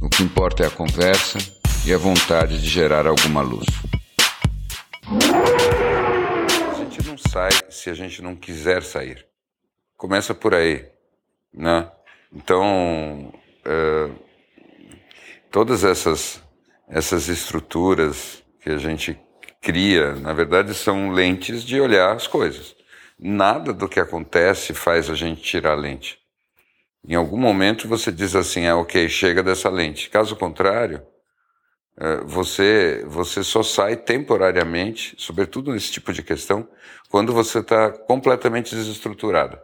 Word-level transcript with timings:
O 0.00 0.08
que 0.08 0.22
importa 0.22 0.64
é 0.64 0.66
a 0.66 0.70
conversa 0.70 1.38
e 1.86 1.92
a 1.92 1.98
vontade 1.98 2.60
de 2.60 2.68
gerar 2.68 3.06
alguma 3.06 3.40
luz. 3.40 3.66
A 6.70 6.74
gente 6.74 7.06
não 7.06 7.16
sai 7.16 7.50
se 7.70 7.88
a 7.88 7.94
gente 7.94 8.20
não 8.20 8.36
quiser 8.36 8.82
sair. 8.82 9.26
Começa 9.96 10.34
por 10.34 10.54
aí, 10.54 10.86
né? 11.52 11.90
Então, 12.32 13.32
é, 13.64 14.10
todas 15.50 15.84
essas 15.84 16.42
essas 16.88 17.28
estruturas 17.28 18.44
que 18.60 18.70
a 18.70 18.78
gente 18.78 19.18
cria, 19.60 20.14
na 20.14 20.32
verdade, 20.32 20.72
são 20.74 21.10
lentes 21.10 21.64
de 21.64 21.80
olhar 21.80 22.14
as 22.14 22.26
coisas. 22.26 22.76
Nada 23.18 23.72
do 23.72 23.88
que 23.88 23.98
acontece 23.98 24.72
faz 24.74 25.10
a 25.10 25.14
gente 25.14 25.42
tirar 25.42 25.72
a 25.72 25.76
lente. 25.76 26.18
Em 27.08 27.14
algum 27.14 27.38
momento 27.38 27.86
você 27.86 28.10
diz 28.10 28.34
assim, 28.34 28.66
ah, 28.66 28.76
ok, 28.76 29.08
chega 29.08 29.42
dessa 29.42 29.70
lente. 29.70 30.10
Caso 30.10 30.34
contrário, 30.34 31.06
eh, 31.98 32.20
você, 32.24 33.04
você 33.06 33.44
só 33.44 33.62
sai 33.62 33.96
temporariamente, 33.96 35.14
sobretudo 35.16 35.72
nesse 35.72 35.92
tipo 35.92 36.12
de 36.12 36.22
questão, 36.22 36.68
quando 37.08 37.32
você 37.32 37.60
está 37.60 37.90
completamente 37.90 38.74
desestruturado. 38.74 39.58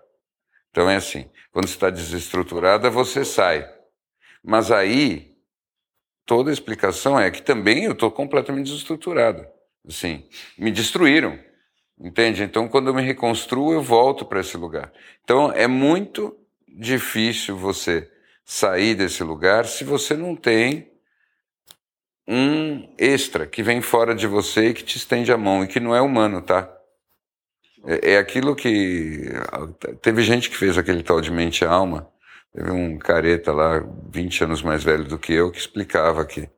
Então 0.70 0.88
é 0.88 0.96
assim, 0.96 1.28
quando 1.50 1.66
está 1.66 1.90
desestruturada, 1.90 2.88
você 2.88 3.24
sai. 3.24 3.68
Mas 4.42 4.70
aí, 4.70 5.36
toda 6.24 6.50
a 6.50 6.52
explicação 6.52 7.18
é 7.18 7.30
que 7.30 7.42
também 7.42 7.84
eu 7.84 7.92
estou 7.92 8.10
completamente 8.10 8.66
desestruturado. 8.66 9.46
Assim, 9.86 10.24
me 10.56 10.70
destruíram. 10.70 11.38
Entende? 12.00 12.42
Então, 12.42 12.68
quando 12.68 12.88
eu 12.88 12.94
me 12.94 13.02
reconstruo, 13.02 13.72
eu 13.72 13.82
volto 13.82 14.24
para 14.24 14.40
esse 14.40 14.56
lugar. 14.56 14.92
Então, 15.22 15.52
é 15.52 15.68
muito 15.68 16.36
difícil 16.76 17.56
você 17.56 18.10
sair 18.44 18.94
desse 18.94 19.22
lugar 19.22 19.66
se 19.66 19.84
você 19.84 20.14
não 20.14 20.34
tem 20.34 20.90
um 22.26 22.88
extra 22.98 23.46
que 23.46 23.62
vem 23.62 23.80
fora 23.80 24.14
de 24.14 24.26
você 24.26 24.68
e 24.68 24.74
que 24.74 24.84
te 24.84 24.96
estende 24.96 25.32
a 25.32 25.36
mão 25.36 25.64
e 25.64 25.66
que 25.66 25.80
não 25.80 25.94
é 25.94 26.00
humano, 26.00 26.40
tá? 26.40 26.70
É, 27.84 28.12
é 28.12 28.18
aquilo 28.18 28.54
que 28.54 29.30
teve 30.00 30.22
gente 30.22 30.48
que 30.48 30.56
fez 30.56 30.78
aquele 30.78 31.02
tal 31.02 31.20
de 31.20 31.30
mente 31.30 31.64
alma. 31.64 32.08
Teve 32.52 32.70
um 32.70 32.98
careta 32.98 33.52
lá, 33.52 33.82
20 34.10 34.44
anos 34.44 34.62
mais 34.62 34.84
velho 34.84 35.04
do 35.04 35.18
que 35.18 35.32
eu, 35.32 35.50
que 35.50 35.58
explicava 35.58 36.24
que 36.24 36.48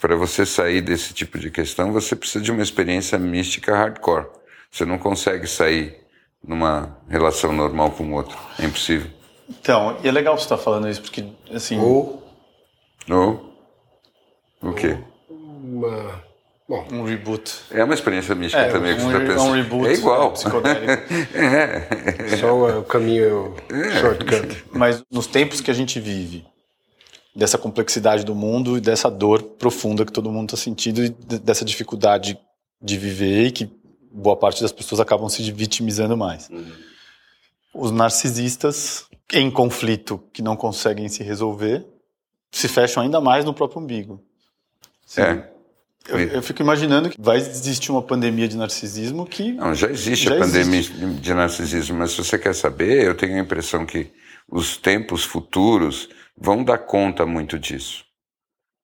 para 0.00 0.16
você 0.16 0.46
sair 0.46 0.80
desse 0.80 1.12
tipo 1.12 1.38
de 1.38 1.50
questão, 1.50 1.92
você 1.92 2.16
precisa 2.16 2.42
de 2.42 2.50
uma 2.50 2.62
experiência 2.62 3.18
mística 3.18 3.76
hardcore. 3.76 4.26
Você 4.70 4.84
não 4.84 4.98
consegue 4.98 5.46
sair 5.46 5.96
numa 6.42 6.98
relação 7.08 7.52
normal 7.52 7.92
com 7.92 8.04
o 8.04 8.14
outro. 8.14 8.36
É 8.58 8.64
impossível. 8.64 9.21
Então, 9.60 9.96
e 10.02 10.08
é 10.08 10.12
legal 10.12 10.36
você 10.36 10.44
estar 10.44 10.56
tá 10.56 10.62
falando 10.62 10.88
isso, 10.88 11.02
porque, 11.02 11.24
assim... 11.52 11.78
Ou... 11.78 12.22
Ou... 13.10 13.52
O 14.62 14.72
quê? 14.72 14.98
Uma... 15.28 16.22
Bom, 16.68 16.86
um 16.92 17.04
reboot. 17.04 17.52
É 17.70 17.84
uma 17.84 17.92
experiência 17.92 18.34
mística 18.34 18.62
é, 18.62 18.70
também 18.70 18.94
um, 18.94 18.96
que 18.96 19.02
você 19.02 19.08
está 19.08 19.18
pensando. 19.20 19.48
É 19.48 19.50
um 19.50 19.54
reboot 19.54 19.88
é 19.88 19.92
igual. 19.92 20.32
psicodélico. 20.32 20.92
é. 21.34 22.36
Só 22.38 22.78
o 22.78 22.84
caminho 22.84 23.54
É. 23.68 24.00
shortcut. 24.00 24.64
Mas 24.72 25.02
nos 25.10 25.26
tempos 25.26 25.60
que 25.60 25.70
a 25.70 25.74
gente 25.74 26.00
vive, 26.00 26.46
dessa 27.34 27.58
complexidade 27.58 28.24
do 28.24 28.34
mundo 28.34 28.78
e 28.78 28.80
dessa 28.80 29.10
dor 29.10 29.42
profunda 29.42 30.04
que 30.04 30.12
todo 30.12 30.30
mundo 30.30 30.54
está 30.54 30.56
sentindo 30.56 31.04
e 31.04 31.08
de- 31.08 31.38
dessa 31.40 31.64
dificuldade 31.64 32.38
de 32.80 32.96
viver 32.96 33.46
e 33.46 33.52
que 33.52 33.70
boa 34.10 34.36
parte 34.36 34.62
das 34.62 34.72
pessoas 34.72 35.00
acabam 35.00 35.28
se 35.28 35.50
vitimizando 35.50 36.16
mais. 36.16 36.48
Os 37.74 37.90
narcisistas 37.90 39.06
em 39.32 39.50
conflito 39.50 40.22
que 40.32 40.42
não 40.42 40.56
conseguem 40.56 41.08
se 41.08 41.22
resolver 41.22 41.86
se 42.50 42.68
fecham 42.68 43.02
ainda 43.02 43.20
mais 43.20 43.44
no 43.44 43.54
próprio 43.54 43.80
umbigo. 43.80 44.22
Sim. 45.06 45.22
É. 45.22 45.52
Eu, 46.08 46.18
eu 46.18 46.42
fico 46.42 46.60
imaginando 46.60 47.08
que 47.10 47.16
vai 47.18 47.36
existir 47.36 47.90
uma 47.90 48.02
pandemia 48.02 48.48
de 48.48 48.56
narcisismo 48.56 49.24
que 49.24 49.52
Não, 49.52 49.74
já 49.74 49.88
existe 49.88 50.24
Já 50.26 50.34
a 50.34 50.38
pandemia 50.38 50.82
de 50.82 51.32
narcisismo, 51.34 51.96
mas 51.96 52.10
se 52.10 52.18
você 52.18 52.38
quer 52.38 52.54
saber, 52.54 53.06
eu 53.06 53.14
tenho 53.14 53.36
a 53.36 53.40
impressão 53.40 53.86
que 53.86 54.10
os 54.50 54.76
tempos 54.76 55.24
futuros 55.24 56.08
vão 56.36 56.64
dar 56.64 56.78
conta 56.78 57.24
muito 57.24 57.58
disso. 57.58 58.04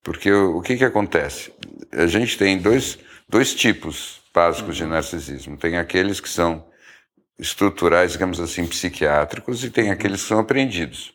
Porque 0.02 0.30
o, 0.30 0.58
o 0.58 0.62
que, 0.62 0.76
que 0.76 0.84
acontece? 0.84 1.52
A 1.92 2.06
gente 2.06 2.38
tem 2.38 2.56
dois, 2.56 2.98
dois 3.28 3.52
tipos 3.52 4.20
básicos 4.32 4.76
de 4.76 4.86
narcisismo. 4.86 5.56
Tem 5.56 5.76
aqueles 5.76 6.20
que 6.20 6.28
são 6.28 6.64
estruturais, 7.38 8.12
digamos 8.12 8.40
assim, 8.40 8.66
psiquiátricos, 8.66 9.62
e 9.62 9.70
tem 9.70 9.90
aqueles 9.90 10.22
que 10.22 10.28
são 10.28 10.38
aprendidos. 10.38 11.14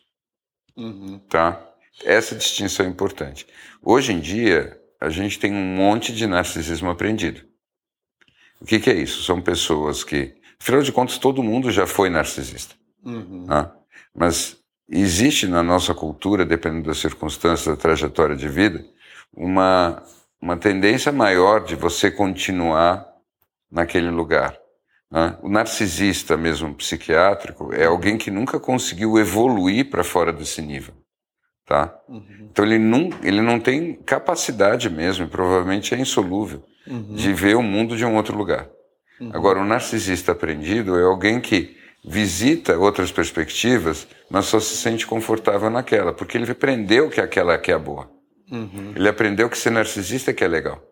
Uhum. 0.76 1.20
tá? 1.28 1.60
Essa 2.04 2.34
distinção 2.34 2.86
é 2.86 2.88
importante. 2.88 3.46
Hoje 3.80 4.12
em 4.12 4.18
dia, 4.18 4.80
a 5.00 5.08
gente 5.08 5.38
tem 5.38 5.52
um 5.52 5.76
monte 5.76 6.12
de 6.12 6.26
narcisismo 6.26 6.90
aprendido. 6.90 7.42
O 8.60 8.64
que, 8.64 8.80
que 8.80 8.90
é 8.90 8.94
isso? 8.94 9.22
São 9.22 9.40
pessoas 9.40 10.02
que, 10.02 10.34
afinal 10.60 10.82
de 10.82 10.90
contas, 10.90 11.18
todo 11.18 11.42
mundo 11.42 11.70
já 11.70 11.86
foi 11.86 12.08
narcisista. 12.08 12.74
Uhum. 13.04 13.46
né? 13.46 13.70
Mas 14.14 14.56
existe 14.88 15.46
na 15.46 15.62
nossa 15.62 15.94
cultura, 15.94 16.44
dependendo 16.44 16.88
das 16.88 16.98
circunstâncias, 16.98 17.66
da 17.66 17.80
trajetória 17.80 18.34
de 18.34 18.48
vida, 18.48 18.84
uma, 19.32 20.02
uma 20.40 20.56
tendência 20.56 21.12
maior 21.12 21.64
de 21.64 21.76
você 21.76 22.10
continuar 22.10 23.06
naquele 23.70 24.10
lugar. 24.10 24.56
Né? 25.14 25.38
O 25.42 25.48
narcisista, 25.48 26.36
mesmo 26.36 26.74
psiquiátrico, 26.74 27.72
é 27.72 27.84
alguém 27.84 28.18
que 28.18 28.32
nunca 28.32 28.58
conseguiu 28.58 29.16
evoluir 29.16 29.88
para 29.88 30.02
fora 30.02 30.32
desse 30.32 30.60
nível. 30.60 30.92
Tá? 31.64 31.96
Uhum. 32.08 32.48
Então 32.50 32.64
ele 32.64 32.78
não, 32.78 33.08
ele 33.22 33.40
não 33.40 33.60
tem 33.60 33.94
capacidade 33.94 34.90
mesmo, 34.90 35.28
provavelmente 35.28 35.94
é 35.94 35.98
insolúvel, 35.98 36.64
Uhum. 36.86 37.14
de 37.14 37.32
ver 37.32 37.56
o 37.56 37.62
mundo 37.62 37.96
de 37.96 38.04
um 38.04 38.14
outro 38.14 38.36
lugar. 38.36 38.68
Agora, 39.32 39.58
o 39.58 39.64
narcisista 39.64 40.32
aprendido 40.32 40.98
é 40.98 41.02
alguém 41.04 41.40
que 41.40 41.74
visita 42.04 42.76
outras 42.76 43.10
perspectivas, 43.10 44.06
mas 44.28 44.44
só 44.44 44.60
se 44.60 44.76
sente 44.76 45.06
confortável 45.06 45.70
naquela, 45.70 46.12
porque 46.12 46.36
ele 46.36 46.50
aprendeu 46.50 47.08
que 47.08 47.22
aquela 47.22 47.56
que 47.56 47.70
é 47.70 47.74
a 47.74 47.78
boa. 47.78 48.10
Uhum. 48.50 48.92
Ele 48.94 49.08
aprendeu 49.08 49.48
que 49.48 49.56
ser 49.56 49.70
narcisista 49.70 50.30
é 50.30 50.34
que 50.34 50.44
é 50.44 50.48
legal. 50.48 50.82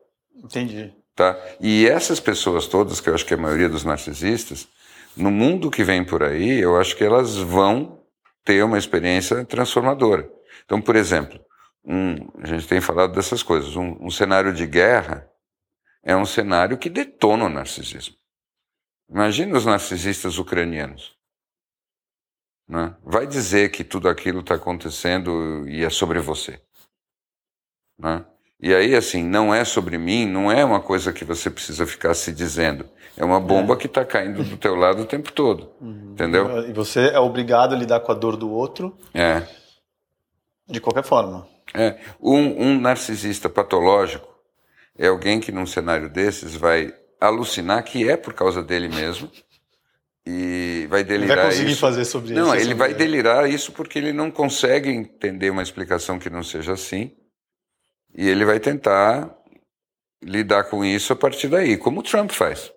Entendi. 0.42 0.94
Tá? 1.14 1.38
E 1.60 1.86
essas 1.86 2.20
pessoas 2.20 2.66
todas, 2.66 3.00
que 3.00 3.08
eu 3.08 3.14
acho 3.14 3.26
que 3.26 3.34
é 3.34 3.36
a 3.36 3.40
maioria 3.40 3.68
dos 3.68 3.84
narcisistas, 3.84 4.68
no 5.16 5.30
mundo 5.30 5.70
que 5.70 5.84
vem 5.84 6.04
por 6.04 6.22
aí, 6.22 6.58
eu 6.58 6.78
acho 6.78 6.96
que 6.96 7.04
elas 7.04 7.36
vão 7.36 8.02
ter 8.44 8.64
uma 8.64 8.78
experiência 8.78 9.44
transformadora. 9.44 10.30
Então, 10.64 10.80
por 10.80 10.96
exemplo, 10.96 11.38
um, 11.84 12.14
a 12.42 12.46
gente 12.46 12.66
tem 12.66 12.80
falado 12.80 13.12
dessas 13.12 13.42
coisas, 13.42 13.76
um, 13.76 13.96
um 14.00 14.10
cenário 14.10 14.52
de 14.52 14.66
guerra 14.66 15.28
é 16.02 16.16
um 16.16 16.26
cenário 16.26 16.78
que 16.78 16.90
detona 16.90 17.44
o 17.44 17.48
narcisismo. 17.48 18.16
Imagina 19.08 19.56
os 19.56 19.66
narcisistas 19.66 20.38
ucranianos. 20.38 21.16
Né? 22.66 22.96
Vai 23.04 23.26
dizer 23.26 23.70
que 23.70 23.84
tudo 23.84 24.08
aquilo 24.08 24.40
está 24.40 24.54
acontecendo 24.54 25.68
e 25.68 25.84
é 25.84 25.90
sobre 25.90 26.18
você. 26.18 26.60
Né? 27.98 28.24
E 28.62 28.72
aí, 28.72 28.94
assim, 28.94 29.24
não 29.24 29.52
é 29.52 29.64
sobre 29.64 29.98
mim, 29.98 30.24
não 30.24 30.50
é 30.50 30.64
uma 30.64 30.80
coisa 30.80 31.12
que 31.12 31.24
você 31.24 31.50
precisa 31.50 31.84
ficar 31.84 32.14
se 32.14 32.32
dizendo. 32.32 32.88
É 33.16 33.24
uma 33.24 33.40
bomba 33.40 33.76
que 33.76 33.86
está 33.86 34.04
caindo 34.04 34.44
do 34.44 34.56
teu 34.56 34.76
lado 34.76 35.02
o 35.02 35.04
tempo 35.04 35.32
todo. 35.32 35.68
Entendeu? 35.82 36.68
E 36.70 36.72
você 36.72 37.08
é 37.08 37.18
obrigado 37.18 37.74
a 37.74 37.76
lidar 37.76 37.98
com 38.00 38.12
a 38.12 38.14
dor 38.14 38.36
do 38.36 38.48
outro 38.50 38.96
É. 39.12 39.42
de 40.68 40.80
qualquer 40.80 41.02
forma. 41.02 41.46
É, 41.74 41.98
um, 42.20 42.66
um 42.68 42.80
narcisista 42.80 43.48
patológico 43.48 44.28
é 44.96 45.08
alguém 45.08 45.40
que 45.40 45.50
num 45.50 45.66
cenário 45.66 46.08
desses 46.08 46.54
vai 46.54 46.94
alucinar 47.20 47.82
que 47.82 48.08
é 48.08 48.16
por 48.16 48.32
causa 48.34 48.62
dele 48.62 48.88
mesmo 48.88 49.28
e 50.26 50.86
vai 50.88 51.00
Ele 51.00 51.08
delirar 51.08 51.36
vai 51.38 51.46
conseguir 51.46 51.72
isso. 51.72 51.80
fazer 51.80 52.04
sobre 52.04 52.32
Não, 52.34 52.46
isso. 52.46 52.54
ele 52.54 52.62
sobre- 52.64 52.76
vai 52.78 52.94
delirar 52.94 53.48
isso 53.50 53.72
porque 53.72 53.98
ele 53.98 54.12
não 54.12 54.30
consegue 54.30 54.88
entender 54.90 55.50
uma 55.50 55.62
explicação 55.62 56.18
que 56.18 56.30
não 56.30 56.42
seja 56.42 56.72
assim 56.74 57.12
e 58.14 58.28
ele 58.28 58.44
vai 58.44 58.60
tentar 58.60 59.30
lidar 60.22 60.64
com 60.64 60.84
isso 60.84 61.12
a 61.12 61.16
partir 61.16 61.48
daí, 61.48 61.76
como 61.76 62.00
o 62.00 62.02
Trump 62.02 62.30
faz. 62.30 62.72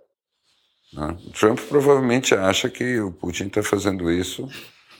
né? 0.93 1.15
O 1.27 1.31
Trump 1.31 1.59
provavelmente 1.59 2.33
acha 2.33 2.69
que 2.69 2.99
o 2.99 3.11
Putin 3.11 3.45
está 3.45 3.61
fazendo 3.61 4.11
isso 4.11 4.49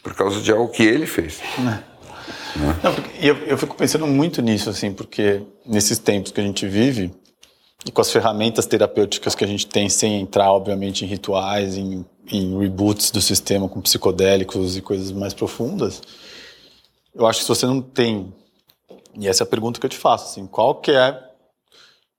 por 0.04 0.14
causa 0.14 0.40
de 0.42 0.52
algo 0.52 0.72
que 0.72 0.84
ele 0.84 1.08
fez. 1.08 1.42
Né? 1.58 1.84
Não, 2.84 2.94
porque, 2.94 3.26
eu, 3.26 3.36
eu 3.46 3.58
fico 3.58 3.76
pensando 3.76 4.08
muito 4.08 4.42
nisso, 4.42 4.70
assim, 4.70 4.94
porque 4.94 5.42
nesses 5.66 5.98
tempos 6.00 6.32
que 6.32 6.40
a 6.40 6.44
gente 6.44 6.68
vive, 6.68 7.12
e 7.86 7.92
com 7.92 8.02
as 8.02 8.12
ferramentas 8.12 8.66
terapêuticas 8.66 9.36
que 9.36 9.44
a 9.44 9.48
gente 9.48 9.68
tem, 9.68 9.90
sem 9.90 10.22
entrar, 10.22 10.52
obviamente, 10.52 11.04
em 11.04 11.08
rituais, 11.08 11.78
em, 11.78 12.06
em 12.32 12.58
reboots 12.58 13.12
do 13.12 13.22
sistema 13.22 13.70
com 13.70 13.82
psicodélicos 13.82 14.76
e 14.78 14.82
coisas 14.82 15.12
mais 15.12 15.34
profundas, 15.34 16.02
eu 17.14 17.26
acho 17.26 17.40
que 17.40 17.46
se 17.46 17.50
você 17.50 17.66
não 17.66 17.82
tem, 17.82 18.34
e 19.18 19.28
essa 19.28 19.44
é 19.44 19.46
a 19.46 19.50
pergunta 19.50 19.80
que 19.80 19.86
eu 19.86 19.90
te 19.90 19.98
faço, 19.98 20.26
assim, 20.26 20.46
qual 20.48 20.76
que 20.76 20.92
é, 20.92 21.18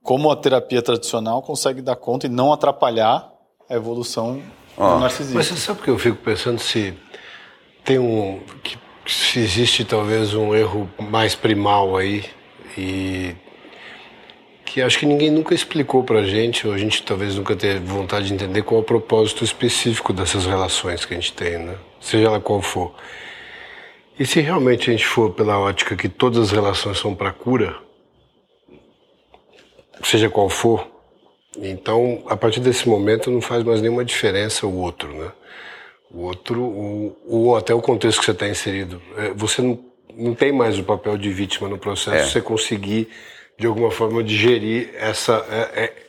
como 0.02 0.31
a 0.31 0.37
terapia 0.37 0.81
tradicional 0.81 1.43
consegue 1.43 1.82
dar 1.82 1.96
conta 1.96 2.26
e 2.26 2.31
não 2.31 2.52
atrapalhar 2.52 3.31
a 3.69 3.75
evolução 3.75 4.43
oh. 4.76 4.94
do 4.94 5.00
narcisismo? 5.00 5.37
Mas 5.37 5.46
você 5.46 5.56
sabe 5.56 5.82
que 5.82 5.88
eu 5.88 5.98
fico 5.98 6.16
pensando 6.16 6.58
se 6.58 6.94
tem 7.84 7.98
um, 7.98 8.40
que, 8.62 8.78
se 9.06 9.38
existe 9.38 9.84
talvez 9.84 10.34
um 10.34 10.54
erro 10.54 10.90
mais 10.98 11.34
primal 11.34 11.96
aí 11.96 12.25
e 12.76 13.34
que 14.64 14.82
acho 14.82 14.99
que 14.99 15.06
ninguém 15.06 15.31
nunca 15.31 15.54
explicou 15.54 16.02
para 16.02 16.20
a 16.20 16.26
gente, 16.26 16.66
ou 16.66 16.75
a 16.75 16.78
gente 16.78 17.02
talvez 17.02 17.37
nunca 17.37 17.54
teve 17.56 17.81
vontade 17.81 18.26
de 18.26 18.34
entender 18.34 18.62
qual 18.62 18.81
é 18.81 18.82
o 18.82 18.84
propósito 18.84 19.44
específico 19.44 20.12
dessas 20.12 20.44
relações 20.44 21.04
que 21.04 21.14
a 21.14 21.16
gente 21.16 21.32
tem, 21.32 21.58
né? 21.58 21.76
seja 22.00 22.26
ela 22.26 22.40
qual 22.40 22.60
for. 22.60 22.92
E 24.18 24.24
se 24.24 24.40
realmente 24.40 24.88
a 24.88 24.92
gente 24.92 25.06
for 25.06 25.32
pela 25.32 25.58
ótica 25.58 25.94
que 25.94 26.08
todas 26.08 26.38
as 26.38 26.50
relações 26.50 26.98
são 26.98 27.14
para 27.14 27.32
cura, 27.32 27.76
seja 30.02 30.30
qual 30.30 30.48
for, 30.48 30.86
então 31.58 32.22
a 32.28 32.36
partir 32.36 32.60
desse 32.60 32.88
momento 32.88 33.30
não 33.30 33.40
faz 33.40 33.62
mais 33.62 33.80
nenhuma 33.80 34.04
diferença 34.04 34.66
o 34.66 34.78
outro, 34.78 35.12
né? 35.12 35.32
O 36.10 36.22
outro, 36.22 36.62
ou, 36.62 37.22
ou 37.26 37.56
até 37.56 37.74
o 37.74 37.82
contexto 37.82 38.20
que 38.20 38.24
você 38.24 38.30
está 38.30 38.48
inserido. 38.48 39.02
É, 39.16 39.30
você 39.34 39.60
não, 39.60 39.78
não 40.14 40.34
tem 40.34 40.52
mais 40.52 40.78
o 40.78 40.84
papel 40.84 41.18
de 41.18 41.30
vítima 41.30 41.68
no 41.68 41.76
processo, 41.76 42.16
é. 42.16 42.24
você 42.24 42.40
conseguir 42.40 43.08
de 43.58 43.66
alguma 43.66 43.90
forma 43.90 44.22
digerir 44.22 44.90
essa 44.94 45.44
é, 45.50 45.84
é, 45.84 46.05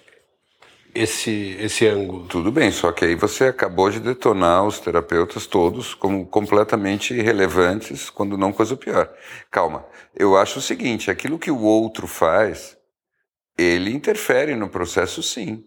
esse 0.94 1.58
esse 1.60 1.88
ângulo. 1.88 2.28
Tudo 2.28 2.52
bem, 2.52 2.72
só 2.72 2.92
que 2.92 3.06
aí 3.06 3.16
você 3.16 3.46
acabou 3.46 3.90
de 3.90 4.00
detonar 4.00 4.66
os 4.66 4.80
terapeutas 4.80 5.46
todos 5.46 5.94
como 5.94 6.26
completamente 6.26 7.14
irrelevantes, 7.14 8.10
quando 8.10 8.38
não 8.38 8.52
coisa 8.52 8.76
pior. 8.76 9.10
Calma, 9.52 9.86
eu 10.16 10.38
acho 10.38 10.60
o 10.60 10.62
seguinte, 10.62 11.12
aquilo 11.12 11.40
que 11.40 11.52
o 11.52 11.62
outro 11.62 12.08
faz, 12.08 12.78
ele 13.58 13.92
interfere 13.92 14.56
no 14.56 14.70
processo 14.70 15.22
sim. 15.22 15.64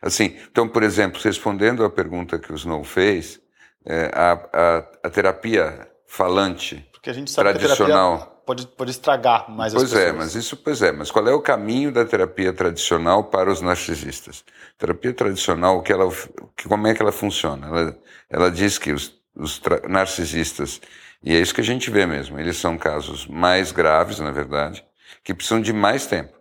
Assim, 0.00 0.36
então, 0.50 0.68
por 0.68 0.82
exemplo, 0.82 1.20
respondendo 1.22 1.84
à 1.84 1.90
pergunta 1.90 2.38
que 2.38 2.52
o 2.52 2.56
Snow 2.56 2.84
fez, 2.84 3.40
é, 3.84 4.10
a, 4.14 4.32
a, 4.52 4.78
a 5.04 5.10
terapia 5.10 5.88
falante 6.06 6.86
Porque 6.92 7.10
a 7.10 7.12
gente 7.12 7.30
sabe 7.30 7.50
tradicional 7.50 8.37
pode, 8.48 8.66
pode 8.66 8.90
estragar 8.90 9.50
mais 9.50 9.74
pois 9.74 9.84
as 9.84 9.90
pessoas. 9.90 10.04
Pois 10.04 10.14
é, 10.14 10.18
mas 10.18 10.34
isso, 10.34 10.56
pois 10.56 10.80
é, 10.80 10.90
mas 10.90 11.10
qual 11.10 11.28
é 11.28 11.34
o 11.34 11.42
caminho 11.42 11.92
da 11.92 12.02
terapia 12.02 12.50
tradicional 12.50 13.24
para 13.24 13.52
os 13.52 13.60
narcisistas? 13.60 14.42
Terapia 14.78 15.12
tradicional, 15.12 15.82
que 15.82 15.92
ela, 15.92 16.10
que, 16.56 16.66
como 16.66 16.86
é 16.86 16.94
que 16.94 17.02
ela 17.02 17.12
funciona? 17.12 17.66
Ela, 17.66 17.98
ela 18.30 18.50
diz 18.50 18.78
que 18.78 18.90
os, 18.90 19.14
os 19.36 19.60
narcisistas, 19.86 20.80
e 21.22 21.36
é 21.36 21.38
isso 21.38 21.54
que 21.54 21.60
a 21.60 21.64
gente 21.64 21.90
vê 21.90 22.06
mesmo, 22.06 22.40
eles 22.40 22.56
são 22.56 22.78
casos 22.78 23.26
mais 23.26 23.70
graves, 23.70 24.18
na 24.18 24.30
verdade, 24.30 24.82
que 25.22 25.34
precisam 25.34 25.60
de 25.60 25.74
mais 25.74 26.06
tempo. 26.06 26.32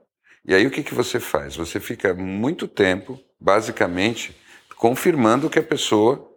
E 0.45 0.56
aí 0.56 0.65
o 0.65 0.71
que, 0.71 0.83
que 0.83 0.95
você 0.95 1.19
faz? 1.19 1.57
Você 1.57 1.77
fica 1.77 2.13
muito 2.13 2.69
tempo, 2.69 3.19
basicamente, 3.38 4.33
confirmando 4.77 5.48
o 5.48 5.50
que 5.50 5.59
a 5.59 5.63
pessoa 5.63 6.31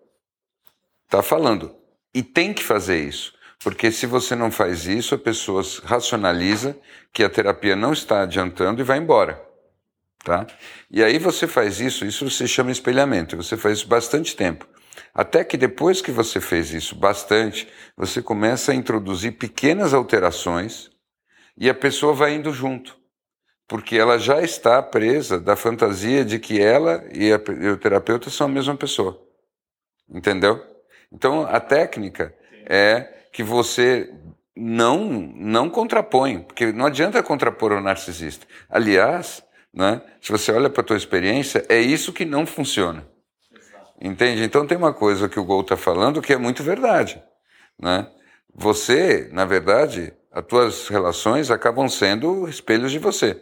está 1.04 1.22
falando. 1.22 1.72
E 2.12 2.24
tem 2.24 2.52
que 2.52 2.64
fazer 2.64 2.98
isso. 2.98 3.38
Porque 3.62 3.92
se 3.92 4.06
você 4.06 4.34
não 4.34 4.50
faz 4.50 4.86
isso, 4.86 5.14
a 5.14 5.18
pessoa 5.18 5.62
racionaliza 5.84 6.76
que 7.12 7.22
a 7.22 7.28
terapia 7.28 7.76
não 7.76 7.92
está 7.92 8.22
adiantando 8.22 8.80
e 8.80 8.84
vai 8.84 8.98
embora. 8.98 9.40
Tá? 10.24 10.46
E 10.90 11.02
aí 11.02 11.18
você 11.18 11.46
faz 11.46 11.80
isso, 11.80 12.04
isso 12.04 12.28
se 12.30 12.46
chama 12.48 12.70
espelhamento, 12.70 13.36
você 13.36 13.56
faz 13.56 13.78
isso 13.78 13.88
bastante 13.88 14.34
tempo. 14.34 14.66
Até 15.14 15.44
que 15.44 15.56
depois 15.56 16.00
que 16.00 16.10
você 16.10 16.40
fez 16.40 16.72
isso 16.72 16.94
bastante, 16.94 17.68
você 17.96 18.22
começa 18.22 18.72
a 18.72 18.74
introduzir 18.74 19.32
pequenas 19.32 19.92
alterações 19.92 20.90
e 21.56 21.68
a 21.68 21.74
pessoa 21.74 22.14
vai 22.14 22.34
indo 22.34 22.52
junto. 22.52 22.98
Porque 23.66 23.96
ela 23.96 24.18
já 24.18 24.42
está 24.42 24.82
presa 24.82 25.38
da 25.38 25.54
fantasia 25.54 26.24
de 26.24 26.38
que 26.38 26.60
ela 26.60 27.04
e, 27.12 27.32
a, 27.32 27.40
e 27.60 27.68
o 27.68 27.76
terapeuta 27.76 28.30
são 28.30 28.46
a 28.46 28.50
mesma 28.50 28.76
pessoa. 28.76 29.20
Entendeu? 30.08 30.64
Então 31.12 31.42
a 31.42 31.60
técnica 31.60 32.34
é 32.66 33.19
que 33.32 33.42
você 33.42 34.12
não 34.56 35.04
não 35.36 35.70
contrapõe, 35.70 36.40
porque 36.40 36.72
não 36.72 36.86
adianta 36.86 37.22
contrapor 37.22 37.72
o 37.72 37.80
narcisista. 37.80 38.46
Aliás, 38.68 39.42
né, 39.72 40.02
se 40.20 40.30
você 40.30 40.52
olha 40.52 40.68
para 40.68 40.82
a 40.82 40.84
tua 40.84 40.96
experiência, 40.96 41.64
é 41.68 41.80
isso 41.80 42.12
que 42.12 42.24
não 42.24 42.44
funciona. 42.44 43.06
Entende? 44.00 44.42
Então 44.42 44.66
tem 44.66 44.78
uma 44.78 44.94
coisa 44.94 45.28
que 45.28 45.38
o 45.38 45.44
Gol 45.44 45.60
está 45.60 45.76
falando 45.76 46.22
que 46.22 46.32
é 46.32 46.38
muito 46.38 46.62
verdade. 46.62 47.22
Né? 47.78 48.06
Você, 48.54 49.28
na 49.32 49.44
verdade, 49.44 50.12
as 50.32 50.44
tuas 50.44 50.88
relações 50.88 51.50
acabam 51.50 51.88
sendo 51.88 52.48
espelhos 52.48 52.92
de 52.92 52.98
você. 52.98 53.40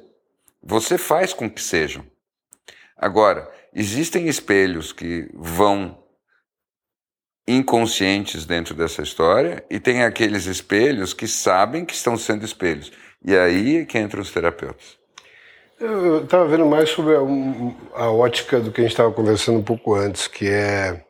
Você 0.63 0.99
faz 0.99 1.33
com 1.33 1.49
que 1.49 1.63
sejam. 1.63 2.05
Agora, 2.97 3.49
existem 3.73 4.27
espelhos 4.27 4.93
que 4.93 5.31
vão 5.35 6.03
inconscientes 7.49 8.45
dentro 8.45 8.75
dessa 8.75 9.01
história 9.01 9.65
e 9.71 9.81
tem 9.81 10.03
aqueles 10.03 10.45
espelhos 10.45 11.15
que 11.15 11.27
sabem 11.27 11.85
que 11.85 11.95
estão 11.95 12.17
sendo 12.17 12.45
espelhos. 12.45 12.93
E 13.25 13.35
aí 13.35 13.79
é 13.79 13.85
que 13.87 13.99
entram 13.99 14.21
os 14.21 14.31
terapeutas. 14.31 14.99
Eu 15.81 16.25
estava 16.25 16.47
vendo 16.47 16.67
mais 16.67 16.91
sobre 16.91 17.15
a, 17.15 17.21
a, 18.03 18.11
ótica 18.11 18.61
do 18.61 18.71
que 18.71 18.81
a 18.81 18.85
gente 18.85 18.93
estava 18.93 19.11
conversando 19.13 19.61
um 19.61 19.63
pouco 19.63 19.95
antes, 19.95 20.27
que 20.27 20.47
é 20.47 21.05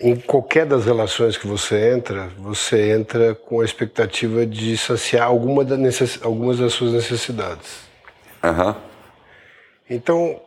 em 0.00 0.16
qualquer 0.16 0.66
das 0.66 0.84
relações 0.84 1.38
que 1.38 1.46
você 1.46 1.94
entra, 1.94 2.28
você 2.36 2.92
entra 2.92 3.34
com 3.34 3.60
a 3.60 3.64
expectativa 3.64 4.44
de 4.44 4.76
saciar 4.76 5.26
alguma 5.26 5.64
da 5.64 5.76
necess, 5.78 6.20
algumas 6.22 6.58
das 6.58 6.74
suas 6.74 6.92
necessidades. 6.92 7.86
Uhum. 8.44 8.74
Então, 9.88 10.40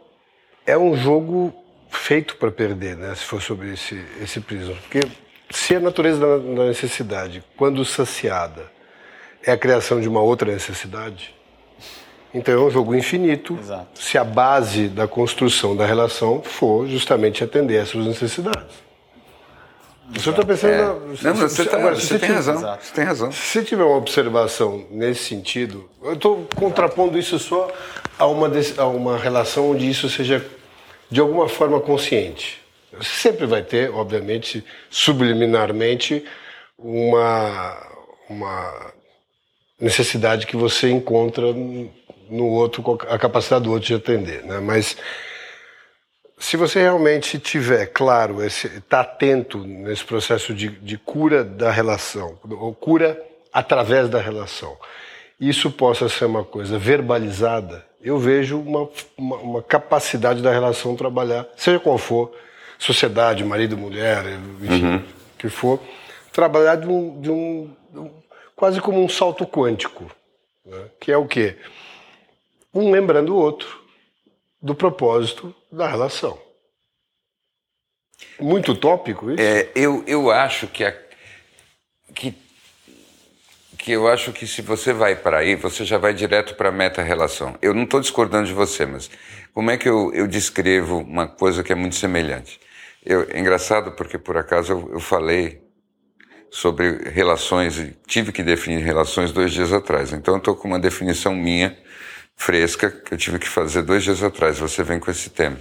é 0.66 0.78
um 0.78 0.96
jogo 0.96 1.54
feito 1.89 2.36
para 2.38 2.51
perder, 2.51 2.96
né? 2.96 3.13
Se 3.15 3.24
for 3.24 3.41
sobre 3.41 3.74
esse, 3.74 4.00
esse 4.22 4.39
prisma. 4.39 4.75
Porque 4.75 5.01
se 5.50 5.75
a 5.75 5.79
natureza 5.79 6.19
da, 6.19 6.38
da 6.38 6.65
necessidade, 6.65 7.43
quando 7.58 7.84
saciada, 7.84 8.72
é 9.43 9.51
a 9.51 9.58
criação 9.58 10.00
de 10.00 10.08
uma 10.08 10.22
outra 10.22 10.51
necessidade, 10.51 11.34
então 12.34 12.53
é 12.53 12.58
um 12.58 12.69
jogo 12.69 12.96
infinito. 12.96 13.58
Exato. 13.60 13.88
Se 14.00 14.17
a 14.17 14.24
base 14.24 14.88
da 14.88 15.08
construção 15.08 15.75
da 15.75 15.86
relação 15.86 16.41
for 16.43 16.88
justamente 16.88 17.43
atender 17.43 17.81
essas 17.81 18.05
necessidades. 18.05 18.89
Você 20.13 20.29
está 20.31 20.43
pensando. 20.43 20.74
É. 20.74 20.77
Na... 20.77 20.88
Não, 20.88 21.36
você, 21.36 21.65
tá, 21.65 21.77
você, 21.77 22.17
tem 22.19 22.29
razão. 22.29 22.77
Você 22.81 22.93
tem 22.93 23.03
razão. 23.03 23.31
Se 23.31 23.63
tiver 23.63 23.84
uma 23.84 23.98
observação 23.98 24.86
nesse 24.89 25.24
sentido, 25.24 25.88
eu 26.03 26.13
estou 26.13 26.48
contrapondo 26.55 27.17
isso 27.17 27.38
só 27.38 27.72
a 28.17 28.25
uma, 28.25 28.50
a 28.77 28.86
uma 28.86 29.17
relação 29.17 29.69
onde 29.72 29.88
isso 29.88 30.10
seja 30.10 30.43
de 31.10 31.20
alguma 31.20 31.48
forma 31.48 31.80
consciente. 31.80 32.62
Sempre 33.01 33.46
vai 33.46 33.62
ter, 33.62 33.92
obviamente, 33.92 34.63
subliminarmente, 34.89 36.25
uma, 36.78 37.78
uma 38.30 38.94
necessidade 39.80 40.48
que 40.48 40.56
você 40.56 40.89
encontra 40.89 41.54
no 42.30 42.46
outro, 42.46 42.98
a 43.10 43.18
capacidade 43.18 43.63
do 43.63 43.72
outro 43.72 43.88
de 43.88 43.94
atender. 43.94 44.44
Né? 44.44 44.60
Mas 44.60 44.98
se 46.38 46.56
você 46.56 46.82
realmente 46.82 47.38
tiver 47.38 47.88
claro, 47.88 48.44
está 48.44 49.01
atento 49.01 49.60
nesse 49.60 50.06
processo 50.06 50.54
de, 50.54 50.70
de 50.70 50.98
cura 50.98 51.44
da 51.44 51.70
relação, 51.70 52.39
ou 52.50 52.74
cura 52.74 53.22
através 53.51 54.08
da 54.08 54.22
relação, 54.22 54.78
isso 55.39 55.70
possa 55.70 56.08
ser 56.08 56.25
uma 56.25 56.44
coisa 56.44 56.78
verbalizada, 56.80 57.86
eu 58.01 58.18
vejo 58.18 58.60
uma, 58.60 58.89
uma, 59.18 59.36
uma, 59.38 59.63
capacidade 59.63 60.41
da 60.41 60.51
relação 60.51 60.96
trabalhar, 60.96 61.48
seja 61.58 61.79
qual 61.79 61.98
for, 61.98 62.34
sociedade, 62.77 63.44
marido, 63.44 63.77
mulher, 63.77 64.24
enfim, 64.62 64.86
uhum. 64.86 65.03
que 65.38 65.50
for, 65.50 65.79
trabalhar 66.32 66.75
de 66.75 66.88
um, 66.88 67.22
de 67.22 67.29
um, 67.29 67.75
quase 68.56 68.79
como 68.79 69.03
um 69.03 69.10
salto 69.10 69.46
quântico, 69.46 70.10
né? 70.65 70.86
que 71.00 71.12
é 71.12 71.18
o 71.18 71.27
quê? 71.27 71.58
Um 72.74 72.91
lembrando 72.91 73.36
o 73.36 73.38
outro 73.38 73.82
do 74.62 74.74
propósito 74.74 75.53
da 75.72 75.88
relação. 75.88 76.39
Muito 78.39 78.74
utópico 78.74 79.32
isso? 79.32 79.41
É, 79.41 79.70
eu, 79.75 80.03
eu 80.08 80.29
acho 80.32 80.68
que, 80.68 80.84
a, 80.84 80.96
que 82.13 82.34
que 83.80 83.94
eu 83.94 84.10
acho 84.10 84.34
que 84.34 84.46
se 84.46 84.62
você 84.62 84.92
vai 84.92 85.16
para 85.16 85.38
aí, 85.38 85.56
você 85.56 85.86
já 85.86 85.98
vai 85.98 86.14
direto 86.14 86.54
para 86.56 86.68
a 86.68 86.72
meta-relação. 86.72 87.58
Eu 87.62 87.74
não 87.74 87.84
estou 87.84 88.02
discordando 88.02 88.46
de 88.46 88.54
você, 88.54 88.86
mas 88.86 89.10
como 89.54 89.72
é 89.72 89.78
que 89.78 89.88
eu, 89.88 90.14
eu 90.14 90.28
descrevo 90.28 90.98
uma 90.98 91.28
coisa 91.28 91.64
que 91.64 91.72
é 91.72 91.76
muito 91.76 91.96
semelhante? 91.96 92.60
Eu, 93.06 93.26
é 93.30 93.40
engraçado 93.40 93.94
porque, 93.94 94.18
por 94.18 94.36
acaso, 94.36 94.74
eu, 94.74 94.90
eu 94.94 95.00
falei 95.00 95.64
sobre 96.52 97.10
relações 97.10 97.80
e 97.80 97.96
tive 98.06 98.34
que 98.34 98.44
definir 98.44 98.84
relações 98.84 99.32
dois 99.32 99.54
dias 99.54 99.72
atrás. 99.72 100.12
Então 100.12 100.34
eu 100.34 100.40
estou 100.40 100.56
com 100.56 100.68
uma 100.68 100.80
definição 100.80 101.34
minha 101.34 101.78
fresca 102.36 102.92
que 102.92 103.14
eu 103.14 103.18
tive 103.18 103.40
que 103.40 103.48
fazer 103.48 103.84
dois 103.84 104.04
dias 104.04 104.22
atrás. 104.22 104.60
Você 104.60 104.84
vem 104.84 105.00
com 105.00 105.10
esse 105.10 105.30
tema. 105.30 105.58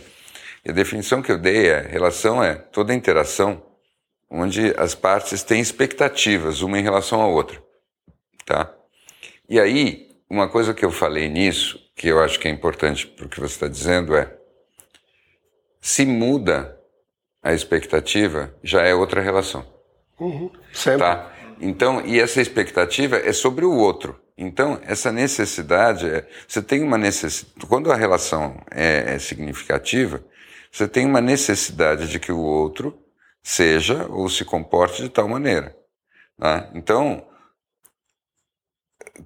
E 0.64 0.70
a 0.70 0.74
definição 0.74 1.22
que 1.22 1.30
eu 1.30 1.38
dei 1.38 1.68
é 1.68 1.86
relação 1.88 2.42
é 2.42 2.54
toda 2.54 2.92
interação 2.92 3.62
onde 4.30 4.74
as 4.76 4.94
partes 4.94 5.42
têm 5.42 5.60
expectativas 5.60 6.62
uma 6.62 6.78
em 6.78 6.82
relação 6.82 7.20
à 7.22 7.26
outra, 7.26 7.62
tá? 8.48 8.74
E 9.48 9.60
aí 9.60 10.08
uma 10.28 10.48
coisa 10.48 10.74
que 10.74 10.84
eu 10.84 10.90
falei 10.90 11.28
nisso 11.28 11.78
que 11.94 12.08
eu 12.08 12.22
acho 12.22 12.38
que 12.38 12.48
é 12.48 12.50
importante 12.50 13.06
para 13.06 13.26
o 13.26 13.28
que 13.28 13.40
você 13.40 13.54
está 13.54 13.68
dizendo 13.68 14.16
é 14.16 14.34
se 15.80 16.06
muda 16.06 16.78
a 17.42 17.52
expectativa 17.52 18.54
já 18.62 18.82
é 18.82 18.94
outra 18.94 19.20
relação. 19.20 19.66
Uhum, 20.18 20.50
sempre. 20.72 21.00
Tá? 21.00 21.32
Então, 21.60 22.04
e 22.04 22.20
essa 22.20 22.40
expectativa 22.40 23.16
é 23.16 23.32
sobre 23.32 23.64
o 23.64 23.72
outro. 23.72 24.20
Então, 24.36 24.80
essa 24.84 25.10
necessidade, 25.10 26.08
é, 26.08 26.28
você 26.46 26.62
tem 26.62 26.82
uma 26.82 26.98
necessidade, 26.98 27.66
quando 27.66 27.90
a 27.90 27.96
relação 27.96 28.60
é, 28.70 29.14
é 29.14 29.18
significativa, 29.18 30.22
você 30.70 30.86
tem 30.86 31.04
uma 31.06 31.20
necessidade 31.20 32.08
de 32.08 32.20
que 32.20 32.30
o 32.30 32.38
outro 32.38 32.96
seja 33.42 34.06
ou 34.08 34.28
se 34.28 34.44
comporte 34.44 35.02
de 35.02 35.08
tal 35.08 35.28
maneira. 35.28 35.76
Né? 36.38 36.70
Então, 36.74 37.26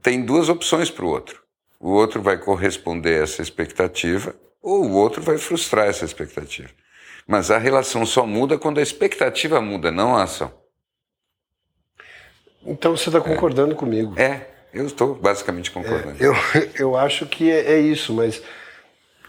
tem 0.00 0.22
duas 0.22 0.48
opções 0.48 0.90
para 0.90 1.04
o 1.04 1.08
outro. 1.08 1.42
O 1.78 1.90
outro 1.90 2.22
vai 2.22 2.38
corresponder 2.38 3.20
a 3.20 3.24
essa 3.24 3.42
expectativa 3.42 4.34
ou 4.62 4.84
o 4.84 4.92
outro 4.92 5.20
vai 5.20 5.36
frustrar 5.36 5.86
essa 5.86 6.04
expectativa. 6.04 6.70
Mas 7.26 7.50
a 7.50 7.58
relação 7.58 8.06
só 8.06 8.24
muda 8.24 8.58
quando 8.58 8.78
a 8.78 8.82
expectativa 8.82 9.60
muda, 9.60 9.90
não 9.90 10.16
a 10.16 10.22
ação. 10.22 10.52
Então 12.64 12.96
você 12.96 13.08
está 13.08 13.20
concordando 13.20 13.72
é. 13.72 13.74
comigo. 13.74 14.18
É, 14.18 14.46
eu 14.72 14.86
estou 14.86 15.14
basicamente 15.14 15.70
concordando. 15.70 16.22
É, 16.22 16.26
eu, 16.26 16.34
eu 16.78 16.96
acho 16.96 17.26
que 17.26 17.50
é, 17.50 17.72
é, 17.72 17.80
isso, 17.80 18.12
mas. 18.12 18.42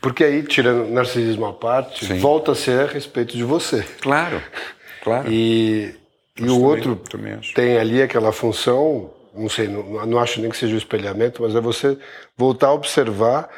Porque 0.02 0.24
aí, 0.24 0.44
tirando 0.44 0.90
narcisismo 0.90 1.46
à 1.46 1.54
parte, 1.54 2.06
Sim. 2.06 2.20
volta 2.20 2.52
a 2.52 2.56
ser 2.56 2.82
a 2.82 2.86
respeito 2.86 3.38
de 3.38 3.44
você. 3.44 3.84
Claro, 4.02 4.44
claro. 5.02 5.32
E, 5.32 5.96
e 6.38 6.50
o 6.50 6.62
outro 6.62 6.98
também 6.98 7.40
tem 7.56 7.78
ali 7.78 8.02
aquela 8.02 8.34
função, 8.34 9.13
não 9.34 9.50
sei, 9.50 9.68
não, 9.68 10.06
não 10.06 10.20
acho 10.20 10.40
nem 10.40 10.50
que 10.50 10.58
seja 10.58 10.76
o 10.76 10.78
espelhamento, 10.78 11.42
mas 11.42 11.56
é 11.56 11.62
você 11.62 11.98
voltar 12.38 12.68
a 12.68 12.74
observar 12.74 13.50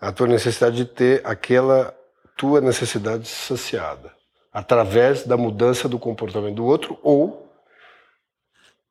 a 0.00 0.10
tua 0.10 0.26
necessidade 0.26 0.76
de 0.76 0.84
ter 0.84 1.20
aquela 1.24 1.94
tua 2.36 2.60
necessidade 2.60 3.28
saciada 3.28 4.12
através 4.52 5.24
da 5.24 5.36
mudança 5.36 5.88
do 5.88 5.98
comportamento 5.98 6.56
do 6.56 6.64
outro 6.64 6.98
ou 7.02 7.48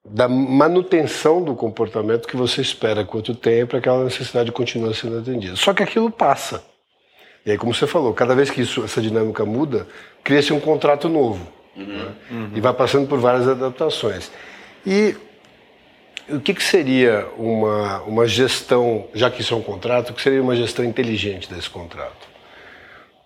da 0.06 0.28
manutenção 0.28 1.44
do 1.44 1.56
comportamento 1.56 2.28
que 2.28 2.38
você 2.38 2.62
espera 2.62 3.04
que 3.04 3.14
o 3.14 3.18
outro 3.18 3.36
tenha 3.36 3.68
para 3.68 3.80
aquela 3.80 4.04
necessidade 4.04 4.52
continue 4.52 4.94
sendo 4.94 5.20
atendida. 5.20 5.56
Só 5.56 5.74
que 5.74 5.84
aquilo 5.84 6.10
passa. 6.10 6.64
E 7.46 7.52
aí, 7.52 7.58
como 7.58 7.74
você 7.74 7.86
falou, 7.86 8.14
cada 8.14 8.34
vez 8.36 8.50
que 8.50 8.62
isso, 8.62 8.84
essa 8.84 9.02
dinâmica 9.02 9.46
muda, 9.46 9.88
cria-se 10.24 10.54
um 10.54 10.60
contrato 10.60 11.10
novo. 11.10 11.46
Uhum, 11.76 11.86
né? 11.86 12.16
uhum. 12.32 12.52
E 12.56 12.62
vai 12.62 12.74
passando 12.74 13.08
por 13.08 13.20
várias 13.20 13.48
adaptações. 13.48 14.32
E 14.86 15.16
o 16.32 16.40
que, 16.40 16.54
que, 16.54 16.64
seria 16.64 17.28
uma, 17.38 18.02
uma 18.04 18.28
gestão, 18.28 19.08
já 19.14 19.30
que 19.30 19.42
isso 19.42 19.54
é 19.54 19.58
um 19.58 19.62
contrato, 19.62 20.10
o 20.10 20.14
que 20.14 20.22
seria 20.22 20.42
uma 20.42 20.56
gestão 20.56 20.86
inteligente 20.86 21.52
desse 21.52 21.70
contrato? 21.70 22.28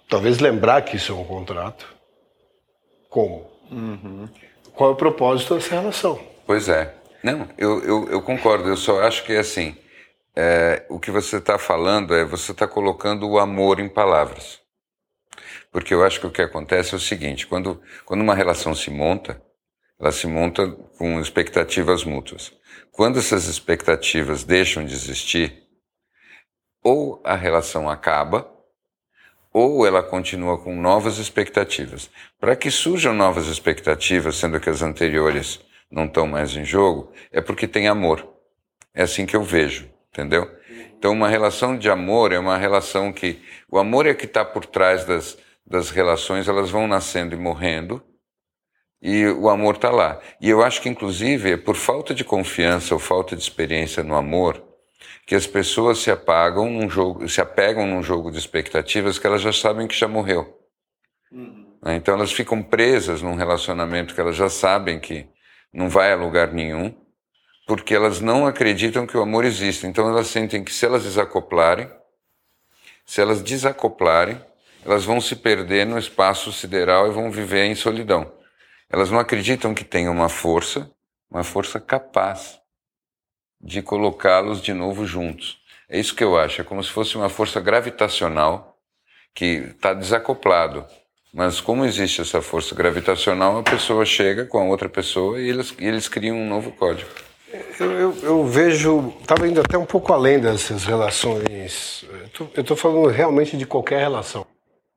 Talvez 0.09 0.39
lembrar 0.39 0.81
que 0.83 0.95
isso 0.95 1.11
é 1.11 1.15
um 1.15 1.23
contrato. 1.23 1.87
Como? 3.09 3.49
Uhum. 3.71 4.27
Qual 4.73 4.91
é 4.91 4.93
o 4.93 4.95
propósito 4.95 5.55
dessa 5.55 5.75
relação? 5.75 6.19
Pois 6.45 6.69
é. 6.69 6.93
Não, 7.23 7.47
eu, 7.57 7.83
eu, 7.83 8.09
eu 8.09 8.21
concordo. 8.21 8.67
Eu 8.67 8.77
só 8.77 9.01
acho 9.01 9.23
que, 9.23 9.35
assim, 9.35 9.75
é, 10.35 10.85
o 10.89 10.99
que 10.99 11.11
você 11.11 11.37
está 11.37 11.57
falando 11.57 12.13
é 12.13 12.25
você 12.25 12.51
está 12.51 12.67
colocando 12.67 13.29
o 13.29 13.39
amor 13.39 13.79
em 13.79 13.87
palavras. 13.87 14.59
Porque 15.71 15.93
eu 15.93 16.03
acho 16.03 16.19
que 16.19 16.27
o 16.27 16.31
que 16.31 16.41
acontece 16.41 16.93
é 16.93 16.97
o 16.97 16.99
seguinte: 16.99 17.47
quando, 17.47 17.81
quando 18.05 18.21
uma 18.21 18.35
relação 18.35 18.75
se 18.75 18.91
monta, 18.91 19.41
ela 19.99 20.11
se 20.11 20.27
monta 20.27 20.67
com 20.97 21.19
expectativas 21.19 22.03
mútuas. 22.03 22.51
Quando 22.93 23.17
essas 23.17 23.47
expectativas 23.47 24.43
deixam 24.43 24.85
de 24.85 24.93
existir, 24.93 25.63
ou 26.83 27.19
a 27.23 27.35
relação 27.35 27.89
acaba, 27.89 28.47
ou 29.51 29.83
ela 29.83 30.03
continua 30.03 30.59
com 30.59 30.79
novas 30.79 31.17
expectativas. 31.17 32.11
Para 32.39 32.55
que 32.55 32.69
surjam 32.69 33.11
novas 33.11 33.47
expectativas, 33.47 34.35
sendo 34.35 34.59
que 34.59 34.69
as 34.69 34.83
anteriores 34.83 35.59
não 35.89 36.05
estão 36.05 36.27
mais 36.27 36.55
em 36.55 36.63
jogo, 36.63 37.11
é 37.31 37.41
porque 37.41 37.67
tem 37.67 37.87
amor. 37.87 38.31
É 38.93 39.01
assim 39.01 39.25
que 39.25 39.35
eu 39.35 39.41
vejo, 39.41 39.89
entendeu? 40.11 40.47
Então, 40.95 41.13
uma 41.13 41.27
relação 41.27 41.75
de 41.75 41.89
amor 41.89 42.31
é 42.31 42.37
uma 42.37 42.57
relação 42.57 43.11
que. 43.11 43.41
O 43.71 43.79
amor 43.79 44.05
é 44.05 44.13
que 44.13 44.25
está 44.25 44.45
por 44.45 44.67
trás 44.67 45.03
das, 45.03 45.35
das 45.65 45.89
relações, 45.89 46.47
elas 46.47 46.69
vão 46.69 46.87
nascendo 46.87 47.33
e 47.33 47.39
morrendo, 47.39 48.03
e 49.03 49.27
o 49.27 49.49
amor 49.49 49.75
está 49.75 49.91
lá. 49.91 50.17
E 50.39 50.49
eu 50.49 50.63
acho 50.63 50.81
que, 50.81 50.87
inclusive, 50.87 51.51
é 51.51 51.57
por 51.57 51.75
falta 51.75 52.15
de 52.15 52.23
confiança 52.23 52.93
ou 52.93 52.99
falta 52.99 53.35
de 53.35 53.41
experiência 53.41 54.01
no 54.01 54.15
amor 54.15 54.63
que 55.25 55.35
as 55.35 55.45
pessoas 55.45 55.99
se 55.99 56.09
apagam 56.09 56.69
num 56.69 56.89
jogo, 56.89 57.27
se 57.27 57.41
apegam 57.41 57.85
num 57.85 58.01
jogo 58.01 58.31
de 58.31 58.37
expectativas 58.37 59.19
que 59.19 59.27
elas 59.27 59.41
já 59.41 59.51
sabem 59.51 59.87
que 59.87 59.95
já 59.95 60.07
morreu. 60.07 60.57
Uhum. 61.29 61.75
Então 61.87 62.15
elas 62.15 62.31
ficam 62.31 62.63
presas 62.63 63.21
num 63.21 63.35
relacionamento 63.35 64.15
que 64.15 64.21
elas 64.21 64.37
já 64.37 64.49
sabem 64.49 64.99
que 65.01 65.27
não 65.73 65.89
vai 65.89 66.13
a 66.13 66.15
lugar 66.15 66.53
nenhum, 66.53 66.95
porque 67.67 67.93
elas 67.93 68.21
não 68.21 68.47
acreditam 68.47 69.05
que 69.05 69.17
o 69.17 69.21
amor 69.21 69.43
existe. 69.43 69.85
Então 69.85 70.07
elas 70.07 70.27
sentem 70.27 70.63
que 70.63 70.73
se 70.73 70.85
elas 70.85 71.03
desacoplarem, 71.03 71.89
se 73.05 73.19
elas 73.19 73.41
desacoplarem, 73.41 74.41
elas 74.85 75.03
vão 75.03 75.19
se 75.19 75.35
perder 75.35 75.85
no 75.85 75.97
espaço 75.97 76.53
sideral 76.53 77.07
e 77.07 77.11
vão 77.11 77.29
viver 77.29 77.65
em 77.65 77.75
solidão. 77.75 78.31
Elas 78.93 79.09
não 79.09 79.17
acreditam 79.17 79.73
que 79.73 79.83
tem 79.83 80.07
uma 80.07 80.29
força, 80.29 80.87
uma 81.27 81.43
força 81.43 81.79
capaz 81.79 82.59
de 83.59 83.81
colocá-los 83.81 84.61
de 84.61 84.71
novo 84.71 85.03
juntos. 85.03 85.57
É 85.89 85.99
isso 85.99 86.13
que 86.13 86.23
eu 86.23 86.37
acho, 86.37 86.61
é 86.61 86.63
como 86.63 86.83
se 86.83 86.91
fosse 86.91 87.15
uma 87.15 87.27
força 87.27 87.59
gravitacional 87.59 88.77
que 89.33 89.71
está 89.71 89.95
desacoplado. 89.95 90.85
Mas 91.33 91.59
como 91.59 91.83
existe 91.83 92.21
essa 92.21 92.39
força 92.39 92.75
gravitacional, 92.75 93.57
a 93.57 93.63
pessoa 93.63 94.05
chega 94.05 94.45
com 94.45 94.59
a 94.59 94.65
outra 94.65 94.87
pessoa 94.87 95.41
e 95.41 95.49
eles, 95.49 95.73
e 95.79 95.85
eles 95.87 96.07
criam 96.07 96.37
um 96.37 96.47
novo 96.47 96.71
código. 96.71 97.09
Eu, 97.79 97.91
eu, 97.93 98.17
eu 98.21 98.45
vejo, 98.45 99.11
estava 99.19 99.47
indo 99.47 99.59
até 99.59 99.75
um 99.75 99.87
pouco 99.87 100.13
além 100.13 100.39
dessas 100.39 100.83
relações. 100.83 102.05
Eu 102.55 102.61
estou 102.61 102.77
falando 102.77 103.07
realmente 103.07 103.57
de 103.57 103.65
qualquer 103.65 104.01
relação. 104.01 104.45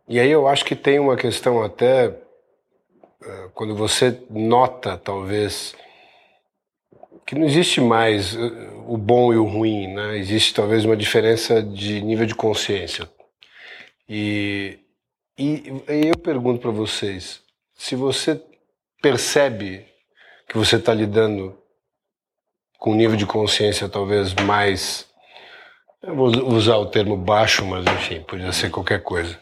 E 0.06 0.20
aí 0.20 0.30
eu 0.30 0.46
acho 0.46 0.66
que 0.66 0.76
tem 0.76 0.98
uma 0.98 1.16
questão 1.16 1.62
até 1.62 2.14
quando 3.54 3.74
você 3.74 4.20
nota, 4.30 4.96
talvez, 4.96 5.74
que 7.26 7.34
não 7.34 7.46
existe 7.46 7.80
mais 7.80 8.34
eh, 8.34 8.40
o 8.86 8.96
bom 8.96 9.32
e 9.32 9.36
o 9.36 9.44
ruim, 9.44 9.94
né? 9.94 10.18
Existe 10.18 10.54
talvez 10.54 10.84
uma 10.84 10.96
diferença 10.96 11.62
de 11.62 12.00
nível 12.00 12.26
de 12.26 12.34
consciência. 12.34 13.08
E 14.08 14.78
e, 15.38 15.82
e 15.88 16.08
eu 16.08 16.16
pergunto 16.16 16.62
para 16.62 16.70
vocês, 16.70 17.42
se 17.74 17.94
você 17.94 18.40
percebe 19.02 19.84
que 20.48 20.56
você 20.56 20.76
está 20.76 20.94
lidando 20.94 21.58
com 22.78 22.92
um 22.92 22.94
nível 22.94 23.16
de 23.16 23.26
consciência 23.26 23.88
talvez 23.88 24.32
mais. 24.34 25.06
Eu 26.02 26.14
vou 26.14 26.28
usar 26.54 26.76
o 26.76 26.86
termo 26.86 27.16
baixo, 27.16 27.64
mas 27.64 27.84
enfim, 27.86 28.22
podia 28.22 28.52
ser 28.52 28.70
qualquer 28.70 29.02
coisa. 29.02 29.38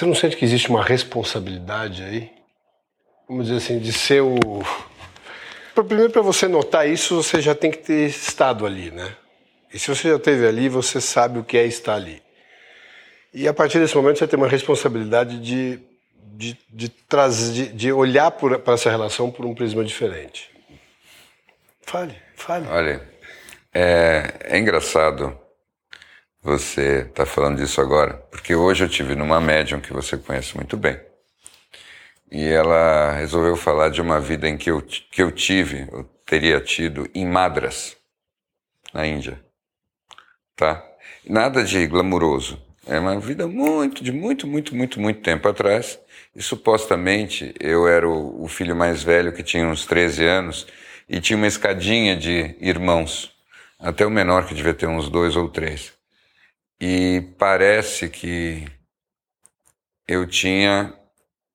Você 0.00 0.06
não 0.06 0.14
sente 0.14 0.34
que 0.34 0.46
existe 0.46 0.70
uma 0.70 0.82
responsabilidade 0.82 2.02
aí? 2.02 2.30
Vamos 3.28 3.48
dizer 3.48 3.58
assim, 3.58 3.78
de 3.78 3.92
ser 3.92 4.22
o. 4.22 4.38
Primeiro, 5.74 6.10
para 6.10 6.22
você 6.22 6.48
notar 6.48 6.88
isso, 6.88 7.22
você 7.22 7.38
já 7.42 7.54
tem 7.54 7.70
que 7.70 7.76
ter 7.76 8.08
estado 8.08 8.64
ali, 8.64 8.90
né? 8.90 9.14
E 9.70 9.78
se 9.78 9.94
você 9.94 10.08
já 10.08 10.16
esteve 10.16 10.46
ali, 10.46 10.70
você 10.70 11.02
sabe 11.02 11.38
o 11.38 11.44
que 11.44 11.58
é 11.58 11.66
estar 11.66 11.96
ali. 11.96 12.22
E 13.34 13.46
a 13.46 13.52
partir 13.52 13.78
desse 13.78 13.94
momento 13.94 14.20
você 14.20 14.26
tem 14.26 14.38
uma 14.38 14.48
responsabilidade 14.48 15.38
de, 15.38 15.78
de, 16.32 16.58
de, 16.70 16.88
trazer, 16.88 17.52
de, 17.52 17.72
de 17.72 17.92
olhar 17.92 18.30
para 18.30 18.72
essa 18.72 18.88
relação 18.88 19.30
por 19.30 19.44
um 19.44 19.54
prisma 19.54 19.84
diferente. 19.84 20.50
Fale, 21.82 22.16
fale. 22.36 22.66
Olha, 22.68 23.06
é, 23.74 24.32
é 24.44 24.58
engraçado 24.58 25.38
você 26.42 27.00
estar 27.00 27.24
tá 27.24 27.26
falando 27.26 27.58
disso 27.58 27.80
agora, 27.80 28.14
porque 28.30 28.54
hoje 28.54 28.84
eu 28.84 28.88
tive 28.88 29.14
numa 29.14 29.40
médium 29.40 29.80
que 29.80 29.92
você 29.92 30.16
conhece 30.16 30.56
muito 30.56 30.76
bem. 30.76 30.98
E 32.30 32.46
ela 32.46 33.12
resolveu 33.12 33.56
falar 33.56 33.90
de 33.90 34.00
uma 34.00 34.20
vida 34.20 34.48
em 34.48 34.56
que 34.56 34.70
eu, 34.70 34.80
que 34.80 35.22
eu 35.22 35.32
tive, 35.32 35.88
eu 35.92 36.04
teria 36.24 36.60
tido 36.60 37.10
em 37.14 37.26
Madras, 37.26 37.96
na 38.94 39.06
Índia. 39.06 39.40
Tá? 40.54 40.84
Nada 41.28 41.64
de 41.64 41.86
glamuroso 41.86 42.62
É 42.86 42.98
uma 42.98 43.18
vida 43.18 43.46
muito, 43.46 44.02
de 44.02 44.12
muito, 44.12 44.46
muito, 44.46 44.74
muito, 44.74 45.00
muito 45.00 45.20
tempo 45.20 45.48
atrás. 45.48 45.98
E 46.34 46.42
supostamente 46.42 47.52
eu 47.58 47.88
era 47.88 48.08
o, 48.08 48.44
o 48.44 48.48
filho 48.48 48.76
mais 48.76 49.02
velho, 49.02 49.32
que 49.32 49.42
tinha 49.42 49.66
uns 49.66 49.84
13 49.84 50.24
anos, 50.24 50.66
e 51.08 51.20
tinha 51.20 51.36
uma 51.36 51.46
escadinha 51.46 52.16
de 52.16 52.56
irmãos, 52.60 53.32
até 53.78 54.06
o 54.06 54.10
menor, 54.10 54.46
que 54.46 54.54
devia 54.54 54.74
ter 54.74 54.86
uns 54.86 55.08
dois 55.08 55.34
ou 55.34 55.48
três. 55.48 55.99
E 56.80 57.20
parece 57.38 58.08
que 58.08 58.66
eu 60.08 60.26
tinha, 60.26 60.94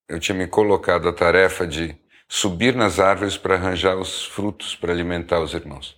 eu 0.07 0.19
tinha 0.19 0.37
me 0.37 0.45
colocado 0.45 1.09
a 1.09 1.13
tarefa 1.13 1.65
de 1.65 1.95
subir 2.27 2.75
nas 2.75 2.99
árvores 2.99 3.35
para 3.35 3.55
arranjar 3.55 3.95
os 3.95 4.25
frutos 4.25 4.75
para 4.75 4.91
alimentar 4.93 5.39
os 5.39 5.53
irmãos. 5.53 5.97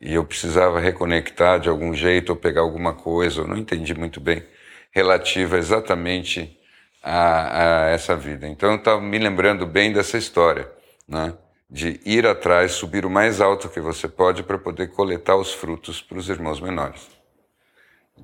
E 0.00 0.14
eu 0.14 0.24
precisava 0.24 0.80
reconectar 0.80 1.60
de 1.60 1.68
algum 1.68 1.94
jeito 1.94 2.30
ou 2.30 2.36
pegar 2.36 2.60
alguma 2.60 2.94
coisa, 2.94 3.40
eu 3.40 3.46
não 3.46 3.56
entendi 3.56 3.94
muito 3.94 4.20
bem, 4.20 4.44
relativa 4.90 5.56
exatamente 5.56 6.58
a, 7.02 7.86
a 7.86 7.90
essa 7.90 8.14
vida. 8.16 8.46
Então 8.46 8.70
eu 8.72 8.76
estava 8.76 9.00
me 9.00 9.18
lembrando 9.18 9.66
bem 9.66 9.92
dessa 9.92 10.18
história, 10.18 10.70
né? 11.08 11.34
de 11.70 12.00
ir 12.04 12.26
atrás, 12.26 12.72
subir 12.72 13.06
o 13.06 13.10
mais 13.10 13.40
alto 13.40 13.68
que 13.68 13.80
você 13.80 14.08
pode 14.08 14.42
para 14.42 14.58
poder 14.58 14.88
coletar 14.88 15.36
os 15.36 15.54
frutos 15.54 16.02
para 16.02 16.18
os 16.18 16.28
irmãos 16.28 16.60
menores. 16.60 17.19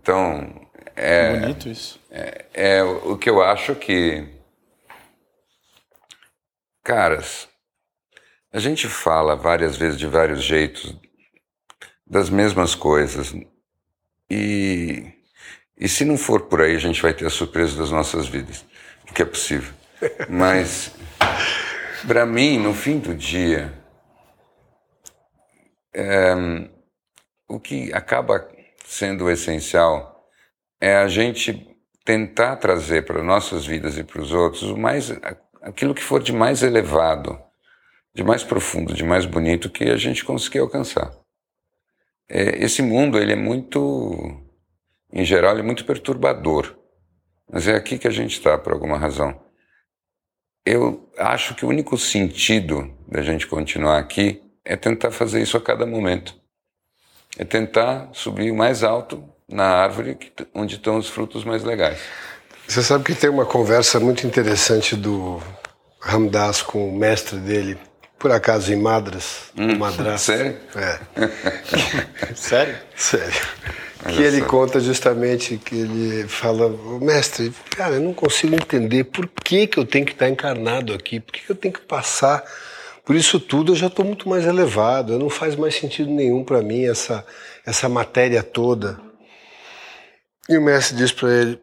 Então, 0.00 0.68
é, 0.94 1.40
Bonito 1.40 1.68
isso. 1.68 2.00
É, 2.10 2.44
é 2.54 2.82
o 2.82 3.16
que 3.18 3.28
eu 3.28 3.42
acho 3.42 3.74
que, 3.74 4.26
caras, 6.82 7.48
a 8.52 8.58
gente 8.58 8.86
fala 8.88 9.36
várias 9.36 9.76
vezes 9.76 9.98
de 9.98 10.06
vários 10.06 10.42
jeitos 10.42 10.96
das 12.06 12.30
mesmas 12.30 12.74
coisas 12.74 13.34
e 14.30 15.12
e 15.78 15.88
se 15.88 16.06
não 16.06 16.16
for 16.16 16.42
por 16.42 16.62
aí, 16.62 16.74
a 16.74 16.78
gente 16.78 17.02
vai 17.02 17.12
ter 17.12 17.26
a 17.26 17.30
surpresa 17.30 17.76
das 17.76 17.90
nossas 17.90 18.26
vidas, 18.26 18.64
que 19.14 19.20
é 19.20 19.26
possível. 19.26 19.74
Mas, 20.26 20.90
para 22.06 22.24
mim, 22.24 22.58
no 22.58 22.72
fim 22.72 22.98
do 22.98 23.14
dia, 23.14 23.72
é, 25.94 26.34
o 27.46 27.60
que 27.60 27.92
acaba 27.92 28.48
sendo 28.86 29.30
essencial 29.30 30.28
é 30.80 30.96
a 30.96 31.08
gente 31.08 31.76
tentar 32.04 32.56
trazer 32.56 33.04
para 33.04 33.22
nossas 33.22 33.66
vidas 33.66 33.98
e 33.98 34.04
para 34.04 34.20
os 34.20 34.32
outros 34.32 34.62
o 34.62 34.76
mais, 34.76 35.10
aquilo 35.60 35.94
que 35.94 36.02
for 36.02 36.22
de 36.22 36.32
mais 36.32 36.62
elevado, 36.62 37.38
de 38.14 38.22
mais 38.22 38.44
profundo, 38.44 38.94
de 38.94 39.04
mais 39.04 39.26
bonito 39.26 39.70
que 39.70 39.84
a 39.84 39.96
gente 39.96 40.24
conseguir 40.24 40.60
alcançar. 40.60 41.10
É, 42.28 42.62
esse 42.64 42.82
mundo 42.82 43.18
ele 43.18 43.32
é 43.32 43.36
muito 43.36 44.46
em 45.12 45.24
geral, 45.24 45.56
é 45.58 45.62
muito 45.62 45.84
perturbador. 45.84 46.76
Mas 47.50 47.68
é 47.68 47.74
aqui 47.74 47.98
que 47.98 48.08
a 48.08 48.10
gente 48.10 48.32
está, 48.32 48.58
por 48.58 48.72
alguma 48.72 48.98
razão. 48.98 49.40
Eu 50.64 51.08
acho 51.16 51.54
que 51.54 51.64
o 51.64 51.68
único 51.68 51.96
sentido 51.96 52.92
da 53.06 53.22
gente 53.22 53.46
continuar 53.46 53.98
aqui 53.98 54.42
é 54.64 54.76
tentar 54.76 55.12
fazer 55.12 55.40
isso 55.40 55.56
a 55.56 55.60
cada 55.60 55.86
momento. 55.86 56.38
É 57.38 57.44
tentar 57.44 58.08
subir 58.12 58.52
mais 58.52 58.82
alto 58.82 59.22
na 59.48 59.64
árvore 59.64 60.18
onde 60.54 60.76
estão 60.76 60.96
os 60.96 61.08
frutos 61.08 61.44
mais 61.44 61.62
legais. 61.62 61.98
Você 62.66 62.82
sabe 62.82 63.04
que 63.04 63.14
tem 63.14 63.30
uma 63.30 63.46
conversa 63.46 64.00
muito 64.00 64.26
interessante 64.26 64.96
do 64.96 65.40
Ramdas 66.00 66.62
com 66.62 66.88
o 66.88 66.96
mestre 66.96 67.38
dele, 67.38 67.78
por 68.18 68.32
acaso 68.32 68.72
em 68.72 68.76
Madras, 68.76 69.52
hum, 69.56 69.76
Madras. 69.76 70.22
Sério? 70.22 70.56
É. 70.74 70.98
sério? 72.34 72.76
Sério 72.96 73.34
que 74.12 74.22
ele 74.22 74.42
conta 74.42 74.80
justamente 74.80 75.56
que 75.56 75.74
ele 75.74 76.28
fala, 76.28 76.70
mestre, 77.00 77.52
cara, 77.70 77.94
eu 77.94 78.00
não 78.00 78.14
consigo 78.14 78.54
entender 78.54 79.04
por 79.04 79.28
que, 79.44 79.66
que 79.66 79.78
eu 79.78 79.84
tenho 79.84 80.04
que 80.04 80.12
estar 80.12 80.28
encarnado 80.28 80.94
aqui, 80.94 81.20
por 81.20 81.32
que, 81.32 81.40
que 81.40 81.50
eu 81.50 81.56
tenho 81.56 81.74
que 81.74 81.80
passar 81.80 82.44
por 83.06 83.14
isso 83.14 83.38
tudo, 83.38 83.70
eu 83.70 83.76
já 83.76 83.86
estou 83.86 84.04
muito 84.04 84.28
mais 84.28 84.44
elevado, 84.44 85.16
não 85.16 85.30
faz 85.30 85.54
mais 85.54 85.76
sentido 85.76 86.10
nenhum 86.10 86.42
para 86.42 86.60
mim 86.60 86.84
essa, 86.84 87.24
essa 87.64 87.88
matéria 87.88 88.42
toda. 88.42 89.00
E 90.48 90.58
o 90.58 90.60
mestre 90.60 90.96
diz 90.96 91.12
para 91.12 91.32
ele, 91.32 91.60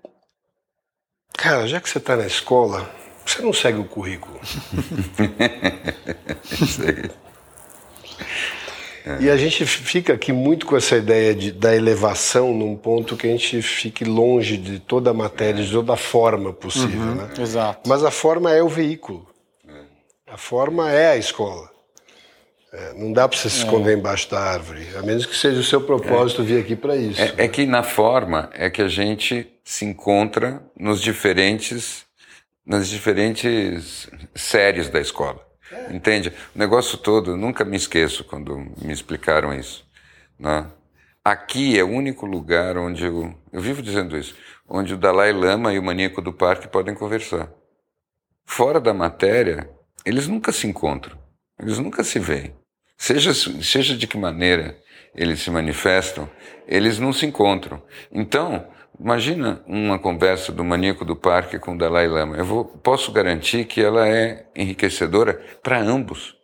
cara, 1.38 1.67
já 1.67 1.82
que 1.82 1.89
você 1.89 1.97
está 1.97 2.15
na 2.15 2.25
escola, 2.25 2.89
você 3.25 3.41
não 3.41 3.51
segue 3.51 3.79
o 3.79 3.84
currículo. 3.84 4.39
É. 9.06 9.23
E 9.23 9.29
a 9.29 9.36
gente 9.36 9.65
fica 9.65 10.13
aqui 10.13 10.32
muito 10.32 10.65
com 10.65 10.77
essa 10.77 10.95
ideia 10.95 11.36
de, 11.36 11.51
da 11.51 11.75
elevação 11.75 12.53
num 12.53 12.77
ponto 12.77 13.17
que 13.17 13.27
a 13.27 13.29
gente 13.29 13.62
fique 13.62 14.06
longe 14.06 14.56
de 14.56 14.79
toda 14.79 15.10
a 15.10 15.13
matéria, 15.13 15.62
de 15.62 15.69
toda 15.69 15.91
a 15.91 15.97
forma 15.97 16.53
possível. 16.53 17.01
Uhum, 17.01 17.15
né? 17.15 17.29
Exato. 17.38 17.89
Mas 17.89 18.01
a 18.01 18.12
forma 18.12 18.53
é 18.53 18.63
o 18.63 18.69
veículo. 18.69 19.27
A 20.33 20.37
forma 20.37 20.91
é 20.91 21.11
a 21.11 21.15
escola. 21.15 21.69
É, 22.71 22.93
não 22.95 23.13
dá 23.13 23.29
para 23.29 23.37
você 23.37 23.51
se 23.51 23.57
esconder 23.57 23.91
é. 23.91 23.93
embaixo 23.93 24.31
da 24.31 24.39
árvore, 24.39 24.83
a 24.97 25.03
menos 25.03 25.27
que 25.27 25.35
seja 25.35 25.59
o 25.59 25.63
seu 25.63 25.79
propósito 25.79 26.41
é. 26.41 26.45
vir 26.45 26.59
aqui 26.59 26.75
para 26.75 26.95
isso. 26.95 27.21
É, 27.21 27.45
é, 27.45 27.47
que 27.47 27.67
na 27.67 27.83
forma 27.83 28.49
é 28.51 28.67
que 28.67 28.81
a 28.81 28.87
gente 28.87 29.47
se 29.63 29.85
encontra 29.85 30.59
nos 30.75 30.99
diferentes, 30.99 32.03
nas 32.65 32.89
diferentes 32.89 34.09
séries 34.33 34.89
da 34.89 34.99
escola. 34.99 35.39
Entende? 35.91 36.33
O 36.55 36.57
negócio 36.57 36.97
todo, 36.97 37.37
nunca 37.37 37.63
me 37.63 37.77
esqueço 37.77 38.23
quando 38.23 38.57
me 38.81 38.91
explicaram 38.91 39.53
isso. 39.53 39.85
Né? 40.39 40.65
Aqui 41.23 41.77
é 41.77 41.83
o 41.83 41.91
único 41.91 42.25
lugar 42.25 42.75
onde 42.75 43.05
eu, 43.05 43.35
eu 43.51 43.61
vivo 43.61 43.83
dizendo 43.83 44.17
isso, 44.17 44.35
onde 44.67 44.95
o 44.95 44.97
Dalai 44.97 45.31
Lama 45.31 45.71
e 45.71 45.77
o 45.77 45.83
maníaco 45.83 46.23
do 46.23 46.33
parque 46.33 46.67
podem 46.67 46.95
conversar. 46.95 47.51
Fora 48.47 48.81
da 48.81 48.95
matéria, 48.95 49.69
eles 50.05 50.27
nunca 50.27 50.51
se 50.51 50.67
encontram, 50.67 51.17
eles 51.59 51.77
nunca 51.79 52.03
se 52.03 52.19
veem. 52.19 52.55
Seja, 52.97 53.33
seja 53.33 53.97
de 53.97 54.07
que 54.07 54.17
maneira 54.17 54.77
eles 55.15 55.41
se 55.41 55.51
manifestam, 55.51 56.29
eles 56.67 56.99
não 56.99 57.11
se 57.11 57.25
encontram. 57.25 57.81
Então, 58.11 58.67
Imagina 58.99 59.63
uma 59.65 59.97
conversa 59.97 60.51
do 60.51 60.63
maníaco 60.63 61.03
do 61.03 61.15
parque 61.15 61.57
com 61.57 61.73
o 61.73 61.77
Dalai 61.77 62.07
Lama. 62.07 62.37
Eu 62.37 62.45
vou, 62.45 62.63
posso 62.63 63.11
garantir 63.11 63.65
que 63.65 63.81
ela 63.81 64.07
é 64.07 64.45
enriquecedora 64.55 65.33
para 65.63 65.79
ambos. 65.79 66.37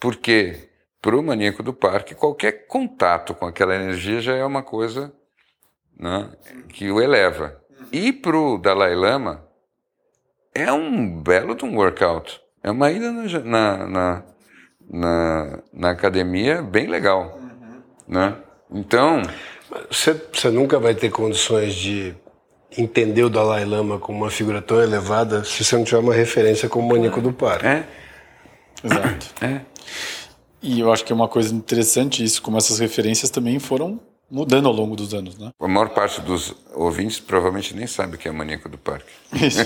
Porque 0.00 0.68
para 1.00 1.16
o 1.16 1.22
maníaco 1.22 1.62
do 1.62 1.72
parque, 1.72 2.14
qualquer 2.14 2.66
contato 2.66 3.34
com 3.34 3.46
aquela 3.46 3.74
energia 3.74 4.20
já 4.20 4.34
é 4.34 4.44
uma 4.44 4.62
coisa 4.62 5.12
né, 5.96 6.30
que 6.70 6.90
o 6.90 7.00
eleva. 7.00 7.60
E 7.92 8.12
para 8.12 8.36
o 8.36 8.58
Dalai 8.58 8.94
Lama, 8.94 9.47
é 10.54 10.72
um 10.72 11.20
belo 11.20 11.54
de 11.54 11.64
um 11.64 11.76
workout. 11.76 12.40
É 12.62 12.70
uma 12.70 12.90
ida 12.90 13.12
na, 13.12 13.86
na, 13.86 14.24
na, 14.90 15.58
na 15.72 15.90
academia 15.90 16.62
bem 16.62 16.86
legal. 16.86 17.38
Né? 18.06 18.36
Então. 18.70 19.22
Você, 19.90 20.14
você 20.32 20.50
nunca 20.50 20.78
vai 20.78 20.94
ter 20.94 21.10
condições 21.10 21.74
de 21.74 22.14
entender 22.76 23.22
o 23.22 23.30
Dalai 23.30 23.64
Lama 23.64 23.98
como 23.98 24.18
uma 24.18 24.30
figura 24.30 24.60
tão 24.60 24.80
elevada 24.80 25.44
se 25.44 25.64
você 25.64 25.76
não 25.76 25.84
tiver 25.84 25.98
uma 25.98 26.14
referência 26.14 26.68
como 26.68 26.86
o 26.86 26.88
Maníaco 26.90 27.20
do 27.20 27.32
Par. 27.32 27.64
É. 27.64 27.86
Exato. 28.82 29.26
É. 29.42 29.60
E 30.62 30.80
eu 30.80 30.92
acho 30.92 31.04
que 31.04 31.12
é 31.12 31.14
uma 31.14 31.28
coisa 31.28 31.54
interessante 31.54 32.24
isso, 32.24 32.42
como 32.42 32.56
essas 32.56 32.78
referências 32.78 33.30
também 33.30 33.58
foram 33.58 34.00
mudando 34.30 34.66
ao 34.66 34.72
longo 34.74 34.96
dos 34.96 35.14
anos, 35.14 35.38
né? 35.38 35.50
A 35.58 35.68
maior 35.68 35.90
parte 35.90 36.20
dos 36.20 36.54
ouvintes 36.74 37.20
provavelmente 37.20 37.74
nem 37.74 37.86
sabe 37.86 38.16
o 38.16 38.18
que 38.18 38.28
é 38.28 38.32
Maníaco 38.32 38.68
do 38.68 38.78
Parque. 38.78 39.10
Isso. 39.32 39.64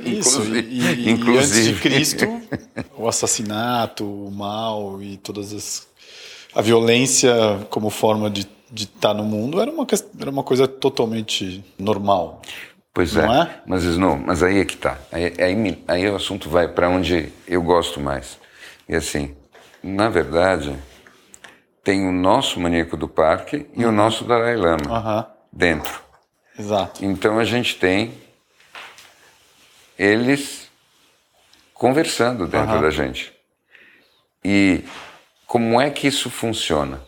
Isso. 0.00 0.42
E, 0.54 1.06
e, 1.06 1.10
inclusive. 1.10 1.34
e 1.34 1.38
antes 1.38 1.64
de 1.64 1.74
Cristo, 1.74 2.24
o 2.96 3.08
assassinato, 3.08 4.04
o 4.04 4.30
mal 4.30 5.02
e 5.02 5.16
todas 5.16 5.52
as 5.52 5.88
a 6.54 6.62
violência 6.62 7.34
como 7.68 7.90
forma 7.90 8.30
de 8.30 8.48
de 8.70 8.84
estar 8.84 9.08
tá 9.08 9.14
no 9.14 9.24
mundo 9.24 9.60
era 9.60 9.70
uma, 9.70 9.86
era 10.20 10.30
uma 10.30 10.42
coisa 10.42 10.68
totalmente 10.68 11.64
normal. 11.78 12.42
Pois 12.92 13.14
não 13.14 13.32
é, 13.32 13.42
é? 13.42 13.60
Mas, 13.66 13.84
não, 13.96 14.18
mas 14.18 14.42
aí 14.42 14.58
é 14.58 14.64
que 14.64 14.76
tá. 14.76 14.98
Aí, 15.12 15.32
aí, 15.38 15.82
aí 15.86 16.10
o 16.10 16.16
assunto 16.16 16.48
vai 16.48 16.68
para 16.68 16.88
onde 16.88 17.32
eu 17.46 17.62
gosto 17.62 18.00
mais. 18.00 18.38
E 18.88 18.94
assim, 18.94 19.34
na 19.82 20.08
verdade, 20.08 20.74
tem 21.88 22.06
o 22.06 22.12
nosso 22.12 22.60
maníaco 22.60 22.98
do 22.98 23.08
parque 23.08 23.66
e 23.74 23.82
o 23.82 23.88
uhum. 23.88 23.94
nosso 23.94 24.22
Dalai 24.22 24.56
Lama 24.56 24.90
uhum. 24.90 25.24
dentro. 25.50 26.02
Exato. 26.58 27.02
Então 27.02 27.38
a 27.38 27.44
gente 27.44 27.76
tem 27.76 28.12
eles 29.98 30.70
conversando 31.72 32.46
dentro 32.46 32.74
uhum. 32.74 32.82
da 32.82 32.90
gente. 32.90 33.32
E 34.44 34.84
como 35.46 35.80
é 35.80 35.88
que 35.88 36.06
isso 36.06 36.28
funciona? 36.28 37.00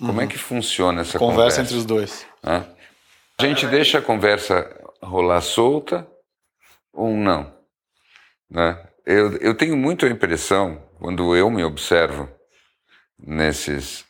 Como 0.00 0.20
é 0.20 0.24
uhum. 0.24 0.28
que 0.28 0.38
funciona 0.38 1.02
essa 1.02 1.16
conversa? 1.16 1.36
Conversa 1.36 1.60
entre 1.60 1.76
os 1.76 1.84
dois. 1.84 2.26
A 2.42 2.64
gente 3.38 3.64
deixa 3.68 3.98
a 3.98 4.02
conversa 4.02 4.76
rolar 5.00 5.40
solta 5.40 6.04
ou 6.92 7.10
não? 7.10 7.54
Né? 8.50 8.76
Eu, 9.06 9.36
eu 9.36 9.54
tenho 9.54 9.76
muito 9.76 10.04
a 10.04 10.10
impressão, 10.10 10.82
quando 10.98 11.36
eu 11.36 11.48
me 11.48 11.62
observo 11.62 12.28
nesses, 13.26 14.04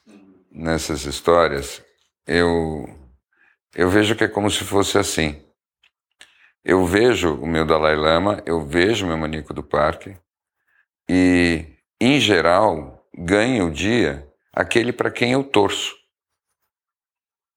nessas 0.50 1.04
histórias, 1.04 1.82
eu, 2.26 2.88
Eu 3.74 3.90
vejo 3.90 4.14
que 4.14 4.24
é 4.24 4.28
como 4.28 4.50
se 4.50 4.64
fosse 4.64 4.98
assim. 4.98 5.42
Eu 6.64 6.86
vejo 6.86 7.34
o 7.34 7.46
meu 7.46 7.66
Dalai 7.66 7.96
Lama, 7.96 8.42
eu 8.46 8.64
vejo 8.64 9.04
o 9.04 9.08
meu 9.08 9.18
maníaco 9.18 9.52
do 9.52 9.62
parque 9.62 10.16
e, 11.08 11.66
em 12.00 12.18
geral, 12.20 13.06
ganha 13.14 13.64
o 13.64 13.70
dia 13.70 14.26
aquele 14.52 14.92
para 14.92 15.10
quem 15.10 15.32
eu 15.32 15.44
torço. 15.44 15.94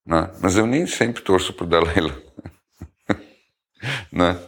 Né? 0.05 0.29
Mas 0.41 0.57
eu 0.57 0.65
nem 0.65 0.87
sempre 0.87 1.21
torço 1.21 1.53
para 1.53 1.65
o 1.65 1.69
Dalai 1.69 2.01
Lama. 2.01 2.23
né? 4.11 4.39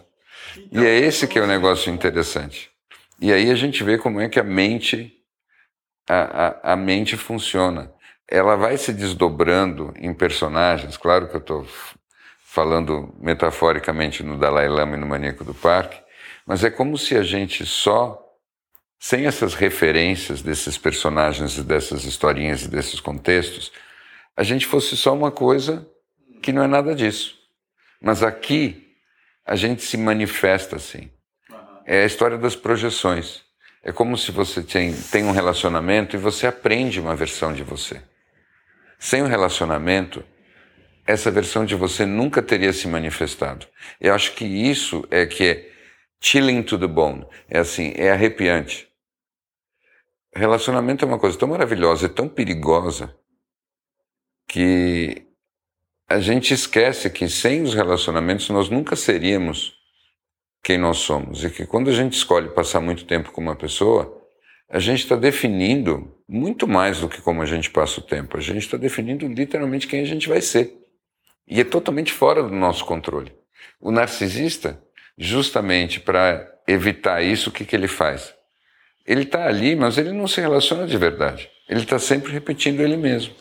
E 0.71 0.79
é 0.83 0.97
esse 0.99 1.27
que 1.27 1.39
é 1.39 1.41
o 1.41 1.47
negócio 1.47 1.93
interessante. 1.93 2.71
E 3.21 3.31
aí 3.31 3.51
a 3.51 3.55
gente 3.55 3.83
vê 3.83 3.97
como 3.97 4.19
é 4.19 4.27
que 4.27 4.39
a 4.39 4.43
mente, 4.43 5.18
a, 6.09 6.47
a, 6.47 6.73
a 6.73 6.75
mente 6.75 7.15
funciona. 7.15 7.93
Ela 8.27 8.55
vai 8.55 8.77
se 8.77 8.91
desdobrando 8.91 9.93
em 9.97 10.13
personagens, 10.13 10.97
claro 10.97 11.29
que 11.29 11.35
eu 11.35 11.39
estou 11.39 11.67
falando 12.43 13.13
metaforicamente 13.19 14.23
no 14.23 14.37
Dalai 14.37 14.67
Lama 14.67 14.95
e 14.95 14.99
no 14.99 15.05
Maníaco 15.05 15.43
do 15.43 15.53
Parque, 15.53 16.01
mas 16.47 16.63
é 16.63 16.71
como 16.71 16.97
se 16.97 17.15
a 17.15 17.21
gente 17.21 17.63
só, 17.63 18.19
sem 18.99 19.27
essas 19.27 19.53
referências 19.53 20.41
desses 20.41 20.77
personagens 20.77 21.57
e 21.57 21.63
dessas 21.63 22.03
historinhas 22.05 22.63
e 22.63 22.67
desses 22.67 22.99
contextos, 22.99 23.71
a 24.35 24.41
gente 24.41 24.65
fosse 24.65 24.97
só 24.97 25.13
uma 25.13 25.29
coisa 25.29 25.87
que 26.41 26.51
não 26.51 26.63
é 26.63 26.67
nada 26.67 26.95
disso. 26.95 27.37
Mas 28.01 28.23
aqui 28.23 28.95
a 29.45 29.55
gente 29.55 29.83
se 29.83 29.97
manifesta 29.97 30.77
assim. 30.77 31.11
É 31.85 32.03
a 32.03 32.05
história 32.05 32.37
das 32.37 32.55
projeções. 32.55 33.43
É 33.89 33.91
como 33.91 34.15
se 34.15 34.31
você 34.31 34.61
tem, 34.61 34.93
tem 34.93 35.23
um 35.23 35.31
relacionamento 35.31 36.15
e 36.15 36.19
você 36.19 36.45
aprende 36.45 36.99
uma 36.99 37.15
versão 37.15 37.51
de 37.51 37.63
você. 37.63 37.99
Sem 38.99 39.23
o 39.23 39.25
um 39.25 39.27
relacionamento, 39.27 40.23
essa 41.07 41.31
versão 41.31 41.65
de 41.65 41.73
você 41.73 42.05
nunca 42.05 42.39
teria 42.39 42.71
se 42.71 42.87
manifestado. 42.87 43.65
Eu 43.99 44.13
acho 44.13 44.35
que 44.35 44.45
isso 44.45 45.07
é 45.09 45.25
que 45.25 45.43
é 45.43 45.71
chilling 46.21 46.61
to 46.61 46.77
the 46.77 46.85
bone. 46.85 47.25
É 47.49 47.57
assim, 47.57 47.91
é 47.95 48.11
arrepiante. 48.11 48.87
Relacionamento 50.35 51.03
é 51.03 51.07
uma 51.07 51.17
coisa 51.17 51.39
tão 51.39 51.47
maravilhosa 51.47 52.05
e 52.05 52.09
tão 52.09 52.29
perigosa 52.29 53.17
que 54.47 55.25
a 56.07 56.19
gente 56.19 56.53
esquece 56.53 57.09
que 57.09 57.27
sem 57.27 57.63
os 57.63 57.73
relacionamentos 57.73 58.47
nós 58.51 58.69
nunca 58.69 58.95
seríamos 58.95 59.78
quem 60.63 60.77
nós 60.77 60.97
somos. 60.97 61.43
E 61.43 61.49
que 61.49 61.65
quando 61.65 61.89
a 61.89 61.93
gente 61.93 62.13
escolhe 62.13 62.49
passar 62.49 62.79
muito 62.79 63.05
tempo 63.05 63.31
com 63.31 63.41
uma 63.41 63.55
pessoa, 63.55 64.19
a 64.69 64.79
gente 64.79 64.99
está 64.99 65.15
definindo 65.15 66.15
muito 66.27 66.67
mais 66.67 66.99
do 66.99 67.09
que 67.09 67.21
como 67.21 67.41
a 67.41 67.45
gente 67.45 67.69
passa 67.69 67.99
o 67.99 68.03
tempo. 68.03 68.37
A 68.37 68.41
gente 68.41 68.59
está 68.59 68.77
definindo 68.77 69.27
literalmente 69.27 69.87
quem 69.87 70.01
a 70.01 70.05
gente 70.05 70.29
vai 70.29 70.41
ser. 70.41 70.77
E 71.47 71.59
é 71.59 71.63
totalmente 71.63 72.13
fora 72.13 72.43
do 72.43 72.53
nosso 72.53 72.85
controle. 72.85 73.33
O 73.81 73.91
narcisista, 73.91 74.81
justamente 75.17 75.99
para 75.99 76.47
evitar 76.67 77.23
isso, 77.23 77.49
o 77.49 77.51
que, 77.51 77.65
que 77.65 77.75
ele 77.75 77.87
faz? 77.87 78.33
Ele 79.05 79.23
está 79.23 79.47
ali, 79.47 79.75
mas 79.75 79.97
ele 79.97 80.11
não 80.11 80.27
se 80.27 80.39
relaciona 80.39 80.85
de 80.85 80.95
verdade. 80.95 81.49
Ele 81.67 81.81
está 81.81 81.97
sempre 81.97 82.31
repetindo 82.31 82.81
ele 82.81 82.95
mesmo. 82.95 83.33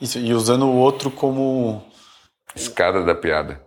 Isso, 0.00 0.18
e 0.18 0.32
usando 0.34 0.66
o 0.66 0.76
outro 0.76 1.10
como. 1.10 1.86
Escada 2.56 3.04
da 3.04 3.14
piada. 3.14 3.64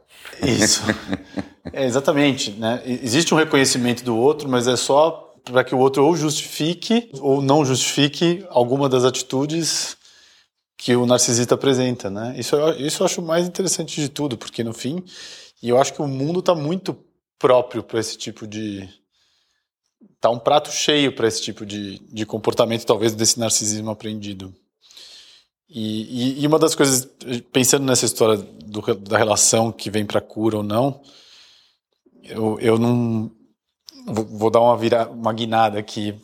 Isso. 0.48 0.82
é, 1.72 1.86
exatamente. 1.86 2.52
Né? 2.52 2.82
Existe 2.86 3.34
um 3.34 3.38
reconhecimento 3.38 4.04
do 4.04 4.16
outro, 4.16 4.48
mas 4.50 4.68
é 4.68 4.76
só 4.76 5.34
para 5.44 5.64
que 5.64 5.76
o 5.76 5.80
outro 5.80 6.06
ou 6.06 6.16
justifique 6.16 7.10
ou 7.20 7.42
não 7.42 7.66
justifique 7.66 8.46
alguma 8.50 8.88
das 8.88 9.04
atitudes 9.04 9.98
que 10.78 10.96
o 10.96 11.06
narcisista 11.06 11.56
apresenta, 11.56 12.10
né? 12.10 12.36
Isso, 12.38 12.56
isso 12.78 13.04
eu 13.04 13.06
acho 13.06 13.22
mais 13.22 13.48
interessante 13.48 14.02
de 14.02 14.10
tudo, 14.10 14.38
porque 14.38 14.64
no 14.64 14.74
fim, 14.74 15.04
e 15.62 15.70
eu 15.70 15.80
acho 15.80 15.94
que 15.94 16.02
o 16.02 16.08
mundo 16.08 16.40
está 16.40 16.54
muito 16.54 16.98
próprio 17.40 17.84
para 17.84 18.00
esse 18.00 18.18
tipo 18.18 18.46
de 18.46 18.90
tá 20.20 20.30
um 20.30 20.40
prato 20.40 20.72
cheio 20.72 21.14
para 21.14 21.28
esse 21.28 21.42
tipo 21.42 21.66
de, 21.66 22.00
de 22.00 22.26
comportamento, 22.26 22.86
talvez 22.86 23.14
desse 23.14 23.40
narcisismo 23.40 23.92
aprendido. 23.92 24.54
E, 25.70 26.38
e, 26.38 26.44
e 26.44 26.48
uma 26.48 26.60
das 26.60 26.76
coisas, 26.76 27.08
pensando 27.52 27.86
nessa 27.86 28.06
história 28.06 28.46
do, 28.74 28.96
da 28.96 29.18
relação 29.18 29.72
que 29.72 29.92
vem 29.92 30.06
para 30.06 30.20
cura 30.20 30.58
ou 30.58 30.64
não, 30.64 31.00
eu, 32.24 32.60
eu 32.60 32.80
não 32.80 33.32
vou, 34.08 34.26
vou 34.26 34.50
dar 34.50 34.62
uma 34.62 34.76
vira, 34.76 35.08
uma 35.08 35.32
guinada 35.32 35.78
aqui 35.78 36.16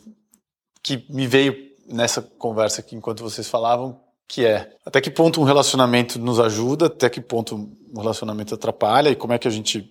que 0.82 1.04
me 1.08 1.26
veio 1.26 1.70
nessa 1.86 2.20
conversa 2.20 2.80
aqui 2.80 2.96
enquanto 2.96 3.22
vocês 3.22 3.48
falavam, 3.48 4.00
que 4.26 4.44
é 4.44 4.76
até 4.84 5.00
que 5.00 5.10
ponto 5.10 5.40
um 5.40 5.44
relacionamento 5.44 6.18
nos 6.18 6.40
ajuda, 6.40 6.86
até 6.86 7.08
que 7.08 7.20
ponto 7.20 7.54
um 7.56 8.00
relacionamento 8.00 8.54
atrapalha 8.54 9.10
e 9.10 9.16
como 9.16 9.32
é 9.32 9.38
que 9.38 9.48
a 9.48 9.50
gente 9.50 9.88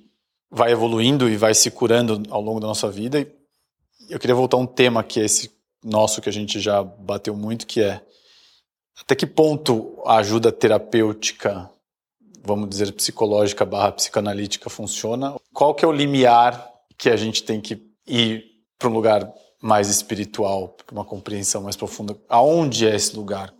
vai 0.52 0.72
evoluindo 0.72 1.30
e 1.30 1.38
vai 1.38 1.54
se 1.54 1.72
curando 1.72 2.24
ao 2.30 2.42
longo 2.42 2.60
da 2.60 2.68
nossa 2.68 2.90
vida. 2.90 3.22
E 3.22 3.28
eu 4.10 4.20
queria 4.20 4.36
voltar 4.36 4.58
a 4.58 4.60
um 4.60 4.66
tema 4.66 5.04
que 5.04 5.20
é 5.20 5.26
esse 5.26 5.52
nosso 5.84 6.22
que 6.22 6.30
a 6.30 6.34
gente 6.34 6.60
já 6.60 6.84
bateu 6.84 7.36
muito, 7.36 7.68
que 7.68 7.82
é 7.82 8.02
até 9.00 9.16
que 9.16 9.26
ponto 9.26 10.02
a 10.06 10.18
ajuda 10.18 10.52
terapêutica, 10.52 11.70
vamos 12.44 12.70
dizer 12.70 12.92
psicológica 12.94 13.66
barra 13.66 13.92
psicanalítica 13.92 14.70
funciona? 14.70 15.36
Qual 15.54 15.74
que 15.74 15.84
é 15.84 15.88
o 15.88 15.92
limiar 15.92 16.70
que 16.98 17.10
a 17.10 17.18
gente 17.18 17.44
tem 17.44 17.62
que 17.62 17.82
ir 18.08 18.46
para 18.78 18.90
um 18.90 18.94
lugar 18.94 19.32
mais 19.62 19.90
espiritual, 19.90 20.70
para 20.70 20.94
uma 20.94 21.06
compreensão 21.06 21.62
mais 21.62 21.76
profunda? 21.76 22.18
Aonde 22.28 22.88
é 22.88 22.96
esse 22.96 23.16
lugar? 23.16 23.54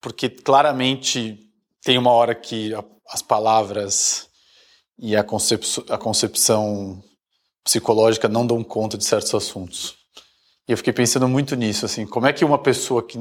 porque 0.00 0.28
claramente 0.28 1.38
tem 1.82 1.96
uma 1.96 2.10
hora 2.10 2.34
que 2.34 2.72
as 3.08 3.22
palavras 3.22 4.28
e 4.98 5.16
a, 5.16 5.24
concepção, 5.24 5.84
a 5.88 5.98
concepção 5.98 7.02
psicológica 7.64 8.28
não 8.28 8.46
dão 8.46 8.62
conta 8.62 8.98
de 8.98 9.04
certos 9.04 9.34
assuntos. 9.34 9.96
E 10.68 10.72
eu 10.72 10.76
fiquei 10.76 10.92
pensando 10.92 11.28
muito 11.28 11.56
nisso, 11.56 11.84
assim, 11.84 12.06
como 12.06 12.26
é 12.26 12.32
que 12.32 12.44
uma 12.44 12.58
pessoa 12.58 13.02
que 13.02 13.18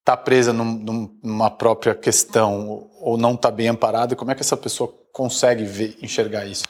está 0.00 0.16
presa 0.16 0.52
num, 0.52 1.18
numa 1.22 1.50
própria 1.50 1.94
questão 1.94 2.88
ou 3.00 3.16
não 3.16 3.34
está 3.34 3.50
bem 3.50 3.68
amparada, 3.68 4.16
como 4.16 4.30
é 4.30 4.34
que 4.34 4.40
essa 4.40 4.56
pessoa 4.56 4.92
consegue 5.12 5.64
ver, 5.64 5.96
enxergar 6.02 6.46
isso? 6.46 6.64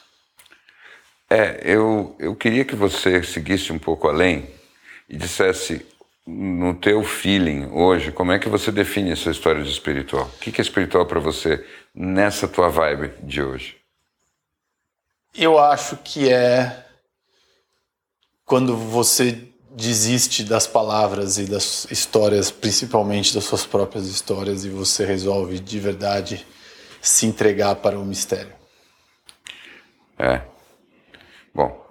É, 1.29 1.61
eu, 1.63 2.15
eu 2.19 2.35
queria 2.35 2.65
que 2.65 2.75
você 2.75 3.23
seguisse 3.23 3.71
um 3.71 3.79
pouco 3.79 4.07
além 4.07 4.49
e 5.09 5.15
dissesse 5.15 5.85
no 6.27 6.75
teu 6.75 7.03
feeling 7.03 7.67
hoje, 7.71 8.11
como 8.11 8.31
é 8.31 8.39
que 8.39 8.47
você 8.47 8.71
define 8.71 9.11
essa 9.11 9.31
história 9.31 9.63
de 9.63 9.69
espiritual? 9.69 10.25
O 10.25 10.39
que 10.39 10.59
é 10.59 10.61
espiritual 10.61 11.05
para 11.05 11.19
você 11.19 11.65
nessa 11.95 12.47
tua 12.47 12.69
vibe 12.69 13.13
de 13.23 13.41
hoje? 13.41 13.77
Eu 15.33 15.57
acho 15.57 15.97
que 15.97 16.29
é 16.29 16.85
quando 18.45 18.75
você 18.75 19.50
desiste 19.75 20.43
das 20.43 20.67
palavras 20.67 21.37
e 21.37 21.45
das 21.45 21.87
histórias, 21.89 22.51
principalmente 22.51 23.33
das 23.33 23.45
suas 23.45 23.65
próprias 23.65 24.07
histórias, 24.07 24.65
e 24.65 24.69
você 24.69 25.05
resolve 25.05 25.59
de 25.59 25.79
verdade 25.79 26.45
se 27.01 27.25
entregar 27.25 27.75
para 27.75 27.97
o 27.97 28.05
mistério. 28.05 28.53
É. 30.19 30.41
Bom, 31.53 31.81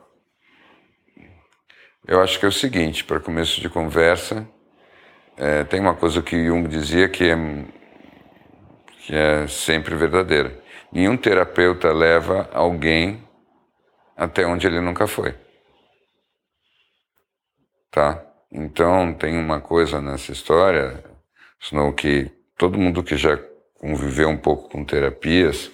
eu 2.06 2.20
acho 2.20 2.38
que 2.38 2.44
é 2.44 2.48
o 2.48 2.52
seguinte, 2.52 3.02
para 3.04 3.18
começo 3.18 3.60
de 3.60 3.68
conversa, 3.68 4.46
é, 5.36 5.64
tem 5.64 5.80
uma 5.80 5.94
coisa 5.94 6.22
que 6.22 6.44
Jung 6.44 6.68
dizia 6.68 7.08
que 7.08 7.30
é, 7.30 7.36
que 9.00 9.14
é 9.14 9.46
sempre 9.46 9.94
verdadeira. 9.94 10.62
Nenhum 10.92 11.16
terapeuta 11.16 11.92
leva 11.92 12.48
alguém 12.52 13.22
até 14.16 14.46
onde 14.46 14.66
ele 14.66 14.80
nunca 14.80 15.06
foi. 15.06 15.34
Tá? 17.90 18.24
Então, 18.52 19.12
tem 19.14 19.36
uma 19.38 19.60
coisa 19.60 20.00
nessa 20.00 20.32
história, 20.32 21.04
senão 21.60 21.92
que 21.92 22.30
todo 22.56 22.78
mundo 22.78 23.02
que 23.02 23.16
já 23.16 23.38
conviveu 23.78 24.28
um 24.28 24.36
pouco 24.36 24.68
com 24.68 24.84
terapias 24.84 25.70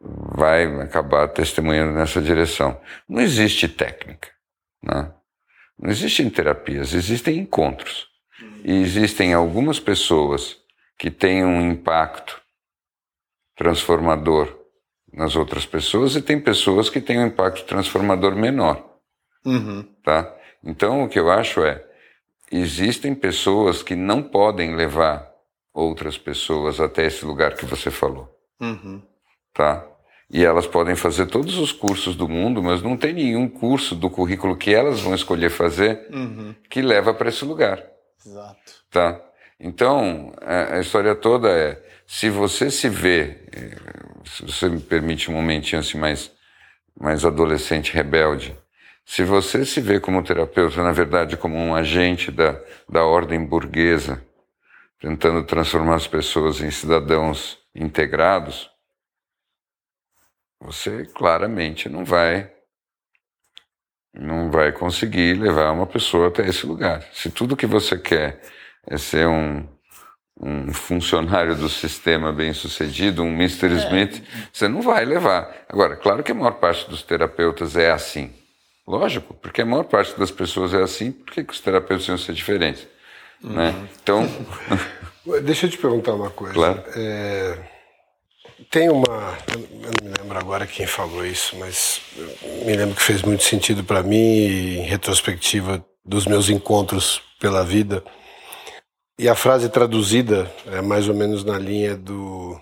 vai 0.00 0.64
acabar 0.80 1.28
testemunhando 1.28 1.92
nessa 1.92 2.20
direção. 2.20 2.80
Não 3.08 3.20
existe 3.20 3.68
técnica, 3.68 4.28
né? 4.82 5.12
Não 5.78 5.90
existem 5.90 6.30
terapias, 6.30 6.94
existem 6.94 7.38
encontros. 7.38 8.06
E 8.62 8.80
existem 8.80 9.34
algumas 9.34 9.78
pessoas 9.80 10.56
que 10.98 11.10
têm 11.10 11.44
um 11.44 11.70
impacto 11.70 12.40
transformador 13.56 14.56
nas 15.12 15.36
outras 15.36 15.66
pessoas 15.66 16.16
e 16.16 16.22
tem 16.22 16.40
pessoas 16.40 16.88
que 16.88 17.00
têm 17.00 17.18
um 17.18 17.26
impacto 17.26 17.64
transformador 17.64 18.34
menor. 18.34 18.98
Uhum. 19.44 19.82
Tá? 20.02 20.34
Então, 20.64 21.04
o 21.04 21.08
que 21.08 21.18
eu 21.18 21.30
acho 21.30 21.64
é: 21.64 21.84
existem 22.50 23.14
pessoas 23.14 23.82
que 23.82 23.94
não 23.94 24.22
podem 24.22 24.74
levar 24.74 25.30
outras 25.72 26.16
pessoas 26.16 26.80
até 26.80 27.06
esse 27.06 27.24
lugar 27.24 27.54
que 27.54 27.66
você 27.66 27.90
falou. 27.90 28.32
Uhum. 28.60 29.02
Tá? 29.52 29.86
E 30.30 30.44
elas 30.44 30.66
podem 30.66 30.96
fazer 30.96 31.26
todos 31.26 31.58
os 31.58 31.70
cursos 31.70 32.16
do 32.16 32.28
mundo, 32.28 32.62
mas 32.62 32.82
não 32.82 32.96
tem 32.96 33.12
nenhum 33.12 33.48
curso 33.48 33.94
do 33.94 34.08
currículo 34.08 34.56
que 34.56 34.74
elas 34.74 35.00
vão 35.00 35.14
escolher 35.14 35.50
fazer 35.50 36.08
uhum. 36.12 36.54
que 36.70 36.80
leva 36.80 37.12
para 37.12 37.28
esse 37.28 37.44
lugar. 37.44 37.84
Exato. 38.24 38.72
Tá? 38.90 39.20
Então, 39.60 40.32
a, 40.40 40.76
a 40.76 40.80
história 40.80 41.14
toda 41.14 41.48
é: 41.48 41.82
se 42.06 42.30
você 42.30 42.70
se 42.70 42.88
vê, 42.88 43.46
eh, 43.52 43.76
se 44.24 44.42
você 44.42 44.68
me 44.68 44.80
permite 44.80 45.30
um 45.30 45.34
momentinho 45.34 45.80
assim 45.80 45.98
mais, 45.98 46.30
mais 46.98 47.24
adolescente 47.24 47.92
rebelde, 47.92 48.56
se 49.04 49.22
você 49.22 49.64
se 49.64 49.80
vê 49.80 50.00
como 50.00 50.22
terapeuta, 50.24 50.82
na 50.82 50.92
verdade, 50.92 51.36
como 51.36 51.56
um 51.56 51.74
agente 51.74 52.30
da, 52.30 52.58
da 52.88 53.04
ordem 53.04 53.44
burguesa, 53.44 54.24
tentando 54.98 55.44
transformar 55.44 55.96
as 55.96 56.06
pessoas 56.06 56.60
em 56.60 56.70
cidadãos 56.70 57.58
integrados, 57.74 58.70
você 60.60 61.04
claramente 61.04 61.88
não 61.88 62.04
vai 62.04 62.50
não 64.16 64.48
vai 64.48 64.70
conseguir 64.70 65.34
levar 65.34 65.72
uma 65.72 65.88
pessoa 65.88 66.28
até 66.28 66.46
esse 66.46 66.64
lugar. 66.64 67.02
Se 67.12 67.30
tudo 67.30 67.56
que 67.56 67.66
você 67.66 67.98
quer 67.98 68.40
é 68.86 68.96
ser 68.96 69.26
um, 69.26 69.66
um 70.40 70.72
funcionário 70.72 71.56
do 71.56 71.68
sistema 71.68 72.32
bem-sucedido, 72.32 73.24
um 73.24 73.34
Mr. 73.34 73.66
É. 73.66 73.76
Smith, 73.76 74.22
você 74.52 74.68
não 74.68 74.82
vai 74.82 75.04
levar. 75.04 75.52
Agora, 75.68 75.96
claro 75.96 76.22
que 76.22 76.30
a 76.30 76.34
maior 76.34 76.52
parte 76.52 76.88
dos 76.88 77.02
terapeutas 77.02 77.76
é 77.76 77.90
assim. 77.90 78.32
Lógico, 78.86 79.34
porque 79.34 79.62
a 79.62 79.66
maior 79.66 79.84
parte 79.84 80.18
das 80.18 80.30
pessoas 80.30 80.74
é 80.74 80.82
assim, 80.82 81.10
por 81.10 81.32
que, 81.32 81.44
que 81.44 81.52
os 81.52 81.60
terapeutas 81.60 82.06
iam 82.06 82.18
ser 82.18 82.34
diferentes? 82.34 82.86
Uhum. 83.42 83.52
Né? 83.52 83.88
Então. 84.02 84.28
Deixa 85.42 85.66
eu 85.66 85.70
te 85.70 85.78
perguntar 85.78 86.12
uma 86.12 86.28
coisa. 86.28 86.52
Claro. 86.52 86.84
É, 86.94 87.58
tem 88.70 88.90
uma. 88.90 89.38
Eu 89.52 89.60
não 89.60 90.10
me 90.10 90.14
lembro 90.18 90.38
agora 90.38 90.66
quem 90.66 90.86
falou 90.86 91.24
isso, 91.24 91.56
mas 91.56 92.00
me 92.64 92.76
lembro 92.76 92.94
que 92.94 93.02
fez 93.02 93.22
muito 93.22 93.42
sentido 93.42 93.82
para 93.84 94.02
mim, 94.02 94.16
em 94.16 94.82
retrospectiva 94.82 95.84
dos 96.04 96.26
meus 96.26 96.50
encontros 96.50 97.22
pela 97.40 97.64
vida. 97.64 98.04
E 99.18 99.28
a 99.28 99.34
frase 99.34 99.68
traduzida 99.68 100.52
é 100.66 100.82
mais 100.82 101.08
ou 101.08 101.14
menos 101.14 101.44
na 101.44 101.58
linha 101.58 101.96
do. 101.96 102.60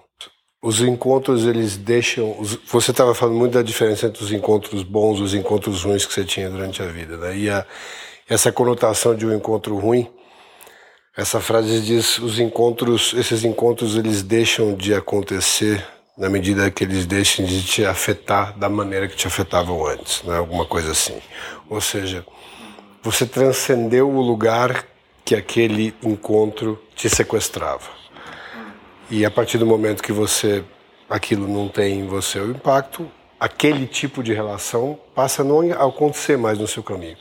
Os 0.62 0.81
encontros, 0.81 1.44
eles 1.44 1.77
deixam. 1.77 2.37
Você 2.66 2.92
estava 2.92 3.14
falando 3.14 3.37
muito 3.37 3.55
da 3.55 3.62
diferença 3.62 4.07
entre 4.07 4.22
os 4.22 4.31
encontros 4.31 4.85
bons 4.85 5.18
e 5.18 5.22
os 5.22 5.35
encontros 5.35 5.83
ruins 5.83 6.07
que 6.07 6.14
você 6.14 6.25
tinha 6.25 6.48
durante 6.48 6.81
a 6.81 6.87
vida. 6.87 7.16
Né? 7.16 7.37
E 7.37 7.51
a, 7.51 7.66
essa 8.29 8.53
conotação 8.53 9.14
de 9.14 9.27
um 9.27 9.35
encontro 9.35 9.77
ruim 9.77 10.09
essa 11.14 11.40
frase 11.42 11.83
diz: 11.83 12.18
os 12.18 12.38
encontros, 12.38 13.12
esses 13.14 13.44
encontros, 13.44 13.96
eles 13.96 14.22
deixam 14.22 14.75
de 14.75 14.94
acontecer 14.94 15.85
na 16.16 16.29
medida 16.31 16.70
que 16.70 16.85
eles 16.85 17.05
deixem 17.05 17.44
de 17.44 17.62
te 17.62 17.85
afetar 17.85 18.59
da 18.59 18.68
maneira 18.68 19.07
que 19.07 19.16
te 19.16 19.27
afetavam 19.27 19.87
antes, 19.87 20.22
né? 20.22 20.38
Alguma 20.38 20.64
coisa 20.64 20.92
assim. 20.92 21.20
Ou 21.68 21.83
seja, 21.83 22.25
você 23.03 23.27
transcendeu 23.27 24.09
o 24.09 24.22
lugar 24.22 24.87
que 25.22 25.35
aquele 25.35 25.94
encontro 26.03 26.83
te 26.94 27.11
sequestrava. 27.11 28.02
E 29.12 29.27
a 29.27 29.31
partir 29.31 29.59
do 29.59 29.66
momento 29.66 30.03
que 30.03 30.11
você 30.11 30.64
aquilo 31.07 31.46
não 31.46 31.68
tem 31.68 31.98
em 31.98 32.07
você 32.07 32.40
o 32.40 32.51
impacto, 32.51 33.07
aquele 33.38 33.87
tipo 33.87 34.22
de 34.22 34.33
relação 34.33 34.98
passa 35.14 35.42
a 35.42 35.44
não 35.44 35.70
acontecer 35.70 36.38
mais 36.38 36.59
no 36.59 36.66
seu 36.66 36.83
caminho. 36.83 37.18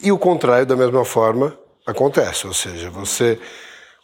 E 0.00 0.10
o 0.10 0.16
contrário, 0.16 0.64
da 0.64 0.74
mesma 0.74 1.04
forma, 1.04 1.54
acontece. 1.86 2.46
Ou 2.46 2.54
seja, 2.54 2.88
você, 2.88 3.38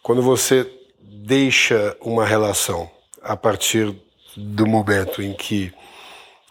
quando 0.03 0.21
você 0.21 0.71
deixa 1.01 1.97
uma 1.99 2.23
relação 2.23 2.87
a 3.23 3.35
partir 3.35 3.91
do 4.37 4.67
momento 4.67 5.19
em 5.19 5.33
que 5.33 5.73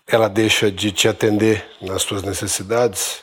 ela 0.08 0.26
deixa 0.26 0.72
de 0.72 0.90
te 0.90 1.06
atender 1.06 1.64
nas 1.80 2.02
suas 2.02 2.24
necessidades, 2.24 3.22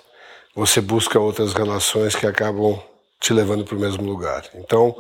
você 0.56 0.80
busca 0.80 1.20
outras 1.20 1.52
relações 1.52 2.16
que 2.16 2.26
acabam 2.26 2.82
te 3.20 3.34
levando 3.34 3.66
para 3.66 3.76
o 3.76 3.80
mesmo 3.80 4.06
lugar. 4.06 4.46
Então, 4.56 4.96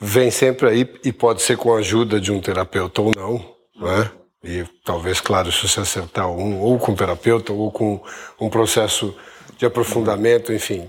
vem 0.00 0.30
sempre 0.30 0.68
aí, 0.68 0.88
e 1.04 1.12
pode 1.12 1.42
ser 1.42 1.56
com 1.56 1.74
a 1.74 1.78
ajuda 1.78 2.20
de 2.20 2.32
um 2.32 2.40
terapeuta 2.40 3.02
ou 3.02 3.12
não, 3.16 3.44
né? 3.76 4.10
E 4.44 4.64
talvez, 4.84 5.20
claro, 5.20 5.50
se 5.50 5.66
você 5.66 5.80
acertar 5.80 6.30
um, 6.30 6.60
ou 6.60 6.78
com 6.78 6.92
um 6.92 6.94
terapeuta, 6.94 7.52
ou 7.52 7.70
com 7.70 8.00
um 8.40 8.48
processo 8.48 9.14
de 9.58 9.66
aprofundamento, 9.66 10.52
enfim. 10.52 10.88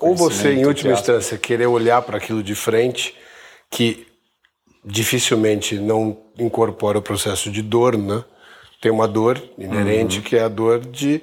Ou 0.00 0.14
você, 0.14 0.52
em 0.52 0.66
última 0.66 0.92
instância, 0.92 1.38
querer 1.38 1.66
olhar 1.66 2.02
para 2.02 2.18
aquilo 2.18 2.42
de 2.42 2.54
frente, 2.54 3.14
que 3.70 4.06
dificilmente 4.84 5.76
não 5.76 6.18
incorpora 6.38 6.98
o 6.98 7.02
processo 7.02 7.50
de 7.50 7.62
dor, 7.62 7.96
né? 7.96 8.24
Tem 8.80 8.92
uma 8.92 9.08
dor 9.08 9.42
inerente, 9.56 10.18
uhum. 10.18 10.24
que 10.24 10.36
é 10.36 10.42
a 10.42 10.48
dor 10.48 10.80
de 10.80 11.22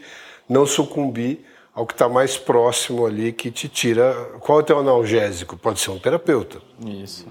não 0.49 0.65
sucumbir 0.65 1.45
ao 1.75 1.85
que 1.85 1.93
está 1.93 2.07
mais 2.07 2.37
próximo 2.37 3.05
ali, 3.05 3.33
que 3.33 3.51
te 3.51 3.67
tira. 3.67 4.13
Qual 4.39 4.59
é 4.59 4.63
o 4.63 4.65
teu 4.65 4.79
analgésico? 4.79 5.57
Pode 5.57 5.81
ser 5.81 5.91
um 5.91 5.99
terapeuta. 5.99 6.59
Isso. 6.85 7.27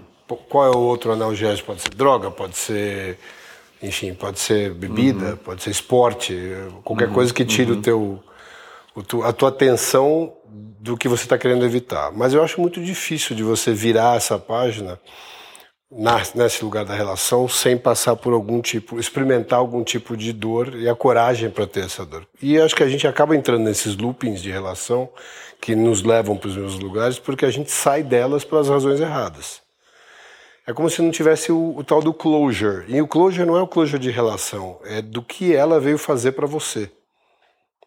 Qual 0.49 0.67
é 0.67 0.77
o 0.77 0.81
outro 0.81 1.11
analgésico? 1.11 1.69
Pode 1.69 1.81
ser 1.81 1.95
droga, 1.95 2.31
pode 2.31 2.57
ser. 2.57 3.19
Enfim, 3.83 4.13
pode 4.15 4.39
ser 4.39 4.73
bebida, 4.73 5.31
uhum. 5.31 5.37
pode 5.39 5.63
ser 5.63 5.71
esporte, 5.71 6.35
qualquer 6.83 7.09
uhum. 7.09 7.15
coisa 7.15 7.35
que 7.35 7.45
tire 7.45 7.73
o 7.73 7.75
uhum. 7.75 7.83
teu 7.83 8.23
a 9.25 9.33
tua 9.33 9.49
atenção 9.49 10.33
do 10.47 10.97
que 10.97 11.09
você 11.09 11.25
está 11.25 11.37
querendo 11.37 11.65
evitar. 11.65 12.13
Mas 12.13 12.33
eu 12.33 12.43
acho 12.43 12.61
muito 12.61 12.81
difícil 12.81 13.35
de 13.35 13.43
você 13.43 13.73
virar 13.73 14.17
essa 14.17 14.39
página 14.39 15.01
nesse 16.35 16.65
lugar 16.65 16.85
da 16.85 16.95
relação 16.95 17.49
sem 17.49 17.79
passar 17.79 18.17
por 18.17 18.33
algum 18.33 18.61
tipo, 18.61 18.99
experimentar 18.99 19.59
algum 19.59 19.85
tipo 19.85 20.17
de 20.17 20.33
dor 20.33 20.75
e 20.75 20.89
a 20.89 20.95
coragem 20.95 21.49
para 21.49 21.67
ter 21.67 21.85
essa 21.85 22.05
dor. 22.05 22.27
E 22.43 22.59
acho 22.59 22.75
que 22.75 22.83
a 22.83 22.89
gente 22.89 23.07
acaba 23.07 23.37
entrando 23.37 23.63
nesses 23.63 23.97
loopings 23.97 24.43
de 24.43 24.51
relação 24.51 25.09
que 25.61 25.77
nos 25.77 26.03
levam 26.03 26.37
para 26.37 26.49
os 26.49 26.57
mesmos 26.57 26.79
lugares 26.81 27.19
porque 27.19 27.45
a 27.45 27.51
gente 27.51 27.71
sai 27.71 28.03
delas 28.03 28.45
pelas 28.45 28.69
razões 28.69 29.01
erradas. 29.01 29.63
É 30.67 30.73
como 30.73 30.89
se 30.89 31.03
não 31.03 31.11
tivesse 31.11 31.53
o, 31.53 31.77
o 31.77 31.85
tal 31.85 32.01
do 32.01 32.13
closure. 32.13 32.85
E 32.89 33.01
o 33.01 33.07
closure 33.07 33.47
não 33.47 33.57
é 33.57 33.63
o 33.63 33.69
closure 33.69 34.01
de 34.01 34.11
relação, 34.11 34.81
é 34.85 35.03
do 35.03 35.23
que 35.23 35.55
ela 35.55 35.79
veio 35.79 35.99
fazer 35.99 36.33
para 36.33 36.47
você. 36.47 36.91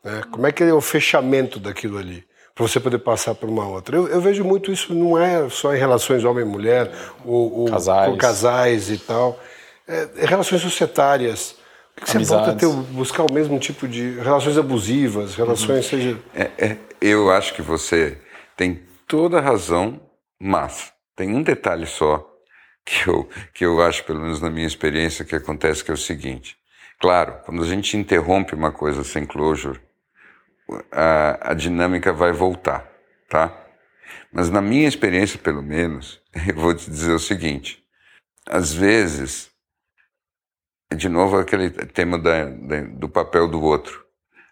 Né? 0.04 0.22
Como 0.32 0.46
é 0.46 0.52
que 0.52 0.64
é 0.64 0.74
o 0.74 0.82
fechamento 0.82 1.60
daquilo 1.60 1.98
ali? 1.98 2.27
Para 2.58 2.68
você 2.68 2.80
poder 2.80 2.98
passar 2.98 3.36
por 3.36 3.48
uma 3.48 3.68
outra. 3.68 3.96
Eu, 3.96 4.08
eu, 4.08 4.20
vejo 4.20 4.44
muito 4.44 4.72
isso, 4.72 4.92
não 4.92 5.16
é 5.16 5.48
só 5.48 5.76
em 5.76 5.78
relações 5.78 6.24
homem-mulher, 6.24 6.92
ou, 7.24 7.60
ou 7.60 7.66
casais. 7.70 8.10
com 8.10 8.18
casais 8.18 8.90
e 8.90 8.98
tal. 8.98 9.40
É, 9.88 10.08
é 10.18 10.26
relações 10.26 10.64
societárias. 10.64 11.56
Por 11.96 12.06
que, 12.06 12.12
você 12.14 12.20
volta 12.24 12.52
a 12.52 12.56
ter, 12.56 12.68
buscar 12.68 13.24
o 13.30 13.32
mesmo 13.32 13.60
tipo 13.60 13.88
de 13.88 14.20
relações 14.20 14.58
abusivas, 14.58 15.36
relações 15.36 15.86
uhum. 15.86 16.00
seja. 16.00 16.18
É, 16.34 16.50
é, 16.58 16.78
eu 17.00 17.30
acho 17.30 17.54
que 17.54 17.62
você 17.62 18.18
tem 18.56 18.82
toda 19.08 19.38
a 19.38 19.42
razão, 19.42 20.02
mas 20.40 20.92
tem 21.16 21.36
um 21.36 21.44
detalhe 21.44 21.86
só 21.86 22.28
que 22.84 23.08
eu, 23.08 23.30
que 23.54 23.66
eu 23.66 23.80
acho, 23.84 24.04
pelo 24.04 24.22
menos 24.22 24.42
na 24.42 24.50
minha 24.50 24.66
experiência, 24.66 25.24
que 25.24 25.36
acontece, 25.36 25.84
que 25.84 25.92
é 25.92 25.94
o 25.94 25.98
seguinte. 25.98 26.58
Claro, 27.00 27.36
quando 27.46 27.62
a 27.62 27.68
gente 27.68 27.96
interrompe 27.96 28.56
uma 28.56 28.72
coisa 28.72 29.04
sem 29.04 29.28
closure, 29.28 29.80
a, 30.92 31.52
a 31.52 31.54
dinâmica 31.54 32.12
vai 32.12 32.32
voltar, 32.32 32.90
tá? 33.30 33.66
Mas 34.32 34.50
na 34.50 34.62
minha 34.62 34.88
experiência, 34.88 35.40
pelo 35.40 35.62
menos, 35.62 36.22
eu 36.48 36.56
vou 36.56 36.74
te 36.74 36.90
dizer 36.90 37.14
o 37.14 37.20
seguinte: 37.20 37.84
às 38.46 38.74
vezes, 38.74 39.50
de 40.96 41.10
novo 41.10 41.38
aquele 41.38 41.70
tema 41.70 42.18
da, 42.18 42.46
da, 42.46 42.82
do 42.82 43.10
papel 43.10 43.48
do 43.48 43.62
outro. 43.62 44.06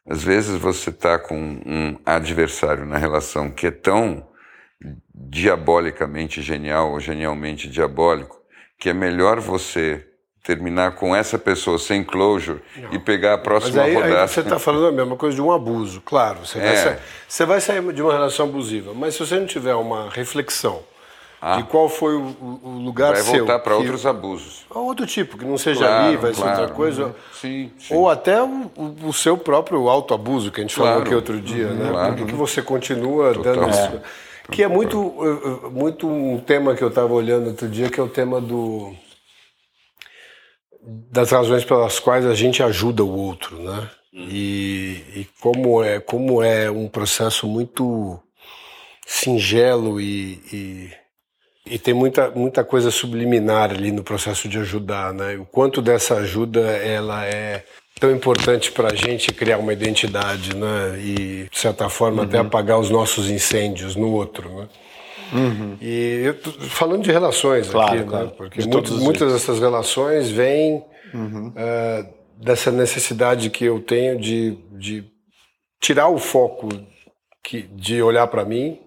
Às 0.07 0.23
vezes 0.23 0.59
você 0.59 0.91
está 0.91 1.17
com 1.17 1.35
um 1.65 1.99
adversário 2.05 2.85
na 2.85 2.97
relação 2.97 3.49
que 3.49 3.65
é 3.65 3.71
tão 3.71 4.27
diabolicamente 5.13 6.43
genial 6.43 6.91
ou 6.91 6.99
genialmente 6.99 7.67
diabólico 7.67 8.39
que 8.77 8.89
é 8.89 8.93
melhor 8.93 9.39
você 9.39 10.05
terminar 10.45 10.91
com 10.91 11.15
essa 11.15 11.39
pessoa 11.39 11.79
sem 11.79 12.03
closure 12.03 12.61
não. 12.77 12.93
e 12.93 12.99
pegar 12.99 13.33
a 13.33 13.37
próxima 13.37 13.81
aí, 13.81 13.95
rodada. 13.95 14.21
Aí 14.21 14.27
você 14.27 14.41
está 14.41 14.59
falando 14.59 14.87
a 14.87 14.91
mesma 14.91 15.15
coisa 15.15 15.35
de 15.35 15.41
um 15.41 15.51
abuso, 15.51 16.01
claro. 16.01 16.45
Você, 16.45 16.59
é. 16.59 16.61
vai 16.61 16.75
sair, 16.75 16.97
você 17.27 17.45
vai 17.45 17.61
sair 17.61 17.93
de 17.93 18.01
uma 18.01 18.13
relação 18.13 18.45
abusiva, 18.45 18.93
mas 18.93 19.15
se 19.15 19.25
você 19.25 19.39
não 19.39 19.47
tiver 19.47 19.73
uma 19.73 20.07
reflexão 20.11 20.83
ah. 21.41 21.55
de 21.55 21.63
qual 21.63 21.89
foi 21.89 22.15
o, 22.15 22.59
o 22.63 22.69
lugar 22.85 23.13
vai 23.13 23.23
seu... 23.23 23.31
Vai 23.31 23.39
voltar 23.39 23.59
para 23.59 23.75
outros 23.75 24.05
abusos. 24.05 24.67
Outro 24.69 25.07
tipo, 25.07 25.35
que 25.35 25.45
não 25.45 25.57
seja 25.57 25.87
claro, 25.87 26.05
ali, 26.05 26.17
vai 26.17 26.31
claro. 26.31 26.55
ser 26.55 26.61
outra 26.61 26.75
coisa. 26.75 27.15
Sim, 27.33 27.71
sim. 27.79 27.95
Ou 27.95 28.07
até 28.07 28.39
o, 28.43 28.69
o, 29.03 29.11
seu 29.11 29.35
próprio 29.35 29.89
autoabuso, 29.89 30.51
que 30.51 30.61
a 30.61 30.63
gente 30.63 30.75
claro. 30.75 30.91
falou 30.91 31.05
aqui 31.05 31.15
outro 31.15 31.41
dia, 31.41 31.69
né? 31.69 31.89
Claro. 31.89 32.15
Por 32.17 32.27
que, 32.27 32.35
você 32.35 32.61
continua 32.61 33.33
Total. 33.33 33.55
dando 33.55 33.69
isso? 33.71 34.01
Que 34.51 34.61
é 34.61 34.67
muito, 34.67 35.11
eh, 35.21 35.65
eh, 35.65 35.69
muito 35.71 36.07
um 36.07 36.39
tema 36.39 36.75
que 36.75 36.83
eu 36.83 36.89
estava 36.89 37.11
olhando 37.11 37.47
outro 37.47 37.67
dia, 37.67 37.89
que 37.89 37.99
é 37.99 38.03
o 38.03 38.07
tema 38.07 38.39
do 38.39 38.93
das 40.85 41.31
razões 41.31 41.65
pelas 41.65 41.99
quais 41.99 42.25
a 42.25 42.35
gente 42.35 42.61
ajuda 42.61 43.03
o 43.03 43.17
outro, 43.17 43.57
né? 43.61 43.89
Uhum. 44.13 44.27
E, 44.29 45.03
e, 45.15 45.27
como 45.41 45.83
é 45.83 45.99
como 45.99 46.41
é 46.41 46.69
um 46.69 46.87
processo 46.87 47.47
muito 47.47 48.19
singelo 49.05 49.99
e, 49.99 50.41
e, 50.53 50.89
e, 51.65 51.79
tem 51.79 51.93
muita 51.93 52.29
muita 52.29 52.63
coisa 52.63 52.91
subliminar 52.91 53.71
ali 53.71 53.91
no 53.91 54.03
processo 54.03 54.47
de 54.47 54.57
ajudar, 54.59 55.13
né? 55.13 55.35
O 55.37 55.45
quanto 55.45 55.81
dessa 55.81 56.15
ajuda 56.15 56.61
ela 56.61 57.25
é 57.25 57.65
tão 57.99 58.11
importante 58.11 58.71
para 58.71 58.93
a 58.93 58.95
gente 58.95 59.33
criar 59.33 59.57
uma 59.57 59.73
identidade, 59.73 60.55
né? 60.55 60.99
E 60.99 61.49
de 61.49 61.57
certa 61.57 61.89
forma 61.89 62.21
uhum. 62.21 62.27
até 62.27 62.37
apagar 62.37 62.79
os 62.79 62.89
nossos 62.89 63.29
incêndios 63.29 63.95
no 63.95 64.11
outro, 64.11 64.49
né? 64.49 64.67
Uhum. 65.33 65.77
E 65.81 66.21
eu 66.25 66.33
tô 66.33 66.51
falando 66.51 67.03
de 67.03 67.11
relações 67.11 67.69
claro, 67.69 67.93
aqui, 67.93 68.03
claro. 68.03 68.25
né? 68.25 68.31
Porque 68.37 68.61
muitos, 68.65 68.99
muitas 68.99 69.33
dessas 69.33 69.59
relações 69.59 70.29
vêm 70.29 70.83
uhum. 71.13 71.47
uh, 71.49 72.07
dessa 72.37 72.71
necessidade 72.71 73.49
que 73.49 73.65
eu 73.65 73.79
tenho 73.79 74.19
de, 74.19 74.57
de 74.71 75.05
tirar 75.81 76.09
o 76.09 76.17
foco 76.17 76.69
que, 77.43 77.61
de 77.61 78.01
olhar 78.01 78.27
para 78.27 78.45
mim 78.45 78.79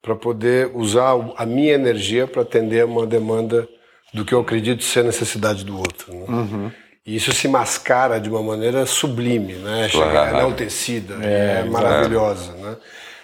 para 0.00 0.14
poder 0.14 0.70
usar 0.74 1.14
a 1.36 1.44
minha 1.44 1.74
energia 1.74 2.26
para 2.26 2.42
atender 2.42 2.84
uma 2.84 3.06
demanda 3.06 3.68
do 4.14 4.24
que 4.24 4.32
eu 4.32 4.40
acredito 4.40 4.82
ser 4.82 5.04
necessidade 5.04 5.64
do 5.64 5.76
outro. 5.76 6.14
Né? 6.14 6.24
Uhum. 6.28 6.72
E 7.04 7.16
isso 7.16 7.32
se 7.32 7.48
mascara 7.48 8.20
de 8.20 8.28
uma 8.28 8.42
maneira 8.42 8.84
sublime, 8.86 9.54
né? 9.54 9.88
Chega, 9.88 10.32
não 10.32 10.52
tecida, 10.52 11.14
é, 11.22 11.60
é 11.60 11.64
maravilhosa, 11.64 12.52
né? 12.52 12.76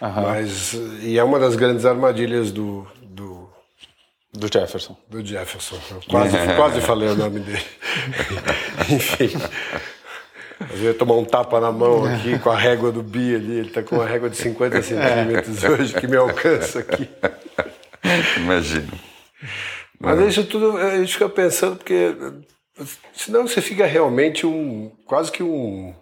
Uhum. 0.05 0.23
Mas 0.23 0.75
e 1.03 1.19
é 1.19 1.25
uma 1.25 1.39
das 1.39 1.57
grandes 1.57 1.87
armadilhas 1.87 2.53
do 2.53 2.87
do, 3.03 3.49
do 4.33 4.53
Jefferson. 4.53 4.95
Do 5.09 5.25
Jefferson. 5.25 5.79
Eu 5.91 6.01
quase 6.09 6.37
quase 6.57 6.81
falei 6.83 7.09
o 7.09 7.15
nome 7.15 7.41
dele. 7.41 7.65
Enfim. 8.91 9.31
Eu 10.73 10.79
ia 10.79 10.95
tomar 10.95 11.15
um 11.15 11.25
tapa 11.25 11.59
na 11.59 11.73
mão 11.73 12.05
aqui 12.05 12.39
com 12.39 12.51
a 12.51 12.57
régua 12.57 12.93
do 12.93 13.03
Bi 13.03 13.35
ali. 13.35 13.59
Ele 13.59 13.69
está 13.69 13.83
com 13.83 13.97
uma 13.97 14.07
régua 14.07 14.29
de 14.29 14.37
50 14.37 14.83
centímetros 14.83 15.65
hoje 15.65 15.95
que 15.95 16.07
me 16.07 16.17
alcança 16.17 16.81
aqui. 16.81 17.09
Imagino. 18.37 18.93
Mas 19.99 20.21
isso 20.21 20.45
tudo 20.45 20.77
a 20.77 20.99
gente 20.99 21.15
fica 21.15 21.29
pensando, 21.31 21.77
porque 21.77 22.15
senão 23.15 23.47
você 23.47 23.63
fica 23.63 23.87
realmente 23.87 24.47
um 24.47 24.91
quase 25.07 25.33
que 25.33 25.43
um, 25.43 25.95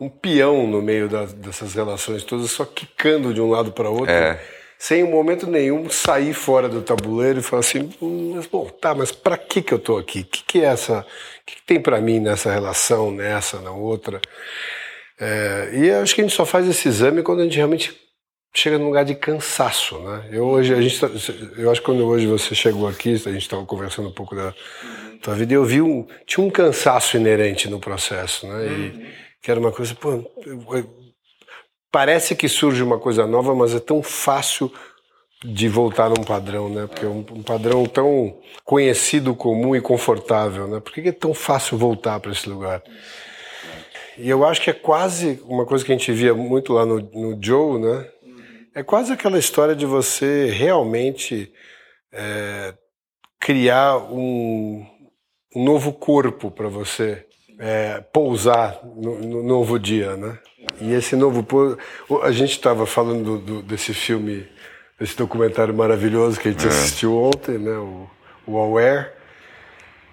um 0.00 0.08
peão 0.08 0.66
no 0.66 0.80
meio 0.80 1.08
das, 1.08 1.32
dessas 1.34 1.74
relações 1.74 2.24
todas, 2.24 2.50
só 2.50 2.64
quicando 2.64 3.34
de 3.34 3.40
um 3.40 3.50
lado 3.50 3.70
para 3.70 3.90
outro. 3.90 4.10
É. 4.10 4.40
Sem 4.78 5.02
em 5.02 5.10
momento 5.10 5.46
nenhum 5.46 5.90
sair 5.90 6.32
fora 6.32 6.66
do 6.66 6.80
tabuleiro 6.80 7.40
e 7.40 7.42
falar 7.42 7.60
assim, 7.60 7.90
hum, 8.00 8.32
mas, 8.34 8.46
bom, 8.46 8.66
tá, 8.66 8.94
mas 8.94 9.12
para 9.12 9.36
que 9.36 9.60
que 9.60 9.74
eu 9.74 9.78
tô 9.78 9.98
aqui? 9.98 10.20
O 10.20 10.24
que, 10.24 10.42
que 10.42 10.60
é 10.60 10.64
essa? 10.64 11.00
O 11.00 11.04
que, 11.44 11.56
que 11.56 11.62
tem 11.66 11.78
para 11.78 12.00
mim 12.00 12.18
nessa 12.18 12.50
relação, 12.50 13.10
nessa, 13.10 13.60
na 13.60 13.72
outra? 13.72 14.22
É, 15.20 15.70
e 15.74 15.90
acho 15.90 16.14
que 16.14 16.22
a 16.22 16.24
gente 16.24 16.34
só 16.34 16.46
faz 16.46 16.66
esse 16.66 16.88
exame 16.88 17.22
quando 17.22 17.40
a 17.40 17.44
gente 17.44 17.56
realmente 17.56 17.94
chega 18.54 18.78
num 18.78 18.86
lugar 18.86 19.04
de 19.04 19.14
cansaço, 19.14 19.98
né? 19.98 20.30
Eu 20.32 20.46
hoje 20.46 20.74
a 20.74 20.80
gente, 20.80 20.98
tá, 20.98 21.10
eu 21.58 21.70
acho 21.70 21.80
que 21.80 21.86
quando 21.86 22.06
hoje 22.06 22.26
você 22.26 22.54
chegou 22.54 22.88
aqui, 22.88 23.12
a 23.12 23.32
gente 23.32 23.42
estava 23.42 23.66
conversando 23.66 24.08
um 24.08 24.12
pouco 24.12 24.34
da 24.34 24.54
tua 25.20 25.34
vida, 25.34 25.52
eu 25.52 25.64
vi 25.64 25.82
um 25.82 26.06
tinha 26.26 26.44
um 26.44 26.50
cansaço 26.50 27.18
inerente 27.18 27.68
no 27.68 27.78
processo, 27.78 28.46
né? 28.46 28.66
E 28.66 29.29
que 29.40 29.50
era 29.50 29.58
uma 29.58 29.72
coisa, 29.72 29.94
pô, 29.94 30.24
parece 31.90 32.34
que 32.34 32.48
surge 32.48 32.82
uma 32.82 32.98
coisa 32.98 33.26
nova, 33.26 33.54
mas 33.54 33.74
é 33.74 33.80
tão 33.80 34.02
fácil 34.02 34.72
de 35.42 35.68
voltar 35.68 36.10
num 36.10 36.22
padrão, 36.22 36.68
né? 36.68 36.86
Porque 36.86 37.06
é 37.06 37.08
um, 37.08 37.24
um 37.32 37.42
padrão 37.42 37.86
tão 37.86 38.38
conhecido, 38.64 39.34
comum 39.34 39.74
e 39.74 39.80
confortável, 39.80 40.68
né? 40.68 40.80
Por 40.80 40.92
que 40.92 41.08
é 41.08 41.12
tão 41.12 41.32
fácil 41.32 41.78
voltar 41.78 42.20
para 42.20 42.32
esse 42.32 42.48
lugar? 42.48 42.82
E 44.18 44.28
eu 44.28 44.44
acho 44.44 44.60
que 44.60 44.68
é 44.68 44.74
quase 44.74 45.40
uma 45.46 45.64
coisa 45.64 45.82
que 45.82 45.90
a 45.90 45.96
gente 45.96 46.12
via 46.12 46.34
muito 46.34 46.74
lá 46.74 46.84
no, 46.84 47.00
no 47.00 47.38
Joe, 47.42 47.80
né? 47.80 48.06
É 48.74 48.82
quase 48.82 49.12
aquela 49.12 49.38
história 49.38 49.74
de 49.74 49.86
você 49.86 50.50
realmente 50.50 51.50
é, 52.12 52.74
criar 53.40 53.96
um, 53.96 54.86
um, 55.56 55.64
novo 55.64 55.92
corpo 55.92 56.50
para 56.50 56.68
você 56.68 57.26
é, 57.60 58.02
pousar 58.12 58.80
no, 58.96 59.18
no, 59.20 59.42
novo 59.42 59.78
dia, 59.78 60.16
né? 60.16 60.38
E 60.80 60.94
esse 60.94 61.14
novo 61.14 61.46
a 62.22 62.32
gente 62.32 62.52
estava 62.52 62.86
falando 62.86 63.22
do, 63.22 63.38
do, 63.38 63.62
desse 63.62 63.92
filme, 63.92 64.48
desse 64.98 65.14
documentário 65.14 65.74
maravilhoso 65.74 66.40
que 66.40 66.48
a 66.48 66.50
gente 66.50 66.64
é. 66.64 66.68
assistiu 66.68 67.14
ontem, 67.16 67.58
né? 67.58 67.72
O, 67.72 68.08
o 68.46 68.58
Aware 68.58 69.10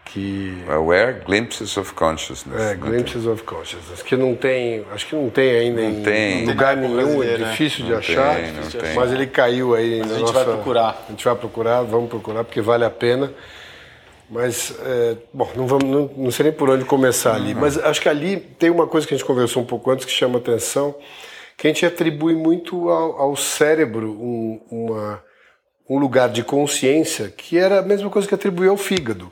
que 0.07 0.63
Aware 0.69 1.21
Glimpses 1.25 1.77
of 1.77 1.93
Consciousness. 1.93 2.60
É, 2.60 2.75
Glimpses 2.75 3.25
of 3.25 3.43
Consciousness, 3.43 4.01
que 4.01 4.15
não 4.15 4.36
tem, 4.36 4.86
acho 4.93 5.07
que 5.07 5.15
não 5.15 5.29
tem 5.29 5.51
ainda 5.51 5.81
não 5.81 5.89
em 5.89 6.03
tem. 6.03 6.45
lugar 6.45 6.75
nenhum, 6.75 7.23
é 7.23 7.38
difícil 7.38 7.86
de 7.86 7.93
achar, 7.93 8.36
tem, 8.36 8.93
mas 8.95 9.12
ele 9.12 9.27
caiu 9.27 9.75
aí. 9.75 9.99
Mas 9.99 10.12
a 10.12 10.13
gente 10.15 10.21
nossa, 10.21 10.33
vai 10.33 10.45
procurar. 10.45 11.05
A 11.07 11.12
gente 11.12 11.25
vai 11.25 11.36
procurar, 11.36 11.81
vamos 11.83 12.10
procurar 12.10 12.43
porque 12.43 12.62
vale 12.62 12.86
a 12.86 12.89
pena. 12.89 13.31
Mas, 14.29 14.73
é, 14.83 15.17
bom, 15.33 15.49
não, 15.55 15.65
vamos, 15.65 15.89
não, 15.89 16.11
não, 16.17 16.31
sei 16.31 16.45
nem 16.45 16.53
por 16.53 16.69
onde 16.69 16.83
começar 16.83 17.35
ali, 17.35 17.53
uhum. 17.53 17.61
mas 17.61 17.77
acho 17.77 18.01
que 18.01 18.09
ali 18.09 18.37
tem 18.37 18.69
uma 18.69 18.85
coisa 18.85 19.07
que 19.07 19.13
a 19.13 19.17
gente 19.17 19.25
conversou 19.25 19.63
um 19.63 19.65
pouco 19.65 19.89
antes 19.89 20.05
que 20.05 20.11
chama 20.11 20.37
atenção, 20.37 20.95
que 21.55 21.65
a 21.65 21.69
gente 21.69 21.85
atribui 21.85 22.35
muito 22.35 22.89
ao, 22.89 23.21
ao 23.21 23.35
cérebro 23.37 24.11
um, 24.11 24.61
uma, 24.69 25.23
um 25.89 25.97
lugar 25.97 26.29
de 26.29 26.43
consciência 26.43 27.29
que 27.29 27.57
era 27.57 27.79
a 27.79 27.81
mesma 27.81 28.09
coisa 28.09 28.27
que 28.27 28.35
atribuía 28.35 28.69
ao 28.69 28.77
fígado. 28.77 29.31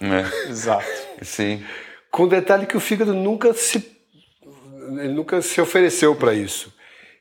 É. 0.00 0.24
Exato. 0.50 0.84
Sim. 1.22 1.64
Com 2.10 2.24
o 2.24 2.28
detalhe 2.28 2.66
que 2.66 2.76
o 2.76 2.80
fígado 2.80 3.14
nunca 3.14 3.54
se, 3.54 3.96
ele 4.98 5.14
nunca 5.14 5.40
se 5.40 5.58
ofereceu 5.60 6.14
para 6.14 6.34
isso. 6.34 6.72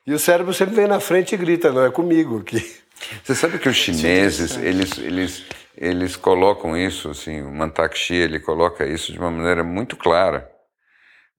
E 0.06 0.14
o 0.14 0.20
cérebro 0.20 0.54
sempre 0.54 0.76
vem 0.76 0.88
na 0.88 1.00
frente 1.00 1.34
e 1.34 1.38
grita, 1.38 1.72
não 1.72 1.86
é 1.86 1.90
comigo 1.90 2.40
aqui. 2.40 2.84
Você 3.24 3.34
sabe 3.34 3.58
que 3.58 3.70
os 3.70 3.76
chineses, 3.76 4.58
eles, 4.58 4.98
eles, 4.98 5.44
eles 5.76 6.16
colocam 6.16 6.78
isso, 6.78 7.10
assim, 7.10 7.42
o 7.42 7.52
Mantak 7.52 7.98
Chia, 7.98 8.24
ele 8.24 8.40
coloca 8.40 8.86
isso 8.86 9.12
de 9.12 9.20
uma 9.20 9.32
maneira 9.32 9.64
muito 9.64 9.98
clara. 9.98 10.50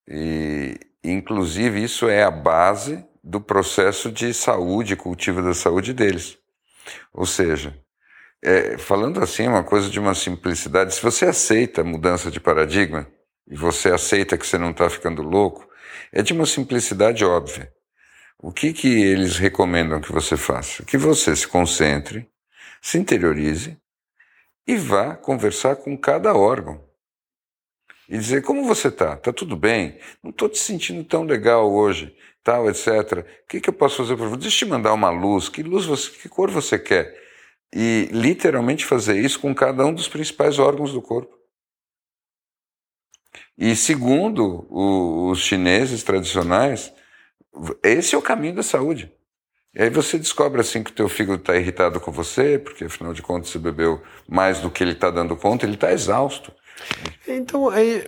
E, 0.09 0.79
inclusive, 1.03 1.83
isso 1.83 2.09
é 2.09 2.25
a 2.25 2.31
base 2.31 3.05
do 3.23 3.41
processo 3.41 4.11
de 4.11 4.35
saúde, 4.35 4.97
cultivo 4.97 5.43
da 5.43 5.55
saúde 5.55 5.93
deles. 5.93 6.37
Ou 7.13 7.25
seja, 7.25 7.79
é, 8.43 8.77
falando 8.77 9.23
assim, 9.23 9.47
uma 9.47 9.65
coisa 9.65 9.89
de 9.89 9.99
uma 9.99 10.15
simplicidade. 10.15 10.95
Se 10.95 11.03
você 11.03 11.27
aceita 11.27 11.81
a 11.81 11.85
mudança 11.85 12.31
de 12.31 12.41
paradigma 12.41 13.07
e 13.49 13.57
você 13.57 13.91
aceita 13.91 14.37
que 14.37 14.47
você 14.47 14.59
não 14.59 14.71
está 14.71 14.91
ficando 14.91 15.23
louco, 15.23 15.67
é 16.13 16.23
de 16.23 16.33
uma 16.33 16.45
simplicidade 16.45 17.25
óbvia. 17.25 17.73
O 18.39 18.53
que, 18.53 18.73
que 18.73 19.03
eles 19.03 19.39
recomendam 19.39 20.01
que 20.01 20.13
você 20.13 20.37
faça? 20.37 20.83
Que 20.85 20.99
você 20.99 21.35
se 21.35 21.47
concentre, 21.47 22.29
se 22.83 22.99
interiorize 22.99 23.79
e 24.67 24.77
vá 24.77 25.15
conversar 25.17 25.77
com 25.77 25.97
cada 25.97 26.35
órgão. 26.35 26.83
E 28.09 28.19
dizer 28.19 28.43
como 28.43 28.65
você 28.65 28.89
está? 28.89 29.15
Está 29.15 29.33
tudo 29.33 29.57
bem? 29.57 29.99
Não 30.23 30.31
estou 30.31 30.49
te 30.49 30.59
sentindo 30.59 31.03
tão 31.05 31.25
legal 31.25 31.73
hoje, 31.73 32.15
tal, 32.43 32.69
etc. 32.69 32.87
O 33.45 33.49
que, 33.49 33.61
que 33.61 33.69
eu 33.69 33.75
posso 33.75 33.97
fazer 33.97 34.17
para 34.17 34.27
você? 34.27 34.43
Deixa 34.43 34.65
eu 34.65 34.69
te 34.69 34.71
mandar 34.71 34.93
uma 34.93 35.11
luz. 35.11 35.49
Que 35.49 35.63
luz 35.63 35.87
você, 35.87 36.11
que 36.11 36.29
cor 36.29 36.51
você 36.51 36.79
quer? 36.79 37.25
e 37.75 38.09
literalmente 38.13 38.85
fazer 38.85 39.19
isso 39.19 39.41
com 39.41 39.53
cada 39.53 39.85
um 39.85 39.93
dos 39.93 40.07
principais 40.07 40.61
órgãos 40.61 40.93
do 40.93 41.03
corpo. 41.03 41.37
E 43.59 43.75
segundo 43.75 44.65
o, 44.71 45.31
os 45.31 45.41
chineses 45.41 46.05
tradicionais, 46.05 46.93
esse 47.83 48.15
é 48.15 48.19
o 48.19 48.23
caminho 48.23 48.55
da 48.55 48.63
saúde. 48.63 49.13
E 49.75 49.83
aí 49.83 49.91
você 49.91 50.17
descobre 50.19 50.61
assim 50.61 50.83
que 50.83 50.91
o 50.91 50.95
teu 50.95 51.09
fígado 51.09 51.41
está 51.41 51.57
irritado 51.57 51.99
com 51.99 52.13
você, 52.13 52.59
porque 52.59 52.85
afinal 52.85 53.13
de 53.13 53.21
contas 53.23 53.51
você 53.51 53.59
bebeu 53.59 54.01
mais 54.29 54.61
do 54.61 54.71
que 54.71 54.85
ele 54.85 54.93
está 54.93 55.11
dando 55.11 55.35
conta, 55.37 55.67
ele 55.67 55.75
está 55.75 55.93
exausto. 55.93 56.53
Então, 57.27 57.69
aí, 57.71 58.05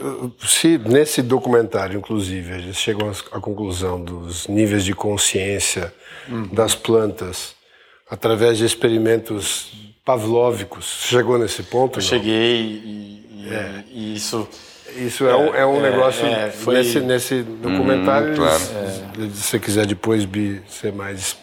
se 0.46 0.78
nesse 0.78 1.22
documentário, 1.22 1.98
inclusive, 1.98 2.52
eles 2.52 2.76
chegam 2.76 3.10
à 3.32 3.40
conclusão 3.40 4.00
dos 4.00 4.46
níveis 4.46 4.84
de 4.84 4.94
consciência 4.94 5.92
uhum. 6.28 6.48
das 6.48 6.74
plantas 6.74 7.54
através 8.08 8.58
de 8.58 8.64
experimentos 8.64 9.94
pavlóvicos. 10.04 10.84
Chegou 11.02 11.38
nesse 11.38 11.64
ponto? 11.64 11.98
Eu 11.98 12.02
não? 12.02 12.08
cheguei 12.08 12.62
e, 12.62 13.48
é. 13.50 13.84
e, 13.90 14.14
isso. 14.14 14.48
Isso 14.96 15.26
é, 15.26 15.30
é 15.30 15.36
um, 15.36 15.54
é 15.54 15.66
um 15.66 15.84
é, 15.84 15.90
negócio. 15.90 16.24
É, 16.24 16.50
foi... 16.50 16.76
Nesse, 16.76 17.00
nesse 17.00 17.42
documentário, 17.42 18.32
hum, 18.32 18.36
claro. 18.36 18.60
se 19.34 19.42
você 19.42 19.58
quiser 19.58 19.84
depois 19.84 20.26
ser 20.68 20.92
mais 20.92 21.36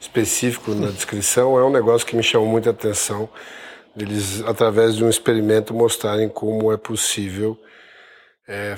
específico 0.00 0.74
na 0.74 0.90
descrição, 0.90 1.58
é 1.58 1.64
um 1.64 1.70
negócio 1.70 2.06
que 2.06 2.16
me 2.16 2.22
chamou 2.22 2.48
muita 2.48 2.70
atenção. 2.70 3.28
Eles, 3.96 4.42
através 4.42 4.94
de 4.94 5.04
um 5.04 5.08
experimento, 5.08 5.74
mostrarem 5.74 6.28
como 6.28 6.72
é 6.72 6.76
possível 6.76 7.58
é, 8.46 8.76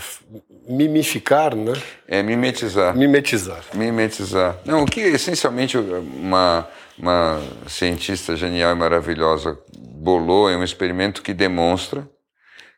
mimificar, 0.69 1.55
né? 1.55 1.75
É 2.09 2.23
mimetizar. 2.23 2.97
Mimetizar. 2.97 3.65
Mimetizar. 3.75 4.59
Não, 4.65 4.83
o 4.83 4.87
que 4.87 5.01
essencialmente 5.01 5.77
uma 5.77 6.67
uma 7.01 7.41
cientista 7.67 8.37
genial 8.37 8.73
e 8.73 8.79
maravilhosa 8.79 9.59
bolou 9.75 10.51
é 10.51 10.57
um 10.57 10.63
experimento 10.63 11.23
que 11.23 11.33
demonstra 11.33 12.07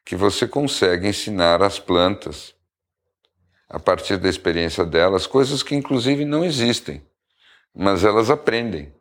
que 0.05 0.15
você 0.15 0.47
consegue 0.47 1.09
ensinar 1.09 1.63
as 1.63 1.79
plantas, 1.79 2.55
a 3.69 3.79
partir 3.81 4.17
da 4.19 4.29
experiência 4.29 4.85
delas, 4.85 5.27
coisas 5.27 5.63
que 5.63 5.75
inclusive 5.75 6.25
não 6.25 6.45
existem, 6.45 7.03
mas 7.75 8.05
elas 8.05 8.31
aprendem. 8.31 8.93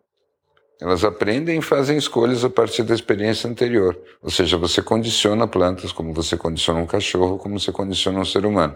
Elas 0.82 1.04
aprendem 1.04 1.60
e 1.60 1.62
fazem 1.62 1.96
escolhas 1.96 2.44
a 2.44 2.50
partir 2.50 2.82
da 2.82 2.96
experiência 2.96 3.48
anterior. 3.48 3.96
Ou 4.20 4.32
seja, 4.32 4.58
você 4.58 4.82
condiciona 4.82 5.48
plantas 5.48 5.92
como 5.92 6.12
você 6.12 6.36
condiciona 6.36 6.80
um 6.80 6.88
cachorro, 6.88 7.38
como 7.38 7.60
você 7.60 7.72
condiciona 7.72 8.20
um 8.20 8.26
ser 8.26 8.48
humano. 8.48 8.76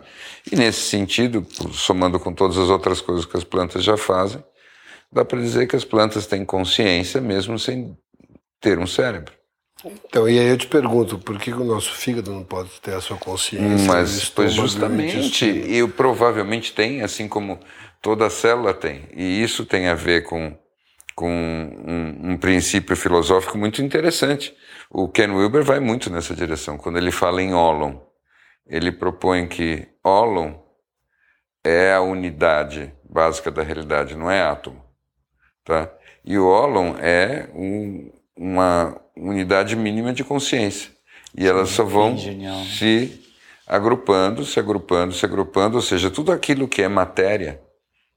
E 0.52 0.56
nesse 0.56 0.82
sentido, 0.82 1.44
somando 1.74 2.20
com 2.20 2.32
todas 2.32 2.60
as 2.60 2.70
outras 2.70 3.02
coisas 3.02 3.26
que 3.26 3.36
as 3.36 3.44
plantas 3.44 3.84
já 3.84 3.98
fazem, 3.98 4.44
dá 5.12 5.26
para 5.26 5.42
dizer 5.42 5.68
que 5.68 5.76
as 5.76 5.84
plantas 5.84 6.28
têm 6.28 6.46
consciência 6.46 7.20
mesmo 7.20 7.58
sem 7.58 7.98
ter 8.62 8.78
um 8.78 8.86
cérebro. 8.86 9.34
Então, 9.86 10.28
e 10.28 10.40
aí 10.40 10.48
eu 10.48 10.58
te 10.58 10.68
pergunto, 10.68 11.20
por 11.20 11.38
que 11.38 11.52
o 11.52 11.64
nosso 11.64 11.94
fígado 11.94 12.32
não 12.32 12.44
pode 12.44 12.70
ter 12.82 12.96
a 12.96 13.02
sua 13.02 13.18
consciência? 13.18 13.88
Mas, 13.88 14.30
pois 14.30 14.52
justamente, 14.52 15.46
e 15.46 15.88
provavelmente 15.88 16.74
tem, 16.74 17.02
assim 17.02 17.28
como 17.28 17.60
toda 18.02 18.30
célula 18.30 18.74
tem. 18.74 19.08
E 19.16 19.44
isso 19.44 19.66
tem 19.66 19.88
a 19.88 19.94
ver 19.94 20.24
com, 20.24 20.58
com 21.16 21.30
um, 21.30 22.32
um 22.32 22.38
princípio 22.38 22.96
filosófico 22.96 23.58
muito 23.58 23.82
interessante. 23.82 24.56
O 24.90 25.08
Ken 25.08 25.32
Wilber 25.32 25.64
vai 25.64 25.80
muito 25.80 26.10
nessa 26.10 26.36
direção. 26.36 26.78
Quando 26.78 26.98
ele 26.98 27.12
fala 27.12 27.42
em 27.42 27.54
ólon, 27.54 27.98
ele 28.68 28.92
propõe 28.92 29.48
que 29.48 29.88
ólon 30.04 30.54
é 31.64 31.94
a 31.94 32.02
unidade 32.02 32.94
básica 33.08 33.52
da 33.52 33.64
realidade, 33.64 34.16
não 34.16 34.30
é 34.30 34.42
átomo. 34.42 34.84
Tá? 35.64 35.92
E 36.24 36.38
o 36.38 36.48
ólon 36.48 36.96
é 37.00 37.50
um, 37.54 38.12
uma 38.36 39.00
unidade 39.16 39.76
mínima 39.76 40.14
de 40.14 40.24
consciência. 40.24 40.92
E 41.38 41.46
elas 41.46 41.70
só 41.70 41.84
vão 41.84 42.18
se 42.18 43.22
agrupando, 43.68 44.46
se 44.46 44.60
agrupando, 44.60 45.14
se 45.14 45.26
agrupando, 45.26 45.76
ou 45.78 45.82
seja, 45.82 46.10
tudo 46.10 46.32
aquilo 46.32 46.68
que 46.68 46.82
é 46.82 46.88
matéria 46.88 47.62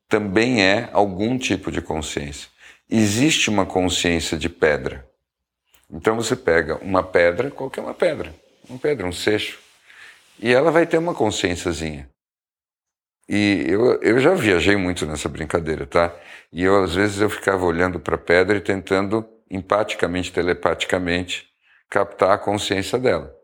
também 0.08 0.62
é 0.62 0.88
algum 0.92 1.38
tipo 1.38 1.70
de 1.70 1.80
consciência. 1.80 2.48
Existe 2.90 3.50
uma 3.50 3.66
consciência 3.66 4.38
de 4.38 4.48
pedra. 4.48 5.06
Então 5.90 6.16
você 6.16 6.36
pega 6.36 6.76
uma 6.76 7.02
pedra, 7.02 7.50
qualquer 7.50 7.80
uma 7.80 7.94
pedra, 7.94 8.34
uma 8.68 8.78
pedra, 8.78 9.06
um 9.06 9.12
seixo, 9.12 9.58
e 10.38 10.52
ela 10.52 10.70
vai 10.70 10.86
ter 10.86 10.98
uma 10.98 11.14
consciênciazinha. 11.14 12.08
E 13.28 13.66
eu, 13.68 14.00
eu 14.00 14.18
já 14.20 14.32
viajei 14.34 14.76
muito 14.76 15.04
nessa 15.04 15.28
brincadeira, 15.28 15.86
tá? 15.86 16.14
E 16.50 16.64
eu, 16.64 16.82
às 16.82 16.94
vezes, 16.94 17.20
eu 17.20 17.28
ficava 17.28 17.64
olhando 17.64 18.00
para 18.00 18.14
a 18.14 18.18
pedra 18.18 18.56
e 18.56 18.60
tentando, 18.60 19.26
empaticamente, 19.50 20.32
telepaticamente, 20.32 21.46
captar 21.88 22.32
a 22.32 22.38
consciência 22.38 22.98
dela. 22.98 23.34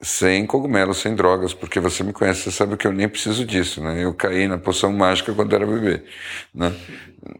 Sem 0.00 0.46
cogumelos, 0.46 0.98
sem 0.98 1.14
drogas, 1.14 1.54
porque 1.54 1.80
você 1.80 2.02
me 2.02 2.12
conhece, 2.12 2.42
você 2.42 2.50
sabe 2.50 2.76
que 2.76 2.86
eu 2.86 2.92
nem 2.92 3.08
preciso 3.08 3.44
disso, 3.44 3.82
né? 3.82 4.04
Eu 4.04 4.14
caí 4.14 4.46
na 4.48 4.58
poção 4.58 4.92
mágica 4.92 5.32
quando 5.32 5.54
era 5.54 5.66
bebê, 5.66 6.04
né? 6.54 6.72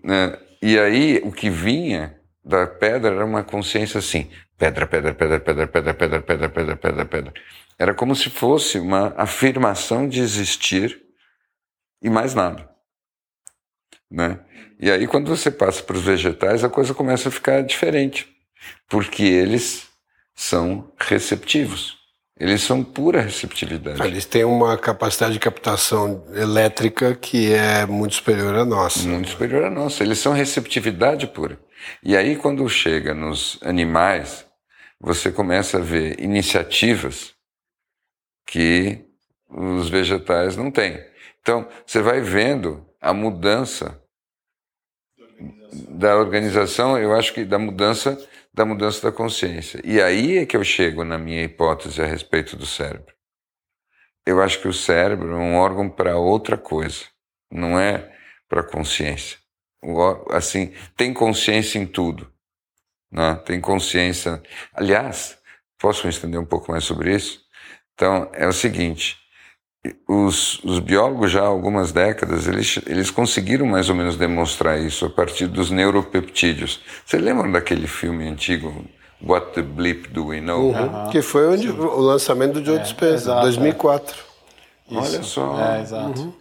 né? 0.03 0.39
E 0.61 0.79
aí, 0.79 1.21
o 1.25 1.33
que 1.33 1.51
vinha 1.51 2.17
da 2.45 2.67
pedra 2.67 3.15
era 3.15 3.25
uma 3.25 3.43
consciência 3.43 3.99
assim, 3.99 4.31
pedra, 4.57 4.87
pedra, 4.87 5.15
pedra, 5.15 5.41
pedra, 5.41 5.67
pedra, 5.67 5.95
pedra, 5.95 6.21
pedra, 6.23 6.49
pedra, 6.49 6.77
pedra, 6.77 7.05
pedra. 7.05 7.35
Era 7.79 7.95
como 7.95 8.15
se 8.15 8.31
fosse 8.31 8.79
uma 8.79 9.13
afirmação 9.17 10.09
de 10.09 10.21
existir 10.21 11.01
e 12.01 12.09
mais 12.09 12.35
nada. 12.35 12.69
Né? 14.11 14.39
E 14.83 14.91
aí, 14.91 15.07
quando 15.07 15.29
você 15.29 15.49
passa 15.49 15.81
para 15.81 15.97
os 15.97 16.03
vegetais, 16.03 16.65
a 16.65 16.69
coisa 16.69 16.93
começa 16.93 17.29
a 17.29 17.33
ficar 17.33 17.63
diferente, 17.63 18.27
porque 18.89 19.23
eles 19.23 19.87
são 20.35 20.93
receptivos. 20.99 21.97
Eles 22.37 22.63
são 22.63 22.83
pura 22.83 23.21
receptividade. 23.21 24.03
Eles 24.03 24.25
têm 24.25 24.43
uma 24.43 24.77
capacidade 24.77 25.35
de 25.35 25.39
captação 25.39 26.25
elétrica 26.35 27.15
que 27.15 27.53
é 27.53 27.87
muito 27.87 28.17
superior 28.17 28.57
à 28.57 28.65
nossa. 28.65 29.07
Muito 29.07 29.29
superior 29.29 29.67
à 29.67 29.71
nossa. 29.71 30.03
Eles 30.03 30.19
são 30.19 30.33
receptividade 30.33 31.29
pura. 31.29 31.61
E 32.03 32.17
aí, 32.17 32.35
quando 32.35 32.69
chega 32.69 33.15
nos 33.15 33.61
animais, 33.63 34.45
você 35.01 35.31
começa 35.31 35.79
a 35.79 35.81
ver 35.81 36.19
iniciativas 36.19 37.35
que 38.45 39.05
os 39.49 39.89
vegetais 39.89 40.57
não 40.57 40.73
têm. 40.73 40.99
Então, 41.41 41.69
você 41.87 42.03
vai 42.03 42.21
vendo 42.21 42.85
a 43.01 43.15
mudança 43.15 44.02
da 45.73 46.17
organização, 46.17 46.99
eu 46.99 47.15
acho 47.15 47.33
que 47.33 47.45
da 47.45 47.59
mudança 47.59 48.19
da 48.55 48.65
mudança 48.65 49.03
da 49.03 49.17
consciência. 49.17 49.81
E 49.85 50.01
aí 50.01 50.39
é 50.39 50.47
que 50.47 50.57
eu 50.57 50.65
chego 50.65 51.05
na 51.05 51.17
minha 51.17 51.43
hipótese 51.43 52.03
a 52.03 52.07
respeito 52.07 52.57
do 52.57 52.67
cérebro. 52.67 53.15
Eu 54.27 54.43
acho 54.43 54.61
que 54.61 54.69
o 54.69 54.73
cérebro 54.73 55.33
é 55.33 55.37
um 55.37 55.57
órgão 55.57 55.89
para 55.89 56.17
outra 56.17 56.57
coisa, 56.57 57.05
não 57.51 57.79
é 57.79 58.15
para 58.49 58.63
consciência. 58.63 59.39
Assim, 60.31 60.73
tem 60.97 61.13
consciência 61.13 61.79
em 61.79 61.87
tudo, 61.87 62.33
né? 63.11 63.35
Tem 63.45 63.61
consciência. 63.61 64.41
Aliás, 64.73 65.39
posso 65.79 66.07
me 66.07 66.13
estender 66.13 66.39
um 66.39 66.47
pouco 66.47 66.71
mais 66.71 66.85
sobre 66.85 67.15
isso? 67.15 67.43
Então, 67.95 68.31
é 68.33 68.47
o 68.47 68.53
seguinte: 68.53 69.17
os, 70.07 70.63
os, 70.63 70.79
biólogos 70.79 71.33
já 71.33 71.41
há 71.41 71.47
algumas 71.47 71.91
décadas 71.91 72.47
eles, 72.47 72.79
eles 72.87 73.11
conseguiram 73.11 73.67
mais 73.67 73.89
ou 73.89 73.97
menos 73.97 74.17
demonstrar 74.17 74.81
isso 74.81 75.05
a 75.05 75.11
partir 75.11 75.49
dos 75.49 75.71
neuropeptídeos. 75.71 76.81
Você 77.05 77.19
lembra 77.19 77.51
daquele 77.51 77.89
filme 77.89 78.29
antigo 78.29 78.85
What 79.21 79.55
the 79.55 79.63
Bleep 79.63 80.09
Do 80.09 80.27
We 80.27 80.41
Know? 80.41 80.71
Uhum. 80.71 81.11
Que 81.11 81.21
foi 81.21 81.49
onde, 81.49 81.69
o 81.69 82.01
lançamento 82.01 82.61
do 82.61 82.65
Joe 82.65 82.77
é, 82.77 82.83
Dispenza, 82.83 83.41
2004. 83.41 84.17
É. 84.91 84.95
Olha 84.95 85.23
só. 85.23 85.59
É, 85.61 85.81
exato. 85.81 86.21
Uhum. 86.21 86.33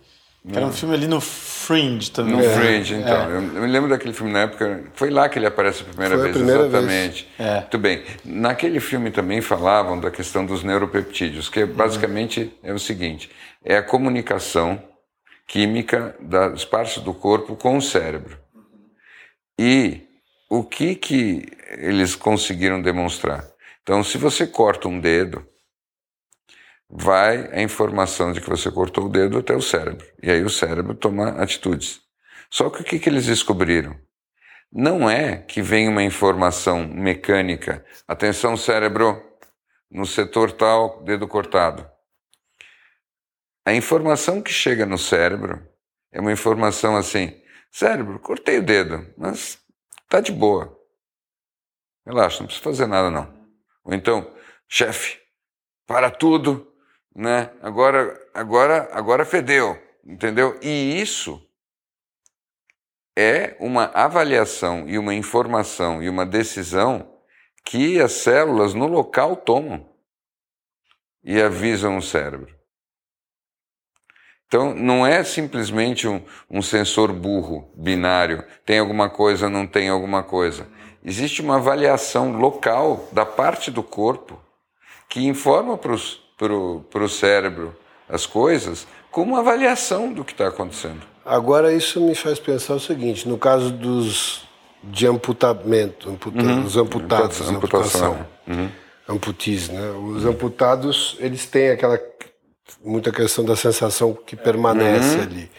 Era 0.50 0.66
um 0.66 0.72
filme 0.72 0.96
ali 0.96 1.08
no 1.08 1.22
Fringe 1.22 2.10
também. 2.10 2.36
No 2.36 2.44
é. 2.44 2.50
Fringe, 2.50 2.96
então. 2.96 3.16
É. 3.16 3.26
Eu, 3.28 3.34
eu, 3.34 3.62
me 3.62 3.68
lembro 3.68 3.90
daquele 3.90 4.12
filme 4.12 4.34
na 4.34 4.40
época. 4.40 4.86
Foi 4.96 5.12
lá 5.12 5.30
que 5.30 5.38
ele 5.38 5.46
aparece 5.46 5.84
a 5.84 5.86
primeira 5.86 6.16
foi 6.16 6.24
vez, 6.24 6.36
a 6.36 6.40
primeira 6.40 6.66
exatamente. 6.66 7.28
Vez. 7.38 7.50
É. 7.50 7.60
Muito 7.60 7.78
bem. 7.78 8.04
Naquele 8.26 8.80
filme 8.80 9.12
também 9.12 9.40
falavam 9.40 10.00
da 10.00 10.10
questão 10.10 10.44
dos 10.44 10.64
neuropeptídeos, 10.64 11.48
que 11.48 11.64
basicamente 11.64 12.42
uhum. 12.42 12.52
é 12.64 12.74
o 12.74 12.80
seguinte: 12.80 13.30
é 13.64 13.78
a 13.78 13.84
comunicação 13.84 14.82
química 15.48 16.16
das 16.20 16.66
partes 16.66 17.04
do 17.04 17.14
corpo 17.14 17.56
com 17.56 17.78
o 17.78 17.82
cérebro. 17.82 18.40
E 19.60 20.02
o 20.50 20.64
que 20.64 20.96
que 20.96 21.46
eles 21.78 22.16
conseguiram 22.16 22.82
demonstrar? 22.82 23.46
Então, 23.84 24.04
se 24.04 24.18
você 24.18 24.48
corta 24.48 24.88
um 24.88 25.00
dedo, 25.00 25.46
vai 26.92 27.50
a 27.54 27.62
informação 27.62 28.34
de 28.34 28.42
que 28.42 28.50
você 28.50 28.70
cortou 28.70 29.06
o 29.06 29.10
dedo 29.10 29.38
até 29.38 29.56
o 29.56 29.62
cérebro. 29.62 30.06
E 30.22 30.30
aí 30.30 30.44
o 30.44 30.50
cérebro 30.50 30.94
toma 30.94 31.30
atitudes. 31.42 32.02
Só 32.50 32.70
que 32.70 32.82
o 32.82 32.84
que, 32.84 33.00
que 33.00 33.08
eles 33.08 33.26
descobriram? 33.26 33.98
Não 34.72 35.10
é 35.10 35.38
que 35.38 35.62
vem 35.62 35.88
uma 35.88 36.04
informação 36.04 36.86
mecânica, 36.88 37.86
atenção 38.08 38.58
cérebro, 38.58 39.22
no 39.90 40.06
setor 40.06 40.52
tal, 40.52 41.02
dedo 41.04 41.28
cortado. 41.28 41.90
A 43.66 43.74
informação 43.74 44.42
que 44.42 44.52
chega 44.52 44.86
no 44.86 44.98
cérebro 44.98 45.66
é 46.12 46.20
uma 46.20 46.32
informação 46.32 46.96
assim: 46.96 47.42
cérebro, 47.72 48.20
cortei 48.20 48.60
o 48.60 48.64
dedo, 48.64 49.06
mas 49.18 49.60
tá 50.10 50.20
de 50.20 50.32
boa. 50.32 50.78
Relaxa, 52.06 52.40
não 52.40 52.48
precisa 52.48 52.64
fazer 52.64 52.88
nada 52.88 53.10
não. 53.12 53.32
Ou 53.84 53.94
então, 53.94 54.34
chefe, 54.68 55.20
para 55.86 56.10
tudo, 56.10 56.71
né? 57.16 57.52
Agora, 57.62 58.20
agora, 58.34 58.90
agora 58.92 59.26
fedeu, 59.26 59.78
entendeu? 60.06 60.58
E 60.62 61.02
isso 61.02 61.42
é 63.18 63.56
uma 63.60 63.86
avaliação 63.94 64.88
e 64.88 64.98
uma 64.98 65.14
informação 65.14 66.02
e 66.02 66.10
uma 66.10 66.26
decisão 66.26 67.12
que 67.66 68.00
as 68.00 68.14
células 68.14 68.74
no 68.74 68.88
local 68.88 69.36
tomam 69.36 69.88
e 71.24 71.40
avisam 71.42 71.98
o 71.98 72.02
cérebro. 72.02 72.56
Então, 74.48 74.74
não 74.74 75.08
é 75.08 75.24
simplesmente 75.24 76.08
um, 76.08 76.22
um 76.50 76.62
sensor 76.62 77.14
burro, 77.14 77.72
binário, 77.76 78.44
tem 78.66 78.80
alguma 78.80 79.10
coisa, 79.10 79.50
não 79.50 79.66
tem 79.66 79.88
alguma 79.88 80.24
coisa. 80.24 80.68
Existe 81.04 81.42
uma 81.42 81.56
avaliação 81.56 82.34
local 82.34 83.08
da 83.14 83.26
parte 83.26 83.72
do 83.72 83.82
corpo 83.82 84.42
que 85.08 85.26
informa 85.26 85.78
para 85.78 85.94
os 85.94 86.22
para 86.90 87.04
o 87.04 87.10
cérebro 87.10 87.76
as 88.10 88.26
coisas 88.26 88.88
como 89.12 89.34
uma 89.34 89.40
avaliação 89.40 90.12
do 90.12 90.24
que 90.24 90.32
está 90.32 90.48
acontecendo. 90.48 91.02
Agora, 91.26 91.74
isso 91.74 92.02
me 92.02 92.16
faz 92.16 92.40
pensar 92.40 92.76
o 92.76 92.80
seguinte: 92.80 93.28
no 93.28 93.38
caso 93.38 93.72
dos 93.72 94.50
de 94.84 95.06
amputamento, 95.06 96.10
amputa, 96.10 96.42
uhum. 96.42 96.66
os 96.66 96.76
amputados, 96.76 97.42
amputação, 97.42 98.14
amputação 98.14 98.28
uhum. 98.48 98.70
amputis, 99.08 99.70
né? 99.70 99.92
Os 99.92 100.26
amputados, 100.26 101.16
eles 101.20 101.46
têm 101.46 101.70
aquela 101.70 102.00
muita 102.84 103.12
questão 103.12 103.46
da 103.46 103.56
sensação 103.56 104.18
que 104.26 104.36
permanece 104.36 105.18
uhum. 105.18 105.22
ali. 105.22 105.52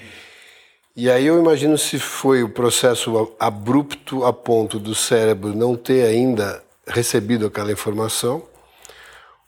E 0.97 1.09
aí 1.09 1.27
eu 1.27 1.39
imagino 1.39 1.79
se 1.79 1.99
foi 1.99 2.43
o 2.43 2.49
processo 2.49 3.33
abrupto 3.39 4.25
a 4.25 4.33
ponto 4.33 4.79
do 4.79 4.95
cérebro 4.95 5.55
não 5.55 5.77
ter 5.77 6.05
ainda 6.05 6.63
recebido 6.87 7.47
aquela 7.47 7.73
informação, 7.73 8.43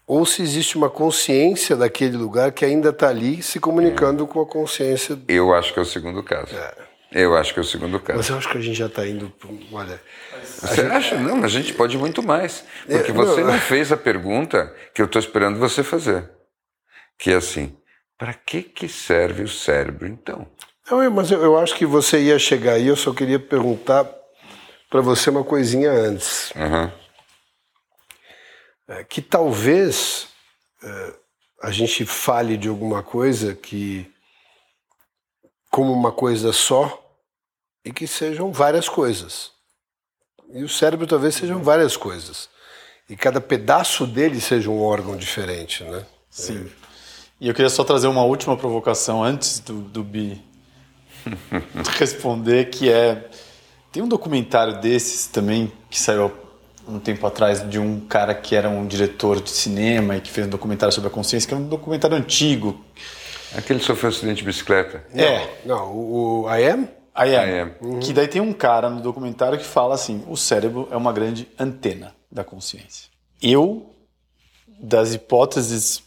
ou 0.06 0.26
se 0.26 0.42
existe 0.42 0.76
uma 0.76 0.90
consciência 0.90 1.76
daquele 1.76 2.16
lugar 2.16 2.52
que 2.52 2.64
ainda 2.64 2.90
está 2.90 3.08
ali 3.08 3.42
se 3.42 3.58
comunicando 3.58 4.24
é. 4.24 4.26
com 4.26 4.40
a 4.40 4.46
consciência. 4.46 5.18
Eu 5.28 5.54
acho 5.54 5.72
que 5.72 5.78
é 5.78 5.82
o 5.82 5.86
segundo 5.86 6.22
caso. 6.22 6.54
É. 6.54 6.74
Eu 7.12 7.36
acho 7.36 7.54
que 7.54 7.60
é 7.60 7.62
o 7.62 7.66
segundo 7.66 8.00
caso. 8.00 8.18
Mas 8.18 8.28
eu 8.28 8.36
acho 8.36 8.48
que 8.48 8.58
a 8.58 8.60
gente 8.60 8.76
já 8.76 8.86
está 8.86 9.06
indo. 9.06 9.32
Olha. 9.72 10.00
Você 10.42 10.82
gente... 10.82 10.92
acha? 10.92 11.16
Não, 11.16 11.36
mas 11.36 11.54
a 11.54 11.60
gente 11.60 11.72
pode 11.72 11.96
muito 11.96 12.22
mais. 12.22 12.64
Porque 12.86 13.12
é, 13.12 13.14
você 13.14 13.40
não... 13.42 13.52
não 13.52 13.58
fez 13.58 13.92
a 13.92 13.96
pergunta 13.96 14.74
que 14.92 15.00
eu 15.00 15.06
estou 15.06 15.20
esperando 15.20 15.58
você 15.58 15.84
fazer. 15.84 16.28
Que 17.16 17.30
é 17.30 17.36
assim: 17.36 17.76
para 18.18 18.34
que, 18.34 18.62
que 18.62 18.88
serve 18.88 19.44
o 19.44 19.48
cérebro 19.48 20.08
então? 20.08 20.46
Não, 20.90 21.08
mas 21.10 21.30
eu, 21.30 21.40
eu 21.40 21.56
acho 21.56 21.76
que 21.76 21.86
você 21.86 22.20
ia 22.20 22.38
chegar 22.38 22.72
aí, 22.72 22.88
eu 22.88 22.96
só 22.96 23.14
queria 23.14 23.38
perguntar 23.38 24.04
para 24.90 25.00
você 25.00 25.30
uma 25.30 25.44
coisinha 25.44 25.92
antes. 25.92 26.50
Uhum. 26.56 26.90
É, 28.86 29.02
que 29.02 29.22
talvez 29.22 30.28
é, 30.82 31.14
a 31.62 31.70
gente 31.70 32.04
fale 32.04 32.56
de 32.56 32.68
alguma 32.68 33.02
coisa 33.02 33.54
que 33.54 34.10
como 35.70 35.92
uma 35.92 36.12
coisa 36.12 36.52
só 36.52 37.02
e 37.84 37.92
que 37.92 38.06
sejam 38.06 38.52
várias 38.52 38.88
coisas. 38.88 39.50
E 40.52 40.62
o 40.62 40.68
cérebro 40.68 41.06
talvez 41.06 41.34
sejam 41.34 41.62
várias 41.62 41.96
coisas. 41.96 42.48
E 43.08 43.16
cada 43.16 43.40
pedaço 43.40 44.06
dele 44.06 44.40
seja 44.40 44.70
um 44.70 44.80
órgão 44.80 45.16
diferente, 45.16 45.82
né? 45.84 46.06
Sim. 46.30 46.70
E 47.40 47.48
eu 47.48 47.54
queria 47.54 47.68
só 47.68 47.82
trazer 47.82 48.06
uma 48.06 48.22
última 48.22 48.56
provocação 48.56 49.22
antes 49.22 49.58
do, 49.58 49.80
do 49.80 50.04
Bi 50.04 50.42
responder, 51.98 52.70
que 52.70 52.90
é... 52.90 53.28
Tem 53.90 54.02
um 54.02 54.08
documentário 54.08 54.80
desses 54.80 55.26
também 55.26 55.72
que 55.88 55.98
saiu 55.98 56.32
um 56.88 56.98
tempo 56.98 57.26
atrás 57.26 57.68
de 57.68 57.78
um 57.78 58.00
cara 58.00 58.34
que 58.34 58.54
era 58.54 58.68
um 58.68 58.86
diretor 58.86 59.40
de 59.40 59.50
cinema 59.50 60.16
e 60.16 60.20
que 60.20 60.30
fez 60.30 60.46
um 60.46 60.50
documentário 60.50 60.94
sobre 60.94 61.08
a 61.08 61.10
consciência, 61.10 61.48
que 61.48 61.54
é 61.54 61.56
um 61.56 61.66
documentário 61.68 62.16
antigo. 62.16 62.84
Aquele 63.56 63.80
sofreu 63.80 64.10
um 64.10 64.14
acidente 64.14 64.38
de 64.38 64.44
bicicleta. 64.44 65.04
É. 65.14 65.48
Não, 65.64 65.92
o, 65.92 66.42
o 66.42 66.54
I 66.54 66.70
Am? 66.70 66.88
I 67.16 67.36
am. 67.36 67.48
I 67.48 67.60
am. 67.60 67.74
Uhum. 67.80 68.00
Que 68.00 68.12
daí 68.12 68.26
tem 68.26 68.42
um 68.42 68.52
cara 68.52 68.90
no 68.90 69.00
documentário 69.00 69.56
que 69.56 69.64
fala 69.64 69.94
assim: 69.94 70.24
o 70.28 70.36
cérebro 70.36 70.88
é 70.90 70.96
uma 70.96 71.12
grande 71.12 71.48
antena 71.58 72.14
da 72.30 72.42
consciência. 72.42 73.08
Eu, 73.40 73.94
das 74.66 75.14
hipóteses 75.14 76.02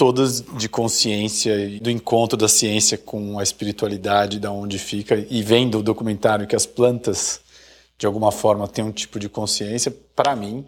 todas 0.00 0.42
de 0.56 0.66
consciência 0.66 1.54
e 1.62 1.78
do 1.78 1.90
encontro 1.90 2.34
da 2.34 2.48
ciência 2.48 2.96
com 2.96 3.38
a 3.38 3.42
espiritualidade, 3.42 4.40
da 4.40 4.50
onde 4.50 4.78
fica, 4.78 5.14
e 5.28 5.42
vendo 5.42 5.78
o 5.78 5.82
documentário 5.82 6.46
que 6.46 6.56
as 6.56 6.64
plantas 6.64 7.38
de 8.00 8.06
alguma 8.06 8.32
forma 8.32 8.66
têm 8.66 8.82
um 8.82 8.90
tipo 8.90 9.20
de 9.20 9.28
consciência, 9.28 9.94
para 10.16 10.34
mim 10.34 10.66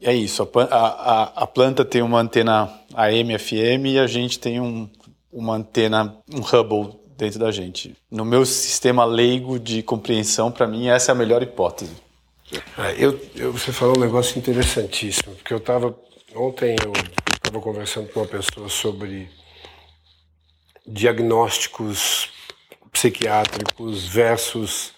é 0.00 0.14
isso. 0.14 0.48
A, 0.70 0.76
a, 0.76 1.22
a, 1.42 1.46
planta 1.46 1.84
tem 1.84 2.02
uma 2.02 2.20
antena 2.20 2.72
AM, 2.94 3.36
FM 3.36 3.86
e 3.86 3.98
a 3.98 4.06
gente 4.06 4.38
tem 4.38 4.60
um, 4.60 4.88
uma 5.32 5.56
antena, 5.56 6.16
um 6.32 6.38
Hubble 6.38 6.96
dentro 7.16 7.40
da 7.40 7.50
gente. 7.50 7.96
No 8.08 8.24
meu 8.24 8.46
sistema 8.46 9.04
leigo 9.04 9.58
de 9.58 9.82
compreensão, 9.82 10.52
para 10.52 10.68
mim, 10.68 10.86
essa 10.86 11.10
é 11.10 11.12
a 11.12 11.16
melhor 11.16 11.42
hipótese. 11.42 11.96
É, 12.78 12.94
eu, 12.96 13.20
eu, 13.34 13.52
você 13.52 13.72
falou 13.72 13.96
um 13.98 14.00
negócio 14.00 14.38
interessantíssimo, 14.38 15.34
porque 15.34 15.52
eu 15.52 15.58
estava. 15.58 15.98
Ontem 16.32 16.76
eu 16.80 16.92
estava 17.34 17.60
conversando 17.60 18.08
com 18.12 18.20
uma 18.20 18.26
pessoa 18.26 18.68
sobre 18.68 19.28
diagnósticos 20.86 22.30
psiquiátricos 22.92 24.06
versus 24.06 24.96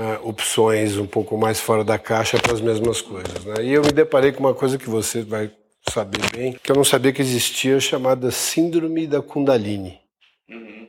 uh, 0.00 0.28
opções 0.28 0.96
um 0.96 1.06
pouco 1.06 1.36
mais 1.36 1.60
fora 1.60 1.84
da 1.84 1.98
caixa 1.98 2.38
para 2.38 2.54
as 2.54 2.60
mesmas 2.60 3.00
coisas. 3.00 3.44
Né? 3.44 3.64
E 3.64 3.72
eu 3.72 3.82
me 3.82 3.92
deparei 3.92 4.32
com 4.32 4.40
uma 4.40 4.54
coisa 4.54 4.78
que 4.78 4.88
você 4.88 5.22
vai 5.22 5.50
saber 5.88 6.20
bem, 6.32 6.58
que 6.62 6.70
eu 6.70 6.76
não 6.76 6.84
sabia 6.84 7.12
que 7.12 7.22
existia, 7.22 7.78
chamada 7.80 8.30
Síndrome 8.30 9.06
da 9.06 9.20
Kundalini, 9.20 9.98
uhum. 10.48 10.88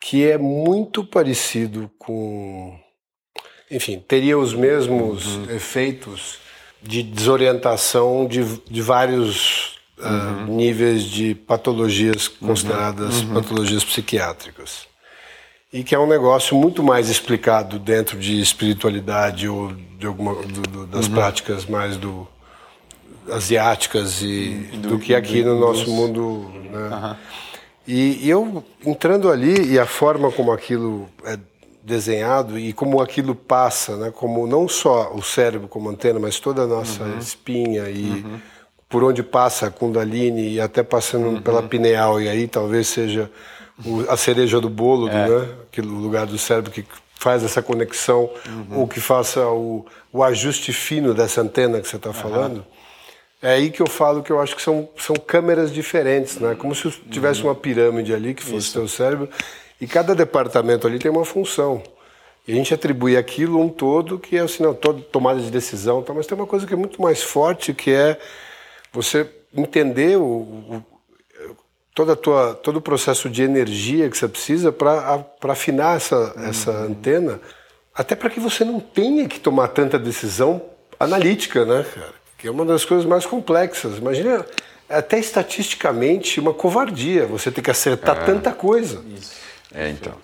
que 0.00 0.28
é 0.28 0.38
muito 0.38 1.04
parecido 1.04 1.90
com. 1.98 2.78
Enfim, 3.70 3.98
teria 4.06 4.38
os 4.38 4.54
mesmos 4.54 5.26
uhum. 5.26 5.50
efeitos 5.50 6.38
de 6.82 7.02
desorientação 7.02 8.26
de, 8.26 8.44
de 8.68 8.82
vários 8.82 9.78
uh, 9.98 10.50
níveis 10.50 11.04
de 11.04 11.34
patologias 11.34 12.26
uhum. 12.26 12.48
consideradas 12.48 13.22
uhum. 13.22 13.34
patologias 13.34 13.84
psiquiátricas 13.84 14.91
e 15.72 15.82
que 15.82 15.94
é 15.94 15.98
um 15.98 16.06
negócio 16.06 16.56
muito 16.56 16.82
mais 16.82 17.08
explicado 17.08 17.78
dentro 17.78 18.18
de 18.18 18.40
espiritualidade 18.40 19.48
ou 19.48 19.72
de 19.72 20.06
alguma 20.06 20.34
do, 20.34 20.62
do, 20.62 20.86
das 20.86 21.06
uhum. 21.06 21.14
práticas 21.14 21.64
mais 21.64 21.96
do 21.96 22.26
asiáticas 23.30 24.20
e 24.20 24.68
do, 24.74 24.90
do 24.90 24.98
que 24.98 25.14
aqui 25.14 25.42
no 25.42 25.58
nosso 25.58 25.90
mundo 25.90 26.50
né? 26.70 26.88
uhum. 26.88 27.16
e, 27.86 28.26
e, 28.26 28.28
eu 28.28 28.62
entrando 28.84 29.30
ali 29.30 29.72
e 29.72 29.78
a 29.78 29.86
forma 29.86 30.30
como 30.30 30.52
aquilo 30.52 31.08
é 31.24 31.38
desenhado 31.82 32.58
e 32.58 32.72
como 32.72 33.00
aquilo 33.00 33.34
passa 33.34 33.96
né 33.96 34.12
como 34.14 34.46
não 34.46 34.68
só 34.68 35.12
o 35.14 35.22
cérebro 35.22 35.68
como 35.68 35.88
antena 35.88 36.18
mas 36.18 36.38
toda 36.38 36.62
a 36.62 36.66
nossa 36.66 37.04
uhum. 37.04 37.18
espinha 37.18 37.88
e 37.88 38.08
uhum. 38.10 38.40
por 38.88 39.04
onde 39.04 39.22
passa 39.22 39.68
a 39.68 39.70
kundalini 39.70 40.54
e 40.54 40.60
até 40.60 40.82
passando 40.82 41.28
uhum. 41.28 41.40
pela 41.40 41.62
pineal 41.62 42.20
e 42.20 42.28
aí 42.28 42.46
talvez 42.46 42.88
seja 42.88 43.30
a 44.08 44.16
cereja 44.16 44.60
do 44.60 44.68
bolo, 44.68 45.08
é. 45.08 45.28
né? 45.28 45.48
Aquele 45.70 45.88
lugar 45.88 46.26
do 46.26 46.38
cérebro 46.38 46.70
que 46.70 46.84
faz 47.18 47.44
essa 47.44 47.62
conexão 47.62 48.30
uhum. 48.46 48.80
ou 48.80 48.88
que 48.88 49.00
faça 49.00 49.46
o, 49.46 49.86
o 50.12 50.22
ajuste 50.22 50.72
fino 50.72 51.14
dessa 51.14 51.40
antena 51.40 51.80
que 51.80 51.88
você 51.88 51.96
está 51.96 52.12
falando. 52.12 52.56
Uhum. 52.58 52.64
É 53.42 53.52
aí 53.54 53.70
que 53.70 53.80
eu 53.80 53.88
falo 53.88 54.22
que 54.22 54.30
eu 54.30 54.40
acho 54.40 54.54
que 54.54 54.62
são, 54.62 54.88
são 54.96 55.16
câmeras 55.16 55.72
diferentes, 55.72 56.38
né? 56.38 56.54
Como 56.56 56.74
se 56.74 56.90
tivesse 57.10 57.40
uhum. 57.40 57.48
uma 57.48 57.54
pirâmide 57.54 58.14
ali 58.14 58.34
que 58.34 58.42
fosse 58.42 58.68
o 58.68 58.72
seu 58.72 58.88
cérebro 58.88 59.28
e 59.80 59.86
cada 59.86 60.14
departamento 60.14 60.86
ali 60.86 60.98
tem 60.98 61.10
uma 61.10 61.24
função. 61.24 61.82
E 62.46 62.52
a 62.52 62.54
gente 62.56 62.74
atribui 62.74 63.16
aquilo 63.16 63.60
um 63.60 63.68
todo 63.68 64.18
que 64.18 64.36
é 64.36 64.40
assim, 64.40 64.62
não, 64.62 64.74
todo, 64.74 65.00
tomada 65.02 65.40
de 65.40 65.50
decisão, 65.50 66.02
tá? 66.02 66.12
mas 66.12 66.26
tem 66.26 66.36
uma 66.36 66.46
coisa 66.46 66.66
que 66.66 66.74
é 66.74 66.76
muito 66.76 67.00
mais 67.00 67.22
forte 67.22 67.72
que 67.72 67.92
é 67.92 68.18
você 68.92 69.28
entender 69.54 70.18
o, 70.18 70.24
o 70.24 70.84
toda 71.94 72.16
tua, 72.16 72.54
todo 72.54 72.76
o 72.76 72.80
processo 72.80 73.28
de 73.28 73.42
energia 73.42 74.08
que 74.08 74.16
você 74.16 74.28
precisa 74.28 74.72
para 74.72 75.24
afinar 75.42 75.96
essa, 75.96 76.16
uhum. 76.16 76.48
essa 76.48 76.70
antena, 76.70 77.40
até 77.94 78.14
para 78.14 78.30
que 78.30 78.40
você 78.40 78.64
não 78.64 78.80
tenha 78.80 79.28
que 79.28 79.38
tomar 79.38 79.68
tanta 79.68 79.98
decisão 79.98 80.62
analítica, 80.98 81.64
né, 81.64 81.84
cara? 81.94 82.12
Que 82.38 82.48
é 82.48 82.50
uma 82.50 82.64
das 82.64 82.84
coisas 82.84 83.06
mais 83.06 83.26
complexas. 83.26 83.98
Imagina, 83.98 84.44
até 84.88 85.18
estatisticamente, 85.18 86.40
uma 86.40 86.54
covardia 86.54 87.26
você 87.26 87.50
ter 87.50 87.62
que 87.62 87.70
acertar 87.70 88.16
é. 88.16 88.24
tanta 88.24 88.52
coisa. 88.52 89.02
Isso. 89.16 89.32
É, 89.74 89.88
então. 89.90 90.14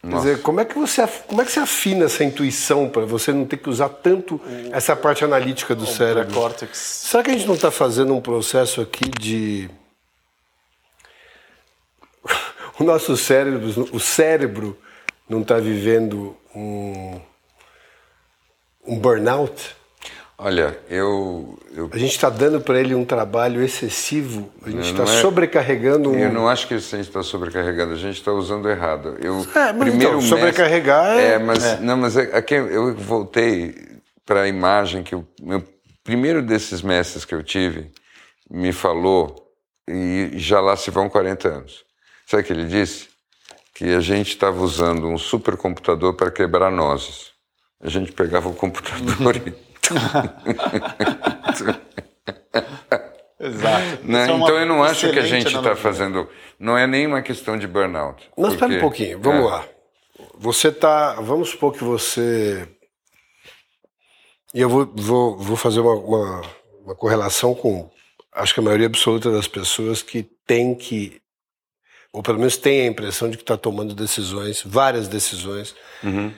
Quer 0.00 0.14
dizer, 0.16 0.42
como 0.42 0.60
é 0.60 0.64
que 0.64 0.78
você 0.78 1.06
como 1.26 1.42
é 1.42 1.44
que 1.44 1.50
você 1.50 1.58
afina 1.58 2.04
essa 2.04 2.22
intuição 2.22 2.88
para 2.88 3.04
você 3.04 3.32
não 3.32 3.44
ter 3.44 3.56
que 3.56 3.68
usar 3.68 3.88
tanto 3.88 4.40
essa 4.70 4.94
parte 4.94 5.24
analítica 5.24 5.74
do 5.74 5.82
o 5.82 5.86
cérebro? 5.86 6.32
Córtex. 6.32 6.78
Será 6.78 7.22
que 7.22 7.30
a 7.30 7.32
gente 7.34 7.46
não 7.46 7.56
está 7.56 7.70
fazendo 7.70 8.14
um 8.14 8.20
processo 8.20 8.80
aqui 8.80 9.10
de 9.10 9.68
o 12.78 12.84
nosso 12.84 13.16
cérebro, 13.16 13.88
o 13.92 14.00
cérebro 14.00 14.78
não 15.28 15.42
está 15.42 15.58
vivendo 15.58 16.36
um, 16.54 17.20
um 18.86 18.98
burnout? 18.98 19.76
Olha, 20.40 20.78
eu, 20.88 21.58
eu... 21.74 21.90
A 21.92 21.98
gente 21.98 22.12
está 22.12 22.30
dando 22.30 22.60
para 22.60 22.78
ele 22.78 22.94
um 22.94 23.04
trabalho 23.04 23.60
excessivo, 23.60 24.48
a 24.64 24.70
gente 24.70 24.92
está 24.92 25.02
é... 25.02 25.20
sobrecarregando. 25.20 26.12
Um... 26.12 26.18
Eu 26.18 26.32
não 26.32 26.48
acho 26.48 26.68
que 26.68 26.74
a 26.74 26.78
gente 26.78 27.00
está 27.00 27.24
sobrecarregando, 27.24 27.92
a 27.92 27.96
gente 27.96 28.18
está 28.18 28.32
usando 28.32 28.70
errado. 28.70 29.16
Eu, 29.20 29.44
é, 29.52 29.72
mas 29.72 29.88
primeiro 29.88 30.18
então, 30.18 30.20
sobrecarregar 30.20 31.18
é. 31.18 31.32
é 31.32 31.38
mas, 31.40 31.64
é. 31.64 31.80
Não, 31.80 31.96
mas 31.96 32.16
é, 32.16 32.36
aqui 32.36 32.54
eu 32.54 32.94
voltei 32.94 33.74
para 34.24 34.42
a 34.42 34.48
imagem 34.48 35.02
que 35.02 35.16
o 35.16 35.26
meu 35.42 35.60
primeiro 36.04 36.40
desses 36.40 36.82
mestres 36.82 37.24
que 37.24 37.34
eu 37.34 37.42
tive 37.42 37.90
me 38.48 38.72
falou, 38.72 39.52
e 39.88 40.30
já 40.36 40.60
lá 40.60 40.76
se 40.76 40.90
vão 40.92 41.08
40 41.08 41.48
anos. 41.48 41.87
Sabe 42.28 42.42
o 42.42 42.46
que 42.46 42.52
ele 42.52 42.66
disse? 42.66 43.08
Que 43.74 43.94
a 43.94 44.00
gente 44.00 44.28
estava 44.28 44.60
usando 44.60 45.08
um 45.08 45.16
supercomputador 45.16 46.12
para 46.12 46.30
quebrar 46.30 46.70
nozes. 46.70 47.32
A 47.80 47.88
gente 47.88 48.12
pegava 48.12 48.50
o 48.50 48.54
computador 48.54 49.36
e. 49.36 49.54
Exato. 53.40 53.98
Né? 54.04 54.22
É 54.22 54.32
então 54.32 54.58
eu 54.58 54.66
não 54.66 54.82
acho 54.82 55.12
que 55.12 55.18
a 55.18 55.24
gente 55.24 55.54
está 55.54 55.76
fazendo. 55.76 56.28
Não 56.58 56.76
é 56.76 56.88
nenhuma 56.88 57.22
questão 57.22 57.56
de 57.56 57.68
burnout. 57.68 58.28
Mas 58.36 58.54
espera 58.54 58.74
um 58.74 58.80
pouquinho, 58.80 59.20
vamos 59.20 59.42
é. 59.42 59.44
lá. 59.44 59.64
Você 60.34 60.68
está. 60.68 61.14
Vamos 61.20 61.50
supor 61.50 61.72
que 61.72 61.84
você. 61.84 62.68
E 64.52 64.60
eu 64.60 64.68
vou, 64.68 64.92
vou, 64.92 65.38
vou 65.38 65.56
fazer 65.56 65.78
uma, 65.78 65.94
uma, 65.94 66.42
uma 66.84 66.94
correlação 66.96 67.54
com. 67.54 67.88
Acho 68.32 68.54
que 68.54 68.60
a 68.60 68.62
maioria 68.64 68.88
absoluta 68.88 69.30
das 69.30 69.46
pessoas 69.46 70.02
que 70.02 70.24
tem 70.44 70.74
que 70.74 71.22
ou 72.12 72.22
pelo 72.22 72.38
menos 72.38 72.56
tem 72.56 72.82
a 72.82 72.86
impressão 72.86 73.30
de 73.30 73.36
que 73.36 73.42
está 73.42 73.56
tomando 73.56 73.94
decisões, 73.94 74.62
várias 74.64 75.08
decisões. 75.08 75.74
Uhum. 76.02 76.32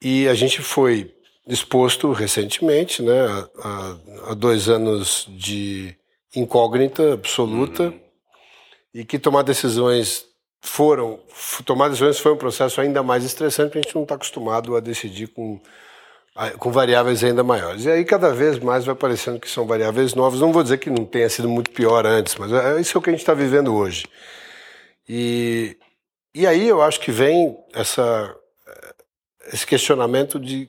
E 0.00 0.28
a 0.28 0.34
gente 0.34 0.60
foi 0.60 1.12
exposto 1.46 2.12
recentemente, 2.12 3.02
né, 3.02 3.20
a, 3.62 3.96
a 4.30 4.34
dois 4.34 4.68
anos 4.68 5.26
de 5.28 5.94
incógnita 6.34 7.14
absoluta 7.14 7.84
uhum. 7.84 8.00
e 8.92 9.04
que 9.04 9.18
tomar 9.18 9.42
decisões 9.42 10.26
foram 10.60 11.20
tomar 11.64 11.88
decisões 11.88 12.18
foi 12.18 12.32
um 12.32 12.36
processo 12.36 12.80
ainda 12.80 13.02
mais 13.02 13.24
estressante 13.24 13.68
porque 13.68 13.78
a 13.78 13.82
gente 13.82 13.94
não 13.94 14.02
está 14.02 14.16
acostumado 14.16 14.76
a 14.76 14.80
decidir 14.80 15.28
com 15.28 15.60
com 16.58 16.70
variáveis 16.70 17.24
ainda 17.24 17.42
maiores. 17.42 17.86
E 17.86 17.90
aí 17.90 18.04
cada 18.04 18.32
vez 18.32 18.58
mais 18.58 18.84
vai 18.84 18.94
parecendo 18.94 19.40
que 19.40 19.48
são 19.48 19.66
variáveis 19.66 20.14
novas. 20.14 20.38
Não 20.40 20.52
vou 20.52 20.62
dizer 20.62 20.76
que 20.78 20.90
não 20.90 21.04
tenha 21.04 21.28
sido 21.30 21.48
muito 21.48 21.70
pior 21.70 22.04
antes, 22.04 22.36
mas 22.36 22.52
é, 22.52 22.78
isso 22.78 22.96
é 22.96 22.98
o 22.98 23.02
que 23.02 23.08
a 23.08 23.12
gente 23.12 23.20
está 23.20 23.32
vivendo 23.32 23.74
hoje. 23.74 24.04
E, 25.08 25.76
e 26.34 26.46
aí 26.46 26.66
eu 26.66 26.82
acho 26.82 27.00
que 27.00 27.12
vem 27.12 27.56
essa, 27.72 28.36
esse 29.52 29.66
questionamento 29.66 30.38
de 30.38 30.68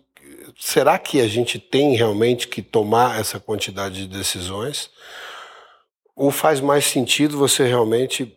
será 0.60 0.98
que 0.98 1.22
a 1.22 1.28
gente 1.28 1.60
tem 1.60 1.96
realmente 1.96 2.48
que 2.48 2.62
tomar 2.62 3.20
essa 3.20 3.40
quantidade 3.40 4.08
de 4.08 4.18
decisões? 4.18 4.90
Ou 6.16 6.32
faz 6.32 6.60
mais 6.60 6.86
sentido 6.86 7.38
você 7.38 7.66
realmente 7.66 8.36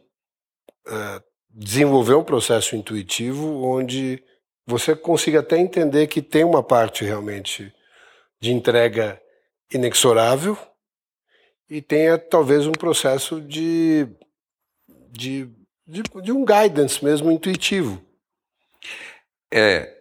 é, 0.86 1.22
desenvolver 1.50 2.14
um 2.14 2.24
processo 2.24 2.76
intuitivo 2.76 3.64
onde 3.64 4.22
você 4.66 4.94
consiga 4.94 5.40
até 5.40 5.58
entender 5.58 6.06
que 6.06 6.22
tem 6.22 6.44
uma 6.44 6.62
parte 6.62 7.04
realmente 7.04 7.72
de 8.40 8.52
entrega 8.52 9.20
inexorável 9.72 10.56
e 11.68 11.80
tenha 11.80 12.18
talvez 12.18 12.66
um 12.66 12.72
processo 12.72 13.40
de, 13.40 14.06
de, 15.10 15.48
de, 15.90 16.02
de 16.22 16.32
um 16.32 16.44
guidance 16.44 17.04
mesmo 17.04 17.30
intuitivo. 17.32 18.00
É, 19.52 19.92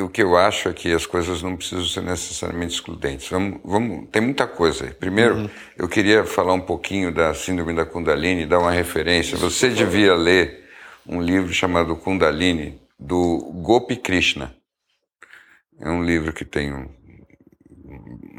o 0.00 0.08
que 0.08 0.22
eu 0.22 0.36
acho 0.36 0.70
é 0.70 0.72
que 0.72 0.92
as 0.92 1.04
coisas 1.04 1.42
não 1.42 1.54
precisam 1.54 1.84
ser 1.84 2.02
necessariamente 2.02 2.74
excludentes. 2.74 3.28
Vamos, 3.28 3.60
vamos, 3.62 4.08
tem 4.10 4.22
muita 4.22 4.46
coisa. 4.46 4.86
Primeiro, 4.98 5.36
uhum. 5.36 5.50
eu 5.76 5.86
queria 5.86 6.24
falar 6.24 6.54
um 6.54 6.60
pouquinho 6.60 7.12
da 7.12 7.34
síndrome 7.34 7.74
da 7.74 7.84
Kundalini, 7.84 8.46
dar 8.46 8.58
uma 8.58 8.70
referência. 8.70 9.36
Você 9.36 9.68
devia 9.68 10.14
ler 10.14 10.64
um 11.06 11.20
livro 11.20 11.52
chamado 11.52 11.94
Kundalini, 11.94 12.80
do 12.98 13.38
Gopi 13.62 13.96
Krishna. 13.96 14.54
É 15.78 15.90
um 15.90 16.02
livro 16.02 16.32
que 16.32 16.44
tem 16.44 16.72
um, 16.72 16.88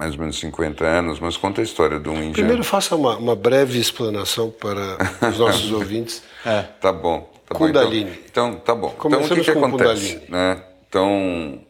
mais 0.04 0.16
ou 0.16 0.20
menos 0.20 0.38
50 0.40 0.86
anos, 0.86 1.20
mas 1.20 1.38
conta 1.38 1.62
a 1.62 1.64
história 1.64 1.98
de 1.98 2.10
um 2.10 2.16
indiano. 2.16 2.34
Primeiro 2.34 2.64
faça 2.64 2.96
uma, 2.96 3.16
uma 3.16 3.36
breve 3.36 3.80
explanação 3.80 4.52
para 4.52 4.98
os 5.30 5.38
nossos 5.38 5.72
ouvintes. 5.72 6.22
É. 6.46 6.64
Tá 6.64 6.92
bom. 6.92 7.32
Tá 7.48 7.56
Kundalini. 7.56 8.12
Bom. 8.12 8.18
Então, 8.26 8.50
então, 8.50 8.60
tá 8.60 8.76
bom. 8.76 8.90
Começamos 8.92 9.32
então, 9.32 9.38
o 9.38 9.46
que, 9.46 9.52
que 9.52 9.58
acontece? 9.58 10.16
Kundalini. 10.16 10.32
Né? 10.32 10.64
Então, 10.88 11.66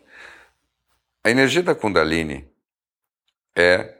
a 1.23 1.29
energia 1.29 1.61
da 1.61 1.75
Kundalini 1.75 2.47
é, 3.55 3.93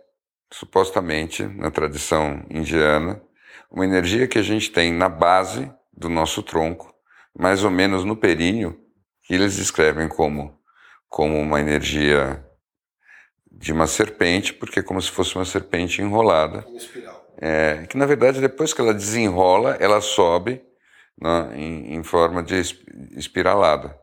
supostamente, 0.52 1.44
na 1.44 1.70
tradição 1.70 2.44
indiana, 2.50 3.22
uma 3.70 3.86
energia 3.86 4.28
que 4.28 4.40
a 4.40 4.44
gente 4.44 4.72
tem 4.72 4.92
na 4.92 5.10
base 5.10 5.72
do 5.96 6.10
nosso 6.10 6.42
tronco, 6.42 6.92
mais 7.38 7.64
ou 7.64 7.70
menos 7.70 8.04
no 8.04 8.16
períneo, 8.16 8.80
que 9.22 9.34
eles 9.36 9.56
descrevem 9.56 10.08
como, 10.08 10.60
como 11.08 11.40
uma 11.40 11.60
energia 11.60 12.44
de 13.54 13.72
uma 13.72 13.88
serpente, 13.88 14.54
porque 14.54 14.80
é 14.80 14.84
como 14.84 15.02
se 15.02 15.12
fosse 15.12 15.36
uma 15.36 15.46
serpente 15.46 16.02
enrolada. 16.02 16.66
É, 17.38 17.86
que 17.88 17.98
na 17.98 18.06
verdade, 18.06 18.42
depois 18.42 18.74
que 18.74 18.82
ela 18.82 18.94
desenrola, 18.94 19.78
ela 19.80 20.02
sobe 20.02 20.62
né, 21.20 21.52
em, 21.56 21.96
em 21.96 22.04
forma 22.04 22.42
de 22.42 22.56
espiralada. 23.16 23.98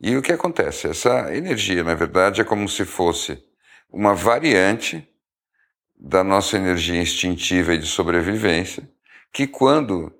E 0.00 0.16
o 0.16 0.22
que 0.22 0.32
acontece? 0.32 0.88
Essa 0.88 1.34
energia, 1.34 1.84
na 1.84 1.94
verdade, 1.94 2.40
é 2.40 2.44
como 2.44 2.68
se 2.68 2.84
fosse 2.84 3.42
uma 3.90 4.14
variante 4.14 5.06
da 5.96 6.24
nossa 6.24 6.56
energia 6.56 7.00
instintiva 7.00 7.74
e 7.74 7.78
de 7.78 7.86
sobrevivência, 7.86 8.88
que 9.32 9.46
quando 9.46 10.12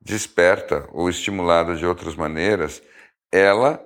desperta 0.00 0.88
ou 0.92 1.08
estimulada 1.08 1.76
de 1.76 1.86
outras 1.86 2.16
maneiras, 2.16 2.82
ela 3.30 3.80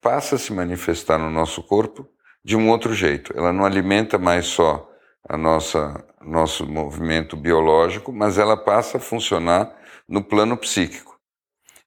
passa 0.00 0.34
a 0.34 0.38
se 0.38 0.52
manifestar 0.52 1.18
no 1.18 1.30
nosso 1.30 1.62
corpo 1.62 2.08
de 2.44 2.56
um 2.56 2.68
outro 2.68 2.94
jeito. 2.94 3.32
Ela 3.36 3.52
não 3.52 3.64
alimenta 3.64 4.18
mais 4.18 4.46
só 4.46 4.88
a 5.28 5.36
nossa 5.36 6.04
nosso 6.20 6.66
movimento 6.66 7.36
biológico, 7.36 8.12
mas 8.12 8.38
ela 8.38 8.56
passa 8.56 8.98
a 8.98 9.00
funcionar 9.00 9.74
no 10.08 10.22
plano 10.22 10.56
psíquico. 10.56 11.18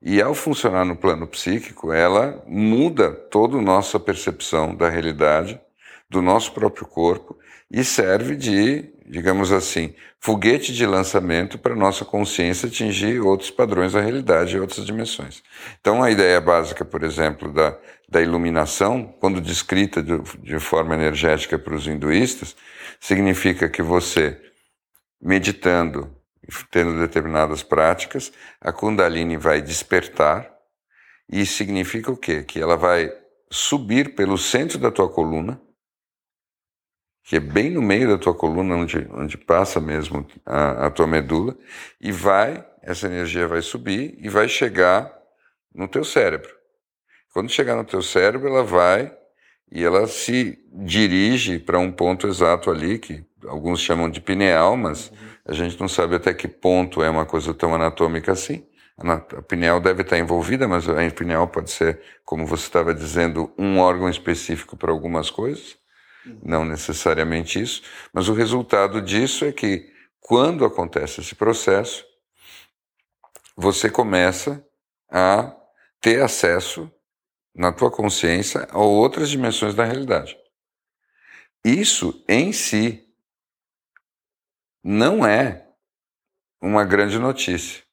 E 0.02 0.22
ao 0.22 0.34
funcionar 0.34 0.84
no 0.84 0.96
plano 0.96 1.28
psíquico, 1.28 1.94
ela 1.94 2.44
muda 2.48 3.12
toda 3.12 3.58
a 3.58 3.62
nossa 3.62 4.00
percepção 4.00 4.76
da 4.76 4.90
realidade, 4.90 5.62
do 6.10 6.22
nosso 6.22 6.52
próprio 6.52 6.86
corpo 6.86 7.38
e 7.72 7.84
serve 7.84 8.36
de, 8.36 8.94
digamos 9.06 9.52
assim, 9.52 9.96
foguete 10.20 10.74
de 10.74 10.86
lançamento 10.86 11.58
para 11.58 11.74
a 11.74 11.78
nossa 11.78 12.04
consciência 12.04 12.68
atingir 12.68 13.22
outros 13.22 13.50
padrões 13.50 13.94
da 13.94 14.02
realidade 14.02 14.56
e 14.56 14.60
outras 14.60 14.86
dimensões. 14.86 15.42
Então, 15.80 16.04
a 16.04 16.12
ideia 16.12 16.40
básica, 16.42 16.84
por 16.84 17.04
exemplo, 17.04 17.52
da, 17.52 17.78
da 18.14 18.22
iluminação, 18.22 19.12
quando 19.20 19.42
descrita 19.42 20.04
de, 20.04 20.20
de 20.44 20.60
forma 20.60 20.94
energética 20.94 21.58
para 21.58 21.74
os 21.74 21.88
hinduístas, 21.88 22.56
significa 23.00 23.68
que 23.68 23.82
você, 23.82 24.40
meditando, 25.20 26.16
tendo 26.70 27.00
determinadas 27.00 27.64
práticas, 27.64 28.32
a 28.62 28.72
Kundalini 28.72 29.36
vai 29.36 29.64
despertar 29.64 30.48
e 31.28 31.44
significa 31.44 32.12
o 32.12 32.18
quê? 32.18 32.44
Que 32.44 32.62
ela 32.62 32.78
vai 32.78 33.12
subir 33.50 34.14
pelo 34.14 34.38
centro 34.38 34.78
da 34.78 34.92
tua 34.92 35.10
coluna, 35.10 35.60
que 37.24 37.38
é 37.38 37.40
bem 37.40 37.72
no 37.72 37.82
meio 37.82 38.08
da 38.10 38.18
tua 38.20 38.36
coluna, 38.36 38.76
onde, 38.76 39.08
onde 39.12 39.40
passa 39.40 39.82
mesmo 39.82 40.28
a, 40.46 40.86
a 40.86 40.92
tua 40.92 41.08
medula, 41.08 41.58
e 42.00 42.12
vai, 42.12 42.64
essa 42.84 43.08
energia 43.08 43.48
vai 43.48 43.64
subir 43.64 44.16
e 44.20 44.30
vai 44.30 44.48
chegar 44.48 45.12
no 45.74 45.88
teu 45.88 46.04
cérebro. 46.04 46.63
Quando 47.34 47.50
chegar 47.50 47.76
no 47.76 47.84
teu 47.84 48.02
cérebro, 48.04 48.48
ela 48.48 48.64
vai 48.64 49.12
e 49.72 49.84
ela 49.84 50.06
se 50.08 50.64
dirige 50.72 51.58
para 51.58 51.80
um 51.80 51.92
ponto 51.92 52.28
exato 52.28 52.70
ali, 52.70 53.00
que 53.00 53.26
alguns 53.48 53.82
chamam 53.82 54.08
de 54.08 54.22
pineal, 54.22 54.78
mas 54.78 55.10
uhum. 55.10 55.18
a 55.48 55.54
gente 55.54 55.80
não 55.80 55.88
sabe 55.88 56.16
até 56.16 56.32
que 56.32 56.48
ponto 56.48 57.02
é 57.02 57.10
uma 57.10 57.26
coisa 57.26 57.52
tão 57.52 57.74
anatômica 57.74 58.32
assim. 58.32 58.64
A 58.96 59.42
pineal 59.42 59.80
deve 59.80 60.04
estar 60.04 60.20
envolvida, 60.20 60.68
mas 60.68 60.88
a 60.88 61.10
pineal 61.10 61.48
pode 61.48 61.72
ser, 61.72 62.00
como 62.24 62.46
você 62.46 62.66
estava 62.66 62.94
dizendo, 62.94 63.52
um 63.58 63.80
órgão 63.80 64.08
específico 64.08 64.78
para 64.78 64.92
algumas 64.92 65.32
coisas, 65.32 65.76
não 66.44 66.64
necessariamente 66.64 67.60
isso. 67.60 67.82
Mas 68.14 68.30
o 68.30 68.34
resultado 68.34 69.02
disso 69.02 69.44
é 69.44 69.52
que, 69.52 69.92
quando 70.22 70.64
acontece 70.64 71.22
esse 71.22 71.34
processo, 71.34 72.06
você 73.58 73.90
começa 73.90 74.64
a 75.10 75.52
ter 76.00 76.22
acesso 76.22 76.92
na 77.56 77.72
tua 77.72 77.92
consciência 77.92 78.68
a 78.72 78.80
outras 78.80 79.30
dimensões 79.30 79.76
da 79.76 79.84
realidade. 79.84 80.38
Isso 81.64 82.24
em 82.28 82.52
si 82.52 83.08
não 84.84 85.26
é 85.26 85.66
uma 86.62 86.84
grande 86.84 87.18
notícia. 87.20 87.84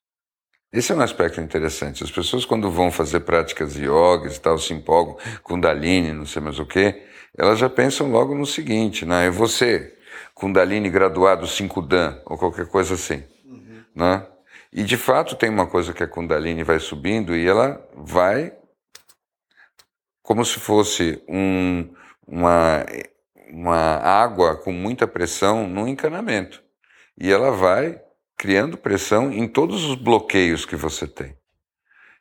Esse 0.72 0.92
é 0.92 0.94
um 0.94 1.00
aspecto 1.00 1.40
interessante. 1.40 2.04
As 2.04 2.10
pessoas, 2.10 2.44
quando 2.44 2.70
vão 2.70 2.92
fazer 2.92 3.20
práticas 3.20 3.74
de 3.74 3.84
yoga 3.84 4.28
e 4.28 4.38
tal, 4.38 4.56
se 4.56 4.72
empolgam, 4.72 5.16
Kundalini, 5.42 6.12
não 6.12 6.24
sei 6.24 6.40
mais 6.40 6.58
o 6.60 6.66
quê, 6.66 7.02
elas 7.36 7.58
já 7.58 7.68
pensam 7.68 8.10
logo 8.10 8.34
no 8.34 8.46
seguinte, 8.46 9.04
né? 9.04 9.26
É 9.26 9.30
você, 9.30 9.96
Kundalini 10.34 10.88
graduado 10.88 11.46
5 11.46 11.82
Dan, 11.82 12.20
ou 12.24 12.38
qualquer 12.38 12.66
coisa 12.66 12.94
assim, 12.94 13.24
uhum. 13.44 13.84
né? 13.94 14.26
E 14.72 14.84
de 14.84 14.96
fato 14.96 15.34
tem 15.34 15.50
uma 15.50 15.66
coisa 15.66 15.92
que 15.92 16.04
a 16.04 16.08
Kundalini 16.08 16.62
vai 16.62 16.78
subindo 16.78 17.34
e 17.34 17.44
ela 17.44 17.84
vai 17.96 18.52
como 20.30 20.44
se 20.44 20.60
fosse 20.60 21.20
um, 21.28 21.92
uma, 22.24 22.86
uma 23.52 23.96
água 23.96 24.54
com 24.54 24.70
muita 24.70 25.04
pressão 25.04 25.66
no 25.66 25.88
encanamento. 25.88 26.62
E 27.18 27.32
ela 27.32 27.50
vai 27.50 28.00
criando 28.38 28.78
pressão 28.78 29.32
em 29.32 29.48
todos 29.48 29.82
os 29.82 29.96
bloqueios 29.96 30.64
que 30.64 30.76
você 30.76 31.08
tem. 31.08 31.36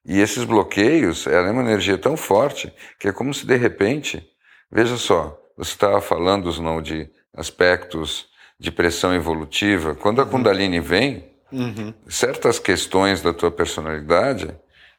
E 0.03 0.19
esses 0.19 0.43
bloqueios, 0.43 1.27
ela 1.27 1.49
é 1.49 1.51
uma 1.51 1.61
energia 1.61 1.99
tão 1.99 2.17
forte 2.17 2.73
que 2.99 3.09
é 3.09 3.11
como 3.11 3.31
se 3.31 3.45
de 3.45 3.55
repente, 3.55 4.27
veja 4.71 4.97
só, 4.97 5.39
você 5.55 5.73
estava 5.73 6.01
falando 6.01 6.51
não 6.63 6.81
de 6.81 7.07
aspectos 7.31 8.27
de 8.59 8.71
pressão 8.71 9.13
evolutiva. 9.13 9.93
Quando 9.93 10.19
a 10.19 10.23
uhum. 10.23 10.31
Kundalini 10.31 10.79
vem, 10.79 11.31
uhum. 11.51 11.93
certas 12.07 12.57
questões 12.57 13.21
da 13.21 13.35
tua 13.35 13.51
personalidade 13.51 14.49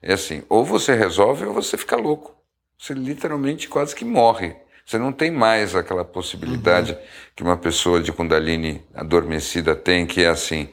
é 0.01 0.13
assim: 0.13 0.45
ou 0.49 0.65
você 0.65 0.95
resolve 0.95 1.45
ou 1.45 1.53
você 1.53 1.77
fica 1.77 1.97
louco. 1.97 2.39
Você 2.81 2.95
literalmente 2.95 3.68
quase 3.68 3.95
que 3.95 4.07
morre. 4.07 4.57
Você 4.87 4.99
não 4.99 5.12
tem 5.12 5.31
mais 5.31 5.76
aquela 5.76 6.05
possibilidade 6.05 6.93
uhum. 6.93 6.99
que 7.37 7.43
uma 7.43 7.57
pessoa 7.57 8.01
de 8.01 8.11
Kundalini 8.11 8.83
adormecida 8.95 9.76
tem, 9.76 10.07
que 10.07 10.22
é 10.22 10.28
assim: 10.28 10.68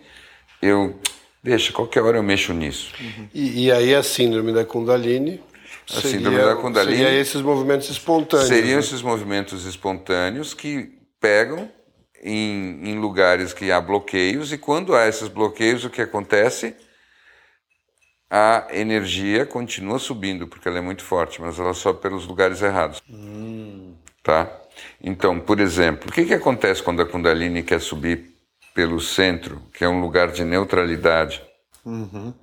eu. 0.61 0.97
Deixa, 1.43 1.71
qualquer 1.71 2.01
hora 2.01 2.17
eu 2.17 2.23
mexo 2.23 2.53
nisso. 2.53 2.93
Uhum. 2.99 3.27
E, 3.33 3.65
e, 3.65 3.71
aí 3.71 3.93
a 3.93 4.01
síndrome 4.01 4.53
da 4.53 4.65
Kundalini. 4.65 5.41
A 5.89 6.01
seria, 6.01 6.11
síndrome 6.11 6.37
da 6.37 6.55
Kundalini. 6.55 6.97
Seria 6.97 7.19
esses 7.19 7.41
movimentos 7.41 7.89
espontâneos. 7.89 8.47
Seriam 8.47 8.73
né? 8.75 8.79
esses 8.79 9.01
movimentos 9.01 9.65
espontâneos 9.65 10.53
que 10.53 10.97
pegam 11.19 11.69
em, 12.23 12.89
em 12.89 12.99
lugares 12.99 13.53
que 13.53 13.71
há 13.71 13.79
bloqueios, 13.79 14.51
e 14.51 14.57
quando 14.57 14.95
há 14.95 15.07
esses 15.07 15.27
bloqueios, 15.27 15.83
o 15.85 15.89
que 15.89 16.01
acontece? 16.01 16.75
A 18.29 18.67
energia 18.71 19.45
continua 19.45 19.99
subindo, 19.99 20.47
porque 20.47 20.67
ela 20.67 20.77
é 20.77 20.81
muito 20.81 21.03
forte, 21.03 21.41
mas 21.41 21.57
ela 21.59 21.73
sobe 21.73 22.01
pelos 22.01 22.25
lugares 22.27 22.61
errados. 22.61 23.01
Hum. 23.09 23.93
Tá? 24.21 24.51
Então, 25.01 25.39
por 25.39 25.59
exemplo, 25.59 26.09
o 26.09 26.11
que, 26.11 26.25
que 26.25 26.33
acontece 26.33 26.83
quando 26.83 27.01
a 27.01 27.05
Kundalini 27.05 27.63
quer 27.63 27.79
subir 27.79 28.35
pelo 28.73 28.99
centro, 28.99 29.61
que 29.73 29.83
é 29.83 29.89
um 29.89 30.01
lugar 30.01 30.31
de 30.31 30.43
neutralidade? 30.43 31.41
Uhum. 31.85 32.33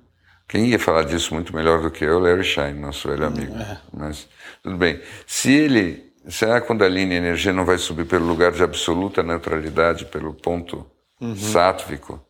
Quem 0.47 0.67
ia 0.67 0.79
falar 0.79 1.03
disso 1.03 1.33
muito 1.33 1.55
melhor 1.55 1.81
do 1.81 1.91
que 1.91 2.03
eu, 2.03 2.19
Larry 2.19 2.43
Shine, 2.43 2.73
nosso 2.73 3.07
velho 3.07 3.25
amigo. 3.25 3.55
É. 3.55 3.79
Mas 3.93 4.27
tudo 4.61 4.77
bem. 4.77 5.01
Se 5.25 5.53
ele, 5.53 6.13
se 6.27 6.45
a 6.45 6.61
Kundalini 6.61 7.15
a 7.15 7.17
energia 7.17 7.53
não 7.53 7.65
vai 7.65 7.77
subir 7.77 8.05
pelo 8.05 8.25
lugar 8.25 8.51
de 8.51 8.63
absoluta 8.63 9.23
neutralidade, 9.23 10.05
pelo 10.05 10.33
ponto 10.33 10.85
uhum. 11.19 11.35
sátvico, 11.35 12.23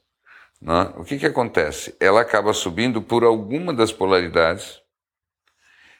né? 0.61 0.93
o 0.95 1.03
que, 1.03 1.17
que 1.17 1.25
acontece? 1.25 1.95
Ela 1.99 2.21
acaba 2.21 2.53
subindo 2.53 3.01
por 3.01 3.23
alguma 3.23 3.73
das 3.73 3.91
polaridades 3.91 4.81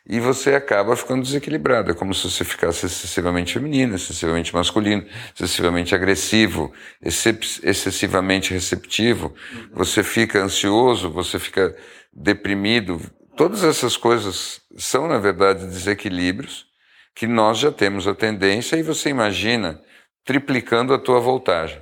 e 0.08 0.20
você 0.20 0.54
acaba 0.54 0.96
ficando 0.96 1.24
desequilibrado. 1.24 1.92
É 1.92 1.94
como 1.96 2.14
se 2.14 2.30
você 2.30 2.44
ficasse 2.44 2.86
excessivamente 2.86 3.54
feminino, 3.54 3.96
excessivamente 3.96 4.54
masculino, 4.54 5.04
excessivamente 5.34 5.96
agressivo, 5.96 6.72
excessivamente 7.02 8.54
receptivo. 8.54 9.34
Você 9.74 10.04
fica 10.04 10.44
ansioso, 10.44 11.10
você 11.10 11.40
fica 11.40 11.76
deprimido. 12.14 13.02
Todas 13.36 13.64
essas 13.64 13.98
coisas 13.98 14.62
são, 14.78 15.08
na 15.08 15.18
verdade, 15.18 15.66
desequilíbrios 15.66 16.68
que 17.16 17.26
nós 17.26 17.58
já 17.58 17.72
temos 17.72 18.08
a 18.08 18.14
tendência 18.14 18.76
e 18.76 18.84
você 18.84 19.10
imagina 19.10 19.82
triplicando 20.24 20.94
a 20.94 21.00
tua 21.00 21.20
voltagem. 21.20 21.82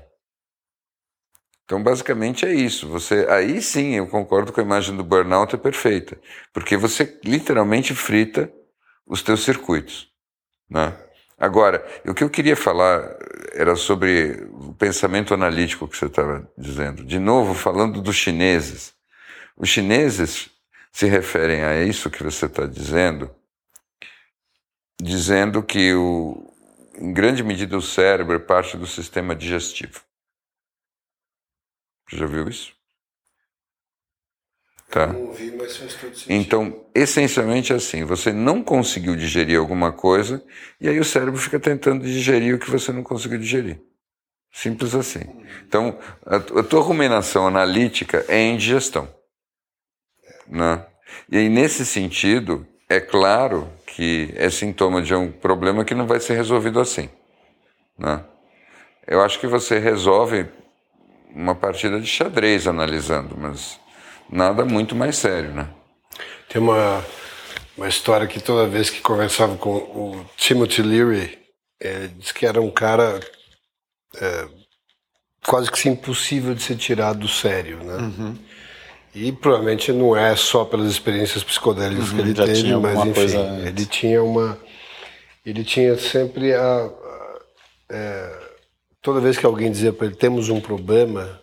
Então, 1.65 1.81
basicamente 1.81 2.45
é 2.45 2.53
isso. 2.53 2.87
Você, 2.89 3.25
aí 3.29 3.61
sim, 3.61 3.95
eu 3.95 4.07
concordo 4.07 4.51
com 4.51 4.59
a 4.59 4.63
imagem 4.63 4.95
do 4.95 5.03
burnout 5.03 5.55
é 5.55 5.57
perfeita, 5.57 6.19
porque 6.51 6.75
você 6.75 7.19
literalmente 7.23 7.93
frita 7.93 8.51
os 9.05 9.21
teus 9.21 9.43
circuitos, 9.43 10.09
né? 10.69 10.93
Agora, 11.37 11.85
o 12.05 12.13
que 12.13 12.23
eu 12.23 12.29
queria 12.29 12.55
falar 12.55 13.17
era 13.53 13.75
sobre 13.75 14.47
o 14.51 14.73
pensamento 14.73 15.33
analítico 15.33 15.87
que 15.87 15.97
você 15.97 16.05
estava 16.05 16.49
dizendo. 16.57 17.03
De 17.03 17.19
novo, 17.19 17.53
falando 17.53 18.01
dos 18.01 18.15
chineses. 18.15 18.93
Os 19.57 19.67
chineses 19.67 20.49
se 20.91 21.05
referem 21.05 21.63
a 21.63 21.83
isso 21.83 22.09
que 22.09 22.23
você 22.23 22.45
está 22.45 22.65
dizendo, 22.65 23.29
dizendo 25.01 25.61
que, 25.61 25.93
o, 25.93 26.49
em 26.97 27.11
grande 27.11 27.43
medida, 27.43 27.75
o 27.75 27.81
cérebro 27.81 28.35
é 28.35 28.39
parte 28.39 28.77
do 28.77 28.87
sistema 28.87 29.35
digestivo. 29.35 30.01
Já 32.11 32.25
viu 32.25 32.47
isso? 32.47 32.73
Tá? 34.89 35.07
Não 35.07 35.27
ouvi, 35.27 35.51
mas 35.57 35.75
faz 35.75 35.95
todo 35.95 36.15
sentido. 36.15 36.31
Então, 36.31 36.85
essencialmente 36.93 37.73
é 37.73 37.77
assim: 37.77 38.03
você 38.03 38.31
não 38.31 38.63
conseguiu 38.63 39.15
digerir 39.15 39.57
alguma 39.57 39.91
coisa 39.91 40.43
e 40.79 40.87
aí 40.87 40.99
o 40.99 41.03
cérebro 41.03 41.39
fica 41.39 41.59
tentando 41.59 42.03
digerir 42.03 42.53
o 42.53 42.59
que 42.59 42.69
você 42.69 42.91
não 42.91 43.01
conseguiu 43.01 43.39
digerir. 43.39 43.81
Simples 44.51 44.93
assim. 44.93 45.21
Então, 45.67 45.97
a, 46.23 46.35
a 46.35 46.63
tua 46.63 46.81
ruminação 46.81 47.47
analítica 47.47 48.23
é 48.27 48.39
indigestão. 48.39 49.09
Né? 50.47 50.85
E 51.31 51.37
aí, 51.37 51.49
nesse 51.49 51.83
sentido, 51.83 52.67
é 52.87 52.99
claro 52.99 53.67
que 53.87 54.31
é 54.35 54.47
sintoma 54.51 55.01
de 55.01 55.15
um 55.15 55.31
problema 55.31 55.83
que 55.83 55.95
não 55.95 56.05
vai 56.05 56.19
ser 56.19 56.35
resolvido 56.35 56.79
assim. 56.79 57.09
Né? 57.97 58.23
Eu 59.07 59.21
acho 59.21 59.39
que 59.39 59.47
você 59.47 59.79
resolve 59.79 60.45
uma 61.33 61.55
partida 61.55 61.99
de 61.99 62.07
xadrez 62.07 62.67
analisando, 62.67 63.35
mas 63.37 63.79
nada 64.29 64.63
muito 64.63 64.95
mais 64.95 65.17
sério, 65.17 65.51
né? 65.51 65.67
Tem 66.47 66.61
uma, 66.61 67.03
uma 67.75 67.87
história 67.87 68.27
que 68.27 68.39
toda 68.39 68.67
vez 68.67 68.89
que 68.89 69.01
conversava 69.01 69.57
com 69.57 69.71
o 69.71 70.25
Timothy 70.37 70.81
Leary, 70.83 71.39
ele 71.79 72.09
disse 72.09 72.33
que 72.33 72.45
era 72.45 72.61
um 72.61 72.69
cara 72.69 73.19
é, 74.15 74.47
quase 75.45 75.71
que 75.71 75.89
impossível 75.89 76.53
de 76.53 76.61
ser 76.61 76.75
tirado 76.75 77.19
do 77.19 77.27
sério, 77.27 77.83
né? 77.83 77.95
Uhum. 77.95 78.37
E 79.15 79.31
provavelmente 79.31 79.91
não 79.91 80.15
é 80.15 80.35
só 80.35 80.65
pelas 80.65 80.91
experiências 80.91 81.43
psicodélicas 81.43 82.09
uhum, 82.09 82.15
que 82.15 82.21
ele 82.21 82.33
teve, 82.33 82.75
mas 82.77 83.05
enfim, 83.05 83.67
ele 83.67 83.85
tinha 83.85 84.23
uma, 84.23 84.57
ele 85.45 85.63
tinha 85.63 85.97
sempre 85.97 86.53
a, 86.53 86.85
a 86.85 87.39
é, 87.91 88.42
toda 89.03 89.19
vez 89.19 89.37
que 89.37 89.45
alguém 89.45 89.69
dizia 89.69 89.93
para 89.93 90.07
ele 90.07 90.15
temos 90.15 90.49
um 90.49 90.59
problema, 90.59 91.39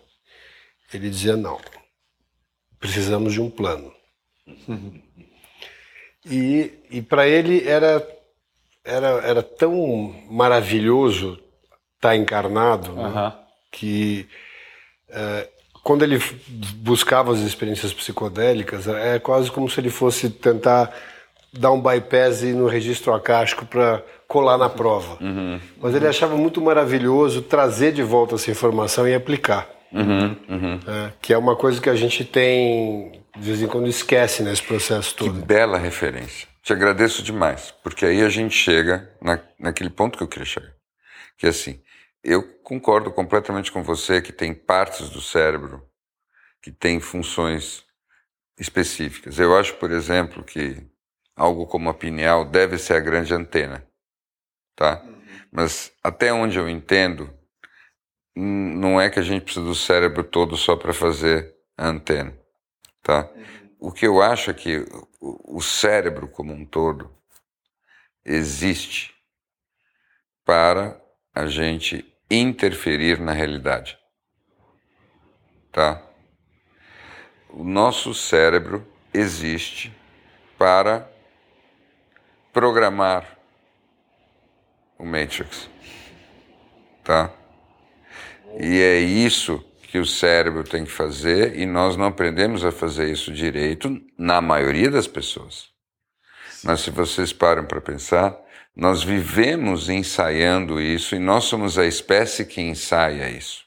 ele 0.93 1.09
dizia 1.09 1.37
não, 1.37 1.57
precisamos 2.79 3.31
de 3.31 3.39
um 3.39 3.49
plano. 3.49 3.93
E, 6.25 6.73
e 6.91 7.01
para 7.01 7.27
ele 7.27 7.67
era, 7.67 8.05
era, 8.83 9.07
era 9.25 9.41
tão 9.41 10.13
maravilhoso 10.29 11.33
estar 11.95 12.09
tá 12.09 12.15
encarnado 12.15 12.93
né, 12.93 13.33
que 13.71 14.27
é, 15.09 15.49
quando 15.83 16.03
ele 16.03 16.19
buscava 16.75 17.31
as 17.31 17.39
experiências 17.39 17.93
psicodélicas, 17.93 18.87
é 18.87 19.17
quase 19.17 19.49
como 19.49 19.69
se 19.69 19.79
ele 19.79 19.89
fosse 19.89 20.29
tentar 20.29 20.95
dar 21.51 21.71
um 21.71 21.81
bypass 21.81 22.43
no 22.43 22.67
registro 22.67 23.13
acástico 23.13 23.65
para 23.65 24.03
colar 24.31 24.57
na 24.57 24.69
prova. 24.69 25.21
Uhum. 25.21 25.59
Mas 25.77 25.93
ele 25.93 26.07
achava 26.07 26.37
muito 26.37 26.61
maravilhoso 26.61 27.41
trazer 27.41 27.91
de 27.91 28.01
volta 28.01 28.35
essa 28.35 28.49
informação 28.49 29.05
e 29.05 29.13
aplicar. 29.13 29.69
Uhum, 29.91 30.37
uhum. 30.47 30.79
É, 30.87 31.11
que 31.21 31.33
é 31.33 31.37
uma 31.37 31.53
coisa 31.53 31.81
que 31.81 31.89
a 31.89 31.95
gente 31.95 32.23
tem, 32.23 33.21
de 33.37 33.41
vez 33.41 33.61
em 33.61 33.67
quando, 33.67 33.89
esquece 33.89 34.41
nesse 34.41 34.63
processo 34.63 35.13
todo. 35.15 35.33
Que 35.33 35.45
bela 35.45 35.77
referência. 35.77 36.47
Te 36.63 36.71
agradeço 36.71 37.21
demais, 37.21 37.73
porque 37.83 38.05
aí 38.05 38.21
a 38.21 38.29
gente 38.29 38.55
chega 38.55 39.11
na, 39.21 39.37
naquele 39.59 39.89
ponto 39.89 40.17
que 40.17 40.23
eu 40.23 40.29
queria 40.29 40.45
chegar. 40.45 40.71
Que 41.37 41.47
é 41.47 41.49
assim, 41.49 41.81
eu 42.23 42.41
concordo 42.63 43.11
completamente 43.11 43.69
com 43.69 43.83
você 43.83 44.21
que 44.21 44.31
tem 44.31 44.53
partes 44.53 45.09
do 45.09 45.19
cérebro 45.19 45.83
que 46.61 46.71
têm 46.71 47.01
funções 47.01 47.83
específicas. 48.57 49.39
Eu 49.39 49.57
acho, 49.57 49.73
por 49.73 49.91
exemplo, 49.91 50.41
que 50.41 50.77
algo 51.35 51.67
como 51.67 51.89
a 51.89 51.93
pineal 51.93 52.45
deve 52.45 52.77
ser 52.77 52.93
a 52.93 52.99
grande 53.01 53.33
antena 53.33 53.90
tá? 54.81 54.99
Mas 55.51 55.93
até 56.03 56.33
onde 56.33 56.57
eu 56.57 56.67
entendo, 56.67 57.31
não 58.35 58.99
é 58.99 59.11
que 59.11 59.19
a 59.19 59.21
gente 59.21 59.43
precisa 59.43 59.63
do 59.63 59.75
cérebro 59.75 60.23
todo 60.23 60.57
só 60.57 60.75
para 60.75 60.91
fazer 60.91 61.55
a 61.77 61.87
antena, 61.87 62.35
tá? 63.03 63.29
O 63.79 63.91
que 63.91 64.07
eu 64.07 64.23
acho 64.23 64.49
é 64.49 64.55
que 64.55 64.83
o 65.21 65.61
cérebro 65.61 66.27
como 66.27 66.51
um 66.51 66.65
todo 66.65 67.15
existe 68.25 69.13
para 70.43 70.99
a 71.35 71.45
gente 71.45 72.03
interferir 72.31 73.19
na 73.19 73.33
realidade, 73.33 73.99
tá? 75.71 76.01
O 77.49 77.63
nosso 77.63 78.15
cérebro 78.15 78.83
existe 79.13 79.95
para 80.57 81.07
programar 82.51 83.40
o 85.01 85.05
Matrix. 85.05 85.67
Tá? 87.03 87.31
E 88.59 88.79
é 88.79 88.99
isso 88.99 89.63
que 89.81 89.97
o 89.97 90.05
cérebro 90.05 90.63
tem 90.63 90.85
que 90.85 90.91
fazer 90.91 91.57
e 91.57 91.65
nós 91.65 91.97
não 91.97 92.05
aprendemos 92.05 92.63
a 92.63 92.71
fazer 92.71 93.11
isso 93.11 93.33
direito 93.33 93.99
na 94.17 94.39
maioria 94.39 94.91
das 94.91 95.07
pessoas. 95.07 95.69
Mas 96.63 96.81
se 96.81 96.91
vocês 96.91 97.33
param 97.33 97.65
para 97.65 97.81
pensar, 97.81 98.37
nós 98.75 99.03
vivemos 99.03 99.89
ensaiando 99.89 100.79
isso 100.79 101.15
e 101.15 101.19
nós 101.19 101.45
somos 101.45 101.77
a 101.77 101.85
espécie 101.85 102.45
que 102.45 102.61
ensaia 102.61 103.29
isso. 103.29 103.65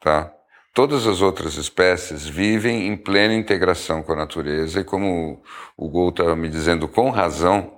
Tá? 0.00 0.32
Todas 0.74 1.06
as 1.06 1.22
outras 1.22 1.54
espécies 1.54 2.26
vivem 2.26 2.88
em 2.88 2.96
plena 2.96 3.34
integração 3.34 4.02
com 4.02 4.12
a 4.12 4.16
natureza 4.16 4.80
e 4.80 4.84
como 4.84 5.42
o 5.76 5.88
Gol 5.88 6.10
estava 6.10 6.36
me 6.36 6.48
dizendo 6.48 6.88
com 6.88 7.08
razão, 7.10 7.77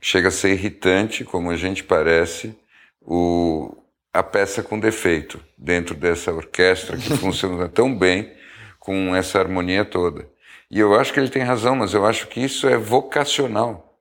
chega 0.00 0.28
a 0.28 0.32
ser 0.32 0.52
irritante, 0.52 1.24
como 1.24 1.50
a 1.50 1.56
gente 1.56 1.82
parece, 1.82 2.56
o, 3.00 3.76
a 4.12 4.22
peça 4.22 4.62
com 4.62 4.78
defeito 4.78 5.40
dentro 5.56 5.94
dessa 5.94 6.32
orquestra 6.32 6.96
que 6.96 7.14
funciona 7.18 7.68
tão 7.68 7.96
bem 7.96 8.32
com 8.78 9.14
essa 9.14 9.38
harmonia 9.38 9.84
toda. 9.84 10.28
E 10.70 10.78
eu 10.78 10.94
acho 10.94 11.12
que 11.12 11.20
ele 11.20 11.30
tem 11.30 11.42
razão, 11.42 11.74
mas 11.74 11.94
eu 11.94 12.04
acho 12.04 12.26
que 12.28 12.40
isso 12.40 12.68
é 12.68 12.76
vocacional. 12.76 13.98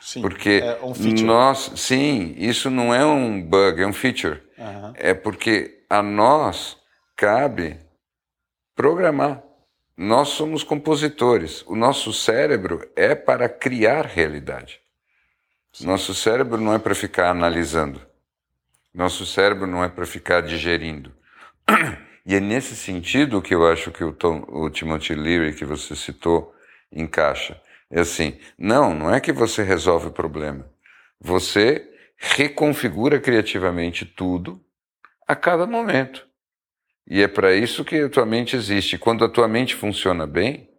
Sim, 0.00 0.22
porque 0.22 0.62
é 0.64 0.78
um 0.82 1.24
nós, 1.24 1.72
sim, 1.76 2.34
isso 2.38 2.70
não 2.70 2.94
é 2.94 3.04
um 3.04 3.42
bug, 3.42 3.82
é 3.82 3.86
um 3.86 3.92
feature. 3.92 4.42
Uhum. 4.56 4.92
É 4.94 5.12
porque 5.12 5.84
a 5.90 6.02
nós 6.02 6.78
cabe 7.14 7.78
programar. 8.74 9.42
Nós 9.94 10.28
somos 10.28 10.62
compositores. 10.64 11.62
O 11.66 11.76
nosso 11.76 12.14
cérebro 12.14 12.90
é 12.96 13.14
para 13.14 13.46
criar 13.46 14.06
realidade. 14.06 14.80
Nosso 15.80 16.14
cérebro 16.14 16.60
não 16.60 16.74
é 16.74 16.78
para 16.78 16.94
ficar 16.94 17.30
analisando. 17.30 18.00
Nosso 18.92 19.24
cérebro 19.24 19.66
não 19.66 19.84
é 19.84 19.88
para 19.88 20.06
ficar 20.06 20.40
digerindo. 20.40 21.12
E 22.26 22.34
é 22.34 22.38
nesse 22.38 22.76
sentido 22.76 23.40
que 23.40 23.54
eu 23.54 23.66
acho 23.66 23.90
que 23.90 24.04
o, 24.04 24.12
Tom, 24.12 24.44
o 24.46 24.68
Timothy 24.68 25.14
Leary 25.14 25.54
que 25.54 25.64
você 25.64 25.96
citou 25.96 26.54
encaixa. 26.92 27.60
É 27.90 28.00
assim, 28.00 28.38
não, 28.58 28.94
não 28.94 29.12
é 29.12 29.18
que 29.20 29.32
você 29.32 29.62
resolve 29.62 30.08
o 30.08 30.12
problema. 30.12 30.70
Você 31.18 31.90
reconfigura 32.18 33.18
criativamente 33.18 34.04
tudo 34.04 34.62
a 35.26 35.34
cada 35.34 35.66
momento. 35.66 36.26
E 37.06 37.22
é 37.22 37.26
para 37.26 37.54
isso 37.54 37.84
que 37.84 37.96
a 37.96 38.08
tua 38.08 38.26
mente 38.26 38.54
existe. 38.54 38.98
Quando 38.98 39.24
a 39.24 39.28
tua 39.28 39.48
mente 39.48 39.74
funciona 39.74 40.26
bem, 40.26 40.70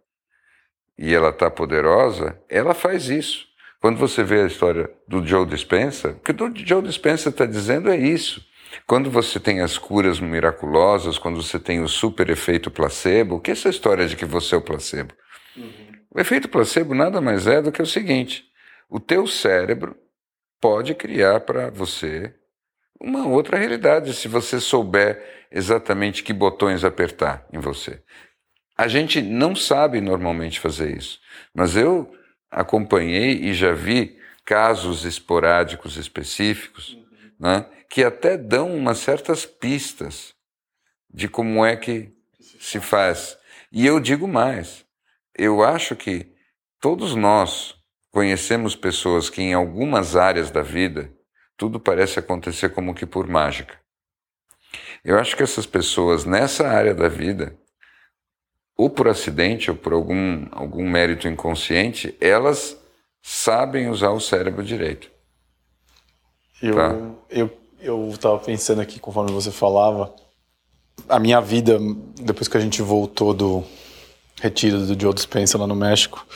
e 0.96 1.12
ela 1.12 1.30
está 1.30 1.50
poderosa, 1.50 2.40
ela 2.48 2.74
faz 2.74 3.08
isso. 3.08 3.46
Quando 3.82 3.98
você 3.98 4.22
vê 4.22 4.42
a 4.42 4.46
história 4.46 4.88
do 5.08 5.26
Joe 5.26 5.44
Dispenza, 5.44 6.10
o 6.10 6.20
que 6.20 6.30
o 6.30 6.52
Joe 6.54 6.82
Dispenza 6.82 7.30
está 7.30 7.44
dizendo 7.44 7.90
é 7.90 7.96
isso. 7.96 8.40
Quando 8.86 9.10
você 9.10 9.40
tem 9.40 9.60
as 9.60 9.76
curas 9.76 10.20
miraculosas, 10.20 11.18
quando 11.18 11.42
você 11.42 11.58
tem 11.58 11.80
o 11.80 11.88
super 11.88 12.30
efeito 12.30 12.70
placebo, 12.70 13.34
o 13.34 13.40
que 13.40 13.50
é 13.50 13.54
essa 13.54 13.68
história 13.68 14.06
de 14.06 14.14
que 14.14 14.24
você 14.24 14.54
é 14.54 14.58
o 14.58 14.62
placebo? 14.62 15.12
Uhum. 15.56 15.72
O 16.14 16.20
efeito 16.20 16.48
placebo 16.48 16.94
nada 16.94 17.20
mais 17.20 17.48
é 17.48 17.60
do 17.60 17.72
que 17.72 17.82
o 17.82 17.86
seguinte: 17.86 18.44
o 18.88 19.00
teu 19.00 19.26
cérebro 19.26 19.96
pode 20.60 20.94
criar 20.94 21.40
para 21.40 21.68
você 21.68 22.32
uma 23.00 23.26
outra 23.26 23.58
realidade 23.58 24.14
se 24.14 24.28
você 24.28 24.60
souber 24.60 25.20
exatamente 25.50 26.22
que 26.22 26.32
botões 26.32 26.84
apertar 26.84 27.44
em 27.52 27.58
você. 27.58 28.00
A 28.78 28.86
gente 28.86 29.20
não 29.20 29.56
sabe 29.56 30.00
normalmente 30.00 30.60
fazer 30.60 30.96
isso, 30.96 31.18
mas 31.52 31.76
eu 31.76 32.08
acompanhei 32.52 33.32
e 33.44 33.54
já 33.54 33.72
vi 33.72 34.20
casos 34.44 35.04
esporádicos 35.04 35.96
específicos, 35.96 36.98
né, 37.40 37.66
que 37.88 38.04
até 38.04 38.36
dão 38.36 38.74
umas 38.74 38.98
certas 38.98 39.46
pistas 39.46 40.34
de 41.12 41.28
como 41.28 41.64
é 41.64 41.76
que 41.76 42.12
se 42.60 42.78
faz. 42.78 43.38
E 43.70 43.86
eu 43.86 43.98
digo 43.98 44.28
mais, 44.28 44.84
eu 45.36 45.62
acho 45.62 45.96
que 45.96 46.30
todos 46.80 47.14
nós 47.14 47.74
conhecemos 48.10 48.76
pessoas 48.76 49.30
que 49.30 49.40
em 49.40 49.54
algumas 49.54 50.14
áreas 50.14 50.50
da 50.50 50.62
vida 50.62 51.10
tudo 51.56 51.80
parece 51.80 52.18
acontecer 52.18 52.70
como 52.70 52.94
que 52.94 53.06
por 53.06 53.26
mágica. 53.26 53.80
Eu 55.04 55.18
acho 55.18 55.36
que 55.36 55.42
essas 55.42 55.66
pessoas 55.66 56.24
nessa 56.24 56.68
área 56.68 56.94
da 56.94 57.08
vida, 57.08 57.56
ou 58.82 58.90
por 58.90 59.06
acidente 59.06 59.70
ou 59.70 59.76
por 59.76 59.92
algum, 59.92 60.46
algum 60.50 60.88
mérito 60.88 61.28
inconsciente, 61.28 62.16
elas 62.20 62.76
sabem 63.22 63.88
usar 63.88 64.10
o 64.10 64.18
cérebro 64.18 64.64
direito. 64.64 65.08
Eu, 66.60 66.74
tá? 66.74 66.98
eu, 67.30 67.50
eu 67.80 68.08
estava 68.08 68.40
pensando 68.40 68.80
aqui, 68.80 68.98
conforme 68.98 69.30
você 69.30 69.52
falava, 69.52 70.12
a 71.08 71.20
minha 71.20 71.40
vida, 71.40 71.78
depois 72.20 72.48
que 72.48 72.56
a 72.56 72.60
gente 72.60 72.82
voltou 72.82 73.32
do 73.32 73.62
retiro 74.40 74.84
do 74.84 75.00
Joe 75.00 75.14
Dispenza 75.14 75.56
lá 75.56 75.66
no 75.66 75.76
México, 75.76 76.26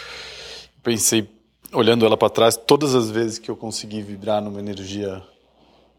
pensei, 0.85 1.29
olhando 1.73 2.07
ela 2.07 2.17
para 2.17 2.31
trás, 2.31 2.57
todas 2.57 2.95
as 2.95 3.11
vezes 3.11 3.41
que 3.41 3.51
eu 3.51 3.57
consegui 3.57 4.03
vibrar 4.03 4.41
numa 4.41 4.61
energia 4.61 5.21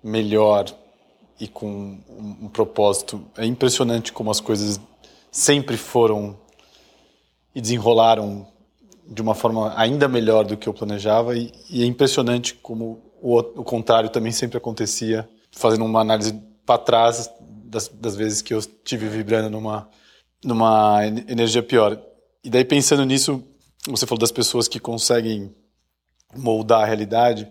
melhor 0.02 0.66
e 1.38 1.46
com 1.46 1.68
um, 1.68 2.46
um 2.46 2.48
propósito, 2.48 3.22
é 3.38 3.46
impressionante 3.46 4.14
como 4.14 4.32
as 4.32 4.40
coisas 4.40 4.80
sempre 5.38 5.78
foram 5.78 6.36
e 7.54 7.62
desenrolaram 7.62 8.48
de 9.08 9.22
uma 9.22 9.36
forma 9.36 9.72
ainda 9.78 10.08
melhor 10.08 10.44
do 10.44 10.58
que 10.58 10.68
eu 10.68 10.74
planejava 10.74 11.38
e, 11.38 11.52
e 11.70 11.84
é 11.84 11.86
impressionante 11.86 12.56
como 12.56 13.04
o, 13.22 13.38
o, 13.38 13.64
contrário 13.64 14.10
também 14.10 14.32
sempre 14.32 14.58
acontecia, 14.58 15.30
fazendo 15.52 15.86
uma 15.86 16.02
análise 16.02 16.34
para 16.66 16.80
trás 16.80 17.30
das, 17.40 17.88
das, 17.88 18.16
vezes 18.16 18.42
que 18.42 18.52
eu 18.52 18.58
estive 18.58 19.08
vibrando 19.08 19.52
numa 19.52 19.88
numa 20.44 21.06
energia 21.06 21.62
pior. 21.62 22.02
E 22.44 22.50
daí 22.50 22.66
pensando 22.66 23.06
nisso, 23.06 23.44
você 23.88 24.08
falou 24.08 24.20
das 24.20 24.32
pessoas 24.32 24.68
que 24.68 24.80
conseguem 24.80 25.54
moldar 26.36 26.82
a 26.82 26.86
realidade, 26.86 27.48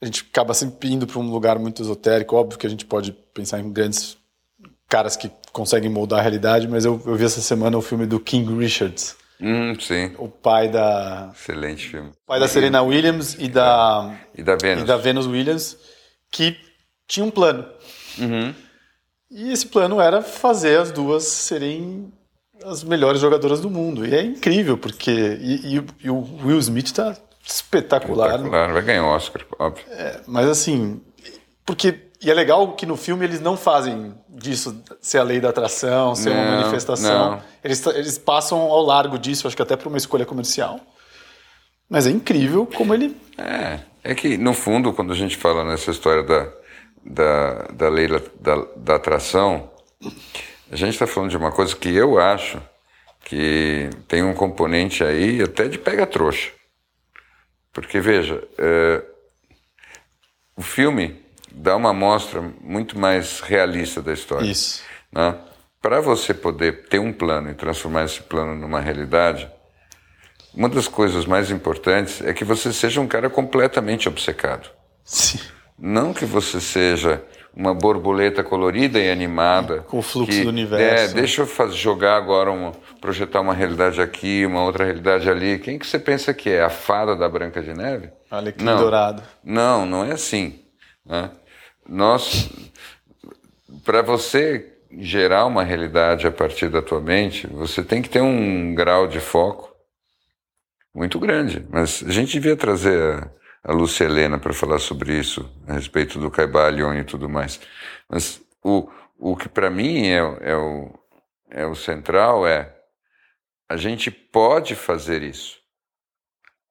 a 0.00 0.06
gente 0.06 0.24
acaba 0.30 0.54
sempre 0.54 0.92
indo 0.92 1.08
para 1.08 1.18
um 1.18 1.28
lugar 1.28 1.58
muito 1.58 1.82
esotérico. 1.82 2.36
Óbvio 2.36 2.58
que 2.58 2.66
a 2.66 2.70
gente 2.70 2.86
pode 2.86 3.10
pensar 3.34 3.58
em 3.58 3.72
grandes 3.72 4.16
caras 4.88 5.16
que 5.16 5.30
conseguem 5.56 5.90
moldar 5.90 6.18
a 6.18 6.22
realidade, 6.22 6.68
mas 6.68 6.84
eu, 6.84 7.00
eu 7.06 7.16
vi 7.16 7.24
essa 7.24 7.40
semana 7.40 7.78
o 7.78 7.82
filme 7.82 8.04
do 8.04 8.20
King 8.20 8.54
Richards. 8.58 9.16
Hum, 9.40 9.74
sim. 9.80 10.12
O 10.18 10.28
pai 10.28 10.68
da. 10.68 11.30
Excelente 11.34 11.88
filme. 11.88 12.12
pai 12.26 12.38
da 12.38 12.46
Serena 12.46 12.82
Williams 12.82 13.36
e 13.38 13.48
da. 13.48 14.14
E 14.36 14.42
da 14.42 14.56
Venus. 14.56 14.82
E 14.82 14.86
da 14.86 14.96
Venus 14.98 15.26
Williams, 15.26 15.78
que 16.30 16.58
tinha 17.08 17.24
um 17.24 17.30
plano. 17.30 17.66
Uhum. 18.18 18.54
E 19.30 19.50
esse 19.50 19.66
plano 19.66 19.98
era 19.98 20.20
fazer 20.20 20.78
as 20.78 20.90
duas 20.90 21.24
serem 21.24 22.12
as 22.64 22.84
melhores 22.84 23.20
jogadoras 23.20 23.60
do 23.60 23.70
mundo. 23.70 24.06
E 24.06 24.14
é 24.14 24.22
incrível, 24.22 24.76
porque. 24.76 25.10
E, 25.10 25.76
e, 25.76 25.86
e 26.04 26.10
o 26.10 26.18
Will 26.44 26.58
Smith 26.58 26.86
está 26.86 27.16
espetacular. 27.44 28.28
Espetacular, 28.28 28.72
vai 28.72 28.82
ganhar 28.82 29.04
o 29.04 29.08
Oscar, 29.08 29.42
óbvio. 29.58 29.84
É, 29.90 30.20
mas 30.26 30.48
assim. 30.48 31.00
Porque 31.64 32.05
e 32.22 32.30
é 32.30 32.34
legal 32.34 32.72
que 32.72 32.86
no 32.86 32.96
filme 32.96 33.24
eles 33.24 33.40
não 33.40 33.56
fazem 33.56 34.14
disso 34.28 34.82
ser 35.00 35.18
a 35.18 35.22
lei 35.22 35.40
da 35.40 35.50
atração, 35.50 36.14
ser 36.14 36.30
não, 36.30 36.36
uma 36.36 36.56
manifestação. 36.58 37.42
Eles, 37.62 37.84
eles 37.86 38.18
passam 38.18 38.58
ao 38.58 38.82
largo 38.82 39.18
disso, 39.18 39.46
acho 39.46 39.56
que 39.56 39.62
até 39.62 39.76
por 39.76 39.88
uma 39.88 39.98
escolha 39.98 40.24
comercial. 40.24 40.80
Mas 41.88 42.06
é 42.06 42.10
incrível 42.10 42.66
como 42.66 42.94
ele. 42.94 43.16
É, 43.38 43.80
é 44.02 44.14
que 44.14 44.36
no 44.36 44.54
fundo, 44.54 44.92
quando 44.92 45.12
a 45.12 45.16
gente 45.16 45.36
fala 45.36 45.64
nessa 45.64 45.90
história 45.90 46.22
da, 46.22 46.52
da, 47.04 47.62
da 47.72 47.88
lei 47.88 48.08
da, 48.40 48.66
da 48.76 48.94
atração, 48.96 49.70
a 50.70 50.76
gente 50.76 50.94
está 50.94 51.06
falando 51.06 51.30
de 51.30 51.36
uma 51.36 51.52
coisa 51.52 51.76
que 51.76 51.94
eu 51.94 52.18
acho 52.18 52.60
que 53.24 53.90
tem 54.06 54.22
um 54.22 54.34
componente 54.34 55.02
aí 55.02 55.42
até 55.42 55.66
de 55.66 55.78
pega-trouxa. 55.78 56.50
Porque, 57.72 58.00
veja, 58.00 58.42
é, 58.56 59.04
o 60.56 60.62
filme 60.62 61.25
dá 61.50 61.76
uma 61.76 61.90
amostra 61.90 62.42
muito 62.60 62.98
mais 62.98 63.40
realista 63.40 64.02
da 64.02 64.12
história. 64.12 64.50
Isso. 64.50 64.82
Né? 65.12 65.34
Para 65.80 66.00
você 66.00 66.34
poder 66.34 66.88
ter 66.88 66.98
um 66.98 67.12
plano 67.12 67.50
e 67.50 67.54
transformar 67.54 68.04
esse 68.04 68.20
plano 68.20 68.54
numa 68.54 68.80
realidade, 68.80 69.48
uma 70.54 70.68
das 70.68 70.88
coisas 70.88 71.26
mais 71.26 71.50
importantes 71.50 72.20
é 72.22 72.32
que 72.32 72.44
você 72.44 72.72
seja 72.72 73.00
um 73.00 73.06
cara 73.06 73.28
completamente 73.28 74.08
obcecado. 74.08 74.70
Sim. 75.04 75.38
Não 75.78 76.14
que 76.14 76.24
você 76.24 76.60
seja 76.60 77.22
uma 77.54 77.74
borboleta 77.74 78.42
colorida 78.44 78.98
e 78.98 79.10
animada. 79.10 79.78
Com 79.88 79.98
o 79.98 80.02
fluxo 80.02 80.30
que, 80.30 80.42
do 80.42 80.50
universo. 80.50 80.84
É, 80.84 81.08
deixa 81.08 81.42
eu 81.42 81.46
fazer, 81.46 81.74
jogar 81.74 82.16
agora, 82.16 82.50
uma, 82.50 82.72
projetar 83.00 83.40
uma 83.40 83.54
realidade 83.54 84.00
aqui, 84.00 84.44
uma 84.44 84.62
outra 84.62 84.84
realidade 84.84 85.28
ali. 85.28 85.58
Quem 85.58 85.78
que 85.78 85.86
você 85.86 85.98
pensa 85.98 86.34
que 86.34 86.50
é? 86.50 86.62
A 86.62 86.70
fada 86.70 87.16
da 87.16 87.28
Branca 87.28 87.62
de 87.62 87.72
Neve? 87.72 88.10
Alecrim 88.30 88.64
não, 88.64 88.76
dourado. 88.76 89.22
Não, 89.42 89.86
não 89.86 90.04
é 90.04 90.12
assim. 90.12 90.60
Né? 91.06 91.30
Nós, 91.88 92.50
para 93.84 94.02
você 94.02 94.72
gerar 94.98 95.46
uma 95.46 95.62
realidade 95.62 96.26
a 96.26 96.32
partir 96.32 96.68
da 96.68 96.82
tua 96.82 97.00
mente, 97.00 97.46
você 97.46 97.82
tem 97.82 98.02
que 98.02 98.08
ter 98.08 98.20
um 98.20 98.74
grau 98.74 99.06
de 99.06 99.20
foco 99.20 99.74
muito 100.94 101.18
grande. 101.18 101.64
Mas 101.70 102.02
a 102.06 102.10
gente 102.10 102.32
devia 102.32 102.56
trazer 102.56 103.30
a, 103.64 103.70
a 103.70 103.72
Lúcia 103.72 104.04
Helena 104.04 104.38
para 104.38 104.52
falar 104.52 104.78
sobre 104.78 105.18
isso, 105.18 105.48
a 105.66 105.74
respeito 105.74 106.18
do 106.18 106.30
Caibalion 106.30 106.94
e 106.94 107.04
tudo 107.04 107.28
mais. 107.28 107.60
Mas 108.08 108.40
o, 108.62 108.88
o 109.18 109.36
que 109.36 109.48
para 109.48 109.70
mim 109.70 110.06
é, 110.06 110.18
é, 110.40 110.56
o, 110.56 110.90
é 111.50 111.66
o 111.66 111.74
central 111.74 112.46
é 112.46 112.74
a 113.68 113.76
gente 113.76 114.10
pode 114.10 114.74
fazer 114.74 115.22
isso, 115.22 115.58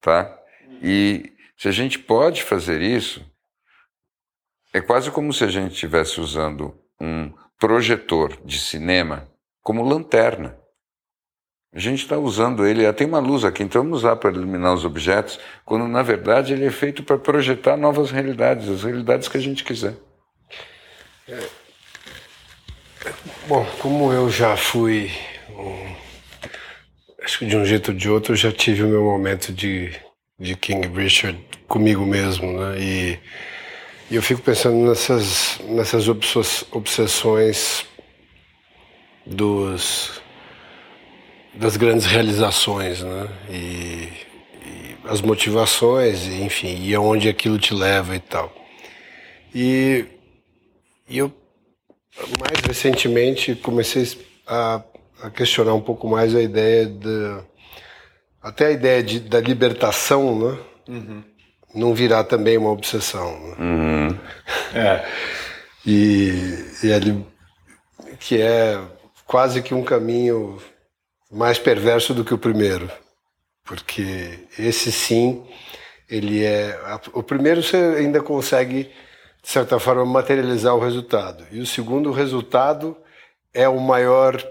tá? 0.01 0.37
E 0.81 1.33
se 1.57 1.67
a 1.67 1.71
gente 1.71 1.99
pode 1.99 2.41
fazer 2.41 2.81
isso, 2.81 3.23
é 4.75 4.81
quase 4.81 5.09
como 5.09 5.31
se 5.31 5.41
a 5.45 5.47
gente 5.47 5.71
estivesse 5.71 6.19
usando 6.19 6.77
um 6.99 7.31
projetor 7.57 8.37
de 8.43 8.59
cinema 8.59 9.25
como 9.63 9.81
lanterna. 9.81 10.57
A 11.73 11.79
gente 11.79 12.03
está 12.03 12.17
usando 12.17 12.67
ele, 12.67 12.91
tem 12.91 13.07
uma 13.07 13.19
luz 13.19 13.45
aqui, 13.45 13.63
então 13.63 13.81
vamos 13.81 13.99
usar 13.99 14.17
para 14.17 14.31
iluminar 14.31 14.73
os 14.73 14.83
objetos, 14.83 15.39
quando 15.63 15.87
na 15.87 16.03
verdade 16.03 16.51
ele 16.51 16.65
é 16.65 16.71
feito 16.71 17.03
para 17.03 17.17
projetar 17.17 17.77
novas 17.77 18.11
realidades, 18.11 18.67
as 18.67 18.83
realidades 18.83 19.29
que 19.29 19.37
a 19.37 19.41
gente 19.41 19.63
quiser. 19.63 19.95
É. 21.29 21.39
Bom, 23.47 23.65
como 23.79 24.11
eu 24.11 24.29
já 24.29 24.57
fui, 24.57 25.09
um, 25.51 25.95
acho 27.23 27.39
que 27.39 27.45
de 27.45 27.55
um 27.55 27.65
jeito 27.65 27.91
ou 27.91 27.97
de 27.97 28.09
outro, 28.09 28.33
eu 28.33 28.37
já 28.37 28.51
tive 28.51 28.83
o 28.83 28.89
meu 28.89 29.03
momento 29.05 29.53
de, 29.53 29.97
de 30.37 30.53
King 30.57 30.89
Richard 30.89 31.41
comigo 31.65 32.05
mesmo, 32.05 32.59
né? 32.59 32.77
E 32.77 33.19
e 34.09 34.15
eu 34.15 34.21
fico 34.21 34.41
pensando 34.41 34.77
nessas, 34.87 35.59
nessas 35.67 36.07
obsessões 36.07 37.85
dos, 39.25 40.21
das 41.55 41.75
grandes 41.75 42.05
realizações, 42.05 43.01
né? 43.01 43.27
E, 43.49 44.09
e 44.63 44.97
as 45.05 45.21
motivações, 45.21 46.27
enfim, 46.27 46.83
e 46.83 46.93
aonde 46.93 47.27
aquilo 47.27 47.57
te 47.57 47.73
leva 47.73 48.15
e 48.15 48.19
tal. 48.19 48.53
E, 49.53 50.05
e 51.09 51.17
eu, 51.17 51.33
mais 52.39 52.59
recentemente, 52.63 53.55
comecei 53.55 54.07
a, 54.45 54.83
a, 55.23 55.29
questionar 55.31 55.73
um 55.73 55.81
pouco 55.81 56.07
mais 56.07 56.35
a 56.35 56.41
ideia 56.43 56.85
da. 56.85 57.43
até 58.39 58.67
a 58.67 58.71
ideia 58.71 59.01
de, 59.01 59.19
da 59.19 59.39
libertação, 59.39 60.37
né? 60.37 60.59
Uhum 60.87 61.34
não 61.75 61.93
virar 61.93 62.23
também 62.23 62.57
uma 62.57 62.71
obsessão. 62.71 63.39
Né? 63.39 63.55
Uhum. 63.59 64.19
É. 64.73 65.05
E, 65.87 66.65
e 66.81 66.87
ele, 66.87 67.23
que 68.19 68.41
é 68.41 68.81
quase 69.27 69.61
que 69.61 69.75
um 69.75 69.83
caminho 69.83 70.57
mais 71.31 71.59
perverso 71.59 72.11
do 72.11 72.25
que 72.25 72.33
o 72.33 72.39
primeiro. 72.39 72.89
porque 73.63 74.47
esse 74.57 74.91
sim, 74.91 75.43
ele 76.09 76.43
é 76.43 76.79
o 77.13 77.23
primeiro 77.23 77.61
você 77.61 77.77
ainda 77.77 78.21
consegue 78.21 78.91
de 79.43 79.49
certa 79.49 79.79
forma 79.79 80.05
materializar 80.05 80.75
o 80.75 80.79
resultado 80.79 81.45
e 81.51 81.59
o 81.59 81.65
segundo 81.65 82.09
o 82.09 82.13
resultado 82.13 82.95
é 83.53 83.67
o 83.67 83.79
maior 83.79 84.41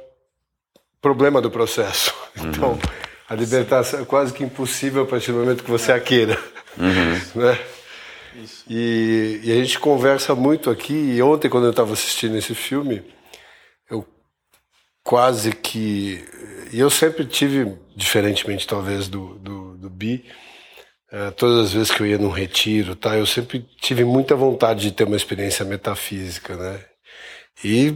problema 1.01 1.41
do 1.41 1.51
processo. 1.51 2.15
Uhum. 2.37 2.51
Então 2.51 2.79
a 3.29 3.35
libertação 3.37 4.01
é 4.01 4.05
quase 4.05 4.33
que 4.33 4.43
impossível 4.43 5.05
a 5.05 5.07
partir 5.07 5.31
do 5.31 5.39
momento 5.39 5.63
que 5.63 5.71
você 5.71 5.93
a 5.93 6.01
queira, 6.01 6.37
uhum. 6.79 7.43
né? 7.43 7.59
E, 8.69 9.41
e, 9.45 9.53
a 9.53 9.55
gente 9.57 9.79
conversa 9.79 10.35
muito 10.35 10.71
aqui. 10.71 10.93
E 10.93 11.23
ontem, 11.23 11.49
quando 11.49 11.65
eu 11.65 11.71
estava 11.71 11.93
assistindo 11.93 12.37
esse 12.37 12.55
filme, 12.55 13.03
eu 13.89 14.05
quase 15.03 15.53
que. 15.53 16.25
E 16.73 16.81
eu 16.81 16.91
sempre 16.91 17.25
tive, 17.25 17.77
diferentemente 17.95 18.67
talvez 18.67 19.07
do, 19.09 19.35
do, 19.39 19.77
do 19.77 19.91
Bi, 19.91 20.25
uh, 21.13 21.31
todas 21.33 21.67
as 21.67 21.73
vezes 21.73 21.93
que 21.93 22.01
eu 22.01 22.07
ia 22.07 22.19
num 22.19 22.31
retiro, 22.31 22.97
tá, 22.97 23.17
eu 23.17 23.27
sempre 23.27 23.65
tive 23.81 24.05
muita 24.05 24.35
vontade 24.35 24.83
de 24.83 24.93
ter 24.93 25.05
uma 25.05 25.17
experiência 25.17 25.65
metafísica, 25.65 26.57
né? 26.57 26.81
E 27.63 27.95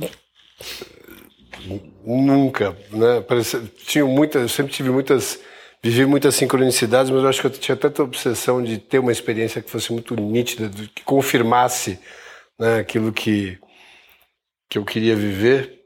nunca, 2.05 2.77
né? 2.91 3.21
Parece, 3.23 3.61
tinha 3.87 4.05
muitas, 4.07 4.43
eu 4.43 4.49
sempre 4.49 4.73
tive 4.73 4.91
muitas 4.91 5.41
vivi 5.83 6.05
muitas 6.07 6.35
sincronicidades, 6.35 7.11
mas 7.11 7.23
eu 7.23 7.29
acho 7.29 7.41
que 7.41 7.47
eu 7.47 7.51
tinha 7.51 7.77
tanta 7.77 8.03
obsessão 8.03 8.63
de 8.63 8.79
ter 8.79 8.99
uma 8.99 9.13
experiência 9.13 9.63
que 9.63 9.71
fosse 9.71 9.93
muito 9.93 10.15
nítida, 10.17 10.69
que 10.95 11.03
confirmasse 11.05 11.99
né, 12.59 12.79
aquilo 12.79 13.13
que, 13.13 13.59
que 14.69 14.79
eu 14.79 14.85
queria 14.85 15.15
viver, 15.15 15.81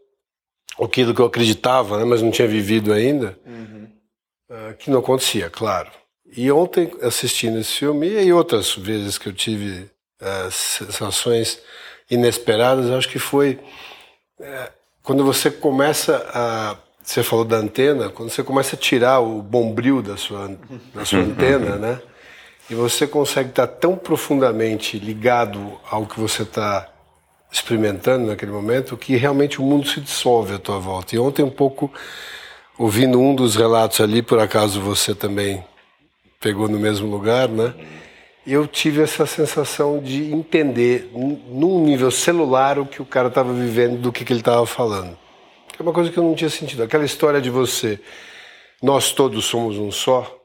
aquilo 0.80 1.14
que 1.14 1.20
eu 1.20 1.26
acreditava, 1.26 1.98
né, 1.98 2.04
mas 2.04 2.22
não 2.22 2.30
tinha 2.30 2.48
vivido 2.48 2.92
ainda, 2.92 3.38
uhum. 3.44 3.88
uh, 4.50 4.74
que 4.78 4.90
não 4.90 5.00
acontecia, 5.00 5.50
claro. 5.50 5.90
E 6.34 6.50
ontem, 6.50 6.90
assistindo 7.02 7.58
esse 7.58 7.72
filme, 7.72 8.08
e 8.08 8.32
outras 8.32 8.74
vezes 8.74 9.18
que 9.18 9.28
eu 9.28 9.34
tive 9.34 9.90
uh, 10.20 10.50
sensações 10.50 11.60
inesperadas, 12.10 12.90
acho 12.90 13.08
que 13.08 13.18
foi 13.18 13.60
uh, 14.40 14.72
quando 15.02 15.24
você 15.24 15.50
começa 15.50 16.24
a 16.32 16.78
você 17.12 17.22
falou 17.22 17.44
da 17.44 17.58
antena, 17.58 18.08
quando 18.08 18.30
você 18.30 18.42
começa 18.42 18.74
a 18.74 18.78
tirar 18.78 19.20
o 19.20 19.42
bombril 19.42 20.00
da 20.00 20.16
sua, 20.16 20.56
da 20.94 21.04
sua 21.04 21.18
antena, 21.18 21.76
né? 21.76 22.00
E 22.70 22.74
você 22.74 23.06
consegue 23.06 23.50
estar 23.50 23.66
tão 23.66 23.96
profundamente 23.96 24.98
ligado 24.98 25.78
ao 25.90 26.06
que 26.06 26.18
você 26.18 26.42
está 26.42 26.88
experimentando 27.50 28.28
naquele 28.28 28.50
momento 28.50 28.96
que 28.96 29.14
realmente 29.14 29.60
o 29.60 29.62
mundo 29.62 29.86
se 29.86 30.00
dissolve 30.00 30.54
à 30.54 30.58
tua 30.58 30.78
volta. 30.78 31.14
E 31.14 31.18
ontem 31.18 31.42
um 31.42 31.50
pouco 31.50 31.92
ouvindo 32.78 33.20
um 33.20 33.34
dos 33.34 33.56
relatos 33.56 34.00
ali, 34.00 34.22
por 34.22 34.38
acaso 34.38 34.80
você 34.80 35.14
também 35.14 35.62
pegou 36.40 36.66
no 36.66 36.78
mesmo 36.78 37.10
lugar, 37.10 37.46
né? 37.46 37.74
Eu 38.46 38.66
tive 38.66 39.02
essa 39.02 39.26
sensação 39.26 39.98
de 39.98 40.32
entender 40.32 41.10
num 41.14 41.84
nível 41.84 42.10
celular 42.10 42.78
o 42.78 42.86
que 42.86 43.02
o 43.02 43.04
cara 43.04 43.28
estava 43.28 43.52
vivendo, 43.52 44.00
do 44.00 44.10
que, 44.10 44.24
que 44.24 44.32
ele 44.32 44.40
estava 44.40 44.64
falando 44.64 45.21
é 45.82 45.84
uma 45.84 45.92
coisa 45.92 46.10
que 46.10 46.18
eu 46.18 46.22
não 46.22 46.34
tinha 46.34 46.48
sentido. 46.48 46.82
Aquela 46.82 47.04
história 47.04 47.40
de 47.40 47.50
você, 47.50 47.98
nós 48.82 49.12
todos 49.12 49.44
somos 49.44 49.76
um 49.76 49.90
só. 49.90 50.38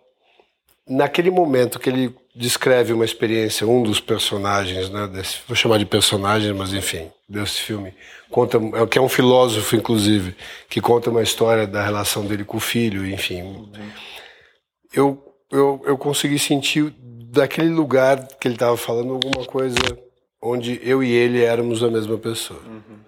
Naquele 0.88 1.30
momento 1.30 1.80
que 1.80 1.90
ele 1.90 2.16
descreve 2.36 2.94
uma 2.94 3.06
experiência, 3.06 3.68
um 3.68 3.84
dos 3.84 4.00
personagens, 4.00 4.90
né, 4.90 5.08
desse, 5.08 5.38
vou 5.48 5.56
chamar 5.56 5.80
de 5.80 5.86
personagem, 5.86 6.54
mas 6.54 6.74
enfim, 6.74 7.10
desse 7.28 7.62
filme, 7.62 7.94
conta, 8.30 8.58
é 8.58 8.88
que 8.88 8.98
é 8.98 9.02
um 9.02 9.10
filósofo 9.10 9.76
inclusive, 9.76 10.36
que 10.70 10.80
conta 10.80 11.10
uma 11.10 11.22
história 11.22 11.68
da 11.68 11.84
relação 11.84 12.26
dele 12.26 12.46
com 12.46 12.58
o 12.58 12.62
filho, 12.62 13.08
enfim. 13.08 13.70
Eu 14.94 15.24
eu, 15.52 15.82
eu 15.86 15.98
consegui 15.98 16.38
sentir 16.38 16.94
daquele 17.00 17.70
lugar 17.70 18.28
que 18.40 18.48
ele 18.48 18.56
estava 18.56 18.76
falando 18.76 19.14
alguma 19.14 19.46
coisa 19.46 19.78
onde 20.42 20.80
eu 20.84 21.04
e 21.04 21.12
ele 21.12 21.44
éramos 21.44 21.84
a 21.84 21.90
mesma 21.90 22.18
pessoa. 22.18 22.60
Uhum. 22.66 23.00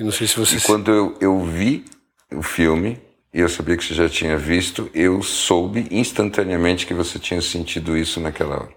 Eu 0.00 0.06
não 0.06 0.12
sei 0.12 0.26
se 0.26 0.36
você. 0.38 0.56
E 0.56 0.60
quando 0.62 0.90
eu, 0.90 1.14
eu 1.20 1.38
vi 1.44 1.84
o 2.32 2.42
filme, 2.42 2.98
e 3.34 3.40
eu 3.40 3.48
sabia 3.50 3.76
que 3.76 3.84
você 3.84 3.92
já 3.92 4.08
tinha 4.08 4.34
visto, 4.34 4.90
eu 4.94 5.22
soube 5.22 5.86
instantaneamente 5.90 6.86
que 6.86 6.94
você 6.94 7.18
tinha 7.18 7.42
sentido 7.42 7.94
isso 7.94 8.18
naquela 8.18 8.62
hora. 8.62 8.74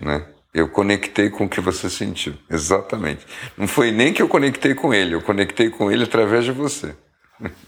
Né? 0.00 0.26
Eu 0.54 0.70
conectei 0.70 1.28
com 1.28 1.44
o 1.44 1.48
que 1.50 1.60
você 1.60 1.90
sentiu, 1.90 2.32
exatamente. 2.48 3.26
Não 3.58 3.68
foi 3.68 3.92
nem 3.92 4.10
que 4.10 4.22
eu 4.22 4.28
conectei 4.28 4.74
com 4.74 4.94
ele, 4.94 5.14
eu 5.14 5.20
conectei 5.20 5.68
com 5.68 5.92
ele 5.92 6.04
através 6.04 6.46
de 6.46 6.52
você. 6.52 6.96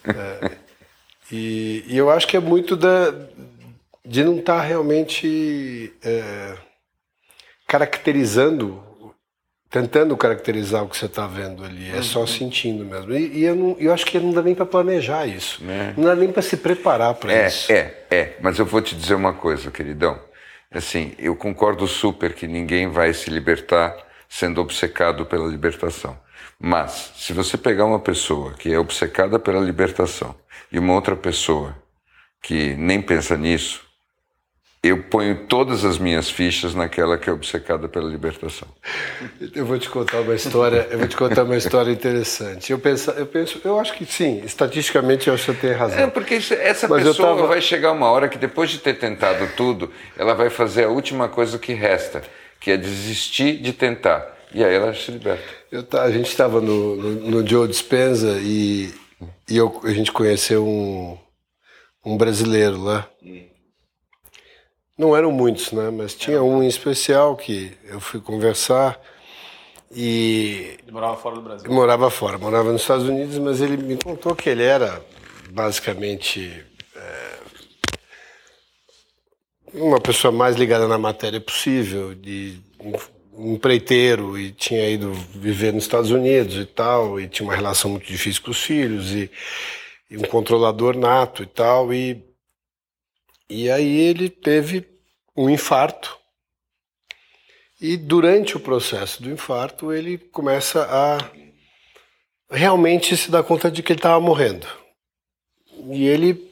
É, 0.03 0.51
e, 1.31 1.85
e, 1.87 1.99
eu 1.99 2.09
acho 2.09 2.26
que 2.26 2.37
é 2.37 2.41
muito 2.41 2.78
da, 2.78 3.14
de 4.07 4.24
não 4.24 4.39
estar 4.39 4.57
tá 4.57 4.62
realmente 4.62 5.93
é, 6.03 6.57
caracterizando 7.68 8.89
tentando 9.71 10.16
caracterizar 10.16 10.83
o 10.83 10.89
que 10.89 10.97
você 10.97 11.07
está 11.07 11.27
vendo 11.27 11.64
ali. 11.64 11.91
É 11.91 11.97
uhum. 11.97 12.03
só 12.03 12.27
sentindo 12.27 12.85
mesmo. 12.85 13.14
E, 13.14 13.39
e 13.39 13.45
eu, 13.45 13.55
não, 13.55 13.77
eu, 13.79 13.95
acho 13.95 14.05
que 14.05 14.18
não 14.18 14.33
dá 14.33 14.43
nem 14.43 14.55
para 14.55 14.66
planejar 14.66 15.27
isso. 15.27 15.62
É. 15.66 15.95
Não 15.97 16.05
dá 16.05 16.16
nem 16.16 16.31
para 16.33 16.43
se 16.43 16.57
preparar 16.57 17.14
para 17.14 17.33
é, 17.33 17.47
isso. 17.47 17.73
É, 17.73 17.95
é. 18.11 18.37
Mas 18.41 18.59
eu 18.59 18.66
vou 18.66 18.83
te 18.83 18.97
dizer 18.97 19.14
uma 19.14 19.33
coisa, 19.33 19.71
queridão. 19.71 20.18
Assim, 20.73 21.14
eu 21.18 21.37
concordo 21.37 21.87
super 21.87 22.35
que 22.35 22.47
ninguém 22.47 22.89
vai 22.91 23.14
se 23.14 23.31
libertar 23.31 23.97
sendo 24.29 24.61
obcecado 24.61 25.25
pela 25.25 25.49
libertação. 25.49 26.18
Mas, 26.59 27.12
se 27.16 27.33
você 27.33 27.57
pegar 27.57 27.87
uma 27.87 27.99
pessoa 27.99 28.53
que 28.55 28.73
é 28.73 28.79
obcecada 28.79 29.39
pela 29.39 29.61
libertação 29.61 30.35
e 30.71 30.79
uma 30.79 30.95
outra 30.95 31.16
pessoa 31.16 31.77
que 32.43 32.75
nem 32.75 33.01
pensa 33.01 33.37
nisso, 33.37 33.89
eu 34.83 35.03
ponho 35.03 35.47
todas 35.47 35.85
as 35.85 35.99
minhas 35.99 36.31
fichas 36.31 36.74
naquela 36.74 37.18
que 37.18 37.28
é 37.28 37.33
obcecada 37.33 37.87
pela 37.87 38.09
libertação. 38.09 38.66
Eu 39.55 39.66
vou 39.66 39.78
te 39.78 39.91
contar 39.91 40.20
uma 40.20 40.35
história, 40.35 40.89
eu 40.91 40.99
vou 40.99 41.07
te 41.07 41.16
contar 41.16 41.45
uma 41.45 41.57
história 41.57 41.93
interessante. 41.93 42.72
Eu 42.72 42.78
penso, 42.78 43.11
eu 43.11 43.26
penso, 43.26 43.61
eu 43.62 43.78
acho 43.78 43.93
que 43.93 44.07
sim, 44.07 44.41
estatisticamente 44.43 45.28
eu 45.28 45.35
acho 45.35 45.45
que 45.45 45.53
você 45.53 45.68
tem 45.68 45.76
razão. 45.76 45.99
É, 45.99 46.07
porque 46.07 46.35
essa 46.35 46.89
Mas 46.89 47.05
pessoa 47.05 47.37
tava... 47.37 47.47
vai 47.47 47.61
chegar 47.61 47.93
uma 47.93 48.11
hora 48.11 48.26
que 48.26 48.39
depois 48.39 48.70
de 48.70 48.78
ter 48.78 48.95
tentado 48.95 49.47
tudo, 49.55 49.93
ela 50.16 50.33
vai 50.35 50.49
fazer 50.49 50.85
a 50.85 50.89
última 50.89 51.28
coisa 51.28 51.59
que 51.59 51.74
resta, 51.74 52.22
que 52.59 52.70
é 52.70 52.76
desistir 52.78 53.59
de 53.59 53.74
tentar. 53.74 54.35
E 54.55 54.64
aí 54.64 54.74
ela 54.74 54.95
se 54.95 55.11
liberta. 55.11 55.45
Eu, 55.70 55.85
a 56.01 56.11
gente 56.11 56.31
estava 56.31 56.59
no, 56.59 56.97
no, 56.97 57.11
no, 57.31 57.47
Joe 57.47 57.68
Dispenza 57.68 58.39
e, 58.41 58.93
e 59.49 59.59
eu, 59.59 59.78
a 59.85 59.91
gente 59.91 60.11
conheceu 60.11 60.66
um, 60.66 61.18
um 62.03 62.16
brasileiro 62.16 62.83
lá. 62.83 63.07
Hum 63.22 63.50
não 65.01 65.17
eram 65.17 65.33
muitos, 65.33 65.73
né? 65.73 65.89
Mas 65.91 66.15
tinha 66.15 66.43
um 66.43 66.63
em 66.63 66.67
especial 66.67 67.35
que 67.35 67.73
eu 67.85 67.99
fui 67.99 68.21
conversar 68.21 69.01
e. 69.91 70.77
Ele 70.83 70.93
morava 70.93 71.17
fora 71.17 71.37
do 71.37 71.41
Brasil? 71.41 71.73
Morava 71.73 72.11
fora, 72.11 72.37
morava 72.37 72.71
nos 72.71 72.83
Estados 72.83 73.09
Unidos, 73.09 73.39
mas 73.39 73.63
ele 73.63 73.79
me 73.79 73.97
contou 73.97 74.37
que 74.37 74.51
ele 74.51 74.63
era 74.63 75.03
basicamente 75.53 76.63
é, 76.95 77.39
uma 79.73 79.99
pessoa 79.99 80.31
mais 80.31 80.57
ligada 80.57 80.87
na 80.87 80.99
matéria 80.99 81.41
possível, 81.41 82.15
de 82.15 82.61
um 83.33 83.55
empreiteiro 83.55 84.39
e 84.39 84.53
tinha 84.53 84.87
ido 84.87 85.15
viver 85.35 85.73
nos 85.73 85.85
Estados 85.85 86.11
Unidos 86.11 86.57
e 86.57 86.67
tal, 86.67 87.19
e 87.19 87.27
tinha 87.27 87.49
uma 87.49 87.57
relação 87.57 87.91
muito 87.91 88.07
difícil 88.07 88.43
com 88.43 88.51
os 88.51 88.63
filhos 88.63 89.13
e, 89.13 89.31
e 90.11 90.19
um 90.19 90.23
controlador 90.23 90.95
nato 90.95 91.43
e 91.43 91.47
tal, 91.47 91.91
e 91.91 92.23
e 93.51 93.69
aí 93.69 93.99
ele 93.99 94.31
teve 94.31 94.81
um 95.41 95.49
infarto. 95.49 96.18
E 97.80 97.97
durante 97.97 98.59
o 98.59 98.61
processo 98.61 99.22
do 99.22 99.30
infarto, 99.30 99.91
ele 99.91 100.18
começa 100.18 100.86
a 100.91 101.18
realmente 102.51 103.16
se 103.16 103.30
dar 103.30 103.43
conta 103.43 103.70
de 103.70 103.82
que 103.82 103.93
ele 103.93 103.99
estava 103.99 104.20
morrendo. 104.20 104.66
E 105.91 106.07
ele 106.07 106.47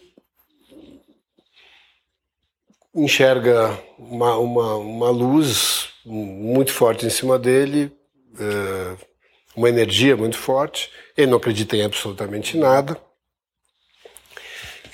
enxerga 2.95 3.79
uma, 3.99 4.39
uma, 4.39 4.77
uma 4.77 5.11
luz 5.11 5.91
muito 6.07 6.73
forte 6.73 7.05
em 7.05 7.11
cima 7.11 7.39
dele, 7.39 7.93
é, 8.41 8.97
uma 9.55 9.69
energia 9.69 10.17
muito 10.17 10.39
forte. 10.39 10.91
Ele 11.15 11.31
não 11.31 11.37
acredita 11.37 11.77
em 11.77 11.85
absolutamente 11.85 12.57
nada. 12.57 12.99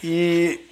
E 0.02 0.68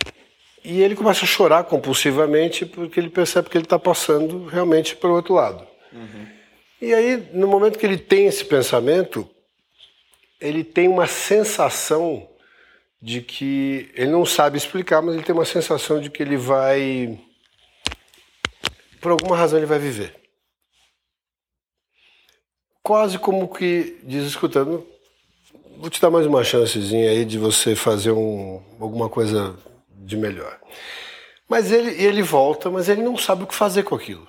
e 0.65 0.81
ele 0.81 0.95
começa 0.95 1.25
a 1.25 1.29
chorar 1.29 1.65
compulsivamente 1.65 2.65
porque 2.65 3.01
ele 3.01 3.11
percebe 3.11 3.51
que 3.51 3.57
ele 3.57 3.65
está 3.65 3.79
passando 3.79 4.47
realmente 4.47 4.95
para 4.95 5.11
o 5.11 5.15
outro 5.15 5.35
lado. 5.35 5.67
Uhum. 5.93 6.27
E 6.81 6.95
aí, 6.95 7.29
no 7.33 7.49
momento 7.49 7.79
que 7.79 7.87
ele 7.87 7.99
tem 7.99 8.27
esse 8.27 8.45
pensamento, 8.45 9.29
ele 10.41 10.65
tem 10.65 10.89
uma 10.89 11.07
sensação 11.07 12.29
de 13.01 13.21
que 13.21 13.91
ele 13.95 14.11
não 14.11 14.25
sabe 14.25 14.57
explicar, 14.57 15.03
mas 15.03 15.15
ele 15.15 15.25
tem 15.25 15.35
uma 15.35 15.45
sensação 15.45 16.01
de 16.01 16.11
que 16.11 16.23
ele 16.23 16.37
vai, 16.37 17.19
por 19.01 19.11
alguma 19.11 19.37
razão, 19.37 19.59
ele 19.59 19.67
vai 19.67 19.79
viver. 19.79 20.15
Quase 22.83 23.19
como 23.19 23.49
que 23.49 23.99
diz 24.05 24.25
escutando, 24.25 24.87
vou 25.77 25.91
te 25.91 26.01
dar 26.01 26.11
mais 26.11 26.27
uma 26.27 26.45
chancezinha 26.45 27.11
aí 27.11 27.25
de 27.25 27.39
você 27.39 27.75
fazer 27.75 28.13
um, 28.13 28.63
alguma 28.81 29.09
coisa 29.09 29.57
de 30.05 30.17
melhor. 30.17 30.59
Mas 31.49 31.71
ele, 31.71 31.91
ele 32.03 32.23
volta, 32.23 32.71
mas 32.71 32.89
ele 32.89 33.03
não 33.03 33.17
sabe 33.17 33.45
o 33.45 33.47
que 33.47 33.55
fazer 33.55 33.83
com 33.83 33.95
aquilo. 33.95 34.27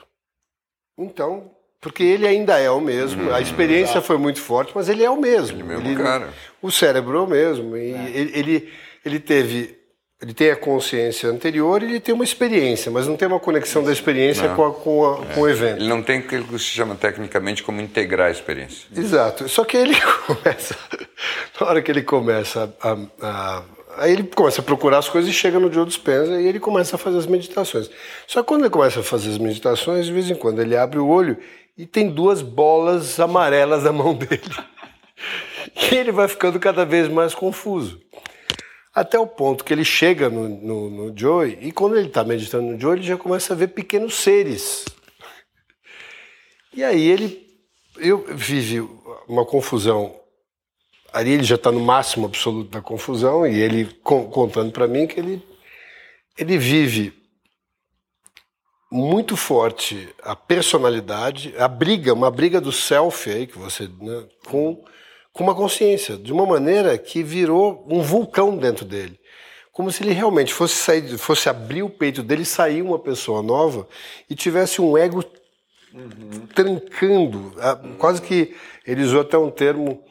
Então, 0.97 1.51
porque 1.81 2.03
ele 2.03 2.27
ainda 2.27 2.59
é 2.59 2.69
o 2.69 2.79
mesmo, 2.81 3.33
a 3.33 3.41
experiência 3.41 4.01
foi 4.01 4.17
muito 4.17 4.39
forte, 4.41 4.71
mas 4.75 4.87
ele 4.89 5.03
é 5.03 5.09
o 5.09 5.19
mesmo. 5.19 5.57
Ele 5.57 5.63
mesmo 5.63 5.95
cara. 6.03 6.29
O 6.61 6.71
cérebro 6.71 7.17
é 7.17 7.21
o 7.21 7.27
mesmo. 7.27 7.75
E 7.77 7.91
ele, 8.15 8.31
ele, 8.39 8.73
ele 9.05 9.19
teve. 9.19 9.81
Ele 10.21 10.33
tem 10.33 10.51
a 10.51 10.55
consciência 10.55 11.27
anterior 11.29 11.83
e 11.83 11.85
ele 11.85 11.99
tem 11.99 12.15
uma 12.15 12.23
experiência, 12.23 12.89
mas 12.89 13.05
não 13.05 13.17
tem 13.17 13.27
uma 13.27 13.41
conexão 13.41 13.83
da 13.83 13.91
experiência 13.91 14.47
Não. 14.47 14.55
com, 14.55 14.65
a- 14.65 14.73
com, 14.73 15.05
a- 15.05 15.25
com 15.33 15.41
o 15.41 15.49
evento. 15.49 15.79
Ele 15.81 15.89
não 15.89 16.01
tem 16.01 16.19
aquilo 16.19 16.45
que 16.45 16.53
se 16.57 16.63
chama 16.63 16.95
tecnicamente 16.95 17.61
como 17.61 17.81
integrar 17.81 18.29
a 18.29 18.31
experiência. 18.31 18.87
Exato. 18.95 19.49
Só 19.49 19.65
que 19.65 19.75
ele 19.75 19.93
começa. 20.25 20.77
Na 21.59 21.67
hora 21.67 21.81
que 21.81 21.91
ele 21.91 22.03
começa 22.03 22.73
a. 22.81 22.97
a- 23.21 23.63
aí 23.97 24.13
ele 24.13 24.23
começa 24.23 24.61
a 24.61 24.63
procurar 24.63 24.99
as 24.99 25.09
coisas 25.09 25.29
e 25.29 25.33
chega 25.33 25.59
no 25.59 25.71
Joe 25.71 25.85
Dispenza 25.85 26.39
e 26.39 26.47
ele 26.47 26.59
começa 26.59 26.95
a 26.95 26.99
fazer 26.99 27.17
as 27.17 27.25
meditações. 27.25 27.89
Só 28.27 28.41
que 28.41 28.47
quando 28.47 28.61
ele 28.61 28.69
começa 28.69 28.99
a 28.99 29.03
fazer 29.03 29.31
as 29.31 29.37
meditações, 29.37 30.05
de 30.05 30.13
vez 30.13 30.29
em 30.29 30.35
quando 30.35 30.61
ele 30.61 30.75
abre 30.75 30.99
o 30.99 31.07
olho 31.07 31.37
e 31.77 31.85
tem 31.85 32.09
duas 32.09 32.41
bolas 32.41 33.19
amarelas 33.19 33.83
na 33.83 33.91
mão 33.91 34.13
dele. 34.13 34.41
E 35.91 35.95
ele 35.95 36.11
vai 36.11 36.27
ficando 36.27 36.59
cada 36.59 36.85
vez 36.85 37.07
mais 37.07 37.33
confuso. 37.33 37.99
Até 38.93 39.17
o 39.17 39.25
ponto 39.25 39.63
que 39.63 39.73
ele 39.73 39.85
chega 39.85 40.29
no, 40.29 40.47
no, 40.47 40.89
no 40.89 41.45
e 41.45 41.71
quando 41.71 41.97
ele 41.97 42.07
está 42.07 42.23
meditando 42.23 42.63
no 42.63 42.79
Joey, 42.79 42.99
ele 42.99 43.07
já 43.07 43.17
começa 43.17 43.53
a 43.53 43.55
ver 43.55 43.69
pequenos 43.69 44.15
seres. 44.15 44.85
E 46.73 46.83
aí 46.83 47.07
ele 47.07 47.43
eu 47.97 48.25
vive 48.35 48.87
uma 49.27 49.45
confusão. 49.45 50.15
Ali 51.13 51.31
ele 51.33 51.43
já 51.43 51.55
está 51.55 51.71
no 51.71 51.79
máximo 51.79 52.25
absoluto 52.25 52.71
da 52.71 52.81
confusão 52.81 53.45
e 53.45 53.61
ele 53.61 53.85
con- 54.03 54.25
contando 54.29 54.71
para 54.71 54.87
mim 54.87 55.05
que 55.07 55.19
ele 55.19 55.41
ele 56.37 56.57
vive 56.57 57.13
muito 58.91 59.35
forte 59.37 60.09
a 60.21 60.35
personalidade, 60.35 61.53
a 61.57 61.67
briga, 61.67 62.13
uma 62.13 62.29
briga 62.31 62.59
do 62.59 62.71
self 62.71 63.29
aí 63.29 63.47
que 63.47 63.57
você 63.57 63.87
né, 63.87 64.25
com 64.47 64.83
com 65.31 65.43
uma 65.43 65.55
consciência 65.55 66.15
de 66.15 66.31
uma 66.31 66.45
maneira 66.45 66.95
que 66.95 67.23
virou 67.23 67.83
um 67.89 68.01
vulcão 68.03 68.55
dentro 68.55 68.85
dele, 68.85 69.19
como 69.71 69.91
se 69.91 70.03
ele 70.03 70.13
realmente 70.13 70.53
fosse 70.53 70.75
sair, 70.75 71.17
fosse 71.17 71.49
abrir 71.49 71.81
o 71.81 71.89
peito 71.89 72.21
dele, 72.21 72.45
sair 72.45 72.83
uma 72.83 72.99
pessoa 72.99 73.41
nova 73.41 73.87
e 74.29 74.35
tivesse 74.35 74.79
um 74.79 74.95
ego 74.95 75.23
trancando, 76.53 77.51
ah, 77.59 77.79
quase 77.97 78.21
que 78.21 78.55
ele 78.85 79.01
usou 79.03 79.21
até 79.21 79.35
um 79.35 79.49
termo 79.49 80.03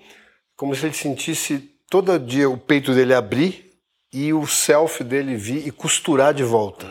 como 0.63 0.77
se 0.77 0.87
ele 0.87 0.95
sentisse 0.95 1.59
todo 1.91 2.17
dia 2.21 2.49
o 2.49 2.57
peito 2.57 2.95
dele 2.95 3.13
abrir 3.13 3.69
e 4.13 4.33
o 4.33 4.47
self 4.47 5.03
dele 5.03 5.35
vir 5.35 5.67
e 5.67 5.73
costurar 5.73 6.33
de 6.33 6.45
volta. 6.45 6.87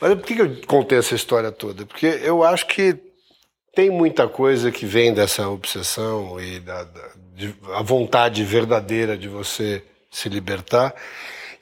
Mas 0.00 0.14
por 0.16 0.22
que 0.26 0.42
eu 0.42 0.56
contei 0.66 0.98
essa 0.98 1.14
história 1.14 1.52
toda? 1.52 1.86
Porque 1.86 2.06
eu 2.06 2.42
acho 2.42 2.66
que 2.66 2.96
tem 3.72 3.88
muita 3.88 4.26
coisa 4.26 4.72
que 4.72 4.84
vem 4.84 5.14
dessa 5.14 5.48
obsessão 5.48 6.40
e 6.40 6.58
da, 6.58 6.82
da 6.82 7.08
de- 7.36 7.54
a 7.72 7.82
vontade 7.82 8.42
verdadeira 8.42 9.16
de 9.16 9.28
você 9.28 9.80
se 10.10 10.28
libertar. 10.28 10.92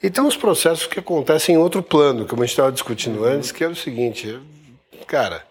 E 0.03 0.09
tem 0.09 0.25
uns 0.25 0.39
processos 0.39 0.87
que 0.87 1.01
acontecem 1.01 1.55
em 1.55 1.59
outro 1.59 1.83
plano, 1.83 2.25
como 2.27 2.43
a 2.43 2.47
gente 2.47 2.55
estava 2.55 2.73
discutindo 2.73 3.27
antes, 3.27 3.53
que 3.53 3.63
é 3.63 3.69
o 3.69 3.77
seguinte, 3.77 4.41
cara, 5.07 5.45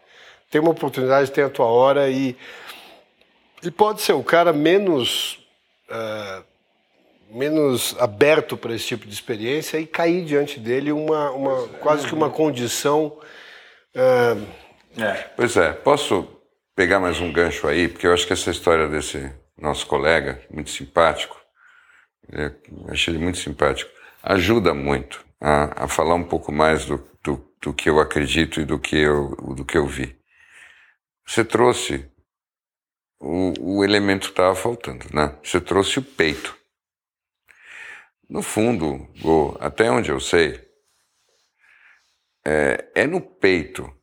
tem 0.49 0.59
uma 0.59 0.71
oportunidade, 0.71 1.29
tem 1.29 1.43
a 1.43 1.49
tua 1.49 1.67
hora 1.67 2.09
e 2.09 2.35
ele 3.61 3.71
pode 3.71 4.01
ser 4.01 4.13
o 4.13 4.23
cara 4.23 4.51
menos 4.51 5.39
ah, 5.89 6.43
menos 7.29 7.95
aberto 7.99 8.57
para 8.57 8.73
esse 8.73 8.87
tipo 8.87 9.05
de 9.07 9.13
experiência 9.13 9.79
e 9.79 9.85
cair 9.85 10.25
diante 10.25 10.59
dele 10.59 10.91
uma, 10.91 11.31
uma 11.31 11.67
quase 11.79 12.05
que 12.07 12.13
uma 12.13 12.29
condição 12.29 13.17
ah, 13.95 14.35
Pois 15.35 15.55
é, 15.55 15.71
posso 15.71 16.27
pegar 16.75 16.99
mais 16.99 17.19
um 17.21 17.31
gancho 17.31 17.67
aí, 17.67 17.87
porque 17.87 18.05
eu 18.05 18.13
acho 18.13 18.27
que 18.27 18.33
essa 18.33 18.51
história 18.51 18.87
desse 18.87 19.31
nosso 19.57 19.87
colega, 19.87 20.41
muito 20.49 20.69
simpático, 20.69 21.39
é, 22.31 22.51
achei 22.89 23.13
ele 23.13 23.23
muito 23.23 23.37
simpático, 23.37 23.89
ajuda 24.21 24.73
muito 24.73 25.25
a, 25.39 25.85
a 25.85 25.87
falar 25.87 26.15
um 26.15 26.23
pouco 26.23 26.51
mais 26.51 26.85
do, 26.85 26.97
do, 27.23 27.45
do 27.61 27.73
que 27.73 27.89
eu 27.89 27.99
acredito 27.99 28.59
e 28.59 28.65
do 28.65 28.77
que 28.77 28.97
eu, 28.97 29.29
do 29.55 29.63
que 29.63 29.77
eu 29.77 29.85
vi. 29.85 30.17
Você 31.25 31.45
trouxe 31.45 32.10
o, 33.21 33.77
o 33.77 33.83
elemento 33.83 34.25
que 34.25 34.33
estava 34.33 34.55
faltando, 34.55 35.05
né? 35.13 35.37
Você 35.43 35.61
trouxe 35.61 35.99
o 35.99 36.03
peito. 36.03 36.57
No 38.27 38.41
fundo, 38.41 39.07
Go, 39.21 39.55
até 39.59 39.91
onde 39.91 40.09
eu 40.09 40.19
sei, 40.19 40.59
é, 42.43 42.89
é 42.95 43.07
no 43.07 43.21
peito 43.21 43.93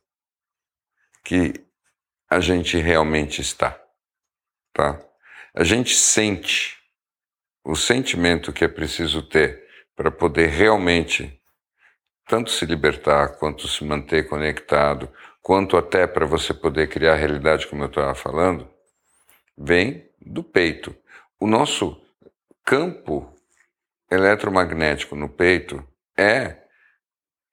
que 1.23 1.53
a 2.29 2.39
gente 2.39 2.77
realmente 2.77 3.41
está, 3.41 3.79
tá? 4.71 5.03
A 5.53 5.63
gente 5.63 5.95
sente 5.95 6.77
o 7.65 7.75
sentimento 7.75 8.53
que 8.53 8.63
é 8.63 8.67
preciso 8.67 9.21
ter 9.23 9.67
para 9.95 10.09
poder 10.09 10.47
realmente 10.47 11.37
tanto 12.25 12.51
se 12.51 12.65
libertar 12.65 13.39
quanto 13.39 13.67
se 13.67 13.83
manter 13.83 14.29
conectado, 14.29 15.11
quanto 15.41 15.75
até 15.75 16.05
para 16.05 16.25
você 16.25 16.53
poder 16.53 16.87
criar 16.87 17.13
a 17.13 17.17
realidade 17.17 17.67
como 17.67 17.83
eu 17.83 17.87
estava 17.87 18.13
falando, 18.13 18.71
vem 19.59 20.09
do 20.21 20.41
peito. 20.41 20.95
O 21.37 21.45
nosso 21.45 22.01
campo 22.63 23.35
eletromagnético 24.09 25.15
no 25.15 25.27
peito 25.27 25.85
é 26.17 26.63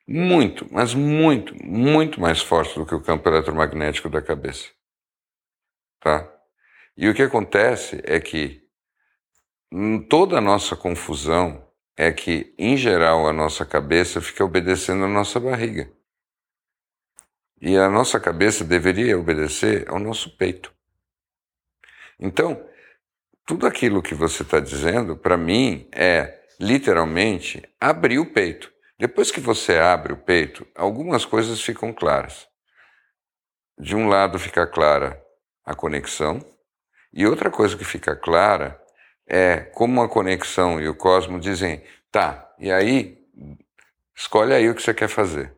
muito, 0.06 0.66
mas 0.70 0.94
muito, 0.94 1.52
muito 1.64 2.20
mais 2.20 2.40
forte 2.40 2.78
do 2.78 2.86
que 2.86 2.94
o 2.94 3.02
campo 3.02 3.28
eletromagnético 3.28 4.08
da 4.08 4.22
cabeça. 4.22 4.70
Tá? 6.00 6.32
E 6.96 7.08
o 7.08 7.14
que 7.14 7.22
acontece 7.22 8.00
é 8.04 8.20
que 8.20 8.62
hum, 9.72 10.00
toda 10.08 10.38
a 10.38 10.40
nossa 10.40 10.76
confusão 10.76 11.66
é 11.96 12.12
que, 12.12 12.54
em 12.56 12.76
geral, 12.76 13.26
a 13.26 13.32
nossa 13.32 13.64
cabeça 13.64 14.20
fica 14.20 14.44
obedecendo 14.44 15.04
a 15.04 15.08
nossa 15.08 15.40
barriga. 15.40 15.90
E 17.60 17.76
a 17.76 17.88
nossa 17.88 18.20
cabeça 18.20 18.62
deveria 18.62 19.18
obedecer 19.18 19.88
ao 19.88 19.98
nosso 19.98 20.36
peito. 20.36 20.75
Então, 22.18 22.64
tudo 23.44 23.66
aquilo 23.66 24.02
que 24.02 24.14
você 24.14 24.42
está 24.42 24.58
dizendo, 24.58 25.16
para 25.16 25.36
mim, 25.36 25.88
é 25.92 26.40
literalmente 26.58 27.62
abrir 27.80 28.18
o 28.18 28.32
peito. 28.32 28.72
Depois 28.98 29.30
que 29.30 29.40
você 29.40 29.76
abre 29.76 30.12
o 30.12 30.16
peito, 30.16 30.66
algumas 30.74 31.24
coisas 31.24 31.60
ficam 31.60 31.92
claras. 31.92 32.48
De 33.78 33.94
um 33.94 34.08
lado 34.08 34.38
fica 34.38 34.66
clara 34.66 35.22
a 35.64 35.74
conexão, 35.74 36.40
e 37.12 37.26
outra 37.26 37.50
coisa 37.50 37.76
que 37.76 37.84
fica 37.84 38.16
clara 38.16 38.80
é 39.26 39.58
como 39.58 40.02
a 40.02 40.08
conexão 40.08 40.80
e 40.80 40.88
o 40.88 40.94
cosmos 40.94 41.42
dizem, 41.42 41.82
tá, 42.10 42.52
e 42.58 42.70
aí 42.70 43.18
escolhe 44.14 44.54
aí 44.54 44.68
o 44.68 44.74
que 44.74 44.82
você 44.82 44.94
quer 44.94 45.08
fazer. 45.08 45.54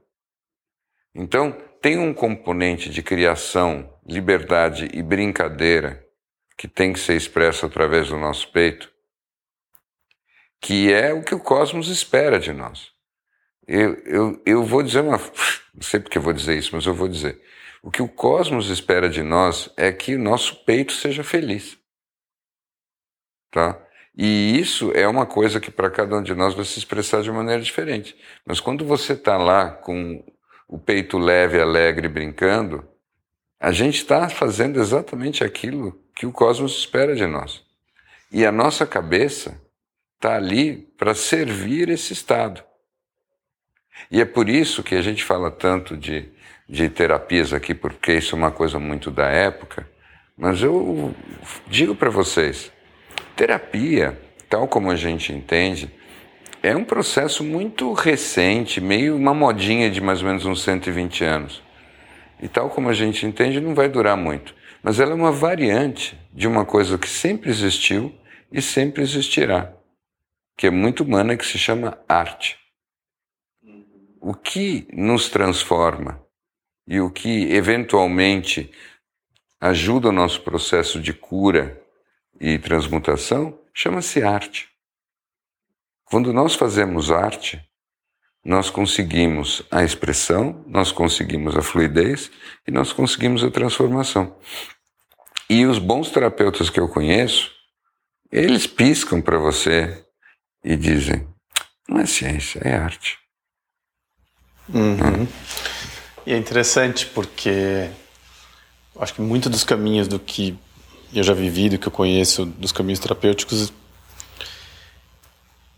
Então, 1.14 1.52
tem 1.80 1.98
um 1.98 2.12
componente 2.12 2.90
de 2.90 3.02
criação, 3.02 3.92
liberdade 4.06 4.88
e 4.92 5.02
brincadeira 5.02 6.04
que 6.58 6.66
tem 6.66 6.92
que 6.92 6.98
ser 6.98 7.16
expresso 7.16 7.64
através 7.64 8.08
do 8.08 8.18
nosso 8.18 8.50
peito, 8.50 8.92
que 10.60 10.92
é 10.92 11.14
o 11.14 11.22
que 11.22 11.32
o 11.32 11.38
cosmos 11.38 11.88
espera 11.88 12.40
de 12.40 12.52
nós. 12.52 12.90
Eu, 13.66 13.94
eu, 14.04 14.42
eu 14.44 14.64
vou 14.64 14.82
dizer 14.82 15.00
uma. 15.00 15.18
Não 15.72 15.82
sei 15.82 16.00
porque 16.00 16.18
vou 16.18 16.32
dizer 16.32 16.58
isso, 16.58 16.74
mas 16.74 16.84
eu 16.84 16.92
vou 16.92 17.06
dizer. 17.06 17.40
O 17.80 17.92
que 17.92 18.02
o 18.02 18.08
cosmos 18.08 18.68
espera 18.70 19.08
de 19.08 19.22
nós 19.22 19.72
é 19.76 19.92
que 19.92 20.16
o 20.16 20.18
nosso 20.18 20.64
peito 20.64 20.92
seja 20.92 21.22
feliz. 21.22 21.78
Tá? 23.52 23.80
E 24.16 24.58
isso 24.58 24.90
é 24.92 25.06
uma 25.06 25.26
coisa 25.26 25.60
que 25.60 25.70
para 25.70 25.88
cada 25.88 26.16
um 26.16 26.22
de 26.22 26.34
nós 26.34 26.54
vai 26.54 26.64
se 26.64 26.76
expressar 26.76 27.22
de 27.22 27.30
maneira 27.30 27.62
diferente. 27.62 28.16
Mas 28.44 28.58
quando 28.58 28.84
você 28.84 29.12
está 29.12 29.36
lá 29.36 29.70
com 29.70 30.24
o 30.66 30.76
peito 30.76 31.18
leve, 31.18 31.60
alegre, 31.60 32.08
brincando, 32.08 32.84
a 33.60 33.72
gente 33.72 33.96
está 33.96 34.28
fazendo 34.28 34.80
exatamente 34.80 35.42
aquilo 35.42 35.98
que 36.14 36.26
o 36.26 36.32
cosmos 36.32 36.78
espera 36.78 37.14
de 37.14 37.26
nós. 37.26 37.62
E 38.30 38.44
a 38.46 38.52
nossa 38.52 38.86
cabeça 38.86 39.60
está 40.14 40.36
ali 40.36 40.76
para 40.96 41.14
servir 41.14 41.88
esse 41.88 42.12
estado. 42.12 42.62
E 44.10 44.20
é 44.20 44.24
por 44.24 44.48
isso 44.48 44.82
que 44.82 44.94
a 44.94 45.02
gente 45.02 45.24
fala 45.24 45.50
tanto 45.50 45.96
de, 45.96 46.28
de 46.68 46.88
terapias 46.88 47.52
aqui, 47.52 47.74
porque 47.74 48.14
isso 48.14 48.34
é 48.34 48.38
uma 48.38 48.50
coisa 48.50 48.78
muito 48.78 49.10
da 49.10 49.28
época. 49.28 49.88
Mas 50.36 50.62
eu 50.62 51.14
digo 51.66 51.94
para 51.96 52.10
vocês: 52.10 52.70
terapia, 53.34 54.16
tal 54.48 54.68
como 54.68 54.90
a 54.90 54.96
gente 54.96 55.32
entende, 55.32 55.90
é 56.62 56.76
um 56.76 56.84
processo 56.84 57.42
muito 57.42 57.92
recente, 57.92 58.80
meio 58.80 59.16
uma 59.16 59.34
modinha 59.34 59.90
de 59.90 60.00
mais 60.00 60.22
ou 60.22 60.28
menos 60.28 60.44
uns 60.44 60.62
120 60.62 61.24
anos. 61.24 61.67
E 62.40 62.48
tal 62.48 62.70
como 62.70 62.88
a 62.88 62.92
gente 62.92 63.26
entende, 63.26 63.60
não 63.60 63.74
vai 63.74 63.88
durar 63.88 64.16
muito. 64.16 64.54
Mas 64.82 65.00
ela 65.00 65.12
é 65.12 65.14
uma 65.14 65.32
variante 65.32 66.18
de 66.32 66.46
uma 66.46 66.64
coisa 66.64 66.96
que 66.96 67.08
sempre 67.08 67.50
existiu 67.50 68.14
e 68.50 68.62
sempre 68.62 69.02
existirá, 69.02 69.74
que 70.56 70.66
é 70.66 70.70
muito 70.70 71.02
humana, 71.02 71.36
que 71.36 71.44
se 71.44 71.58
chama 71.58 71.98
arte. 72.08 72.56
o 74.20 74.34
que 74.34 74.88
nos 74.92 75.28
transforma 75.28 76.20
e 76.86 77.00
o 77.00 77.08
que 77.08 77.52
eventualmente 77.52 78.70
ajuda 79.60 80.08
o 80.08 80.12
nosso 80.12 80.42
processo 80.42 81.00
de 81.00 81.12
cura 81.12 81.80
e 82.40 82.58
transmutação 82.58 83.58
chama-se 83.72 84.22
arte. 84.22 84.68
Quando 86.04 86.32
nós 86.32 86.54
fazemos 86.54 87.10
arte, 87.10 87.62
nós 88.48 88.70
conseguimos 88.70 89.62
a 89.70 89.84
expressão, 89.84 90.64
nós 90.66 90.90
conseguimos 90.90 91.54
a 91.54 91.60
fluidez 91.60 92.30
e 92.66 92.70
nós 92.70 92.94
conseguimos 92.94 93.44
a 93.44 93.50
transformação. 93.50 94.34
E 95.50 95.66
os 95.66 95.78
bons 95.78 96.10
terapeutas 96.10 96.70
que 96.70 96.80
eu 96.80 96.88
conheço, 96.88 97.50
eles 98.32 98.66
piscam 98.66 99.20
para 99.20 99.36
você 99.36 100.02
e 100.64 100.76
dizem: 100.76 101.28
não 101.86 102.00
é 102.00 102.06
ciência, 102.06 102.58
é 102.64 102.74
arte. 102.74 103.18
Uhum. 104.72 105.28
E 106.24 106.32
é 106.32 106.38
interessante 106.38 107.04
porque 107.04 107.90
acho 108.98 109.12
que 109.12 109.20
muito 109.20 109.50
dos 109.50 109.62
caminhos 109.62 110.08
do 110.08 110.18
que 110.18 110.58
eu 111.12 111.22
já 111.22 111.34
vivi, 111.34 111.68
do 111.68 111.78
que 111.78 111.86
eu 111.86 111.92
conheço, 111.92 112.46
dos 112.46 112.72
caminhos 112.72 112.98
terapêuticos, 112.98 113.70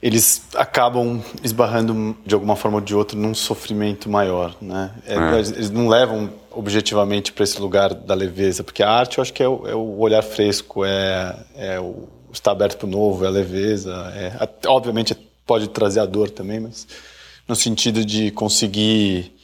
eles 0.02 0.42
acabam 0.54 1.22
esbarrando 1.42 2.16
de 2.24 2.34
alguma 2.34 2.56
forma 2.56 2.78
ou 2.78 2.80
de 2.80 2.94
outra 2.94 3.18
num 3.18 3.34
sofrimento 3.34 4.08
maior, 4.08 4.56
né? 4.60 4.94
É, 5.06 5.14
é. 5.14 5.38
Eles 5.38 5.70
não 5.70 5.88
levam 5.88 6.30
objetivamente 6.50 7.32
para 7.32 7.44
esse 7.44 7.60
lugar 7.60 7.92
da 7.92 8.14
leveza, 8.14 8.64
porque 8.64 8.82
a 8.82 8.90
arte 8.90 9.18
eu 9.18 9.22
acho 9.22 9.32
que 9.32 9.42
é 9.42 9.48
o, 9.48 9.68
é 9.68 9.74
o 9.74 9.98
olhar 9.98 10.22
fresco, 10.22 10.84
é, 10.84 11.36
é 11.54 11.80
o 11.80 12.08
estar 12.32 12.52
aberto 12.52 12.78
para 12.78 12.86
o 12.86 12.90
novo, 12.90 13.24
é 13.24 13.28
a 13.28 13.30
leveza, 13.30 13.92
é, 14.14 14.48
obviamente 14.66 15.14
pode 15.46 15.68
trazer 15.68 16.00
a 16.00 16.06
dor 16.06 16.30
também, 16.30 16.60
mas 16.60 16.86
no 17.46 17.54
sentido 17.54 18.04
de 18.04 18.30
conseguir 18.30 19.36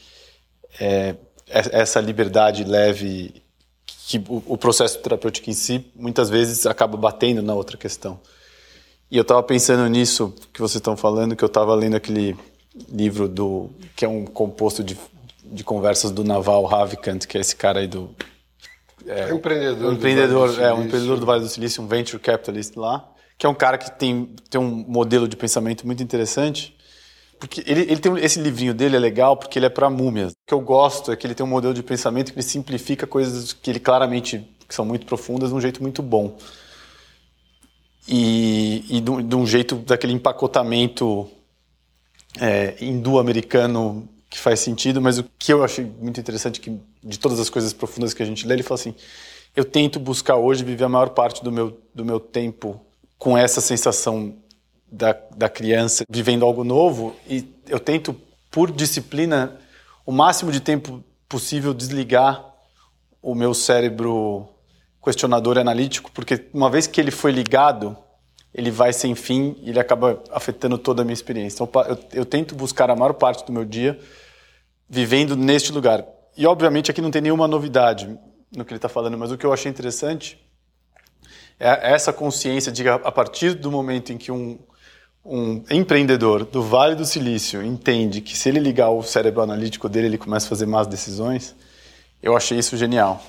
é, 0.81 1.16
essa 1.49 2.01
liberdade 2.01 2.65
leve 2.65 3.43
que 4.09 4.19
o, 4.28 4.43
o 4.47 4.57
processo 4.57 4.99
terapêutico 5.01 5.51
em 5.51 5.53
si 5.53 5.85
muitas 5.95 6.31
vezes 6.31 6.65
acaba 6.65 6.97
batendo 6.97 7.43
na 7.43 7.55
outra 7.55 7.77
questão. 7.77 8.19
E 9.11 9.16
eu 9.16 9.23
estava 9.23 9.43
pensando 9.43 9.89
nisso 9.89 10.35
que 10.53 10.61
vocês 10.61 10.77
estão 10.77 10.97
falando, 10.97 11.37
que 11.37 11.45
eu 11.45 11.49
estava 11.49 11.74
lendo 11.74 11.95
aquele 11.95 12.37
livro 12.89 13.28
do 13.28 13.70
que 13.95 14.05
é 14.05 14.09
um 14.09 14.24
composto 14.24 14.83
de, 14.83 14.99
de 15.45 15.62
conversas 15.62 16.11
do 16.11 16.24
Naval 16.24 16.65
Ravikant, 16.65 17.24
que 17.27 17.39
é 17.39 17.41
esse 17.41 17.55
cara 17.55 17.81
aí 17.81 17.87
do 17.87 18.11
é, 19.07 19.33
empreendedor, 19.33 19.91
um 19.91 19.95
empreendedor, 19.95 20.61
é 20.61 20.74
um 20.74 20.85
empreendedor 20.85 21.19
do 21.19 21.24
Vale 21.24 21.43
do 21.43 21.49
Silício, 21.49 21.83
um 21.83 21.87
venture 21.87 22.20
capitalist 22.20 22.77
lá, 22.77 23.09
que 23.39 23.47
é 23.47 23.49
um 23.49 23.55
cara 23.55 23.78
que 23.78 23.91
tem 23.93 24.35
tem 24.51 24.61
um 24.61 24.85
modelo 24.89 25.28
de 25.28 25.37
pensamento 25.37 25.87
muito 25.87 26.03
interessante. 26.03 26.74
Porque 27.39 27.62
ele, 27.66 27.83
ele 27.83 27.99
tem 27.99 28.16
esse 28.19 28.41
livrinho 28.41 28.73
dele 28.73 28.97
é 28.97 28.99
legal 28.99 29.37
porque 29.37 29.59
ele 29.59 29.66
é 29.66 29.69
para 29.69 29.91
múmias. 29.91 30.33
O 30.33 30.35
que 30.49 30.55
eu 30.55 30.61
gosto 30.61 31.12
é 31.12 31.16
que 31.16 31.27
ele 31.27 31.35
tem 31.35 31.45
um 31.45 31.49
modelo 31.49 31.74
de 31.74 31.83
pensamento 31.83 32.33
que 32.33 32.39
ele 32.39 32.47
simplifica 32.47 33.07
coisas 33.07 33.53
que 33.53 33.70
ele 33.70 33.78
claramente 33.78 34.49
que 34.66 34.74
são 34.74 34.85
muito 34.85 35.07
profundas 35.07 35.51
de 35.51 35.55
um 35.55 35.61
jeito 35.61 35.81
muito 35.81 36.03
bom 36.03 36.37
e, 38.09 38.85
e 38.89 39.01
de, 39.01 39.37
um 39.37 39.47
jeito 39.47 39.77
daquele 39.77 40.12
empacotamento 40.12 41.28
é, 42.41 42.74
hindu-americano 42.81 44.09
que 44.28 44.39
faz 44.39 44.61
sentido, 44.61 45.01
mas 45.01 45.19
o 45.19 45.24
que 45.39 45.53
eu 45.53 45.65
achei 45.65 45.85
muito 45.85 46.20
interessante 46.20 46.61
que 46.61 46.78
de 47.03 47.19
todas 47.19 47.41
as 47.41 47.49
coisas 47.49 47.73
profundas 47.73 48.12
que 48.12 48.23
a 48.23 48.27
gente 48.27 48.47
lê, 48.47 48.55
ele 48.55 48.62
fala 48.62 48.78
assim: 48.78 48.95
eu 49.55 49.65
tento 49.65 49.99
buscar 49.99 50.37
hoje 50.37 50.65
viver 50.65 50.85
a 50.85 50.89
maior 50.89 51.11
parte 51.11 51.43
do 51.43 51.51
meu 51.51 51.81
do 51.95 52.05
meu 52.05 52.20
tempo 52.20 52.81
com 53.19 53.37
essa 53.37 53.61
sensação 53.61 54.35
da, 54.91 55.16
da 55.35 55.49
criança 55.49 56.05
vivendo 56.09 56.45
algo 56.45 56.62
novo 56.62 57.16
e 57.28 57.49
eu 57.69 57.81
tento 57.81 58.15
por 58.51 58.70
disciplina 58.70 59.59
o 60.05 60.12
máximo 60.12 60.53
de 60.53 60.61
tempo 60.61 61.03
possível 61.28 61.74
desligar 61.74 62.45
o 63.20 63.35
meu 63.35 63.53
cérebro 63.53 64.49
questionador 65.07 65.57
analítico, 65.57 66.11
porque 66.11 66.47
uma 66.53 66.69
vez 66.69 66.89
que 66.89 67.01
ele 67.01 67.12
foi 67.12 67.31
ligado, 67.31 67.97
ele 68.53 68.73
vai 68.73 68.93
sem 68.93 69.15
fim 69.15 69.57
e 69.62 69.70
ele 69.70 69.78
acaba 69.78 70.20
afetando 70.33 70.77
toda 70.77 71.03
a 71.03 71.05
minha 71.05 71.15
experiência. 71.15 71.62
Então, 71.62 71.83
eu, 71.85 71.99
eu 72.12 72.24
tento 72.27 72.57
buscar 72.57 72.91
a 72.91 72.97
maior 72.97 73.12
parte 73.12 73.47
do 73.47 73.53
meu 73.53 73.65
dia 73.65 73.97
vivendo 74.89 75.37
neste 75.37 75.70
lugar. 75.70 76.05
E, 76.37 76.45
obviamente, 76.45 76.91
aqui 76.91 77.01
não 77.01 77.12
tem 77.12 77.23
nenhuma 77.23 77.47
novidade 77.47 78.19
no 78.55 78.65
que 78.65 78.73
ele 78.73 78.78
está 78.78 78.89
falando, 78.89 79.16
mas 79.16 79.31
o 79.31 79.39
que 79.39 79.47
eu 79.47 79.53
achei 79.53 79.70
interessante 79.70 80.45
é 81.61 81.93
essa 81.93 82.12
consciência 82.12 82.73
de 82.73 82.89
a 82.89 83.12
partir 83.12 83.55
do 83.55 83.70
momento 83.70 84.12
em 84.12 84.19
que 84.19 84.33
um, 84.33 84.59
um 85.24 85.62
empreendedor 85.70 86.45
do 86.45 86.62
Vale 86.65 86.97
do 86.97 87.05
Silício 87.05 87.62
entende 87.62 88.20
que 88.20 88.37
se 88.37 88.49
ele 88.49 88.59
ligar 88.59 88.91
o 88.91 89.05
cérebro 89.05 89.41
analítico 89.43 89.89
dele, 89.89 90.09
ele 90.09 90.19
começa 90.19 90.47
a 90.47 90.49
fazer 90.49 90.66
más 90.66 90.89
decisões, 90.89 91.55
eu 92.20 92.37
achei 92.37 92.59
isso 92.59 92.77
genial. 92.77 93.23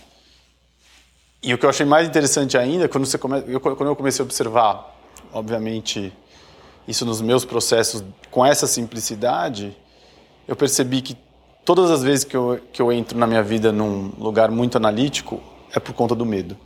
E 1.41 1.53
o 1.53 1.57
que 1.57 1.65
eu 1.65 1.69
achei 1.69 1.85
mais 1.85 2.07
interessante 2.07 2.57
ainda, 2.57 2.87
quando, 2.87 3.05
você 3.05 3.17
come... 3.17 3.43
eu, 3.47 3.59
quando 3.59 3.87
eu 3.87 3.95
comecei 3.95 4.23
a 4.23 4.25
observar, 4.25 4.97
obviamente, 5.31 6.11
isso 6.87 7.05
nos 7.05 7.21
meus 7.21 7.45
processos 7.45 8.03
com 8.31 8.45
essa 8.45 8.65
simplicidade, 8.65 9.77
eu 10.47 10.55
percebi 10.55 11.01
que 11.01 11.17
todas 11.63 11.91
as 11.91 12.01
vezes 12.01 12.23
que 12.23 12.35
eu, 12.35 12.59
que 12.71 12.81
eu 12.81 12.91
entro 12.91 13.17
na 13.17 13.27
minha 13.27 13.43
vida 13.43 13.71
num 13.71 14.11
lugar 14.17 14.49
muito 14.49 14.77
analítico, 14.77 15.41
é 15.73 15.79
por 15.79 15.93
conta 15.93 16.15
do 16.15 16.25
medo. 16.25 16.57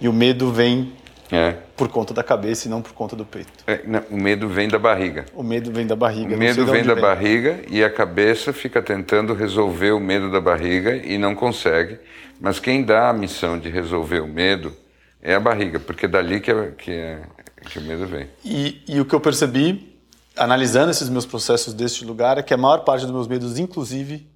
E 0.00 0.08
o 0.08 0.12
medo 0.12 0.52
vem 0.52 0.92
é. 1.30 1.56
por 1.76 1.88
conta 1.88 2.14
da 2.14 2.22
cabeça 2.22 2.66
e 2.66 2.70
não 2.70 2.82
por 2.82 2.92
conta 2.92 3.14
do 3.14 3.24
peito. 3.24 3.52
É, 3.66 3.82
não, 3.86 4.02
o 4.10 4.16
medo 4.16 4.48
vem 4.48 4.68
da 4.68 4.78
barriga. 4.78 5.26
O 5.34 5.42
medo 5.42 5.70
vem 5.70 5.86
da 5.86 5.96
barriga. 5.96 6.34
O 6.34 6.38
medo 6.38 6.66
vem 6.66 6.84
da 6.84 6.94
vem. 6.94 7.02
barriga 7.02 7.60
e 7.68 7.82
a 7.84 7.90
cabeça 7.90 8.52
fica 8.52 8.82
tentando 8.82 9.34
resolver 9.34 9.92
o 9.92 10.00
medo 10.00 10.30
da 10.30 10.40
barriga 10.40 10.96
e 10.96 11.18
não 11.18 11.34
consegue. 11.34 11.98
Mas 12.40 12.60
quem 12.60 12.84
dá 12.84 13.10
a 13.10 13.12
missão 13.12 13.58
de 13.58 13.68
resolver 13.68 14.20
o 14.20 14.26
medo 14.28 14.72
é 15.20 15.34
a 15.34 15.40
barriga, 15.40 15.80
porque 15.80 16.06
é 16.06 16.08
dali 16.08 16.40
que, 16.40 16.50
é, 16.50 16.70
que, 16.78 16.92
é, 16.92 17.22
que 17.68 17.78
o 17.78 17.82
medo 17.82 18.06
vem. 18.06 18.28
E, 18.44 18.82
e 18.86 19.00
o 19.00 19.04
que 19.04 19.14
eu 19.14 19.20
percebi, 19.20 19.98
analisando 20.36 20.90
esses 20.90 21.08
meus 21.08 21.26
processos 21.26 21.74
deste 21.74 22.04
lugar, 22.04 22.38
é 22.38 22.42
que 22.42 22.54
a 22.54 22.56
maior 22.56 22.78
parte 22.78 23.02
dos 23.02 23.10
meus 23.10 23.26
medos, 23.26 23.58
inclusive, 23.58 24.26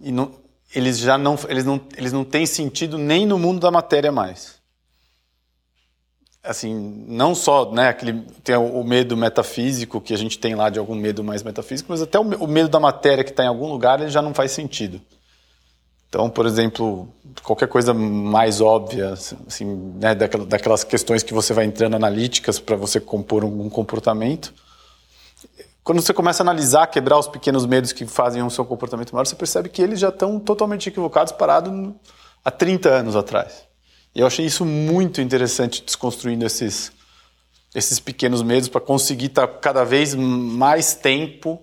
não, 0.00 0.32
eles 0.74 0.98
já 0.98 1.18
não, 1.18 1.38
eles 1.48 1.64
não, 1.64 1.80
eles 1.96 2.12
não 2.12 2.24
têm 2.24 2.46
sentido 2.46 2.96
nem 2.98 3.26
no 3.26 3.38
mundo 3.38 3.60
da 3.60 3.70
matéria 3.70 4.10
mais. 4.10 4.55
Assim, 6.46 7.04
não 7.08 7.34
só, 7.34 7.70
né, 7.72 7.88
aquele 7.88 8.22
tem 8.42 8.56
o 8.56 8.82
medo 8.84 9.16
metafísico 9.16 10.00
que 10.00 10.14
a 10.14 10.18
gente 10.18 10.38
tem 10.38 10.54
lá 10.54 10.70
de 10.70 10.78
algum 10.78 10.94
medo 10.94 11.22
mais 11.24 11.42
metafísico, 11.42 11.90
mas 11.90 12.00
até 12.00 12.18
o, 12.18 12.46
medo 12.46 12.68
da 12.68 12.80
matéria 12.80 13.24
que 13.24 13.30
está 13.30 13.44
em 13.44 13.48
algum 13.48 13.68
lugar 13.68 14.00
ele 14.00 14.10
já 14.10 14.22
não 14.22 14.32
faz 14.32 14.52
sentido. 14.52 15.00
Então, 16.08 16.30
por 16.30 16.46
exemplo, 16.46 17.08
qualquer 17.42 17.68
coisa 17.68 17.92
mais 17.92 18.60
óbvia, 18.60 19.12
assim, 19.12 19.64
né, 20.00 20.14
daquelas 20.14 20.84
questões 20.84 21.22
que 21.22 21.34
você 21.34 21.52
vai 21.52 21.64
entrando 21.64 21.96
analíticas 21.96 22.58
para 22.58 22.76
você 22.76 23.00
compor 23.00 23.44
um 23.44 23.68
comportamento, 23.68 24.54
quando 25.86 26.02
você 26.02 26.12
começa 26.12 26.42
a 26.42 26.44
analisar, 26.44 26.88
quebrar 26.88 27.16
os 27.16 27.28
pequenos 27.28 27.64
medos 27.64 27.92
que 27.92 28.06
fazem 28.06 28.42
o 28.42 28.50
seu 28.50 28.64
comportamento 28.64 29.12
maior, 29.12 29.24
você 29.24 29.36
percebe 29.36 29.68
que 29.68 29.80
eles 29.80 30.00
já 30.00 30.08
estão 30.08 30.40
totalmente 30.40 30.88
equivocados, 30.88 31.32
parados 31.32 31.92
há 32.44 32.50
30 32.50 32.88
anos 32.88 33.14
atrás. 33.14 33.62
E 34.16 34.20
eu 34.20 34.26
achei 34.26 34.46
isso 34.46 34.64
muito 34.64 35.20
interessante, 35.20 35.82
desconstruindo 35.84 36.46
esses, 36.46 36.90
esses 37.74 38.00
pequenos 38.00 38.40
medos 38.40 38.66
para 38.66 38.80
conseguir 38.80 39.26
estar 39.26 39.46
tá 39.46 39.58
cada 39.58 39.84
vez 39.84 40.14
mais 40.14 40.94
tempo 40.94 41.62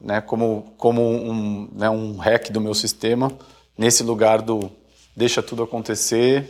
né, 0.00 0.22
como, 0.22 0.72
como 0.78 1.02
um, 1.02 1.68
né, 1.74 1.90
um 1.90 2.16
hack 2.16 2.48
do 2.48 2.58
meu 2.58 2.72
sistema, 2.72 3.30
nesse 3.76 4.02
lugar 4.02 4.40
do 4.40 4.72
deixa 5.14 5.42
tudo 5.42 5.62
acontecer 5.62 6.48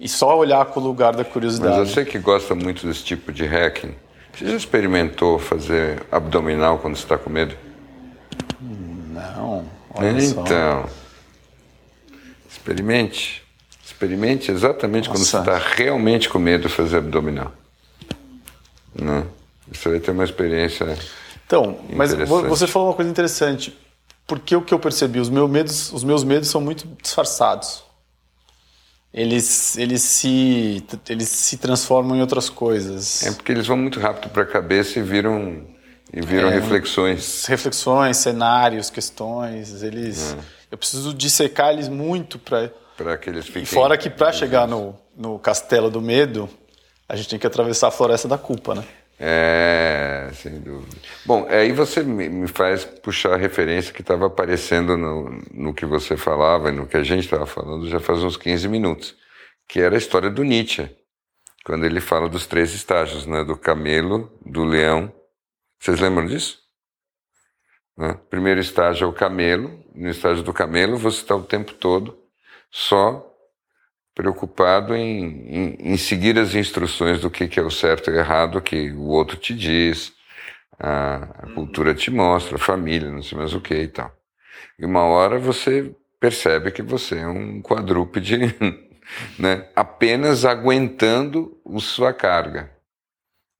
e 0.00 0.08
só 0.08 0.36
olhar 0.36 0.66
com 0.66 0.80
o 0.80 0.82
lugar 0.82 1.14
da 1.14 1.24
curiosidade. 1.24 1.78
Mas 1.78 1.90
você 1.90 2.04
que 2.04 2.18
gosta 2.18 2.56
muito 2.56 2.84
desse 2.88 3.04
tipo 3.04 3.30
de 3.32 3.46
hacking, 3.46 3.94
você 4.36 4.46
já 4.46 4.56
experimentou 4.56 5.38
fazer 5.38 6.04
abdominal 6.10 6.80
quando 6.80 6.96
está 6.96 7.16
com 7.16 7.30
medo? 7.30 7.54
Não. 8.60 9.64
Olha 9.94 10.10
então, 10.10 10.44
só. 10.44 10.88
experimente. 12.50 13.43
Experimente 13.94 14.50
exatamente 14.50 15.08
Nossa. 15.08 15.18
quando 15.18 15.46
você 15.46 15.50
está 15.50 15.74
realmente 15.76 16.28
com 16.28 16.38
medo 16.38 16.68
de 16.68 16.74
fazer 16.74 16.98
abdominal. 16.98 17.52
Não. 18.94 19.20
Né? 19.20 19.26
Você 19.72 19.88
vai 19.88 19.98
ter 19.98 20.10
uma 20.10 20.24
experiência 20.24 20.94
então, 21.46 21.78
mas 21.90 22.12
você 22.48 22.66
falou 22.66 22.88
uma 22.88 22.94
coisa 22.94 23.10
interessante. 23.10 23.76
Porque 24.26 24.56
o 24.56 24.62
que 24.62 24.72
eu 24.72 24.78
percebi, 24.78 25.20
os 25.20 25.28
meus 25.28 25.50
medos, 25.50 25.92
os 25.92 26.02
meus 26.02 26.24
medos 26.24 26.48
são 26.48 26.60
muito 26.60 26.88
disfarçados. 27.02 27.84
Eles, 29.12 29.76
eles, 29.76 30.02
se, 30.02 30.84
eles 31.08 31.28
se 31.28 31.56
transformam 31.58 32.16
em 32.16 32.20
outras 32.20 32.48
coisas. 32.48 33.24
É 33.24 33.32
porque 33.32 33.52
eles 33.52 33.66
vão 33.66 33.76
muito 33.76 34.00
rápido 34.00 34.30
para 34.30 34.42
a 34.42 34.46
cabeça 34.46 34.98
e 34.98 35.02
viram, 35.02 35.64
e 36.12 36.20
viram 36.20 36.48
é, 36.48 36.54
reflexões. 36.54 37.44
Reflexões, 37.44 38.16
cenários, 38.16 38.90
questões. 38.90 39.82
Eles, 39.82 40.32
é. 40.32 40.38
Eu 40.72 40.78
preciso 40.78 41.12
dissecar 41.14 41.72
eles 41.72 41.88
muito 41.88 42.38
para. 42.38 42.72
Para 42.96 43.16
que 43.16 43.28
eles 43.28 43.46
fiquem. 43.46 43.62
E 43.62 43.66
fora 43.66 43.96
que 43.98 44.08
para 44.08 44.32
chegar 44.32 44.68
no, 44.68 44.98
no 45.16 45.38
castelo 45.38 45.90
do 45.90 46.00
medo, 46.00 46.48
a 47.08 47.16
gente 47.16 47.28
tem 47.28 47.38
que 47.38 47.46
atravessar 47.46 47.88
a 47.88 47.90
floresta 47.90 48.28
da 48.28 48.38
culpa, 48.38 48.74
né? 48.74 48.84
É, 49.18 50.30
sem 50.34 50.60
dúvida. 50.60 50.96
Bom, 51.24 51.46
aí 51.48 51.72
você 51.72 52.02
me 52.02 52.48
faz 52.48 52.84
puxar 52.84 53.34
a 53.34 53.36
referência 53.36 53.92
que 53.92 54.00
estava 54.00 54.26
aparecendo 54.26 54.96
no, 54.96 55.40
no 55.52 55.74
que 55.74 55.86
você 55.86 56.16
falava 56.16 56.70
e 56.70 56.72
no 56.72 56.86
que 56.86 56.96
a 56.96 57.02
gente 57.02 57.24
estava 57.24 57.46
falando 57.46 57.88
já 57.88 58.00
faz 58.00 58.24
uns 58.24 58.36
15 58.36 58.68
minutos, 58.68 59.14
que 59.68 59.80
era 59.80 59.94
a 59.94 59.98
história 59.98 60.30
do 60.30 60.42
Nietzsche, 60.42 60.90
quando 61.64 61.84
ele 61.84 62.00
fala 62.00 62.28
dos 62.28 62.46
três 62.46 62.74
estágios, 62.74 63.24
né? 63.24 63.44
do 63.44 63.56
camelo, 63.56 64.32
do 64.44 64.64
leão. 64.64 65.12
Vocês 65.78 66.00
lembram 66.00 66.26
disso? 66.26 66.58
Né? 67.96 68.18
Primeiro 68.28 68.60
estágio 68.60 69.04
é 69.04 69.08
o 69.08 69.12
camelo, 69.12 69.80
no 69.94 70.10
estágio 70.10 70.42
do 70.42 70.52
camelo 70.52 70.96
você 70.96 71.20
está 71.20 71.36
o 71.36 71.44
tempo 71.44 71.72
todo 71.74 72.23
só 72.74 73.24
preocupado 74.12 74.96
em, 74.96 75.46
em, 75.46 75.92
em, 75.92 75.96
seguir 75.96 76.36
as 76.40 76.56
instruções 76.56 77.20
do 77.20 77.30
que, 77.30 77.46
que 77.46 77.60
é 77.60 77.62
o 77.62 77.70
certo 77.70 78.10
e 78.10 78.18
errado 78.18 78.60
que 78.60 78.90
o 78.90 79.06
outro 79.06 79.36
te 79.36 79.54
diz, 79.54 80.12
a, 80.76 81.22
a 81.38 81.54
cultura 81.54 81.94
te 81.94 82.10
mostra, 82.10 82.56
a 82.56 82.58
família, 82.58 83.12
não 83.12 83.22
sei 83.22 83.38
mais 83.38 83.54
o 83.54 83.60
que 83.60 83.74
e 83.74 83.86
tal. 83.86 84.12
E 84.76 84.84
uma 84.84 85.04
hora 85.04 85.38
você 85.38 85.94
percebe 86.18 86.72
que 86.72 86.82
você 86.82 87.18
é 87.18 87.28
um 87.28 87.62
quadrúpede, 87.62 88.38
né? 89.38 89.68
apenas 89.76 90.44
aguentando 90.44 91.56
a 91.64 91.78
sua 91.78 92.12
carga. 92.12 92.72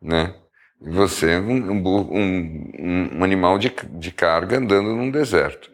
Né? 0.02 0.34
E 0.82 0.90
você 0.90 1.34
é 1.34 1.38
um, 1.38 1.70
um, 1.70 3.10
um 3.18 3.22
animal 3.22 3.60
de, 3.60 3.72
de 3.92 4.10
carga 4.10 4.58
andando 4.58 4.92
num 4.96 5.08
deserto. 5.08 5.73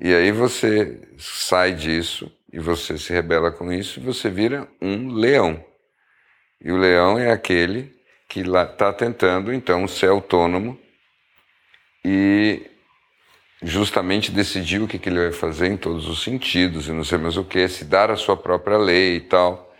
E 0.00 0.14
aí 0.14 0.32
você 0.32 0.98
sai 1.18 1.74
disso 1.74 2.32
e 2.50 2.58
você 2.58 2.96
se 2.96 3.12
rebela 3.12 3.52
com 3.52 3.70
isso, 3.70 4.00
e 4.00 4.02
você 4.02 4.30
vira 4.30 4.66
um 4.80 5.12
leão. 5.12 5.62
E 6.60 6.72
o 6.72 6.76
leão 6.76 7.18
é 7.18 7.30
aquele 7.30 7.94
que 8.26 8.40
está 8.40 8.92
tentando, 8.92 9.52
então, 9.52 9.86
ser 9.86 10.08
autônomo 10.08 10.78
e 12.04 12.62
justamente 13.62 14.30
decidir 14.30 14.80
o 14.80 14.88
que, 14.88 14.98
que, 14.98 15.10
ele 15.10 15.20
vai 15.20 15.32
fazer 15.32 15.66
em 15.66 15.76
todos 15.76 16.08
os 16.08 16.22
sentidos, 16.22 16.88
e 16.88 16.92
não 16.92 17.04
sei 17.04 17.18
mais 17.18 17.36
o 17.36 17.44
que, 17.44 17.68
se 17.68 17.84
dar 17.84 18.10
a 18.10 18.16
sua 18.16 18.36
própria 18.36 18.78
lei 18.78 19.16
e 19.16 19.20
tal, 19.20 19.74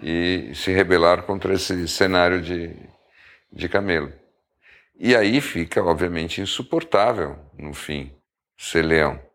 e 0.00 0.52
se 0.54 0.70
rebelar 0.70 1.24
contra 1.24 1.52
esse 1.52 1.88
cenário 1.88 2.40
de, 2.40 2.76
de 3.52 3.68
camelo. 3.68 4.12
E 4.98 5.16
aí 5.16 5.40
fica, 5.40 5.82
obviamente, 5.82 6.40
insuportável, 6.40 7.36
no 7.58 7.74
fim, 7.74 8.12
ser 8.56 8.82
leão. 8.82 9.33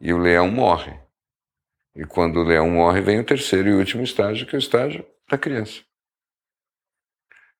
E 0.00 0.12
o 0.12 0.18
leão 0.18 0.50
morre. 0.50 0.98
E 1.94 2.04
quando 2.04 2.40
o 2.40 2.44
leão 2.44 2.70
morre, 2.70 3.00
vem 3.00 3.20
o 3.20 3.24
terceiro 3.24 3.68
e 3.68 3.74
último 3.74 4.02
estágio, 4.02 4.46
que 4.46 4.54
é 4.54 4.58
o 4.58 4.60
estágio 4.60 5.04
da 5.28 5.36
criança. 5.36 5.82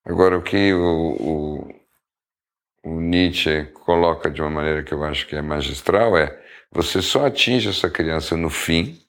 Agora, 0.05 0.39
o 0.39 0.43
que 0.43 0.73
o, 0.73 1.17
o, 1.21 1.81
o 2.85 3.01
Nietzsche 3.01 3.65
coloca 3.73 4.31
de 4.31 4.41
uma 4.41 4.51
maneira 4.51 4.83
que 4.83 4.93
eu 4.93 5.03
acho 5.05 5.27
que 5.27 5.37
é 5.37 5.43
magistral 5.43 6.17
é: 6.17 6.41
você 6.71 7.03
só 7.03 7.27
atinge 7.27 7.69
essa 7.69 7.91
criança 7.91 8.37
no 8.37 8.49
fim 8.49 9.01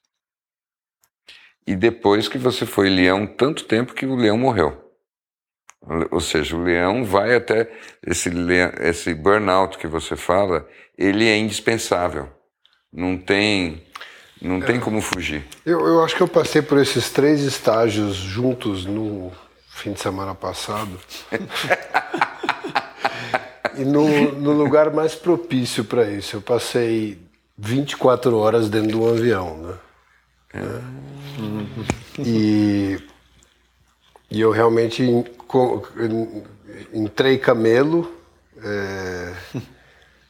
e 1.66 1.76
depois 1.76 2.28
que 2.28 2.38
você 2.38 2.66
foi 2.66 2.90
leão 2.90 3.28
tanto 3.28 3.66
tempo 3.66 3.94
que 3.94 4.06
o 4.06 4.16
leão 4.16 4.38
morreu. 4.38 4.90
Ou 6.12 6.20
seja, 6.20 6.56
o 6.56 6.64
leão 6.64 7.06
vai 7.06 7.36
até 7.36 7.72
esse, 8.06 8.30
esse 8.82 9.14
burnout 9.14 9.78
que 9.78 9.88
você 9.88 10.16
fala, 10.16 10.68
ele 10.98 11.28
é 11.28 11.38
indispensável. 11.38 12.39
Não 12.92 13.18
tem 13.18 13.84
não 14.42 14.62
tem 14.62 14.80
como 14.80 15.02
fugir. 15.02 15.46
Eu, 15.66 15.86
eu 15.86 16.02
acho 16.04 16.16
que 16.16 16.24
eu 16.24 16.28
passei 16.28 16.62
por 16.62 16.78
esses 16.78 17.10
três 17.10 17.42
estágios 17.42 18.16
juntos 18.16 18.86
no 18.86 19.34
fim 19.68 19.92
de 19.92 20.00
semana 20.00 20.34
passado. 20.34 20.98
e 23.76 23.84
no, 23.84 24.32
no, 24.34 24.54
lugar 24.54 24.94
mais 24.94 25.14
propício 25.14 25.84
para 25.84 26.10
isso. 26.10 26.38
Eu 26.38 26.42
passei 26.42 27.20
24 27.58 28.38
horas 28.38 28.70
dentro 28.70 28.90
de 28.90 28.96
um 28.96 29.10
avião, 29.10 29.58
né? 29.58 29.74
É. 30.54 30.82
E, 32.20 32.98
e 34.32 34.40
eu 34.40 34.52
realmente 34.52 35.04
entrei 36.94 37.38
camelo. 37.38 38.10
É, 38.64 39.34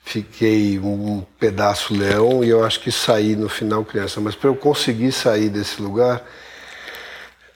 fiquei 0.09 0.79
um 0.79 1.23
pedaço 1.39 1.93
leão 1.93 2.43
e 2.43 2.49
eu 2.49 2.65
acho 2.65 2.79
que 2.79 2.91
saí 2.91 3.35
no 3.35 3.47
final 3.47 3.85
criança. 3.85 4.19
Mas 4.19 4.33
para 4.33 4.49
eu 4.49 4.55
conseguir 4.55 5.11
sair 5.11 5.49
desse 5.49 5.79
lugar, 5.79 6.25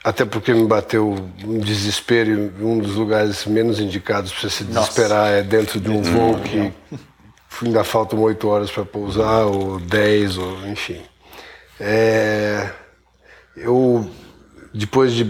até 0.03 0.23
porque 0.23 0.53
me 0.53 0.67
bateu 0.67 1.15
um 1.43 1.57
desespero 1.57 2.53
e 2.59 2.63
um 2.63 2.77
dos 2.77 2.93
lugares 2.93 3.43
menos 3.47 3.79
indicados 3.79 4.31
para 4.31 4.49
se 4.51 4.63
desesperar 4.65 5.25
Nossa. 5.25 5.31
é 5.31 5.41
dentro 5.41 5.79
de 5.79 5.89
um 5.89 5.97
hum, 5.97 6.03
voo 6.03 6.39
que 6.41 6.71
ainda 7.65 7.83
faltam 7.83 8.19
oito 8.19 8.47
horas 8.47 8.69
para 8.69 8.85
pousar, 8.85 9.45
ou 9.45 9.79
dez, 9.79 10.37
ou 10.37 10.67
enfim. 10.67 11.01
É, 11.79 12.69
eu, 13.57 14.07
depois 14.71 15.11
de, 15.11 15.23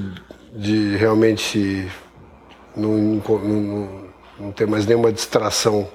de 0.54 0.98
realmente 0.98 1.88
não, 2.76 3.22
não, 3.26 4.12
não 4.38 4.52
ter 4.52 4.68
mais 4.68 4.86
nenhuma 4.86 5.10
distração 5.10 5.90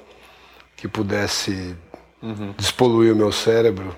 que 0.78 0.88
pudesse 0.88 1.76
uhum. 2.22 2.54
despoluir 2.56 3.12
o 3.12 3.16
meu 3.16 3.30
cérebro, 3.30 3.94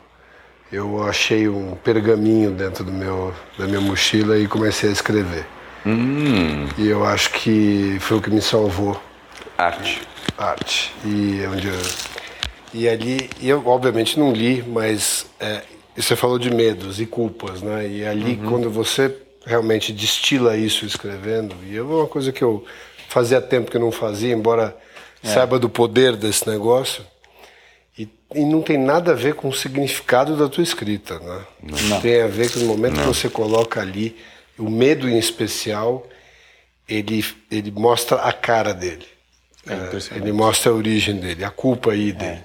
eu 0.72 1.02
achei 1.02 1.48
um 1.48 1.76
pergaminho 1.76 2.50
dentro 2.50 2.82
do 2.82 2.92
meu, 2.92 3.32
da 3.58 3.66
minha 3.66 3.80
mochila 3.80 4.38
e 4.38 4.48
comecei 4.48 4.88
a 4.88 4.92
escrever. 4.92 5.46
Hum. 5.86 6.68
E 6.76 6.88
eu 6.88 7.04
acho 7.04 7.30
que 7.30 7.96
foi 8.00 8.18
o 8.18 8.22
que 8.22 8.30
me 8.30 8.40
salvou. 8.40 9.00
Arte. 9.56 10.02
Arte. 10.36 10.92
E, 11.04 11.40
é 11.42 11.48
onde 11.48 11.68
eu, 11.68 11.74
e 12.72 12.88
ali, 12.88 13.28
eu 13.42 13.66
obviamente 13.66 14.18
não 14.18 14.32
li, 14.32 14.62
mas 14.62 15.26
é, 15.40 15.62
você 15.96 16.14
falou 16.14 16.38
de 16.38 16.50
medos 16.50 17.00
e 17.00 17.06
culpas, 17.06 17.62
né? 17.62 17.88
E 17.88 18.06
ali, 18.06 18.34
uhum. 18.34 18.50
quando 18.50 18.70
você 18.70 19.14
realmente 19.44 19.92
destila 19.92 20.56
isso 20.56 20.84
escrevendo, 20.86 21.54
e 21.68 21.76
é 21.76 21.82
uma 21.82 22.06
coisa 22.06 22.30
que 22.30 22.42
eu 22.42 22.64
fazia 23.08 23.40
tempo 23.40 23.70
que 23.70 23.76
eu 23.76 23.80
não 23.80 23.90
fazia, 23.90 24.32
embora 24.32 24.76
é. 25.22 25.28
saiba 25.28 25.58
do 25.58 25.68
poder 25.68 26.16
desse 26.16 26.48
negócio. 26.48 27.04
E, 27.98 28.08
e, 28.34 28.44
não 28.44 28.62
tem 28.62 28.78
nada 28.78 29.12
a 29.12 29.14
ver 29.14 29.34
com 29.34 29.48
o 29.48 29.52
significado 29.52 30.36
da 30.36 30.48
tua 30.48 30.62
escrita, 30.62 31.18
né? 31.18 31.44
Não. 31.62 32.00
Tem 32.00 32.22
a 32.22 32.26
ver 32.26 32.52
com 32.52 32.60
o 32.60 32.64
momento 32.64 32.96
não. 32.96 33.02
que 33.02 33.08
você 33.08 33.28
coloca 33.28 33.80
ali, 33.80 34.16
o 34.58 34.70
medo 34.70 35.08
em 35.08 35.18
especial, 35.18 36.06
ele, 36.88 37.24
ele 37.50 37.70
mostra 37.70 38.16
a 38.16 38.32
cara 38.32 38.72
dele. 38.72 39.06
É, 39.66 39.74
é 39.74 40.16
ele 40.16 40.32
mostra 40.32 40.70
a 40.72 40.74
origem 40.74 41.16
dele, 41.16 41.44
a 41.44 41.50
culpa 41.50 41.92
aí 41.92 42.12
dele. 42.12 42.42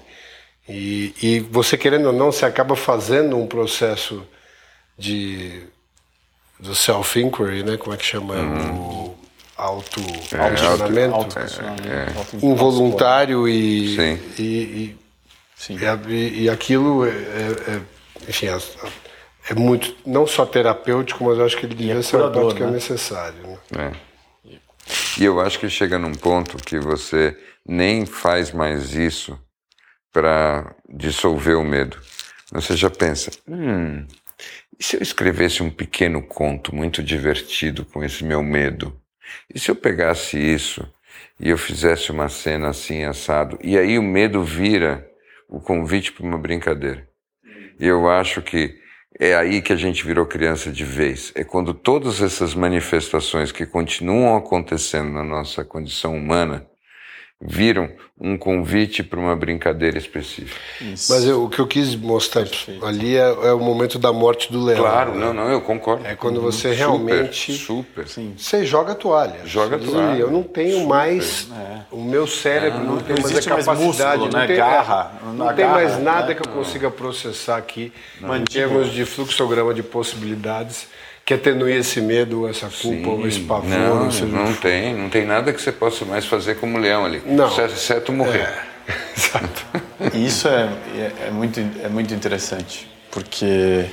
É. 0.68 0.72
E, 0.72 1.14
e 1.22 1.40
você 1.40 1.76
querendo 1.76 2.06
ou 2.06 2.12
não, 2.12 2.32
você 2.32 2.44
acaba 2.44 2.74
fazendo 2.76 3.36
um 3.36 3.46
processo 3.46 4.26
de 4.98 5.62
do 6.58 6.74
self-inquiry, 6.74 7.62
né? 7.62 7.76
Como 7.76 7.94
é 7.94 7.98
que 7.98 8.04
chama? 8.04 8.34
Uhum. 8.34 8.74
O, 8.74 9.18
auto 9.56 10.00
é, 10.32 10.38
auto, 10.38 11.14
auto, 11.14 11.38
é, 11.38 12.46
involuntário 12.46 13.48
e, 13.48 13.96
Sim. 13.96 14.18
E, 14.38 14.42
e, 14.42 14.96
Sim. 15.56 15.78
e, 16.08 16.42
e, 16.42 16.50
aquilo 16.50 17.06
é, 17.06 17.10
é, 17.10 17.74
é 17.74 17.80
enfim, 18.28 18.46
é, 18.46 18.58
é, 19.50 19.54
muito 19.54 19.94
não 20.04 20.26
só 20.26 20.44
terapêutico, 20.44 21.24
mas 21.24 21.38
eu 21.38 21.46
acho 21.46 21.56
que 21.56 21.66
ele 21.66 21.74
devia 21.74 22.02
ser 22.02 22.16
uma 22.16 22.54
que 22.54 22.62
é 22.62 22.66
né? 22.66 22.72
necessário. 22.72 23.58
Né? 23.70 23.92
E 25.18 25.24
eu 25.24 25.40
acho 25.40 25.58
que 25.58 25.68
chega 25.68 25.98
num 25.98 26.14
ponto 26.14 26.56
que 26.58 26.78
você 26.78 27.36
nem 27.66 28.04
faz 28.04 28.52
mais 28.52 28.94
isso 28.94 29.38
para 30.12 30.74
dissolver 30.88 31.56
o 31.56 31.64
medo. 31.64 31.98
Você 32.52 32.76
já 32.76 32.90
pensa, 32.90 33.30
hum, 33.48 34.06
e 34.78 34.84
se 34.84 34.96
eu 34.96 35.02
escrevesse 35.02 35.62
um 35.62 35.70
pequeno 35.70 36.22
conto 36.22 36.74
muito 36.74 37.02
divertido 37.02 37.84
com 37.84 38.04
esse 38.04 38.24
meu 38.24 38.42
medo? 38.42 38.94
E 39.52 39.58
se 39.58 39.70
eu 39.70 39.76
pegasse 39.76 40.38
isso 40.38 40.86
e 41.38 41.50
eu 41.50 41.58
fizesse 41.58 42.10
uma 42.10 42.28
cena 42.28 42.68
assim, 42.68 43.04
assado, 43.04 43.58
e 43.62 43.78
aí 43.78 43.98
o 43.98 44.02
medo 44.02 44.42
vira 44.42 45.06
o 45.48 45.60
convite 45.60 46.12
para 46.12 46.26
uma 46.26 46.38
brincadeira? 46.38 47.08
E 47.78 47.86
eu 47.86 48.08
acho 48.08 48.40
que 48.42 48.74
é 49.18 49.34
aí 49.34 49.62
que 49.62 49.72
a 49.72 49.76
gente 49.76 50.04
virou 50.04 50.26
criança 50.26 50.70
de 50.70 50.84
vez. 50.84 51.32
É 51.34 51.44
quando 51.44 51.72
todas 51.72 52.20
essas 52.20 52.54
manifestações 52.54 53.52
que 53.52 53.64
continuam 53.64 54.36
acontecendo 54.36 55.10
na 55.10 55.24
nossa 55.24 55.64
condição 55.64 56.14
humana 56.16 56.66
viram 57.40 57.90
um 58.18 58.38
convite 58.38 59.02
para 59.02 59.20
uma 59.20 59.36
brincadeira 59.36 59.98
específica. 59.98 60.58
Isso. 60.80 61.12
Mas 61.12 61.24
eu, 61.26 61.44
o 61.44 61.50
que 61.50 61.58
eu 61.58 61.66
quis 61.66 61.94
mostrar 61.94 62.44
Perfeito. 62.44 62.84
ali 62.84 63.14
é, 63.14 63.20
é, 63.20 63.52
o 63.52 63.60
momento 63.60 63.98
da 63.98 64.10
morte 64.10 64.50
do 64.50 64.64
leão. 64.64 64.80
Claro, 64.80 65.12
né? 65.12 65.20
não, 65.20 65.34
não, 65.34 65.50
eu 65.50 65.60
concordo. 65.60 66.06
É 66.06 66.16
quando 66.16 66.40
você 66.40 66.70
super, 66.70 66.76
realmente 66.76 67.52
super, 67.52 68.08
sim. 68.08 68.34
você 68.38 68.64
joga 68.64 68.92
a 68.92 68.94
toalha. 68.94 69.40
Joga 69.44 69.76
a 69.76 69.78
toalha. 69.78 70.18
Eu 70.18 70.30
não 70.30 70.42
tenho 70.42 70.78
super. 70.78 70.88
mais 70.88 71.48
é. 71.52 71.80
o 71.90 72.02
meu 72.02 72.26
cérebro 72.26 72.78
não, 72.78 72.86
não, 72.86 72.94
não 72.94 73.02
tem 73.02 73.22
mais 73.22 73.36
a 73.36 73.42
capacidade, 73.42 73.66
mais 73.66 73.80
músculo, 73.80 74.32
não 74.32 74.38
né? 74.38 74.46
tem, 74.46 74.56
garra, 74.56 75.12
não 75.34 75.54
tem 75.54 75.66
mais 75.66 76.02
nada 76.02 76.28
né? 76.28 76.34
que 76.34 76.48
eu 76.48 76.52
consiga 76.52 76.90
processar 76.90 77.58
aqui 77.58 77.92
em 78.22 78.44
termos 78.44 78.90
de 78.90 79.04
fluxograma 79.04 79.74
de 79.74 79.82
possibilidades 79.82 80.88
que 81.26 81.34
atenue 81.34 81.72
esse 81.72 82.00
medo, 82.00 82.48
essa 82.48 82.70
culpa, 82.70 83.08
ou 83.08 83.26
esse 83.26 83.40
pavor. 83.40 83.68
Não, 83.68 84.10
seja, 84.12 84.26
não 84.26 84.54
tem. 84.54 84.94
Não 84.94 85.10
tem 85.10 85.26
nada 85.26 85.52
que 85.52 85.60
você 85.60 85.72
possa 85.72 86.04
mais 86.04 86.24
fazer 86.24 86.54
como 86.54 86.78
leão 86.78 87.04
ali. 87.04 87.20
Não. 87.26 87.48
Exceto, 87.64 88.12
morrer. 88.12 88.42
É, 88.42 88.92
exato. 89.16 89.66
E 90.14 90.24
isso 90.24 90.46
é, 90.46 90.70
é, 90.94 91.26
é 91.26 91.30
muito, 91.32 91.58
é 91.82 91.88
muito 91.88 92.14
interessante, 92.14 92.88
porque. 93.10 93.86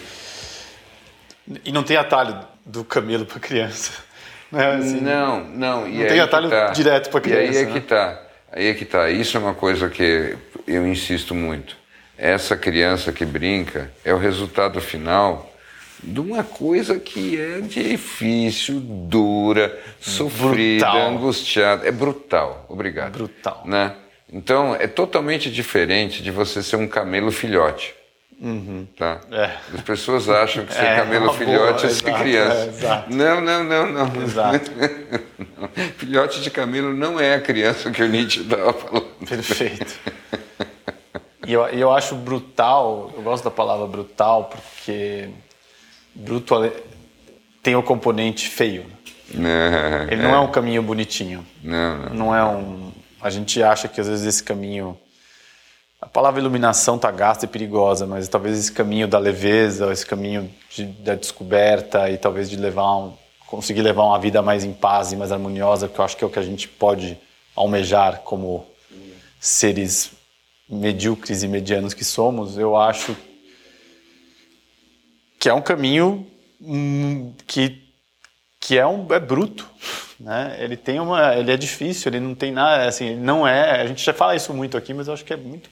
E 1.66 1.72
não 1.72 1.82
tem 1.82 1.98
atalho 1.98 2.40
do 2.64 2.86
camelo 2.86 3.26
para 3.26 3.40
criança. 3.40 3.92
Né? 4.54 4.76
Assim, 4.76 5.02
não, 5.02 5.44
não. 5.46 5.88
E 5.88 5.98
não 5.98 6.06
tem 6.06 6.14
que 6.14 6.20
atalho 6.20 6.48
tá. 6.48 6.68
direto 6.68 7.10
pra 7.10 7.20
E 7.28 7.34
aí 7.34 7.48
criança, 7.48 7.60
é 7.60 7.66
né? 7.66 7.72
que 7.74 7.80
tá. 7.80 8.22
Aí 8.52 8.68
é 8.68 8.74
que 8.76 8.86
tá. 8.86 9.10
Isso 9.10 9.36
é 9.36 9.40
uma 9.40 9.56
coisa 9.56 9.90
que 9.90 10.38
eu 10.68 10.86
insisto 10.86 11.34
muito. 11.34 11.76
Essa 12.16 12.56
criança 12.56 13.12
que 13.12 13.26
brinca 13.26 13.92
é 14.06 14.14
o 14.14 14.18
resultado 14.20 14.80
final 14.80 15.53
de 16.04 16.20
uma 16.20 16.44
coisa 16.44 17.00
que 17.00 17.40
é 17.40 17.62
difícil, 17.62 18.80
dura, 18.80 19.78
sofrida, 20.00 20.86
Brutal. 20.90 21.08
angustiada. 21.08 21.88
É 21.88 21.92
brutal. 21.92 22.66
Obrigado. 22.70 23.14
Brutal. 23.14 23.64
Né? 23.66 23.96
Então, 24.32 24.76
é 24.76 24.88
totalmente 24.88 25.50
diferente 25.52 26.22
de 26.22 26.32
você 26.32 26.62
ser 26.62 26.76
um 26.76 26.88
camelo 26.88 27.32
filhote. 27.32 27.94
Tá? 28.98 29.22
É. 29.32 29.52
As 29.74 29.82
pessoas 29.82 30.28
acham 30.28 30.66
que 30.66 30.74
ser 30.74 30.84
É, 30.84 30.96
camelo 30.98 31.26
uma 31.26 31.34
filhote 31.34 31.56
boa, 31.56 31.76
é 31.76 31.80
ser 31.80 32.08
exato, 32.10 32.20
criança. 32.22 33.06
é. 33.10 33.14
Não, 33.14 33.40
não, 33.42 33.64
não, 33.64 33.92
não. 33.92 34.22
Exato. 34.22 34.70
Filhote 35.98 36.42
de 36.42 36.52
camelo 36.52 36.94
não 36.94 37.18
é 37.20 37.36
a 37.36 37.40
criança 37.40 37.90
que 37.90 38.04
o 38.04 38.08
Nietzsche 38.10 38.42
estava 38.42 38.74
falando. 38.74 39.08
Perfeito. 39.28 39.98
E 41.46 41.54
eu, 41.54 41.74
e 41.74 41.80
eu 41.80 41.94
acho 41.94 42.16
brutal, 42.16 43.12
eu 43.16 43.22
gosto 43.22 43.44
da 43.46 43.52
palavra 43.52 43.86
brutal 43.88 44.46
porque 44.52 45.30
bruto 46.16 46.56
tem 47.62 47.76
o 47.76 47.84
componente 47.84 48.48
feio. 48.50 48.86
né? 49.34 50.04
Não, 50.06 50.12
Ele 50.12 50.22
não 50.22 50.36
é 50.36 50.40
um 50.40 50.52
caminho 50.52 50.82
bonitinho. 50.84 51.46
não, 51.64 51.98
não. 52.10 52.14
Não 52.16 52.36
é 52.36 52.44
um. 52.46 52.92
A 53.22 53.30
gente 53.30 53.64
acha 53.64 53.88
que 53.88 54.02
às 54.02 54.08
vezes 54.08 54.26
esse 54.26 54.44
caminho. 54.44 54.98
A 56.02 56.06
palavra 56.06 56.42
iluminação 56.42 56.98
tá 57.00 57.10
gasta 57.10 57.46
e 57.46 57.48
perigosa, 57.48 58.06
mas 58.06 58.28
talvez 58.28 58.60
esse 58.60 58.72
caminho 58.72 59.08
da 59.08 59.18
leveza, 59.18 59.90
esse 59.94 60.06
caminho 60.06 60.50
de- 60.70 60.84
da 60.86 61.16
descoberta 61.16 62.10
e 62.10 62.18
talvez 62.18 62.50
de 62.50 62.58
levar 62.58 62.98
um, 62.98 63.14
conseguir 63.48 63.82
levar 63.82 64.04
uma 64.04 64.20
vida 64.20 64.42
mais 64.42 64.66
em 64.66 64.74
paz 64.74 65.14
e 65.14 65.16
mais 65.16 65.32
harmoniosa, 65.32 65.88
que 65.88 65.98
eu 65.98 66.04
acho 66.04 66.18
que 66.18 66.24
é 66.26 66.28
o 66.28 66.30
que 66.30 66.40
a 66.40 66.44
gente 66.44 66.68
pode 66.68 67.18
almejar 67.56 68.20
como 68.26 68.66
seres 69.40 70.12
medíocres 70.70 71.42
e 71.44 71.48
medianos 71.48 71.94
que 71.94 72.04
somos, 72.04 72.58
eu 72.58 72.76
acho 72.76 73.16
que 75.44 75.50
é 75.50 75.54
um 75.54 75.62
caminho 75.62 76.26
hum, 76.62 77.34
que 77.46 77.84
que 78.62 78.78
é 78.78 78.88
um 78.88 79.06
é 79.14 79.20
bruto, 79.20 79.70
né? 80.18 80.56
Ele 80.58 80.78
tem 80.78 81.02
uma, 81.02 81.36
ele 81.36 81.52
é 81.52 81.58
difícil, 81.58 82.10
ele 82.10 82.22
não 82.22 82.34
tem 82.34 82.50
nada, 82.50 82.88
assim, 82.88 83.08
ele 83.08 83.20
não 83.20 83.46
é. 83.46 83.82
A 83.82 83.86
gente 83.86 84.02
já 84.02 84.14
fala 84.14 84.38
isso 84.38 84.54
muito 84.54 84.78
aqui, 84.78 84.94
mas 84.94 85.10
eu 85.10 85.14
acho 85.14 85.26
que 85.26 85.34
é 85.34 85.36
muito 85.36 85.70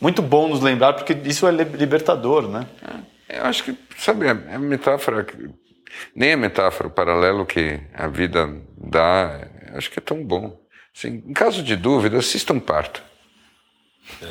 muito 0.00 0.20
bom 0.20 0.48
nos 0.48 0.60
lembrar 0.60 0.94
porque 0.94 1.12
isso 1.24 1.46
é 1.46 1.52
li- 1.52 1.76
libertador, 1.76 2.48
né? 2.48 2.66
Eu 3.28 3.44
acho 3.44 3.62
que, 3.62 3.78
sabe, 3.96 4.28
a 4.28 4.34
metáfora, 4.34 5.22
que- 5.22 5.50
nem 6.12 6.32
a 6.32 6.36
metáfora, 6.36 6.88
o 6.88 6.92
paralelo 6.92 7.46
que 7.46 7.78
a 7.94 8.08
vida 8.08 8.52
dá, 8.76 9.40
eu 9.70 9.78
acho 9.78 9.88
que 9.88 10.00
é 10.00 10.02
tão 10.02 10.20
bom. 10.24 10.58
Assim, 10.92 11.22
em 11.24 11.32
caso 11.32 11.62
de 11.62 11.76
dúvida, 11.76 12.18
assista 12.18 12.52
um 12.52 12.58
parto. 12.58 13.04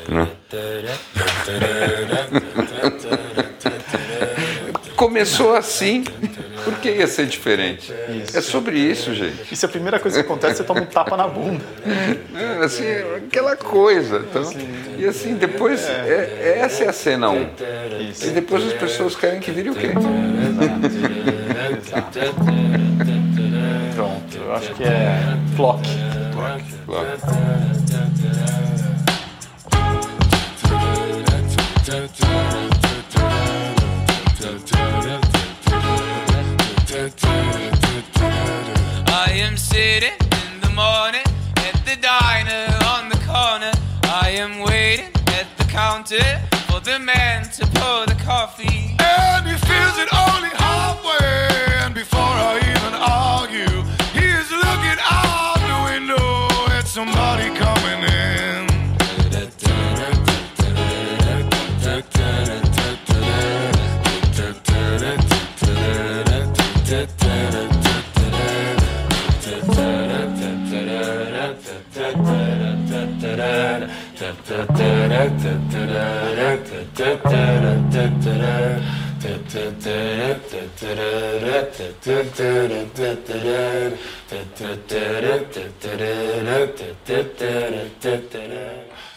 Né? 0.06 0.28
Começou 5.04 5.54
assim, 5.54 6.02
por 6.64 6.78
que 6.78 6.90
ia 6.90 7.06
ser 7.06 7.26
diferente? 7.26 7.92
É 8.32 8.40
sobre 8.40 8.78
isso, 8.78 9.14
gente. 9.14 9.52
E 9.52 9.54
se 9.54 9.66
a 9.66 9.68
primeira 9.68 10.00
coisa 10.00 10.18
que 10.22 10.24
acontece, 10.24 10.56
você 10.56 10.64
toma 10.64 10.80
um 10.80 10.86
tapa 10.86 11.14
na 11.14 11.28
bunda. 11.28 11.62
É, 12.34 12.64
assim, 12.64 12.86
é 12.86 13.16
aquela 13.18 13.54
coisa. 13.54 14.24
Então, 14.26 14.50
e 14.96 15.04
assim, 15.04 15.34
depois, 15.34 15.86
é, 15.90 16.58
essa 16.58 16.84
é 16.84 16.88
a 16.88 16.92
cena 16.94 17.28
1. 17.28 17.34
Um. 17.34 17.46
E 18.22 18.30
depois 18.30 18.66
as 18.66 18.72
pessoas 18.72 19.14
querem 19.14 19.40
que 19.40 19.50
vire 19.50 19.68
o 19.68 19.74
quê? 19.74 19.90
Pronto, 23.94 24.38
eu 24.38 24.54
acho 24.54 24.72
que 24.72 24.84
é 24.84 25.36
flock. 25.54 25.86
Claro. 26.86 27.08
I 32.26 32.73
am 39.76 40.23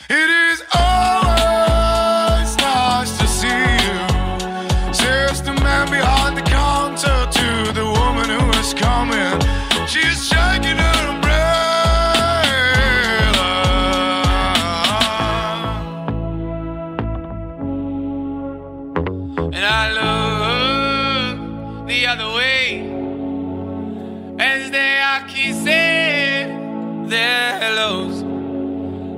It 0.09 0.29
is 0.29 0.63
always 0.73 2.16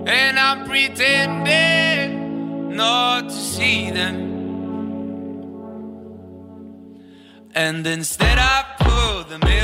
and 0.09 0.39
I'm 0.39 0.65
pretending 0.65 2.09
not 2.75 3.29
to 3.29 3.35
see 3.35 3.91
them. 3.91 4.17
And 7.53 7.85
instead, 7.85 8.37
I 8.39 8.65
pour 8.79 9.23
the 9.25 9.37
milk. 9.45 9.59